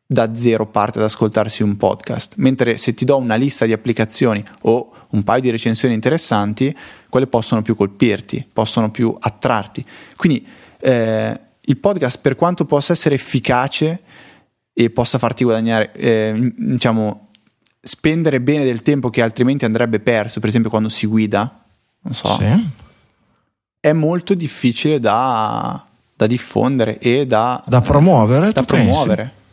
da 0.06 0.36
zero 0.36 0.68
parte 0.68 1.00
ad 1.00 1.06
ascoltarsi 1.06 1.64
un 1.64 1.78
podcast, 1.78 2.34
mentre 2.38 2.78
se 2.78 2.94
ti 2.94 3.06
do 3.06 3.18
una 3.18 3.36
lista 3.36 3.66
di 3.66 3.74
applicazioni 3.74 4.44
o 4.64 4.92
un 5.10 5.24
paio 5.24 5.42
di 5.42 5.50
recensioni 5.50 5.94
interessanti, 5.94 6.76
quelle 7.10 7.28
possono 7.28 7.62
più 7.62 7.76
colpirti, 7.76 8.48
possono 8.52 8.92
più 8.92 9.16
attrarti. 9.18 9.84
Quindi 10.16 10.46
eh, 10.80 11.40
il 11.62 11.78
podcast, 11.78 12.20
per 12.22 12.36
quanto 12.36 12.66
possa 12.66 12.94
essere 12.94 13.16
efficace 13.16 14.02
e 14.74 14.90
possa 14.90 15.18
farti 15.18 15.44
guadagnare, 15.44 15.92
eh, 15.94 16.54
diciamo, 16.56 17.30
spendere 17.82 18.42
bene 18.42 18.64
del 18.64 18.82
tempo 18.82 19.10
che 19.10 19.22
altrimenti 19.22 19.66
andrebbe 19.66 20.00
perso, 20.00 20.40
per 20.40 20.50
esempio 20.50 20.70
quando 20.70 20.90
si 20.90 21.08
guida, 21.08 21.64
non 22.02 22.14
so, 22.14 22.38
sì. 22.38 22.70
è 23.80 23.94
molto 23.94 24.34
difficile 24.34 25.00
da, 25.00 25.84
da 26.16 26.28
diffondere 26.28 27.00
e 27.00 27.26
da, 27.26 27.64
da 27.66 27.82
promuovere. 27.82 28.52
Da 28.52 28.64
promuovere. 28.64 29.24
Pensi? 29.24 29.44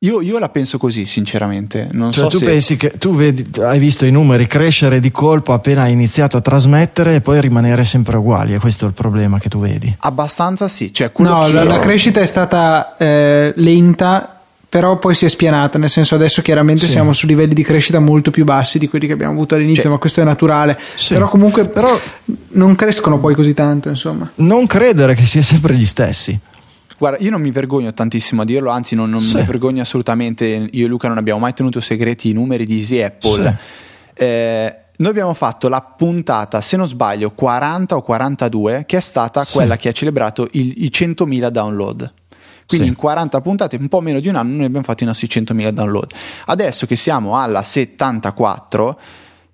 Io, 0.00 0.20
io, 0.20 0.38
la 0.38 0.50
penso 0.50 0.76
così, 0.76 1.06
sinceramente. 1.06 1.88
Non 1.92 2.12
cioè, 2.12 2.24
so 2.24 2.28
tu 2.28 2.38
se... 2.38 2.44
pensi 2.44 2.76
che 2.76 2.90
tu 2.98 3.14
vedi, 3.14 3.48
hai 3.62 3.78
visto 3.78 4.04
i 4.04 4.10
numeri 4.10 4.46
crescere 4.46 5.00
di 5.00 5.10
colpo 5.10 5.54
appena 5.54 5.82
hai 5.84 5.92
iniziato 5.92 6.36
a 6.36 6.42
trasmettere 6.42 7.14
e 7.14 7.20
poi 7.22 7.40
rimanere 7.40 7.82
sempre 7.84 8.18
uguali, 8.18 8.52
e 8.52 8.58
questo 8.58 8.84
è 8.84 8.88
il 8.88 8.94
problema 8.94 9.38
che 9.38 9.48
tu 9.48 9.58
vedi? 9.58 9.96
Abbastanza 10.00 10.68
sì. 10.68 10.92
Cioè, 10.92 11.10
no, 11.16 11.48
la, 11.48 11.64
la, 11.64 11.78
crescita 11.78 12.20
è 12.20 12.26
stata 12.26 12.94
eh, 12.98 13.54
lenta, 13.56 14.38
però 14.68 14.98
poi 14.98 15.14
si 15.14 15.24
è 15.24 15.28
spianata. 15.28 15.78
Nel 15.78 15.88
senso, 15.88 16.14
adesso 16.14 16.42
chiaramente 16.42 16.84
sì. 16.84 16.90
siamo 16.90 17.14
su 17.14 17.26
livelli 17.26 17.54
di 17.54 17.62
crescita 17.62 17.98
molto 17.98 18.30
più 18.30 18.44
bassi 18.44 18.78
di 18.78 18.90
quelli 18.90 19.06
che 19.06 19.14
abbiamo 19.14 19.32
avuto 19.32 19.54
all'inizio, 19.54 19.84
cioè, 19.84 19.92
ma 19.92 19.96
questo 19.96 20.20
è 20.20 20.24
naturale. 20.24 20.78
Sì. 20.94 21.14
Però 21.14 21.26
comunque 21.26 21.68
però, 21.68 21.98
non 22.48 22.74
crescono 22.74 23.18
poi 23.18 23.34
così 23.34 23.54
tanto, 23.54 23.88
insomma. 23.88 24.30
Non 24.34 24.66
credere 24.66 25.14
che 25.14 25.24
sia 25.24 25.40
sempre 25.40 25.74
gli 25.74 25.86
stessi. 25.86 26.38
Guarda, 26.98 27.18
io 27.22 27.30
non 27.30 27.40
mi 27.40 27.50
vergogno 27.50 27.92
tantissimo 27.92 28.42
a 28.42 28.44
dirlo, 28.44 28.70
anzi 28.70 28.94
non, 28.94 29.10
non 29.10 29.20
sì. 29.20 29.36
mi 29.36 29.44
vergogno 29.44 29.82
assolutamente, 29.82 30.68
io 30.70 30.86
e 30.86 30.88
Luca 30.88 31.08
non 31.08 31.18
abbiamo 31.18 31.40
mai 31.40 31.52
tenuto 31.52 31.80
segreti 31.80 32.30
i 32.30 32.32
numeri 32.32 32.64
di 32.64 32.78
Easy 32.78 33.02
Apple. 33.02 33.58
Sì. 34.14 34.22
Eh, 34.24 34.76
noi 34.98 35.10
abbiamo 35.10 35.34
fatto 35.34 35.68
la 35.68 35.82
puntata, 35.82 36.62
se 36.62 36.76
non 36.78 36.88
sbaglio, 36.88 37.32
40 37.32 37.96
o 37.96 38.02
42, 38.02 38.84
che 38.86 38.96
è 38.96 39.00
stata 39.00 39.44
sì. 39.44 39.52
quella 39.54 39.76
che 39.76 39.90
ha 39.90 39.92
celebrato 39.92 40.48
il, 40.52 40.84
i 40.84 40.90
100.000 40.90 41.48
download. 41.48 42.14
Quindi 42.66 42.86
sì. 42.86 42.92
in 42.92 42.98
40 42.98 43.40
puntate, 43.42 43.76
un 43.76 43.88
po' 43.88 44.00
meno 44.00 44.18
di 44.20 44.28
un 44.28 44.36
anno, 44.36 44.56
noi 44.56 44.64
abbiamo 44.64 44.84
fatto 44.84 45.04
i 45.04 45.06
nostri 45.06 45.28
100.000 45.28 45.68
download. 45.68 46.12
Adesso 46.46 46.86
che 46.86 46.96
siamo 46.96 47.38
alla 47.38 47.62
74, 47.62 48.98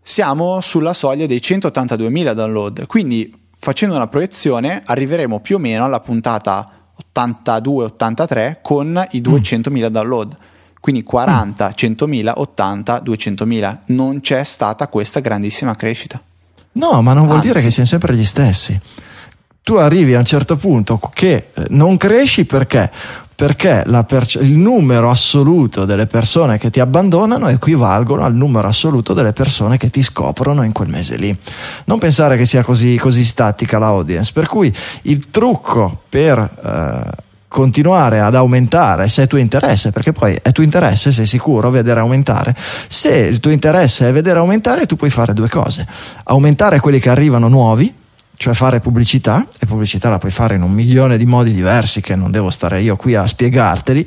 siamo 0.01 0.61
sulla 0.61 0.95
soglia 0.95 1.27
dei 1.27 1.39
182.000 1.39 2.33
download. 2.33 2.87
Quindi 2.87 3.35
facendo 3.59 3.97
una 3.97 4.07
proiezione 4.07 4.83
arriveremo 4.85 5.41
più 5.41 5.57
o 5.57 5.59
meno 5.59 5.85
alla 5.85 6.01
puntata 6.01 6.82
82-83 7.15 8.59
con 8.63 9.07
i 9.11 9.21
200.000 9.21 9.71
mm. 9.71 9.87
download. 9.87 10.37
Quindi 10.81 11.03
40, 11.03 11.69
mm. 11.69 11.71
100.000, 11.71 12.33
80, 12.35 13.03
200.000. 13.05 13.79
Non 13.87 14.21
c'è 14.21 14.45
stata 14.45 14.89
questa 14.89 15.21
grandissima 15.21 15.75
crescita. 15.77 16.21
No, 16.73 17.03
ma 17.03 17.13
non 17.13 17.25
vuol 17.25 17.37
Anzi. 17.37 17.49
dire 17.49 17.61
che 17.61 17.71
siano 17.71 17.89
sempre 17.89 18.17
gli 18.17 18.25
stessi. 18.25 18.81
Tu 19.63 19.75
arrivi 19.75 20.15
a 20.15 20.19
un 20.19 20.25
certo 20.25 20.57
punto 20.57 20.99
che 21.13 21.51
eh, 21.55 21.67
non 21.71 21.97
cresci 21.97 22.45
perché 22.45 22.91
perché 23.43 23.85
perce- 24.07 24.39
il 24.39 24.57
numero 24.57 25.11
assoluto 25.11 25.85
delle 25.85 26.07
persone 26.07 26.59
che 26.59 26.71
ti 26.71 26.79
abbandonano 26.79 27.49
equivalgono 27.49 28.23
al 28.23 28.37
numero 28.37 28.69
assoluto 28.69 29.15
delle 29.15 29.33
persone 29.33 29.79
che 29.79 29.91
ti 29.91 30.01
scoprono 30.01 30.63
in 30.63 30.71
quel 30.71 30.87
mese 30.87 31.17
lì. 31.17 31.37
Non 31.87 31.99
pensare 31.99 32.37
che 32.37 32.47
sia 32.47 32.63
così, 32.63 32.97
così 32.99 33.25
statica 33.25 33.79
l'audience, 33.79 34.31
per 34.33 34.47
cui 34.47 34.73
il 35.03 35.29
trucco 35.31 36.03
per... 36.09 36.39
Eh, 36.39 37.31
continuare 37.53 38.19
ad 38.19 38.35
aumentare 38.35 39.09
se 39.09 39.25
è 39.25 39.27
tuo 39.27 39.37
interesse, 39.37 39.91
perché 39.91 40.13
poi 40.13 40.35
è 40.41 40.53
tuo 40.53 40.65
interesse, 40.65 41.13
sei 41.13 41.27
sicuro, 41.27 41.69
vedere 41.69 42.01
aumentare. 42.01 42.57
Se 42.89 43.15
il 43.15 43.41
tuo 43.41 43.51
interesse 43.51 44.09
è 44.09 44.13
vedere 44.13 44.39
aumentare, 44.39 44.87
tu 44.87 44.97
puoi 44.97 45.11
fare 45.11 45.35
due 45.35 45.51
cose: 45.51 45.87
aumentare 46.25 46.81
quelli 46.81 46.99
che 46.99 47.11
arrivano 47.11 47.49
nuovi, 47.49 47.93
cioè 48.43 48.55
fare 48.55 48.81
pubblicità, 48.81 49.47
e 49.57 49.67
pubblicità 49.67 50.09
la 50.09 50.19
puoi 50.19 50.33
fare 50.33 50.57
in 50.57 50.63
un 50.63 50.73
milione 50.73 51.17
di 51.17 51.27
modi 51.27 51.53
diversi 51.53 52.01
che 52.01 52.17
non 52.17 52.33
devo 52.33 52.51
stare 52.51 52.81
io 52.81 52.97
qui 52.97 53.15
a 53.15 53.25
spiegarteli, 53.25 54.05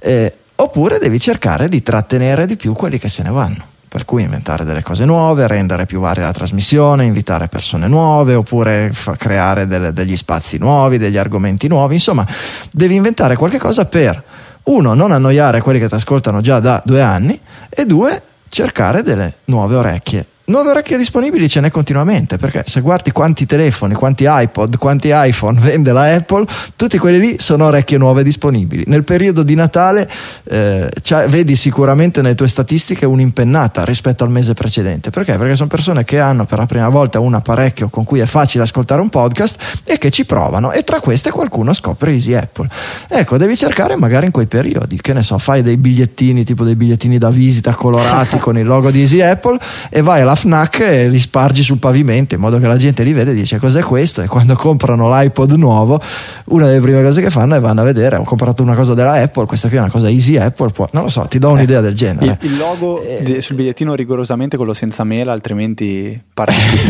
eh, 0.00 0.34
oppure 0.56 0.98
devi 0.98 1.18
cercare 1.18 1.70
di 1.70 1.82
trattenere 1.82 2.44
di 2.44 2.56
più 2.56 2.74
quelli 2.74 2.98
che 2.98 3.08
se 3.08 3.22
ne 3.22 3.30
vanno. 3.30 3.64
Per 3.88 4.04
cui 4.04 4.24
inventare 4.24 4.66
delle 4.66 4.82
cose 4.82 5.06
nuove, 5.06 5.46
rendere 5.46 5.86
più 5.86 6.00
varia 6.00 6.24
la 6.24 6.32
trasmissione, 6.32 7.06
invitare 7.06 7.48
persone 7.48 7.88
nuove, 7.88 8.34
oppure 8.34 8.92
creare 9.16 9.66
delle, 9.66 9.94
degli 9.94 10.18
spazi 10.18 10.58
nuovi, 10.58 10.98
degli 10.98 11.16
argomenti 11.16 11.66
nuovi, 11.66 11.94
insomma, 11.94 12.26
devi 12.70 12.94
inventare 12.94 13.36
qualche 13.36 13.58
cosa 13.58 13.86
per, 13.86 14.22
uno, 14.64 14.92
non 14.92 15.12
annoiare 15.12 15.62
quelli 15.62 15.78
che 15.78 15.88
ti 15.88 15.94
ascoltano 15.94 16.42
già 16.42 16.60
da 16.60 16.82
due 16.84 17.00
anni, 17.00 17.40
e 17.70 17.86
due, 17.86 18.20
cercare 18.50 19.02
delle 19.02 19.36
nuove 19.46 19.76
orecchie 19.76 20.26
nuove 20.48 20.70
orecchie 20.70 20.96
disponibili 20.96 21.48
ce 21.48 21.60
n'è 21.60 21.70
continuamente 21.70 22.36
perché 22.36 22.64
se 22.66 22.80
guardi 22.80 23.12
quanti 23.12 23.46
telefoni, 23.46 23.94
quanti 23.94 24.24
iPod, 24.26 24.78
quanti 24.78 25.10
iPhone 25.12 25.58
vende 25.60 25.92
la 25.92 26.14
Apple, 26.14 26.46
tutti 26.76 26.98
quelli 26.98 27.18
lì 27.18 27.36
sono 27.38 27.66
orecchie 27.66 27.98
nuove 27.98 28.22
disponibili. 28.22 28.84
Nel 28.86 29.04
periodo 29.04 29.42
di 29.42 29.54
Natale 29.54 30.08
eh, 30.44 30.88
vedi 31.28 31.54
sicuramente 31.56 32.22
nelle 32.22 32.34
tue 32.34 32.48
statistiche 32.48 33.04
un'impennata 33.06 33.84
rispetto 33.84 34.24
al 34.24 34.30
mese 34.30 34.54
precedente. 34.54 35.10
Perché? 35.10 35.36
Perché 35.36 35.54
sono 35.54 35.68
persone 35.68 36.04
che 36.04 36.18
hanno 36.18 36.44
per 36.44 36.58
la 36.58 36.66
prima 36.66 36.88
volta 36.88 37.20
un 37.20 37.34
apparecchio 37.34 37.88
con 37.88 38.04
cui 38.04 38.20
è 38.20 38.26
facile 38.26 38.64
ascoltare 38.64 39.00
un 39.00 39.08
podcast 39.08 39.82
e 39.84 39.98
che 39.98 40.10
ci 40.10 40.24
provano 40.24 40.72
e 40.72 40.82
tra 40.84 41.00
queste 41.00 41.30
qualcuno 41.30 41.72
scopre 41.72 42.12
Easy 42.12 42.34
Apple. 42.34 42.68
Ecco, 43.08 43.36
devi 43.36 43.56
cercare 43.56 43.96
magari 43.96 44.26
in 44.26 44.32
quei 44.32 44.46
periodi, 44.46 44.98
che 45.00 45.12
ne 45.12 45.22
so, 45.22 45.36
fai 45.38 45.62
dei 45.62 45.76
bigliettini 45.76 46.44
tipo 46.44 46.64
dei 46.64 46.76
bigliettini 46.76 47.18
da 47.18 47.30
visita 47.30 47.74
colorati 47.74 48.38
con 48.40 48.56
il 48.56 48.64
logo 48.64 48.90
di 48.90 49.00
Easy 49.00 49.20
Apple 49.20 49.58
e 49.90 50.00
vai 50.00 50.22
alla 50.22 50.36
FNAC 50.38 50.80
e 50.80 51.08
li 51.08 51.18
spargi 51.18 51.64
sul 51.64 51.78
pavimento 51.78 52.34
in 52.36 52.40
modo 52.40 52.58
che 52.60 52.66
la 52.68 52.76
gente 52.76 53.02
li 53.02 53.12
vede 53.12 53.32
e 53.32 53.34
dice 53.34 53.58
cos'è 53.58 53.82
questo? 53.82 54.22
E 54.22 54.28
quando 54.28 54.54
comprano 54.54 55.12
l'iPod 55.12 55.52
nuovo 55.52 56.00
una 56.46 56.66
delle 56.66 56.80
prime 56.80 57.02
cose 57.02 57.20
che 57.20 57.30
fanno 57.30 57.56
è 57.56 57.60
vanno 57.60 57.80
a 57.80 57.84
vedere 57.84 58.16
ho 58.16 58.22
comprato 58.22 58.62
una 58.62 58.74
cosa 58.74 58.94
della 58.94 59.14
Apple 59.14 59.46
questa 59.46 59.68
qui 59.68 59.78
è 59.78 59.80
una 59.80 59.90
cosa 59.90 60.08
easy 60.08 60.36
Apple 60.36 60.70
può, 60.70 60.88
non 60.92 61.02
lo 61.02 61.08
so 61.08 61.26
ti 61.28 61.38
do 61.38 61.50
un'idea 61.50 61.80
eh, 61.80 61.82
del 61.82 61.94
genere. 61.94 62.38
il, 62.40 62.50
il 62.50 62.56
logo 62.56 63.02
eh, 63.02 63.42
sul 63.42 63.56
bigliettino 63.56 63.94
rigorosamente 63.94 64.56
quello 64.56 64.74
senza 64.74 65.02
mela 65.02 65.32
altrimenti 65.32 66.20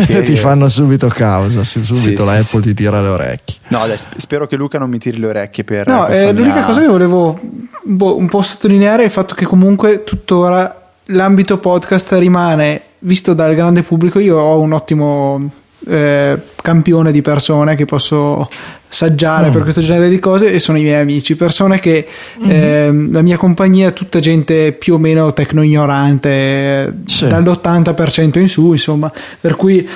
ti 0.07 0.37
fanno 0.37 0.69
subito 0.69 1.09
causa 1.09 1.65
subito 1.65 1.95
sì, 1.95 2.15
la 2.17 2.33
sì, 2.35 2.41
Apple 2.41 2.63
sì. 2.63 2.69
ti 2.69 2.75
tira 2.75 3.01
le 3.01 3.09
orecchie. 3.09 3.57
No 3.69 3.87
dai, 3.87 3.97
spero 4.17 4.47
che 4.47 4.57
Luca 4.57 4.79
non 4.79 4.91
mi 4.91 4.99
tiri 4.99 5.19
le 5.19 5.27
orecchie 5.27 5.65
per 5.65 5.87
no 5.87 6.07
eh, 6.09 6.33
l'unica 6.33 6.57
mia... 6.57 6.65
cosa 6.65 6.81
che 6.81 6.87
volevo 6.87 7.39
boh, 7.83 8.17
un 8.17 8.29
po' 8.29 8.43
sottolineare 8.43 9.03
è 9.03 9.07
il 9.07 9.11
fatto 9.11 9.35
che 9.35 9.47
comunque 9.47 10.05
tuttora 10.05 10.91
l'ambito 11.07 11.57
podcast 11.57 12.13
rimane 12.13 12.83
visto 13.01 13.35
dal 13.35 13.55
grande 13.55 13.83
pubblico, 13.83 14.19
io 14.19 14.39
ho 14.39 14.61
un 14.61 14.73
ottimo 14.73 15.51
eh, 15.87 16.39
campione 16.61 17.13
di 17.13 17.23
persone 17.23 17.77
che 17.77 17.85
posso 17.85 18.49
saggiare 18.89 19.49
mm. 19.49 19.53
per 19.53 19.63
questo 19.63 19.81
genere 19.81 20.09
di 20.09 20.19
cose 20.19 20.53
e 20.53 20.59
sono 20.59 20.79
i 20.79 20.83
miei 20.83 21.01
amici, 21.01 21.37
persone 21.37 21.79
che 21.79 22.07
mm-hmm. 22.43 22.51
eh, 22.51 23.13
la 23.13 23.23
mia 23.23 23.37
compagnia 23.37 23.89
è 23.89 23.93
tutta 23.93 24.19
gente 24.19 24.73
più 24.73 24.95
o 24.95 24.99
meno 24.99 25.33
tecno 25.33 25.63
ignorante, 25.63 26.99
sì. 27.05 27.27
dall'80% 27.27 28.39
in 28.39 28.49
su, 28.49 28.73
insomma, 28.73 29.13
per 29.41 29.57
cui 29.57 29.89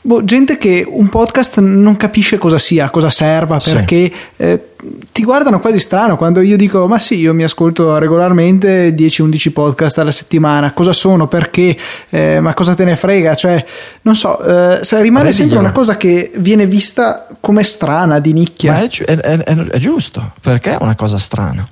boh, 0.00 0.24
gente 0.24 0.58
che 0.58 0.84
un 0.88 1.08
podcast 1.08 1.60
non 1.60 1.96
capisce 1.96 2.38
cosa 2.38 2.58
sia, 2.58 2.90
cosa 2.90 3.10
serva, 3.10 3.58
perché 3.58 4.12
sì. 4.12 4.42
eh, 4.42 4.64
ti 5.12 5.24
guardano 5.24 5.60
quasi 5.60 5.78
strano 5.78 6.16
quando 6.16 6.40
io 6.40 6.56
dico 6.56 6.86
ma 6.86 7.00
sì 7.00 7.16
io 7.16 7.34
mi 7.34 7.42
ascolto 7.42 7.98
regolarmente 7.98 8.94
10-11 8.94 9.50
podcast 9.50 9.98
alla 9.98 10.12
settimana 10.12 10.72
cosa 10.72 10.92
sono 10.92 11.26
perché 11.26 11.76
eh, 12.10 12.38
ma 12.40 12.54
cosa 12.54 12.74
te 12.74 12.84
ne 12.84 12.94
frega? 12.94 13.34
Cioè 13.34 13.64
non 14.02 14.14
so 14.14 14.40
eh, 14.40 14.80
rimane 15.00 15.32
sempre 15.32 15.58
una 15.58 15.72
cosa 15.72 15.96
che 15.96 16.30
viene 16.36 16.66
vista 16.66 17.26
come 17.40 17.64
strana 17.64 18.20
di 18.20 18.32
nicchia. 18.32 18.72
Ma 18.72 18.82
è, 18.82 18.88
è, 18.88 19.38
è, 19.38 19.56
è 19.56 19.78
giusto 19.78 20.32
perché 20.40 20.74
è 20.74 20.78
una 20.80 20.94
cosa 20.94 21.18
strana? 21.18 21.66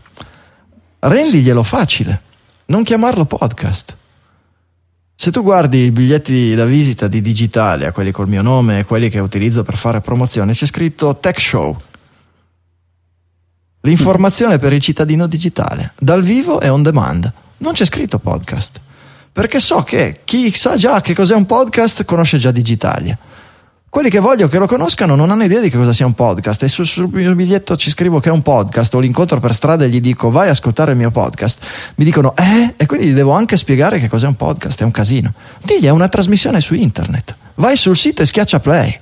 Rendiglielo 0.98 1.62
facile. 1.62 2.23
Non 2.66 2.82
chiamarlo 2.82 3.24
podcast 3.27 3.97
se 5.19 5.31
tu 5.31 5.43
guardi 5.43 5.85
i 5.85 5.91
biglietti 5.91 6.55
da 6.55 6.67
visita 6.67 7.09
di 7.09 7.23
Digitalia, 7.23 7.91
quelli 7.91 8.11
col 8.11 8.29
mio 8.29 8.43
nome 8.43 8.81
e 8.81 8.85
quelli 8.85 9.09
che 9.09 9.19
utilizzo 9.19 9.63
per 9.63 9.79
fare 9.79 10.03
promozione, 10.03 10.53
c'è 10.53 10.67
scritto 10.67 11.17
Tech 11.17 11.41
Show. 11.41 11.75
L'informazione 13.81 14.59
per 14.59 14.75
il 14.75 14.81
cittadino 14.81 15.27
digitale, 15.27 15.95
dal 15.99 16.23
vivo 16.23 16.61
e 16.61 16.69
on 16.69 16.83
demand. 16.83 17.33
Non 17.59 17.73
c'è 17.73 17.87
scritto 17.87 18.19
podcast. 18.19 18.79
Perché 19.33 19.59
so 19.59 19.83
che 19.83 20.21
chi 20.25 20.55
sa 20.55 20.77
già 20.77 21.01
che 21.01 21.15
cos'è 21.15 21.35
un 21.35 21.47
podcast 21.47 22.05
conosce 22.05 22.37
già 22.37 22.51
Digitalia. 22.51 23.19
Quelli 23.89 24.11
che 24.11 24.19
voglio 24.19 24.49
che 24.49 24.59
lo 24.59 24.67
conoscano 24.67 25.15
non 25.15 25.31
hanno 25.31 25.45
idea 25.45 25.61
di 25.61 25.71
che 25.71 25.79
cosa 25.79 25.93
sia 25.93 26.05
un 26.05 26.13
podcast 26.13 26.63
e 26.65 26.69
sul, 26.69 26.85
sul 26.85 27.09
mio 27.11 27.35
biglietto 27.35 27.77
ci 27.77 27.89
scrivo 27.89 28.21
che 28.21 28.29
è 28.29 28.33
un 28.33 28.43
podcast 28.43 28.95
o 28.95 28.99
l'incontro 28.99 29.41
per 29.41 29.55
strada 29.55 29.85
e 29.85 29.89
gli 29.89 30.01
dico 30.01 30.29
vai 30.29 30.49
a 30.49 30.51
ascoltare 30.51 30.91
il 30.91 30.99
mio 30.99 31.11
podcast. 31.11 31.65
Mi 31.95 32.05
dicono 32.05 32.35
eh? 32.37 32.75
E 32.77 32.85
quindi 32.85 33.07
gli 33.07 33.15
devo 33.15 33.33
anche 33.33 33.57
spiegare 33.57 33.99
che 33.99 34.09
cos'è 34.09 34.27
un 34.27 34.37
podcast, 34.37 34.81
è 34.83 34.85
un 34.85 34.91
casino. 34.91 35.33
Digli 35.63 35.87
è 35.87 35.91
una 35.91 36.09
trasmissione 36.09 36.61
su 36.61 36.75
internet. 36.75 37.35
Vai 37.55 37.77
sul 37.77 37.97
sito 37.97 38.21
e 38.21 38.27
schiaccia 38.27 38.61
play. 38.61 39.01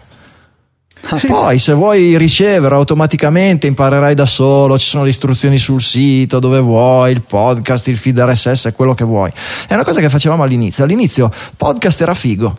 Sì. 1.17 1.27
Poi 1.27 1.59
se 1.59 1.73
vuoi 1.73 2.17
ricevere 2.17 2.75
automaticamente 2.75 3.67
imparerai 3.67 4.15
da 4.15 4.27
solo, 4.27 4.79
ci 4.79 4.87
sono 4.87 5.03
le 5.03 5.11
istruzioni 5.11 5.59
sul 5.59 5.83
sito 5.83 6.39
dove 6.39 6.61
vuoi, 6.61 7.13
il 7.13 7.23
podcast, 7.23 7.89
il 7.89 7.97
feed 7.97 8.19
RSS, 8.19 8.73
quello 8.75 8.95
che 8.95 9.05
vuoi. 9.05 9.31
È 9.67 9.75
una 9.75 9.85
cosa 9.85 10.01
che 10.01 10.09
facevamo 10.09 10.45
all'inizio. 10.45 10.85
All'inizio 10.85 11.31
podcast 11.57 12.01
era 12.01 12.15
figo. 12.15 12.57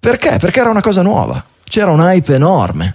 Perché? 0.00 0.38
Perché 0.38 0.60
era 0.60 0.70
una 0.70 0.80
cosa 0.80 1.02
nuova. 1.02 1.44
C'era 1.62 1.90
un 1.90 2.00
hype 2.00 2.34
enorme. 2.34 2.94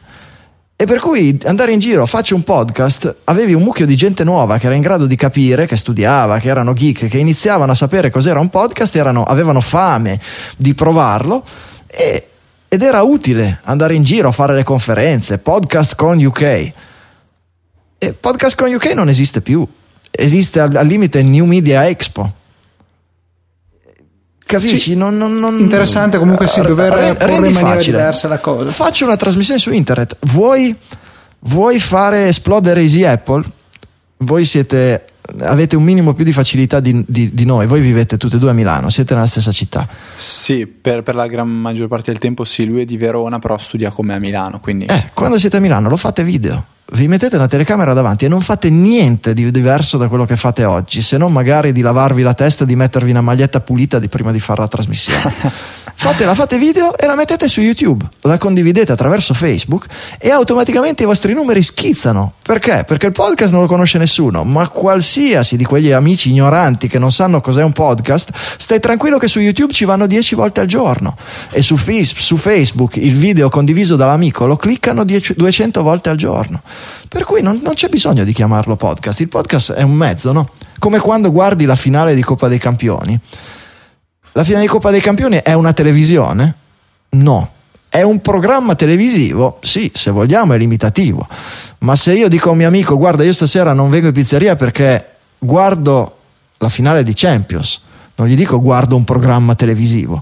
E 0.76 0.86
per 0.86 1.00
cui 1.00 1.38
andare 1.46 1.72
in 1.72 1.80
giro, 1.80 2.06
faccio 2.06 2.36
un 2.36 2.44
podcast, 2.44 3.16
avevi 3.26 3.54
un 3.54 3.62
mucchio 3.62 3.86
di 3.86 3.96
gente 3.96 4.26
nuova 4.26 4.58
che 4.58 4.66
era 4.66 4.76
in 4.76 4.82
grado 4.82 5.06
di 5.06 5.16
capire, 5.16 5.68
che 5.68 5.78
studiava, 5.78 6.40
che 6.40 6.50
erano 6.50 6.74
geek, 6.74 7.08
che 7.08 7.18
iniziavano 7.18 7.72
a 7.72 7.76
sapere 7.76 8.10
cos'era 8.10 8.42
un 8.42 8.50
podcast, 8.50 8.94
erano, 8.96 9.24
avevano 9.24 9.62
fame 9.62 10.20
di 10.58 10.74
provarlo 10.74 11.46
e 11.88 12.30
ed 12.68 12.82
era 12.82 13.04
utile 13.04 13.60
andare 13.64 13.96
in 13.96 14.04
giro 14.04 14.28
a 14.28 14.32
fare 14.34 14.54
le 14.54 14.64
conferenze, 14.64 15.38
podcast 15.38 15.96
con 15.96 16.22
UK. 16.22 16.42
E 17.98 18.14
podcast 18.14 18.58
con 18.58 18.70
UK 18.70 18.88
non 18.88 19.08
esiste 19.08 19.40
più, 19.40 19.66
esiste 20.12 20.60
al, 20.60 20.76
al 20.76 20.86
limite 20.86 21.24
New 21.24 21.46
Media 21.46 21.88
Expo. 21.88 22.44
Capisci? 24.46 24.78
Sì. 24.92 24.96
Non, 24.96 25.18
non, 25.18 25.40
non, 25.40 25.60
Interessante 25.60 26.18
comunque 26.18 26.48
sì, 26.48 26.62
dover 26.62 26.94
rendi, 26.94 27.18
rendi 27.26 27.50
in 27.50 27.56
facile. 27.56 27.98
diversa 27.98 28.28
la 28.28 28.40
cosa. 28.40 28.70
Faccio 28.70 29.06
una 29.06 29.18
trasmissione 29.18 29.60
su 29.60 29.72
internet. 29.72 30.18
Vuoi, 30.22 30.76
vuoi 31.40 31.80
fare 31.80 32.28
esplodere 32.28 32.82
Easy 32.82 33.04
Apple? 33.04 33.44
Voi 34.18 34.46
siete 34.46 35.06
avete 35.40 35.76
un 35.76 35.84
minimo 35.84 36.14
più 36.14 36.24
di 36.24 36.32
facilità 36.32 36.80
di, 36.80 37.04
di, 37.08 37.34
di, 37.34 37.46
noi. 37.46 37.66
Voi 37.66 37.82
vivete 37.82 38.18
tutte 38.18 38.36
e 38.36 38.40
due 38.40 38.52
a 38.52 38.54
Milano, 38.54 38.90
siete 38.90 39.16
nella 39.16 39.26
stessa 39.26 39.52
città. 39.52 39.88
Sì, 40.14 40.68
per, 40.68 41.02
per, 41.02 41.16
la 41.16 41.26
gran 41.26 41.50
maggior 41.50 41.88
parte 41.88 42.12
del 42.12 42.20
tempo 42.20 42.46
sì, 42.46 42.66
lui 42.66 42.82
è 42.82 42.86
di 42.86 42.98
Verona, 42.98 43.40
però 43.40 43.58
studia 43.58 43.90
come 43.90 44.14
a 44.14 44.20
Milano. 44.20 44.60
Quindi... 44.60 44.86
Eh, 44.86 45.10
quando 45.14 45.40
siete 45.40 45.58
a 45.58 45.60
Milano 45.60 45.90
lo 45.90 45.98
fate 45.98 46.24
video 46.24 46.66
vi 46.94 47.08
mettete 47.08 47.36
una 47.36 47.48
telecamera 47.48 47.94
davanti 47.94 48.26
e 48.26 48.28
non 48.28 48.42
fate 48.42 48.70
niente 48.70 49.34
di 49.34 49.50
diverso 49.50 49.98
da 49.98 50.08
quello 50.08 50.26
che 50.26 50.36
fate 50.36 50.66
oggi, 50.66 51.02
se 51.02 51.18
non 51.18 51.32
magari 51.32 51.72
di 51.72 51.82
lavarvi 51.82 52.22
la 52.22 52.34
testa 52.34 52.64
e 52.64 52.68
di 52.68 52.76
mettervi 52.76 53.10
una 53.10 53.22
maglietta 53.22 53.60
pulita 53.60 53.98
di 53.98 54.08
prima 54.08 54.32
di 54.32 54.40
fare 54.40 54.62
la 54.62 54.68
trasmissione. 54.68 55.34
fate, 55.96 56.26
la 56.26 56.36
fate 56.36 56.58
video 56.58 56.96
e 56.98 57.06
la 57.08 57.16
mettete 57.16 57.48
su 57.48 57.62
YouTube, 57.62 58.06
la 58.22 58.38
condividete 58.38 58.92
attraverso 58.92 59.34
Facebook 59.34 59.86
e 60.20 60.30
automaticamente 60.30 61.04
i 61.04 61.06
vostri 61.06 61.34
numeri 61.34 61.64
schizzano. 61.64 62.34
Perché? 62.42 62.84
Perché 62.86 63.08
il 63.08 63.12
podcast 63.12 63.52
non 63.54 63.62
lo 63.62 63.68
conosce 63.68 63.98
nessuno, 63.98 64.44
ma 64.44 64.70
qualsiasi 64.70 65.58
di 65.58 65.64
quegli 65.64 65.92
amici 65.92 66.30
ignoranti 66.30 66.88
che 66.88 67.00
non 67.00 67.12
sanno 67.12 67.42
cos'è 67.42 67.64
un 67.64 67.72
podcast, 67.72 68.30
stai 68.58 68.80
tranquillo 68.80 69.18
che 69.18 69.28
su 69.28 69.40
YouTube 69.40 69.74
ci 69.74 69.86
vanno 69.86 70.06
10 70.06 70.36
volte 70.36 70.60
al 70.60 70.68
giorno 70.68 71.16
e 71.50 71.62
su, 71.62 71.76
su 71.76 72.38
Facebook 72.38 72.98
il 72.98 73.16
video 73.16 73.50
condiviso 73.50 73.96
dall'amico 73.96 74.46
lo 74.46 74.58
cliccano 74.58 75.04
10, 75.04 75.34
200 75.36 75.82
volte 75.82 76.10
al 76.10 76.18
giorno. 76.18 76.62
Per 77.08 77.24
cui 77.24 77.42
non, 77.42 77.60
non, 77.64 77.74
c'è 77.74 77.88
bisogno 77.88 78.24
di 78.24 78.34
chiamarlo 78.34 78.76
podcast, 78.76 79.22
il 79.22 79.30
podcast 79.30 79.74
è 79.74 79.82
un 79.82 79.94
mezzo, 79.94 80.32
no? 80.32 80.50
Come 80.78 81.00
quando 81.00 81.32
guardi 81.32 81.66
la 81.66 81.76
finale 81.76 82.14
di 82.14 82.22
Coppa 82.22 82.48
dei 82.48 82.60
Campioni. 82.60 83.20
La 84.38 84.44
finale 84.44 84.64
di 84.64 84.70
Coppa 84.70 84.92
dei 84.92 85.00
Campioni 85.00 85.38
è 85.42 85.54
una 85.54 85.72
televisione? 85.72 86.56
No. 87.12 87.52
È 87.88 88.02
un 88.02 88.20
programma 88.20 88.76
televisivo? 88.76 89.60
Sì, 89.62 89.90
se 89.94 90.12
vogliamo 90.12 90.52
è 90.52 90.58
limitativo. 90.58 91.26
Ma 91.80 91.96
se 91.96 92.16
io 92.16 92.28
dico 92.28 92.50
a 92.50 92.52
un 92.52 92.58
mio 92.58 92.68
amico, 92.68 92.98
guarda, 92.98 93.24
io 93.24 93.32
stasera 93.32 93.72
non 93.72 93.90
vengo 93.90 94.08
in 94.08 94.14
pizzeria 94.14 94.58
perché 94.58 95.12
guardo 95.40 96.18
la 96.58 96.68
finale 96.68 97.04
di 97.04 97.14
Champions, 97.16 97.80
non 98.16 98.28
gli 98.28 98.36
dico 98.36 98.60
guardo 98.60 98.98
un 98.98 99.06
programma 99.06 99.56
televisivo 99.56 100.22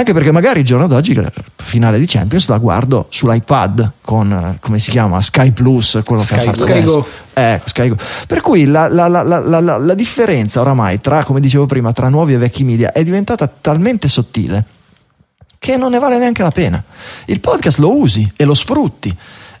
anche 0.00 0.12
perché 0.14 0.32
magari 0.32 0.60
il 0.60 0.66
giorno 0.66 0.86
d'oggi 0.86 1.14
la 1.14 1.30
finale 1.56 1.98
di 1.98 2.06
Champions 2.06 2.48
la 2.48 2.56
guardo 2.58 3.06
sull'iPad 3.10 3.92
con, 4.00 4.32
eh, 4.32 4.58
come 4.58 4.78
si 4.78 4.90
chiama, 4.90 5.20
Sky 5.20 5.52
Plus, 5.52 6.00
quello 6.04 6.22
Sky, 6.22 6.34
che 6.34 6.40
ha 6.40 6.44
fatto 6.44 6.62
Sky 6.62 6.82
Go. 6.82 7.06
Eh, 7.34 7.60
Sky 7.64 7.88
Go. 7.90 7.96
Per 8.26 8.40
cui 8.40 8.64
la, 8.64 8.88
la, 8.88 9.08
la, 9.08 9.22
la, 9.22 9.94
differenza 9.94 10.60
oramai 10.60 11.00
tra, 11.00 11.22
come 11.22 11.38
dicevo 11.38 11.66
prima, 11.66 11.92
tra 11.92 12.08
nuovi 12.08 12.32
e 12.32 12.38
vecchi 12.38 12.64
media 12.64 12.92
è 12.92 13.04
diventata 13.04 13.46
talmente 13.46 14.08
sottile 14.08 14.64
che 15.58 15.76
non 15.76 15.90
ne 15.90 15.98
vale 15.98 16.18
neanche 16.18 16.42
la 16.42 16.50
pena. 16.50 16.82
Il 17.26 17.40
podcast 17.40 17.78
lo 17.78 17.94
usi 17.94 18.30
e 18.36 18.44
lo 18.44 18.54
sfrutti 18.54 19.14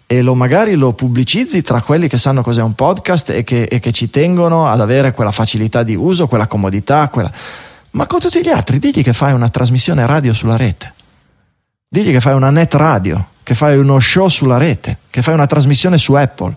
e 0.06 0.22
lo 0.22 0.34
magari 0.34 0.74
lo 0.74 0.94
pubblicizzi 0.94 1.60
tra 1.60 1.82
quelli 1.82 2.08
che 2.08 2.16
sanno 2.16 2.40
cos'è 2.42 2.62
un 2.62 2.74
podcast 2.74 3.28
e 3.30 3.44
che, 3.44 3.64
e 3.64 3.78
che 3.78 3.92
ci 3.92 4.08
tengono 4.08 4.68
ad 4.68 4.80
avere 4.80 5.12
quella 5.12 5.32
facilità 5.32 5.82
di 5.82 5.94
uso, 5.94 6.26
quella 6.26 6.46
comodità, 6.46 7.08
quella... 7.10 7.30
ma 7.92 8.06
con 8.06 8.20
tutti 8.20 8.40
gli 8.40 8.48
altri 8.48 8.78
digli 8.78 9.02
che 9.02 9.12
fai 9.12 9.32
una 9.32 9.48
trasmissione 9.48 10.06
radio 10.06 10.32
sulla 10.32 10.56
rete, 10.56 10.94
digli 11.88 12.12
che 12.12 12.20
fai 12.20 12.34
una 12.34 12.50
net 12.50 12.74
radio, 12.74 13.28
che 13.42 13.54
fai 13.54 13.78
uno 13.78 13.98
show 13.98 14.28
sulla 14.28 14.58
rete, 14.58 14.98
che 15.10 15.22
fai 15.22 15.34
una 15.34 15.46
trasmissione 15.46 15.98
su 15.98 16.14
Apple 16.14 16.56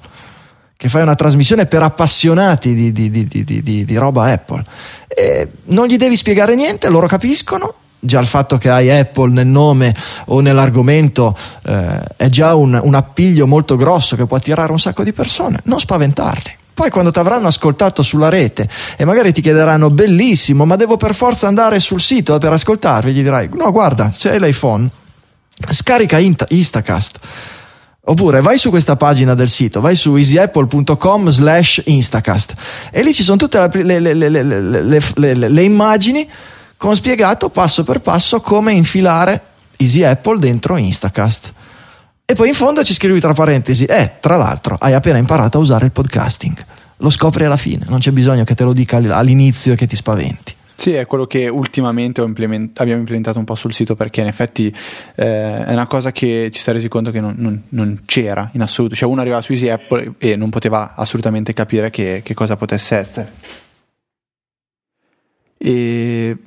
che 0.83 0.89
fai 0.89 1.01
una 1.01 1.15
trasmissione 1.15 1.65
per 1.65 1.81
appassionati 1.81 2.73
di, 2.73 2.91
di, 2.91 3.09
di, 3.09 3.85
di, 3.85 3.95
roba 3.95 4.25
Apple. 4.25 4.61
E 5.07 5.47
non 5.67 5.87
gli 5.87 5.95
devi 5.95 6.17
spiegare 6.17 6.55
niente, 6.55 6.89
loro 6.89 7.07
capiscono. 7.07 7.75
Già 8.01 8.19
il 8.19 8.27
fatto 8.27 8.57
che 8.57 8.69
hai 8.69 8.91
Apple 8.91 9.31
nel 9.31 9.47
nome 9.47 9.95
o 10.25 10.41
nell'argomento 10.41 11.37
eh, 11.65 12.03
è 12.17 12.27
già 12.27 12.53
un, 12.55 12.77
un 12.83 12.95
appiglio 12.95 13.47
molto 13.47 13.77
grosso 13.77 14.17
che 14.17 14.25
può 14.25 14.35
attirare 14.35 14.73
un 14.73 14.79
sacco 14.79 15.05
di 15.05 15.13
persone. 15.13 15.61
Non 15.63 15.79
spaventarli. 15.79 16.57
Poi 16.73 16.89
quando 16.89 17.11
ti 17.11 17.19
avranno 17.19 17.47
ascoltato 17.47 18.01
sulla 18.01 18.29
rete 18.29 18.67
e 18.97 19.05
magari 19.05 19.31
ti 19.31 19.41
chiederanno 19.41 19.89
bellissimo, 19.89 20.65
ma 20.65 20.75
devo 20.75 20.97
per 20.97 21.13
forza 21.13 21.47
andare 21.47 21.79
sul 21.79 22.01
sito 22.01 22.37
per 22.37 22.51
ascoltarvi, 22.53 23.13
gli 23.13 23.21
dirai 23.21 23.49
no 23.53 23.71
guarda, 23.71 24.11
hai 24.23 24.39
l'iPhone, 24.39 24.89
scarica 25.69 26.17
Instacast 26.17 27.19
Oppure 28.05 28.41
vai 28.41 28.57
su 28.57 28.69
questa 28.69 28.97
pagina 28.97 29.33
del 29.33 29.47
sito, 29.47 29.79
vai 29.79 29.95
su 29.95 30.13
easyapple.com 30.17 31.29
slash 31.29 31.83
instacast 31.85 32.53
e 32.91 33.01
lì 33.01 33.13
ci 33.13 33.23
sono 33.23 33.37
tutte 33.37 33.65
le, 33.71 33.99
le, 33.99 34.13
le, 34.13 35.33
le, 35.35 35.63
immagini 35.63 36.29
con 36.75 36.93
spiegato 36.95 37.47
passo 37.47 37.85
per 37.85 38.01
passo 38.01 38.41
come 38.41 38.73
infilare 38.73 39.41
Easy 39.77 40.03
Apple 40.03 40.37
dentro 40.37 40.75
Instacast. 40.75 41.53
E 42.33 42.35
poi 42.35 42.47
in 42.47 42.55
fondo 42.55 42.83
ci 42.83 42.95
scrivi 42.95 43.19
tra 43.19 43.31
parentesi, 43.33 43.85
eh, 43.85 44.13
tra 44.19 44.37
l'altro 44.37 44.75
hai 44.79 44.95
appena 44.95 45.19
imparato 45.19 45.59
a 45.59 45.61
usare 45.61 45.85
il 45.85 45.91
podcasting. 45.91 46.65
Lo 46.97 47.11
scopri 47.11 47.45
alla 47.45 47.57
fine, 47.57 47.85
non 47.87 47.99
c'è 47.99 48.09
bisogno 48.09 48.43
che 48.43 48.55
te 48.55 48.63
lo 48.63 48.73
dica 48.73 48.97
all'inizio 48.97 49.73
e 49.73 49.75
che 49.75 49.85
ti 49.85 49.95
spaventi. 49.95 50.55
Sì, 50.73 50.93
è 50.93 51.05
quello 51.05 51.27
che 51.27 51.47
ultimamente 51.47 52.21
implement- 52.21 52.79
abbiamo 52.79 53.01
implementato 53.01 53.37
un 53.37 53.45
po' 53.45 53.53
sul 53.53 53.71
sito 53.71 53.95
perché 53.95 54.21
in 54.21 54.27
effetti 54.27 54.75
eh, 55.13 55.63
è 55.63 55.73
una 55.73 55.85
cosa 55.85 56.11
che 56.11 56.49
ci 56.51 56.59
si 56.59 56.67
è 56.71 56.73
resi 56.73 56.87
conto 56.87 57.11
che 57.11 57.21
non, 57.21 57.35
non, 57.37 57.61
non, 57.69 58.01
c'era 58.05 58.49
in 58.53 58.63
assoluto. 58.63 58.95
Cioè 58.95 59.07
uno 59.07 59.21
arrivava 59.21 59.43
su 59.43 59.51
Easy 59.51 59.69
Apple 59.69 60.13
e 60.17 60.35
non 60.35 60.49
poteva 60.49 60.95
assolutamente 60.95 61.53
capire 61.53 61.91
che, 61.91 62.21
che 62.25 62.33
cosa 62.33 62.57
potesse 62.57 62.95
essere. 62.95 63.31
E 65.55 66.37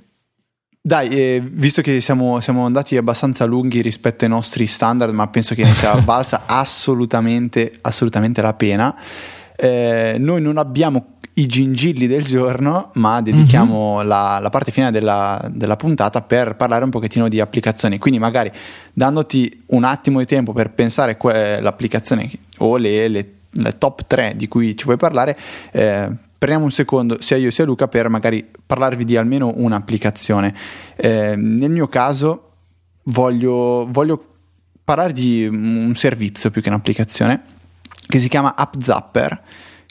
dai, 0.86 1.08
eh, 1.08 1.42
visto 1.44 1.82
che 1.82 2.00
siamo, 2.00 2.38
siamo, 2.38 2.64
andati 2.64 2.96
abbastanza 2.96 3.44
lunghi 3.44 3.82
rispetto 3.82 4.22
ai 4.24 4.30
nostri 4.30 4.68
standard, 4.68 5.12
ma 5.12 5.26
penso 5.26 5.56
che 5.56 5.64
ne 5.64 5.74
sia 5.74 5.94
valsa 5.98 6.42
assolutamente, 6.46 7.72
assolutamente 7.80 8.40
la 8.40 8.54
pena. 8.54 8.96
Eh, 9.56 10.14
noi 10.16 10.40
non 10.40 10.58
abbiamo 10.58 11.14
i 11.34 11.46
gingilli 11.46 12.06
del 12.06 12.24
giorno, 12.24 12.92
ma 12.94 13.20
dedichiamo 13.20 13.96
mm-hmm. 13.96 14.06
la, 14.06 14.38
la, 14.40 14.48
parte 14.48 14.70
finale 14.70 14.92
della, 14.92 15.44
della, 15.52 15.74
puntata 15.74 16.22
per 16.22 16.54
parlare 16.54 16.84
un 16.84 16.90
pochettino 16.90 17.26
di 17.26 17.40
applicazioni. 17.40 17.98
Quindi 17.98 18.20
magari 18.20 18.52
dandoti 18.92 19.64
un 19.70 19.82
attimo 19.82 20.20
di 20.20 20.26
tempo 20.26 20.52
per 20.52 20.70
pensare 20.70 21.16
que- 21.16 21.60
l'applicazione 21.60 22.30
o 22.58 22.76
le, 22.76 23.08
le, 23.08 23.32
le, 23.50 23.76
top 23.76 24.06
3 24.06 24.34
di 24.36 24.46
cui 24.46 24.76
ci 24.76 24.84
vuoi 24.84 24.98
parlare, 24.98 25.36
eh, 25.72 26.08
prendiamo 26.38 26.64
un 26.64 26.72
secondo, 26.72 27.20
sia 27.20 27.36
io 27.36 27.50
sia 27.50 27.64
Luca, 27.64 27.88
per 27.88 28.08
magari 28.08 28.48
parlarvi 28.64 29.04
di 29.04 29.16
almeno 29.16 29.52
un'applicazione. 29.56 30.54
Eh, 30.96 31.34
nel 31.36 31.70
mio 31.70 31.88
caso 31.88 32.50
voglio, 33.04 33.86
voglio 33.88 34.22
parlare 34.84 35.12
di 35.12 35.46
un 35.46 35.94
servizio 35.94 36.50
più 36.50 36.62
che 36.62 36.68
un'applicazione 36.68 37.42
che 38.06 38.20
si 38.20 38.28
chiama 38.28 38.54
AppZapper 38.54 39.42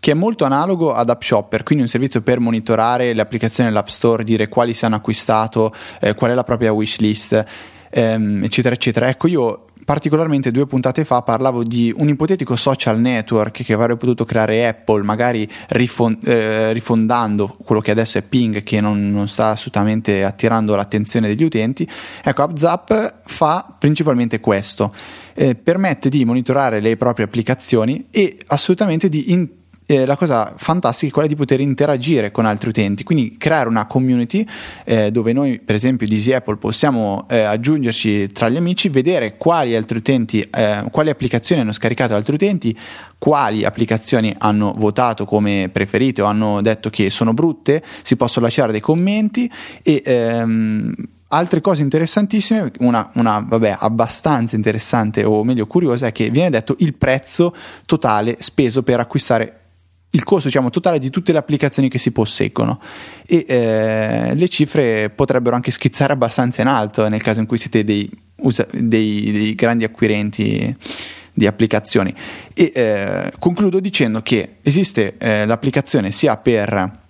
che 0.06 0.12
è 0.12 0.14
molto 0.14 0.46
analogo 0.46 0.94
ad 0.94 1.10
App 1.10 1.24
Shopper, 1.24 1.64
quindi 1.64 1.84
un 1.84 1.90
servizio 1.90 2.22
per 2.22 2.40
monitorare 2.40 3.12
le 3.14 3.22
applicazioni 3.24 3.70
dell'App 3.70 3.88
Store, 3.88 4.24
dire 4.24 4.48
quali 4.50 4.76
si 4.76 4.86
hanno 4.86 4.98
acquistato, 4.98 5.74
eh, 6.00 6.14
qual 6.14 6.30
è 6.30 6.36
la 6.36 6.44
propria 6.44 6.72
wishlist, 6.72 7.44
ehm, 7.90 8.44
eccetera, 8.44 8.76
eccetera. 8.76 9.08
Ecco, 9.08 9.26
io 9.26 9.65
particolarmente 9.86 10.50
due 10.50 10.66
puntate 10.66 11.06
fa 11.06 11.22
parlavo 11.22 11.64
di 11.64 11.94
un 11.96 12.10
ipotetico 12.10 12.56
social 12.56 13.00
network 13.00 13.64
che 13.64 13.74
avrebbe 13.74 13.98
potuto 13.98 14.26
creare 14.26 14.68
Apple, 14.68 15.04
magari 15.04 15.48
rifond- 15.70 16.28
eh, 16.28 16.74
rifondando 16.74 17.56
quello 17.64 17.82
che 17.82 17.92
adesso 17.92 18.18
è 18.18 18.24
Ping, 18.24 18.64
che 18.64 18.82
non, 18.82 19.12
non, 19.12 19.28
sta 19.28 19.50
assolutamente 19.50 20.24
attirando 20.24 20.76
l'attenzione 20.76 21.28
degli 21.28 21.44
utenti. 21.44 21.88
Ecco, 22.24 22.42
AppZap 22.42 23.22
fa 23.26 23.76
principalmente 23.78 24.40
questo. 24.40 24.92
Eh, 25.36 25.54
permette 25.54 26.10
di 26.10 26.26
monitorare 26.26 26.80
le 26.80 26.98
proprie 26.98 27.26
applicazioni 27.26 28.08
e 28.10 28.38
assolutamente 28.48 29.08
di 29.08 29.32
in- 29.32 29.50
eh, 29.86 30.06
la 30.06 30.16
cosa 30.16 30.54
fantastica 30.56 31.08
è 31.08 31.14
quella 31.14 31.28
di 31.28 31.36
poter 31.36 31.60
interagire 31.60 32.32
con 32.32 32.46
altri 32.46 32.70
utenti, 32.70 33.04
quindi 33.04 33.36
creare 33.38 33.70
una 33.70 33.86
community 33.86 34.46
eh, 34.84 35.12
dove 35.12 35.32
noi, 35.34 35.60
per 35.60 35.76
esempio, 35.76 36.08
di 36.08 36.16
Easy 36.16 36.34
Apple 36.34 36.58
possiamo 36.58 37.26
eh, 37.30 37.42
aggiungerci 37.42 38.32
tra 38.32 38.50
gli 38.50 38.58
amici, 38.58 38.90
vedere 38.90 39.38
quali 39.38 39.76
altri 39.76 39.98
utenti, 39.98 40.42
eh, 40.42 40.84
quali 40.92 41.10
applicazioni 41.10 41.62
hanno 41.62 41.72
scaricato 41.72 42.16
altri 42.16 42.36
utenti, 42.36 42.78
quali 43.20 43.64
applicazioni 43.64 44.34
hanno 44.38 44.74
votato 44.76 45.26
come 45.26 45.70
preferite 45.72 46.22
o 46.22 46.26
hanno 46.26 46.62
detto 46.62 46.90
che 46.90 47.10
sono 47.10 47.34
brutte, 47.34 47.84
si 48.02 48.16
possono 48.16 48.46
lasciare 48.46 48.72
dei 48.72 48.82
commenti 48.82 49.50
e 49.84 50.02
ehm, 50.04 50.94
altre 51.30 51.62
cose 51.62 51.82
interessantissime, 51.82 52.72
una, 52.80 53.10
una 53.14 53.46
vabbè, 53.48 53.78
abbastanza 53.80 54.56
interessante 54.56 55.24
o 55.24 55.44
meglio 55.44 55.68
curiosa 55.68 56.08
è 56.08 56.12
che 56.12 56.30
viene 56.30 56.50
detto 56.50 56.76
il 56.80 56.94
prezzo 56.94 57.56
totale 57.86 58.38
speso 58.40 58.84
per 58.84 59.00
acquistare 59.00 59.60
il 60.16 60.24
costo 60.24 60.48
diciamo, 60.48 60.70
totale 60.70 60.98
di 60.98 61.10
tutte 61.10 61.32
le 61.32 61.38
applicazioni 61.38 61.90
che 61.90 62.00
si 62.00 62.12
posseggono. 62.12 62.80
E 63.26 63.46
eh, 63.48 64.32
le 64.34 64.50
cifre 64.50 65.10
potrebbero 65.10 65.56
anche 65.56 65.72
schizzare 65.72 66.14
abbastanza 66.14 66.62
in 66.62 66.68
alto 66.68 67.08
nel 67.08 67.22
caso 67.22 67.42
in 67.42 67.46
cui 67.46 67.58
siete 67.58 67.84
dei, 67.84 68.10
usa- 68.38 68.68
dei, 68.72 69.32
dei 69.32 69.56
grandi 69.56 69.84
acquirenti 69.84 70.76
di 71.34 71.46
applicazioni. 71.46 72.14
E 72.54 72.72
eh, 72.74 73.32
concludo 73.38 73.80
dicendo 73.80 74.22
che 74.22 74.56
esiste 74.62 75.16
eh, 75.18 75.46
l'applicazione 75.46 76.12
sia 76.12 76.38
per 76.38 77.04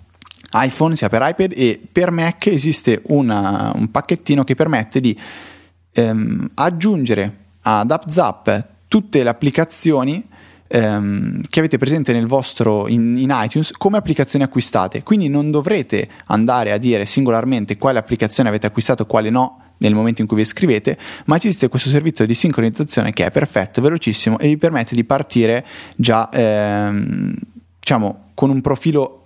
iPhone 0.57 0.95
sia 0.95 1.09
per 1.09 1.21
iPad 1.23 1.51
e 1.55 1.81
per 1.91 2.11
Mac 2.11 2.47
esiste 2.47 3.01
una, 3.07 3.73
un 3.75 3.91
pacchettino 3.91 4.45
che 4.45 4.55
permette 4.55 5.01
di 5.01 5.17
ehm, 5.91 6.51
aggiungere 6.53 7.37
ad 7.61 7.91
AppZap 7.91 8.67
tutte 8.87 9.21
le 9.21 9.29
applicazioni 9.29 10.25
ehm, 10.67 11.41
che 11.49 11.59
avete 11.59 11.77
presente 11.77 12.13
nel 12.13 12.27
vostro 12.27 12.87
in, 12.87 13.17
in, 13.17 13.31
iTunes 13.31 13.71
come 13.77 13.97
applicazioni 13.97 14.43
acquistate. 14.43 15.03
Quindi 15.03 15.27
non 15.27 15.51
dovrete 15.51 16.09
andare 16.27 16.71
a 16.71 16.77
dire 16.77 17.05
singolarmente 17.05 17.77
quale 17.77 17.99
applicazione 17.99 18.49
avete 18.49 18.67
acquistato 18.67 19.03
e 19.03 19.05
quale 19.05 19.29
no 19.29 19.59
nel 19.77 19.93
momento 19.93 20.21
in 20.21 20.27
cui 20.27 20.37
vi 20.37 20.43
iscrivete, 20.43 20.97
ma 21.25 21.35
esiste 21.35 21.67
questo 21.67 21.89
servizio 21.89 22.25
di 22.25 22.33
sincronizzazione 22.33 23.11
che 23.11 23.25
è 23.25 23.31
perfetto, 23.31 23.81
velocissimo 23.81 24.39
e 24.39 24.47
vi 24.47 24.57
permette 24.57 24.95
di 24.95 25.03
partire 25.03 25.65
già 25.97 26.29
ehm, 26.29 27.33
diciamo 27.79 28.29
con 28.33 28.49
un 28.49 28.61
profilo 28.61 29.21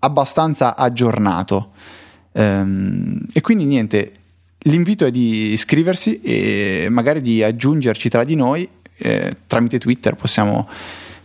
abbastanza 0.00 0.76
aggiornato. 0.76 1.70
Ehm, 2.32 3.26
e 3.32 3.40
quindi 3.40 3.64
niente, 3.64 4.12
l'invito 4.58 5.06
è 5.06 5.10
di 5.10 5.52
iscriversi 5.52 6.20
e 6.20 6.88
magari 6.90 7.20
di 7.20 7.42
aggiungerci 7.42 8.08
tra 8.08 8.24
di 8.24 8.34
noi 8.34 8.68
eh, 8.96 9.36
tramite 9.46 9.78
Twitter 9.78 10.14
possiamo, 10.14 10.68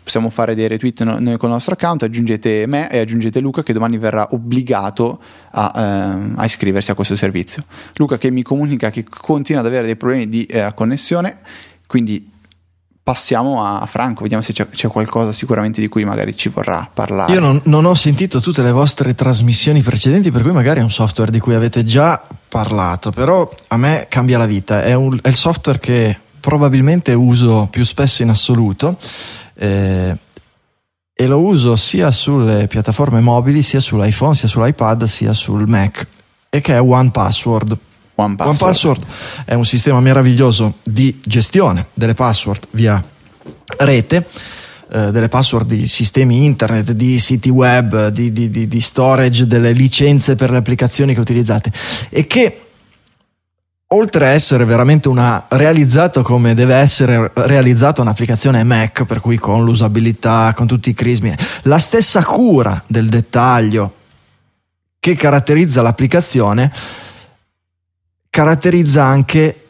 possiamo, 0.04 0.30
fare 0.30 0.56
dei 0.56 0.68
retweet 0.68 1.04
no, 1.04 1.20
noi 1.20 1.38
con 1.38 1.50
il 1.50 1.56
nostro 1.56 1.74
account, 1.74 2.04
aggiungete 2.04 2.66
me 2.68 2.90
e 2.90 3.00
aggiungete 3.00 3.40
Luca 3.40 3.64
che 3.64 3.74
domani 3.74 3.98
verrà 3.98 4.28
obbligato 4.32 5.22
a, 5.52 5.74
eh, 5.76 6.34
a 6.36 6.46
iscriversi 6.46 6.92
a 6.92 6.96
questo 6.96 7.16
servizio. 7.16 7.64
Luca 7.96 8.18
che 8.18 8.32
mi 8.32 8.44
comunica 8.44 8.90
che 8.90 9.04
continua 9.04 9.62
ad 9.62 9.68
avere 9.68 9.86
dei 9.86 9.96
problemi 9.96 10.28
di 10.28 10.46
eh, 10.46 10.72
connessione, 10.74 11.38
quindi 11.88 12.38
passiamo 13.10 13.66
a 13.66 13.84
Franco, 13.88 14.22
vediamo 14.22 14.44
se 14.44 14.54
c'è, 14.54 14.70
c'è, 14.70 14.88
qualcosa 14.88 15.32
sicuramente 15.32 15.82
di 15.82 15.88
cui 15.88 16.06
magari 16.06 16.38
ci 16.38 16.50
vorrà 16.50 16.88
parlare. 16.94 17.34
Io 17.34 17.40
non, 17.40 17.60
non, 17.64 17.86
ho 17.86 17.96
sentito 17.96 18.40
tutte 18.40 18.62
le 18.62 18.72
vostre 18.72 19.16
trasmissioni 19.16 19.82
precedenti, 19.82 20.30
per 20.30 20.44
cui 20.44 20.52
magari 20.52 20.80
è 20.80 20.84
un 20.84 20.92
software 20.92 21.32
di 21.32 21.40
cui 21.40 21.56
avete 21.56 21.84
già 21.84 22.22
parlato, 22.48 23.10
però 23.10 23.52
a 23.70 23.78
me 23.78 24.06
cambia 24.10 24.38
la 24.38 24.46
vita, 24.46 24.84
è, 24.84 24.94
un, 24.94 25.18
è 25.24 25.28
il 25.28 25.36
software 25.36 25.80
che 25.80 26.20
probabilmente 26.40 27.14
uso 27.14 27.68
più 27.70 27.84
spesso 27.84 28.22
in 28.24 28.30
assoluto 28.30 28.98
eh, 29.56 30.18
e 31.14 31.28
lo 31.28 31.40
uso 31.40 31.76
sia 31.76 32.12
sulle 32.12 32.68
piattaforme 32.68 33.20
mobili, 33.20 33.62
sia 33.62 33.80
sull'iPhone, 33.80 34.36
sia 34.36 34.48
sull'iPad, 34.48 35.04
sia 35.04 35.34
sul 35.34 35.68
Mac 35.68 36.08
e 36.50 36.62
che 36.62 36.76
è 36.76 36.82
One 36.82 37.12
Password. 37.12 37.78
One 38.16 38.36
Password. 38.36 38.62
One 38.62 38.72
Password 38.72 39.06
è 39.46 39.54
un 39.54 39.66
sistema 39.66 40.00
meraviglioso 40.00 40.76
di 40.84 41.20
gestione 41.22 41.88
delle 41.94 42.14
password 42.14 42.68
via 42.72 43.04
rete 43.78 44.28
eh, 44.92 45.12
delle 45.12 45.30
password 45.30 45.68
di 45.68 45.88
sistemi 45.88 46.46
internet, 46.46 46.94
di 46.94 47.20
siti 47.20 47.50
web, 47.50 48.08
di, 48.08 48.32
di, 48.32 48.50
di, 48.50 48.68
di 48.68 48.82
storage 48.82 49.46
delle 49.46 49.72
licenze 49.72 50.36
per 50.36 50.50
le 50.50 50.58
applicazioni 50.58 51.14
che 51.14 51.20
utilizzate 51.20 51.72
e 52.10 52.26
che 52.26 52.69
oltre 53.92 54.28
a 54.28 54.30
essere 54.30 54.66
veramente 54.66 55.08
una 55.08 55.46
realizzato 55.50 56.22
come 56.22 56.54
deve 56.54 56.76
essere 56.76 57.32
realizzata 57.34 58.02
un'applicazione 58.02 58.64
Mac, 58.64 59.06
per 59.06 59.20
cui 59.20 59.38
con 59.38 59.64
l'usabilità, 59.64 60.54
con 60.56 60.68
tutti 60.68 60.90
i 60.90 60.94
crismi, 60.94 61.34
la 61.64 61.80
stessa 61.80 62.24
cura 62.24 62.84
del 62.86 63.10
dettaglio 63.10 63.96
che 65.00 65.16
caratterizza 65.16 65.82
l'applicazione, 65.82 66.72
caratterizza 68.30 69.04
anche 69.04 69.66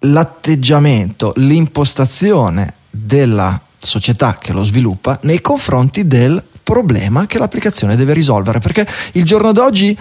l'atteggiamento, 0.00 1.32
l'impostazione 1.36 2.74
della 2.90 3.60
società 3.76 4.38
che 4.38 4.52
lo 4.52 4.62
sviluppa 4.62 5.18
nei 5.22 5.40
confronti 5.40 6.06
del 6.06 6.42
problema 6.62 7.26
che 7.26 7.38
l'applicazione 7.38 7.96
deve 7.96 8.12
risolvere. 8.12 8.60
Perché 8.60 8.86
il 9.12 9.24
giorno 9.24 9.52
d'oggi 9.52 9.98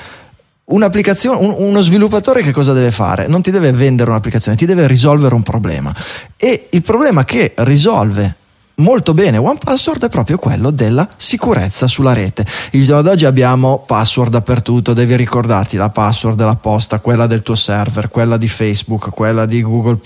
uno 0.66 1.82
sviluppatore 1.82 2.42
che 2.42 2.52
cosa 2.52 2.74
deve 2.74 2.92
fare? 2.92 3.28
Non 3.28 3.42
ti 3.42 3.52
deve 3.52 3.72
vendere 3.72 4.10
un'applicazione, 4.12 4.58
ti 4.58 4.66
deve 4.66 4.88
risolvere 4.88 5.36
un 5.36 5.44
problema. 5.44 5.94
E 6.38 6.68
il 6.70 6.82
problema 6.82 7.26
che 7.26 7.54
risolve 7.58 8.36
molto 8.76 9.14
bene 9.14 9.38
OnePassword 9.38 10.06
è 10.06 10.10
proprio 10.10 10.38
quello 10.38 10.72
della 10.72 11.08
sicurezza 11.16 11.88
sulla 11.88 12.14
rete. 12.14 12.46
Il 12.72 12.86
giorno 12.86 13.04
d'oggi 13.04 13.26
abbiamo 13.26 13.84
password 13.86 14.32
dappertutto, 14.32 14.94
devi 14.94 15.16
ricordarti 15.16 15.78
la 15.78 15.90
password 15.90 16.38
della 16.38 16.56
posta, 16.56 17.00
quella 17.00 17.28
del 17.28 17.44
tuo 17.44 17.56
server, 17.56 18.10
quella 18.10 18.38
di 18.38 18.48
Facebook, 18.48 19.10
quella 19.10 19.46
di 19.46 19.62
Google 19.62 20.00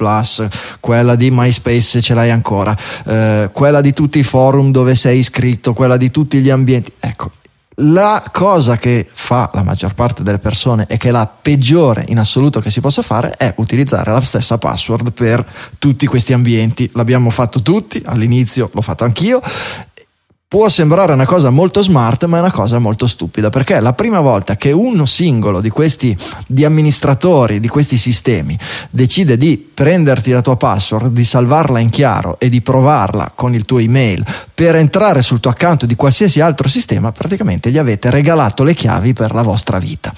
quella 0.80 1.16
di 1.16 1.30
MySpace 1.32 1.82
se 1.82 2.02
ce 2.02 2.14
l'hai 2.14 2.32
ancora, 2.32 2.76
eh, 3.06 3.50
quella 3.54 3.82
di 3.82 3.94
tutti 3.94 4.20
i 4.20 4.24
forum 4.24 4.72
dove 4.72 4.96
sei 4.96 5.20
iscritto, 5.20 5.74
quella 5.74 5.98
di 5.98 6.12
tutti 6.12 6.40
gli 6.40 6.50
ambienti. 6.50 6.92
Ecco, 7.00 7.32
la 7.82 8.24
cosa 8.32 8.78
che 8.78 9.08
fa 9.12 9.52
la 9.54 9.62
maggior 9.62 9.94
parte 9.94 10.24
delle 10.24 10.40
persone 10.40 10.86
e 10.88 10.98
che 10.98 11.10
è 11.10 11.12
la 11.12 11.28
peggiore 11.28 12.06
in 12.08 12.18
assoluto 12.18 12.60
che 12.60 12.72
si 12.72 12.82
possa 12.82 13.04
fare 13.04 13.36
è 13.38 13.54
utilizzare 13.58 14.12
la 14.12 14.22
stessa 14.22 14.58
password 14.58 15.12
per 15.12 15.46
tutti 15.78 16.08
questi 16.08 16.34
ambienti. 16.34 16.90
L'abbiamo 16.94 17.30
fatto 17.30 17.62
tutti, 17.62 18.02
all'inizio 18.04 18.70
l'ho 18.74 18.82
fatto 18.82 19.04
anch'io 19.04 19.42
Può 20.50 20.70
sembrare 20.70 21.12
una 21.12 21.26
cosa 21.26 21.50
molto 21.50 21.82
smart, 21.82 22.24
ma 22.24 22.38
è 22.38 22.40
una 22.40 22.54
cosa 22.54 22.80
molto 22.80 23.06
stupida, 23.06 23.50
perché 23.50 23.76
è 23.76 23.80
la 23.82 23.92
prima 23.92 24.22
volta 24.22 24.56
che 24.56 24.72
uno 24.72 25.06
singolo 25.06 25.60
di 25.60 25.70
questi 25.70 26.18
di 26.48 26.64
amministratori 26.64 27.60
di 27.60 27.68
questi 27.68 27.98
sistemi 27.98 28.58
decide 28.90 29.36
di 29.36 29.58
prenderti 29.58 30.32
la 30.32 30.40
tua 30.40 30.56
password, 30.56 31.08
di 31.08 31.26
salvarla 31.26 31.80
in 31.80 31.90
chiaro 31.90 32.40
e 32.40 32.48
di 32.48 32.62
provarla 32.62 33.34
con 33.36 33.56
il 33.56 33.66
tuo 33.66 33.80
email 33.80 34.24
per 34.54 34.78
entrare 34.78 35.22
sul 35.22 35.42
tuo 35.42 35.52
account 35.52 35.84
di 35.84 35.96
qualsiasi 35.98 36.40
altro 36.40 36.70
sistema, 36.70 37.12
praticamente 37.12 37.70
gli 37.70 37.78
avete 37.78 38.10
regalato 38.10 38.64
le 38.64 38.74
chiavi 38.74 39.12
per 39.12 39.34
la 39.34 39.42
vostra 39.42 39.80
vita. 39.80 40.14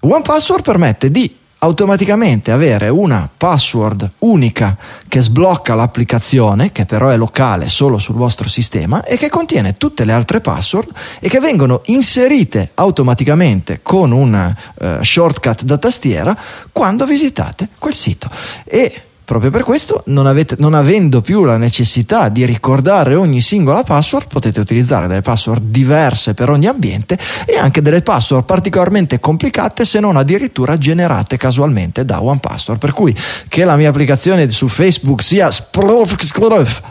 OnePassword 0.00 0.64
permette 0.64 1.12
di 1.12 1.32
automaticamente 1.64 2.52
avere 2.52 2.90
una 2.90 3.28
password 3.34 4.10
unica 4.18 4.76
che 5.08 5.22
sblocca 5.22 5.74
l'applicazione, 5.74 6.72
che 6.72 6.84
però 6.84 7.08
è 7.08 7.16
locale 7.16 7.68
solo 7.68 7.96
sul 7.96 8.16
vostro 8.16 8.48
sistema 8.48 9.02
e 9.02 9.16
che 9.16 9.30
contiene 9.30 9.74
tutte 9.78 10.04
le 10.04 10.12
altre 10.12 10.42
password 10.42 10.90
e 11.20 11.28
che 11.30 11.40
vengono 11.40 11.80
inserite 11.86 12.72
automaticamente 12.74 13.80
con 13.82 14.12
un 14.12 14.54
uh, 14.78 15.02
shortcut 15.02 15.62
da 15.62 15.78
tastiera 15.78 16.36
quando 16.70 17.06
visitate 17.06 17.70
quel 17.78 17.94
sito. 17.94 18.28
E 18.64 19.02
Proprio 19.24 19.50
per 19.50 19.62
questo, 19.62 20.02
non, 20.06 20.26
avete, 20.26 20.56
non, 20.58 20.74
avendo 20.74 21.22
più 21.22 21.44
la 21.44 21.56
necessità 21.56 22.28
di 22.28 22.44
ricordare 22.44 23.14
ogni 23.14 23.40
singola 23.40 23.82
password, 23.82 24.26
potete 24.28 24.60
utilizzare 24.60 25.06
delle 25.06 25.22
password 25.22 25.62
diverse 25.62 26.34
per 26.34 26.50
ogni 26.50 26.66
ambiente 26.66 27.18
e 27.46 27.56
anche 27.56 27.80
delle 27.80 28.02
password 28.02 28.44
particolarmente 28.44 29.20
complicate, 29.20 29.86
se 29.86 29.98
non 29.98 30.16
addirittura 30.16 30.76
generate 30.76 31.38
casualmente 31.38 32.04
da 32.04 32.22
OnePassword. 32.22 32.78
Per 32.78 32.92
cui 32.92 33.16
che 33.48 33.64
la 33.64 33.76
mia 33.76 33.88
applicazione 33.88 34.50
su 34.50 34.68
Facebook 34.68 35.22
sia 35.22 35.48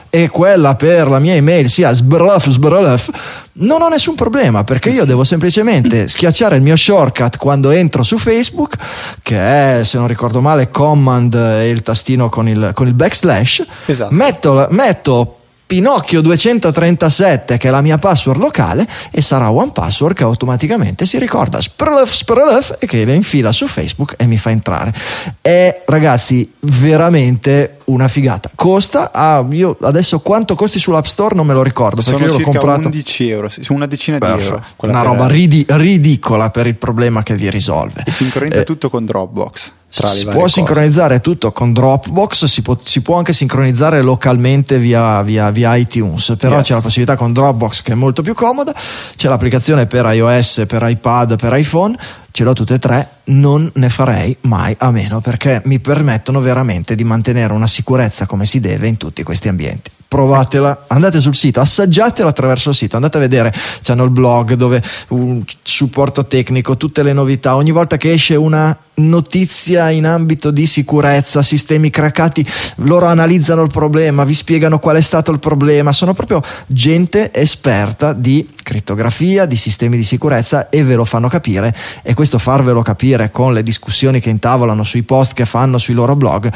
e 0.09 0.29
quella 0.29 0.75
per 0.75 1.07
la 1.07 1.19
mia 1.19 1.35
email 1.35 1.69
sia 1.69 1.93
sbrf 1.93 2.49
sbrf, 2.49 3.42
non 3.55 3.81
ho 3.81 3.87
nessun 3.87 4.15
problema 4.15 4.63
perché 4.63 4.89
io 4.89 5.05
devo 5.05 5.23
semplicemente 5.23 6.07
schiacciare 6.09 6.55
il 6.55 6.61
mio 6.61 6.75
shortcut 6.75 7.37
quando 7.37 7.69
entro 7.71 8.03
su 8.03 8.17
Facebook, 8.17 8.75
che 9.21 9.79
è, 9.79 9.83
se 9.83 9.97
non 9.97 10.07
ricordo 10.07 10.41
male, 10.41 10.69
command 10.69 11.33
e 11.33 11.69
il 11.69 11.81
tastino 11.81 12.29
con 12.29 12.47
il, 12.47 12.71
con 12.73 12.87
il 12.87 12.93
backslash. 12.93 13.65
Esatto. 13.85 14.13
Metto, 14.13 14.67
metto 14.71 15.37
Pinocchio 15.65 16.21
237 16.21 17.57
che 17.57 17.69
è 17.69 17.71
la 17.71 17.81
mia 17.81 17.97
password 17.97 18.39
locale 18.39 18.85
e 19.09 19.21
sarà 19.21 19.49
OnePassword 19.49 20.15
che 20.15 20.23
automaticamente 20.23 21.05
si 21.05 21.17
ricorda 21.17 21.59
sprlf, 21.59 22.11
sprlf, 22.11 22.75
e 22.79 22.85
che 22.85 23.03
le 23.05 23.15
infila 23.15 23.51
su 23.51 23.65
Facebook 23.67 24.13
e 24.17 24.27
mi 24.27 24.37
fa 24.37 24.51
entrare. 24.51 24.93
È 25.41 25.83
ragazzi 25.87 26.51
veramente 26.59 27.77
una 27.85 28.07
figata. 28.07 28.51
Costa, 28.55 29.11
ah, 29.11 29.45
io 29.51 29.77
adesso 29.81 30.19
quanto 30.19 30.55
costi 30.55 30.79
sull'App 30.79 31.05
Store 31.05 31.35
non 31.35 31.45
me 31.45 31.53
lo 31.53 31.63
ricordo 31.63 32.01
Sono 32.01 32.17
perché 32.17 32.31
io 32.31 32.37
l'ho 32.37 32.43
comprato 32.43 32.87
11 32.87 33.29
euro, 33.29 33.49
su 33.49 33.73
una 33.73 33.85
decina 33.85 34.17
Perfetto. 34.17 34.41
di 34.41 34.49
euro. 34.49 34.63
Una 34.77 35.01
roba 35.01 35.27
ridi- 35.27 35.65
ridicola 35.67 36.49
per 36.49 36.67
il 36.67 36.75
problema 36.75 37.23
che 37.23 37.35
vi 37.35 37.49
risolve. 37.49 38.03
E 38.05 38.11
sincronizza 38.11 38.59
eh, 38.59 38.63
tutto 38.63 38.89
con 38.89 39.05
Dropbox. 39.05 39.73
Si 39.93 40.25
può 40.25 40.41
cose. 40.41 40.53
sincronizzare 40.53 41.21
tutto 41.21 41.51
con 41.51 41.71
Dropbox, 41.71 42.45
si 42.45 42.63
può, 42.63 42.75
si 42.83 43.01
può 43.03 43.17
anche 43.17 43.31
sincronizzare 43.31 44.01
localmente 44.01 44.79
via, 44.79 45.21
via, 45.21 45.51
via 45.51 45.75
iTunes, 45.75 46.33
però 46.35 46.55
yes. 46.55 46.65
c'è 46.65 46.73
la 46.73 46.81
possibilità 46.81 47.15
con 47.15 47.31
Dropbox 47.31 47.83
che 47.83 47.91
è 47.91 47.95
molto 47.95 48.23
più 48.23 48.33
comoda, 48.33 48.73
c'è 49.15 49.29
l'applicazione 49.29 49.85
per 49.85 50.05
iOS, 50.11 50.63
per 50.67 50.83
iPad, 50.87 51.35
per 51.35 51.55
iPhone, 51.55 51.95
ce 52.33 52.43
l'ho 52.43 52.53
tutte 52.53 52.73
e 52.73 52.79
tre, 52.79 53.09
non 53.25 53.69
ne 53.75 53.89
farei 53.89 54.35
mai 54.41 54.75
a 54.79 54.89
meno 54.89 55.21
perché 55.21 55.61
mi 55.65 55.79
permettono 55.79 56.39
veramente 56.39 56.95
di 56.95 57.03
mantenere 57.03 57.53
una 57.53 57.67
sicurezza 57.67 58.25
come 58.25 58.45
si 58.45 58.59
deve 58.59 58.87
in 58.87 58.97
tutti 58.97 59.21
questi 59.21 59.49
ambienti 59.49 59.91
provatela, 60.13 60.85
andate 60.89 61.19
sul 61.19 61.33
sito, 61.33 61.59
assaggiatela 61.59 62.29
attraverso 62.29 62.69
il 62.69 62.75
sito, 62.75 62.97
andate 62.97 63.17
a 63.17 63.19
vedere, 63.19 63.51
c'hanno 63.81 64.03
il 64.03 64.11
blog 64.11 64.53
dove 64.53 64.79
un 65.07 65.43
supporto 65.63 66.27
tecnico, 66.27 66.77
tutte 66.77 67.01
le 67.01 67.13
novità, 67.13 67.55
ogni 67.55 67.71
volta 67.71 67.97
che 67.97 68.11
esce 68.11 68.35
una 68.35 68.77
notizia 68.95 69.89
in 69.89 70.05
ambito 70.05 70.51
di 70.51 70.67
sicurezza, 70.67 71.41
sistemi 71.41 71.89
craccati, 71.89 72.45
loro 72.75 73.07
analizzano 73.07 73.63
il 73.63 73.71
problema, 73.71 74.23
vi 74.23 74.35
spiegano 74.35 74.77
qual 74.77 74.97
è 74.97 75.01
stato 75.01 75.31
il 75.31 75.39
problema, 75.39 75.91
sono 75.91 76.13
proprio 76.13 76.43
gente 76.67 77.33
esperta 77.33 78.13
di 78.13 78.47
crittografia, 78.61 79.47
di 79.47 79.55
sistemi 79.55 79.97
di 79.97 80.03
sicurezza 80.03 80.69
e 80.69 80.83
ve 80.83 80.93
lo 80.93 81.05
fanno 81.05 81.27
capire. 81.27 81.75
E 82.03 82.13
questo 82.13 82.37
farvelo 82.37 82.83
capire 82.83 83.31
con 83.31 83.51
le 83.51 83.63
discussioni 83.63 84.19
che 84.19 84.29
intavolano 84.29 84.83
sui 84.83 85.01
post 85.01 85.33
che 85.33 85.45
fanno 85.45 85.79
sui 85.79 85.95
loro 85.95 86.15
blog 86.15 86.51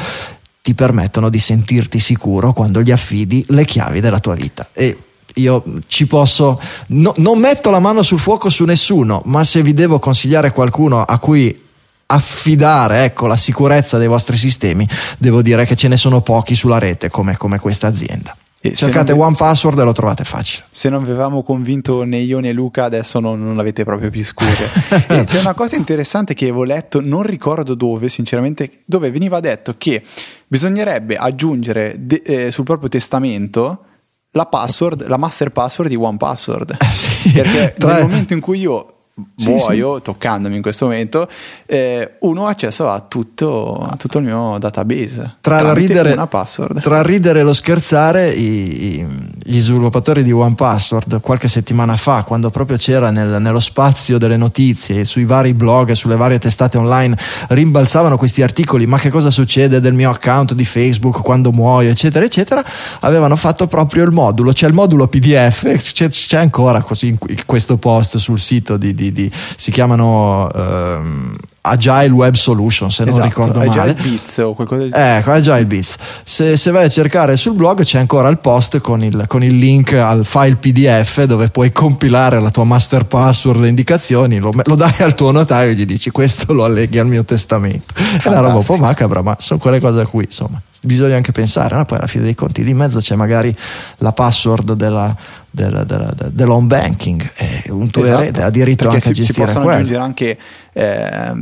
ti 0.62 0.74
permettono 0.74 1.28
di 1.28 1.38
sentirti 1.38 1.98
sicuro 1.98 2.52
quando 2.52 2.82
gli 2.82 2.90
affidi 2.90 3.44
le 3.48 3.64
chiavi 3.64 4.00
della 4.00 4.20
tua 4.20 4.34
vita. 4.34 4.68
E 4.72 4.96
io 5.34 5.62
ci 5.86 6.06
posso, 6.06 6.60
no, 6.88 7.12
non 7.16 7.38
metto 7.38 7.70
la 7.70 7.78
mano 7.78 8.02
sul 8.02 8.18
fuoco 8.18 8.50
su 8.50 8.64
nessuno, 8.64 9.22
ma 9.26 9.44
se 9.44 9.62
vi 9.62 9.74
devo 9.74 9.98
consigliare 9.98 10.52
qualcuno 10.52 11.02
a 11.02 11.18
cui 11.18 11.66
affidare 12.10 13.04
ecco, 13.04 13.26
la 13.26 13.36
sicurezza 13.36 13.98
dei 13.98 14.08
vostri 14.08 14.36
sistemi, 14.36 14.88
devo 15.18 15.42
dire 15.42 15.66
che 15.66 15.76
ce 15.76 15.88
ne 15.88 15.96
sono 15.96 16.22
pochi 16.22 16.54
sulla 16.54 16.78
rete 16.78 17.10
come, 17.10 17.36
come 17.36 17.58
questa 17.58 17.86
azienda. 17.86 18.36
E 18.60 18.74
Cercate 18.74 19.12
One 19.12 19.36
Password 19.36 19.78
e 19.78 19.84
lo 19.84 19.92
trovate 19.92 20.24
facile. 20.24 20.64
Se 20.70 20.88
non 20.88 21.04
vi 21.04 21.10
avevamo 21.10 21.44
convinto 21.44 22.02
né 22.02 22.18
io 22.18 22.40
né 22.40 22.52
Luca, 22.52 22.84
adesso 22.84 23.20
non, 23.20 23.40
non 23.40 23.54
l'avete 23.54 23.84
proprio 23.84 24.10
più 24.10 24.24
scure. 24.24 24.50
c'è 25.24 25.38
una 25.38 25.54
cosa 25.54 25.76
interessante 25.76 26.34
che 26.34 26.46
avevo 26.46 26.64
letto, 26.64 27.00
non 27.00 27.22
ricordo 27.22 27.74
dove, 27.74 28.08
sinceramente, 28.08 28.82
dove 28.84 29.12
veniva 29.12 29.38
detto 29.38 29.76
che 29.78 30.02
bisognerebbe 30.46 31.14
aggiungere 31.14 31.94
de- 32.00 32.22
eh, 32.24 32.50
sul 32.50 32.64
proprio 32.64 32.88
testamento 32.88 33.84
la 34.32 34.46
password, 34.46 35.06
la 35.06 35.16
master 35.16 35.50
password 35.50 35.88
di 35.88 35.96
One 35.96 36.16
Password. 36.16 36.76
Eh 36.82 36.92
sì, 36.92 37.30
Perché 37.30 37.74
tra... 37.78 37.94
nel 37.94 38.02
momento 38.02 38.32
in 38.32 38.40
cui 38.40 38.58
io 38.58 38.97
muoio, 39.46 39.96
sì. 39.96 40.02
toccandomi 40.02 40.56
in 40.56 40.62
questo 40.62 40.86
momento, 40.86 41.28
eh, 41.66 42.16
uno 42.20 42.46
ha 42.46 42.50
accesso 42.50 42.88
a 42.88 43.00
tutto, 43.00 43.76
a 43.76 43.96
tutto, 43.96 44.18
il 44.18 44.24
mio 44.24 44.56
database. 44.58 45.36
Tra 45.40 45.72
ridere, 45.72 46.12
una 46.12 46.26
password. 46.26 46.80
tra 46.80 47.02
ridere 47.02 47.40
e 47.40 47.42
lo 47.42 47.52
scherzare, 47.52 48.30
i, 48.30 49.00
i, 49.00 49.06
gli 49.42 49.58
sviluppatori 49.58 50.22
di 50.22 50.32
OnePassword 50.32 51.20
qualche 51.20 51.48
settimana 51.48 51.96
fa, 51.96 52.22
quando 52.22 52.50
proprio 52.50 52.76
c'era 52.76 53.10
nel, 53.10 53.40
nello 53.40 53.60
spazio 53.60 54.18
delle 54.18 54.36
notizie, 54.36 55.04
sui 55.04 55.24
vari 55.24 55.54
blog, 55.54 55.92
sulle 55.92 56.16
varie 56.16 56.38
testate 56.38 56.78
online, 56.78 57.16
rimbalzavano 57.48 58.16
questi 58.16 58.42
articoli, 58.42 58.86
ma 58.86 58.98
che 58.98 59.10
cosa 59.10 59.30
succede 59.30 59.80
del 59.80 59.94
mio 59.94 60.10
account 60.10 60.54
di 60.54 60.64
Facebook 60.64 61.22
quando 61.22 61.52
muoio, 61.52 61.90
eccetera, 61.90 62.24
eccetera, 62.24 62.64
avevano 63.00 63.36
fatto 63.36 63.66
proprio 63.66 64.04
il 64.04 64.12
modulo, 64.12 64.52
c'è 64.52 64.66
il 64.66 64.74
modulo 64.74 65.08
PDF, 65.08 65.76
c'è, 65.92 66.08
c'è 66.08 66.36
ancora 66.38 66.80
così 66.82 67.08
in 67.08 67.18
questo 67.44 67.76
post 67.76 68.16
sul 68.18 68.38
sito 68.38 68.76
di, 68.76 68.94
di 68.94 69.07
di, 69.12 69.30
si 69.56 69.70
chiamano 69.70 70.50
ehm, 70.52 71.36
Agile 71.70 72.10
Web 72.10 72.34
Solution, 72.34 72.90
se 72.90 73.02
esatto, 73.02 73.18
non 73.18 73.28
ricordo 73.28 73.60
Agile 73.60 73.76
male. 73.76 73.94
Beats 73.94 74.38
o 74.38 74.54
qualcosa 74.54 74.82
genere. 74.88 75.18
Ecco, 75.18 75.30
Agile 75.32 75.66
Beats. 75.66 75.96
Se, 76.24 76.56
se, 76.56 76.70
vai 76.70 76.84
a 76.84 76.88
cercare 76.88 77.36
sul 77.36 77.54
blog 77.54 77.82
c'è 77.82 77.98
ancora 77.98 78.28
il 78.28 78.38
post 78.38 78.80
con 78.80 79.02
il, 79.02 79.24
con 79.26 79.42
il, 79.42 79.56
link 79.56 79.92
al 79.92 80.24
file 80.24 80.56
PDF 80.56 81.24
dove 81.24 81.48
puoi 81.48 81.72
compilare 81.72 82.40
la 82.40 82.50
tua 82.50 82.64
master 82.64 83.06
password, 83.06 83.60
le 83.60 83.68
indicazioni, 83.68 84.38
lo, 84.38 84.52
lo 84.64 84.74
dai 84.74 84.94
al 84.98 85.14
tuo 85.14 85.30
notaio 85.30 85.70
e 85.70 85.74
gli 85.74 85.84
dici 85.84 86.10
questo 86.10 86.52
lo 86.52 86.64
alleghi 86.64 86.98
al 86.98 87.06
mio 87.06 87.24
testamento. 87.24 87.94
È 88.22 88.28
una 88.28 88.40
roba 88.40 88.56
un 88.56 88.64
po' 88.64 88.76
macabra, 88.76 89.22
ma 89.22 89.36
sono 89.38 89.58
quelle 89.58 89.80
cose 89.80 90.00
a 90.00 90.06
cui 90.06 90.24
insomma 90.24 90.60
bisogna 90.82 91.16
anche 91.16 91.32
pensare. 91.32 91.76
No? 91.76 91.84
Poi 91.84 91.98
alla 91.98 92.06
fine 92.06 92.24
dei 92.24 92.34
conti 92.34 92.62
lì 92.62 92.70
in 92.70 92.76
mezzo 92.76 93.00
c'è 93.00 93.14
magari 93.14 93.54
la 93.98 94.12
password 94.12 94.72
della, 94.74 95.14
della, 95.50 95.84
della, 95.84 96.14
dell'home 96.30 96.66
banking 96.66 97.30
e 97.36 97.64
un 97.70 97.90
tuo 97.90 98.02
esatto, 98.02 98.22
erede 98.22 98.42
ha 98.42 98.50
diritto 98.50 98.88
anche 98.88 99.00
si, 99.00 99.08
a 99.08 99.12
gestire 99.12 99.34
si 99.34 99.40
possono 99.40 99.64
quello. 99.64 99.78
aggiungere 99.78 100.02
anche 100.02 100.38
eh, 100.78 101.32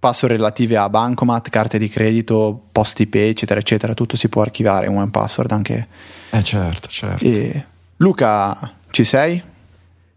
password 0.00 0.34
relative 0.34 0.76
a 0.76 0.88
bancomat, 0.88 1.48
carte 1.48 1.78
di 1.78 1.88
credito, 1.88 2.60
posti 2.72 3.06
pay, 3.06 3.30
eccetera, 3.30 3.60
eccetera. 3.60 3.94
Tutto 3.94 4.16
si 4.16 4.28
può 4.28 4.42
archivare 4.42 4.86
in 4.86 4.96
one 4.96 5.10
password 5.10 5.52
anche. 5.52 5.86
Eh 6.30 6.42
certo, 6.42 6.88
certo. 6.88 7.24
E... 7.24 7.64
Luca, 7.98 8.72
ci 8.90 9.04
sei? 9.04 9.40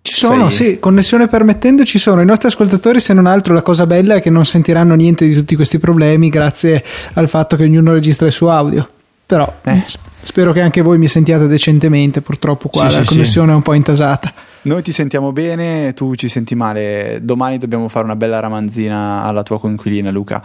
Ci 0.01 0.13
sono, 0.13 0.49
sei... 0.49 0.73
sì, 0.73 0.79
connessione 0.79 1.27
permettendo 1.27 1.83
ci 1.83 1.99
sono. 1.99 2.21
I 2.21 2.25
nostri 2.25 2.47
ascoltatori, 2.47 2.99
se 2.99 3.13
non 3.13 3.27
altro, 3.27 3.53
la 3.53 3.61
cosa 3.61 3.85
bella 3.85 4.15
è 4.15 4.21
che 4.21 4.31
non 4.31 4.45
sentiranno 4.45 4.95
niente 4.95 5.27
di 5.27 5.33
tutti 5.35 5.55
questi 5.55 5.77
problemi 5.77 6.29
grazie 6.29 6.83
al 7.13 7.29
fatto 7.29 7.55
che 7.55 7.63
ognuno 7.63 7.93
registra 7.93 8.25
il 8.25 8.31
suo 8.31 8.49
audio. 8.49 8.89
Però 9.27 9.51
eh. 9.63 9.83
spero 10.21 10.51
che 10.51 10.61
anche 10.61 10.81
voi 10.81 10.97
mi 10.97 11.07
sentiate 11.07 11.45
decentemente, 11.47 12.21
purtroppo 12.21 12.69
qua 12.69 12.89
sì, 12.89 12.97
la 12.97 13.03
sì, 13.03 13.09
connessione 13.09 13.47
sì. 13.47 13.53
è 13.53 13.55
un 13.55 13.61
po' 13.61 13.73
intasata. 13.73 14.33
Noi 14.65 14.81
ti 14.81 14.91
sentiamo 14.91 15.31
bene, 15.31 15.93
tu 15.93 16.15
ci 16.15 16.27
senti 16.27 16.55
male. 16.55 17.19
Domani 17.21 17.57
dobbiamo 17.57 17.87
fare 17.87 18.05
una 18.05 18.15
bella 18.15 18.39
ramanzina 18.39 19.23
alla 19.23 19.43
tua 19.43 19.59
coinquilina 19.59 20.11
Luca. 20.11 20.43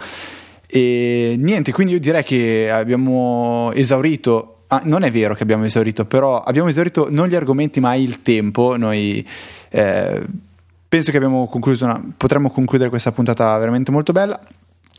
E 0.67 1.35
niente, 1.39 1.71
quindi 1.71 1.93
io 1.93 1.99
direi 1.99 2.23
che 2.23 2.69
abbiamo 2.71 3.71
esaurito 3.73 4.51
Ah, 4.73 4.79
non 4.85 5.03
è 5.03 5.11
vero 5.11 5.35
che 5.35 5.43
abbiamo 5.43 5.65
esaurito, 5.65 6.05
però 6.05 6.39
abbiamo 6.43 6.69
esaurito 6.69 7.07
non 7.09 7.27
gli 7.27 7.35
argomenti 7.35 7.81
ma 7.81 7.93
il 7.95 8.21
tempo. 8.21 8.77
Noi 8.77 9.27
eh, 9.67 10.21
penso 10.87 11.11
che 11.11 11.17
abbiamo 11.17 11.45
concluso 11.49 11.83
una, 11.83 12.01
potremmo 12.15 12.49
concludere 12.49 12.89
questa 12.89 13.11
puntata 13.11 13.57
veramente 13.57 13.91
molto 13.91 14.13
bella. 14.13 14.39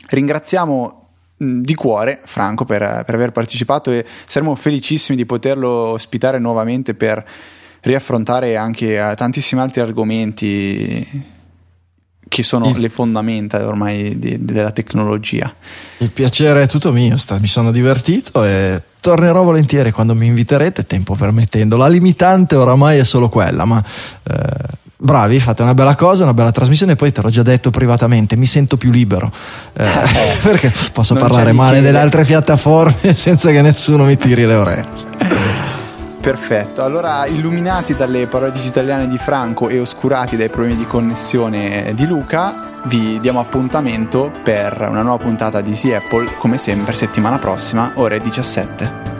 Ringraziamo 0.09 1.07
di 1.37 1.73
cuore 1.73 2.21
Franco 2.23 2.65
per, 2.65 3.01
per, 3.03 3.15
aver 3.15 3.31
partecipato 3.31 3.89
e 3.89 4.05
saremo 4.25 4.53
felicissimi 4.53 5.17
di 5.17 5.25
poterlo 5.25 5.69
ospitare 5.69 6.37
nuovamente 6.37 6.93
per 6.93 7.25
riaffrontare 7.83 8.55
anche 8.55 8.97
eh, 8.97 9.15
tantissimi 9.15 9.61
altri 9.61 9.81
argomenti 9.81 11.31
che 12.27 12.41
sono 12.41 12.69
il... 12.69 12.79
le 12.79 12.89
fondamenta 12.89 13.65
ormai 13.67 14.17
di, 14.17 14.43
della 14.43 14.71
tecnologia. 14.71 15.53
Il 15.97 16.11
piacere 16.11 16.63
è 16.63 16.67
tutto 16.67 16.91
mio, 16.91 17.17
sta, 17.17 17.37
mi 17.39 17.47
sono 17.47 17.71
divertito 17.71 18.43
e 18.43 18.81
tornerò 18.99 19.43
volentieri 19.43 19.91
quando 19.91 20.15
mi 20.15 20.27
inviterete, 20.27 20.87
tempo 20.87 21.15
permettendo. 21.15 21.77
La 21.77 21.87
limitante 21.87 22.55
oramai 22.55 22.97
è 22.97 23.03
solo 23.03 23.29
quella, 23.29 23.65
ma 23.65 23.83
eh, 24.23 24.35
bravi, 24.95 25.39
fate 25.39 25.61
una 25.61 25.73
bella 25.73 25.95
cosa, 25.95 26.23
una 26.23 26.33
bella 26.33 26.51
trasmissione. 26.51 26.95
Poi 26.95 27.11
te 27.11 27.21
l'ho 27.21 27.29
già 27.29 27.43
detto 27.43 27.69
privatamente, 27.69 28.37
mi 28.37 28.45
sento 28.45 28.77
più 28.77 28.89
libero 28.89 29.31
eh, 29.73 29.85
perché 30.41 30.73
posso 30.91 31.13
non 31.13 31.21
parlare 31.21 31.51
male 31.51 31.81
delle 31.81 31.99
altre 31.99 32.23
piattaforme 32.23 33.13
senza 33.13 33.51
che 33.51 33.61
nessuno 33.61 34.05
mi 34.05 34.17
tiri 34.17 34.45
le 34.45 34.55
orecchie. 34.55 35.72
Perfetto, 36.23 36.81
allora 36.81 37.25
illuminati 37.25 37.97
dalle 37.97 38.27
parole 38.27 38.51
digitaliane 38.51 39.09
di 39.09 39.17
Franco 39.17 39.67
e 39.67 39.77
oscurati 39.81 40.37
dai 40.37 40.47
problemi 40.47 40.77
di 40.77 40.85
connessione 40.85 41.91
di 41.95 42.07
Luca, 42.07 42.79
vi 42.83 43.19
diamo 43.19 43.41
appuntamento 43.41 44.31
per 44.41 44.87
una 44.89 45.01
nuova 45.01 45.21
puntata 45.21 45.59
di 45.59 45.71
Easy 45.71 45.91
Apple, 45.91 46.37
come 46.37 46.57
sempre 46.57 46.95
settimana 46.95 47.39
prossima, 47.39 47.91
ore 47.95 48.21
17. 48.21 49.12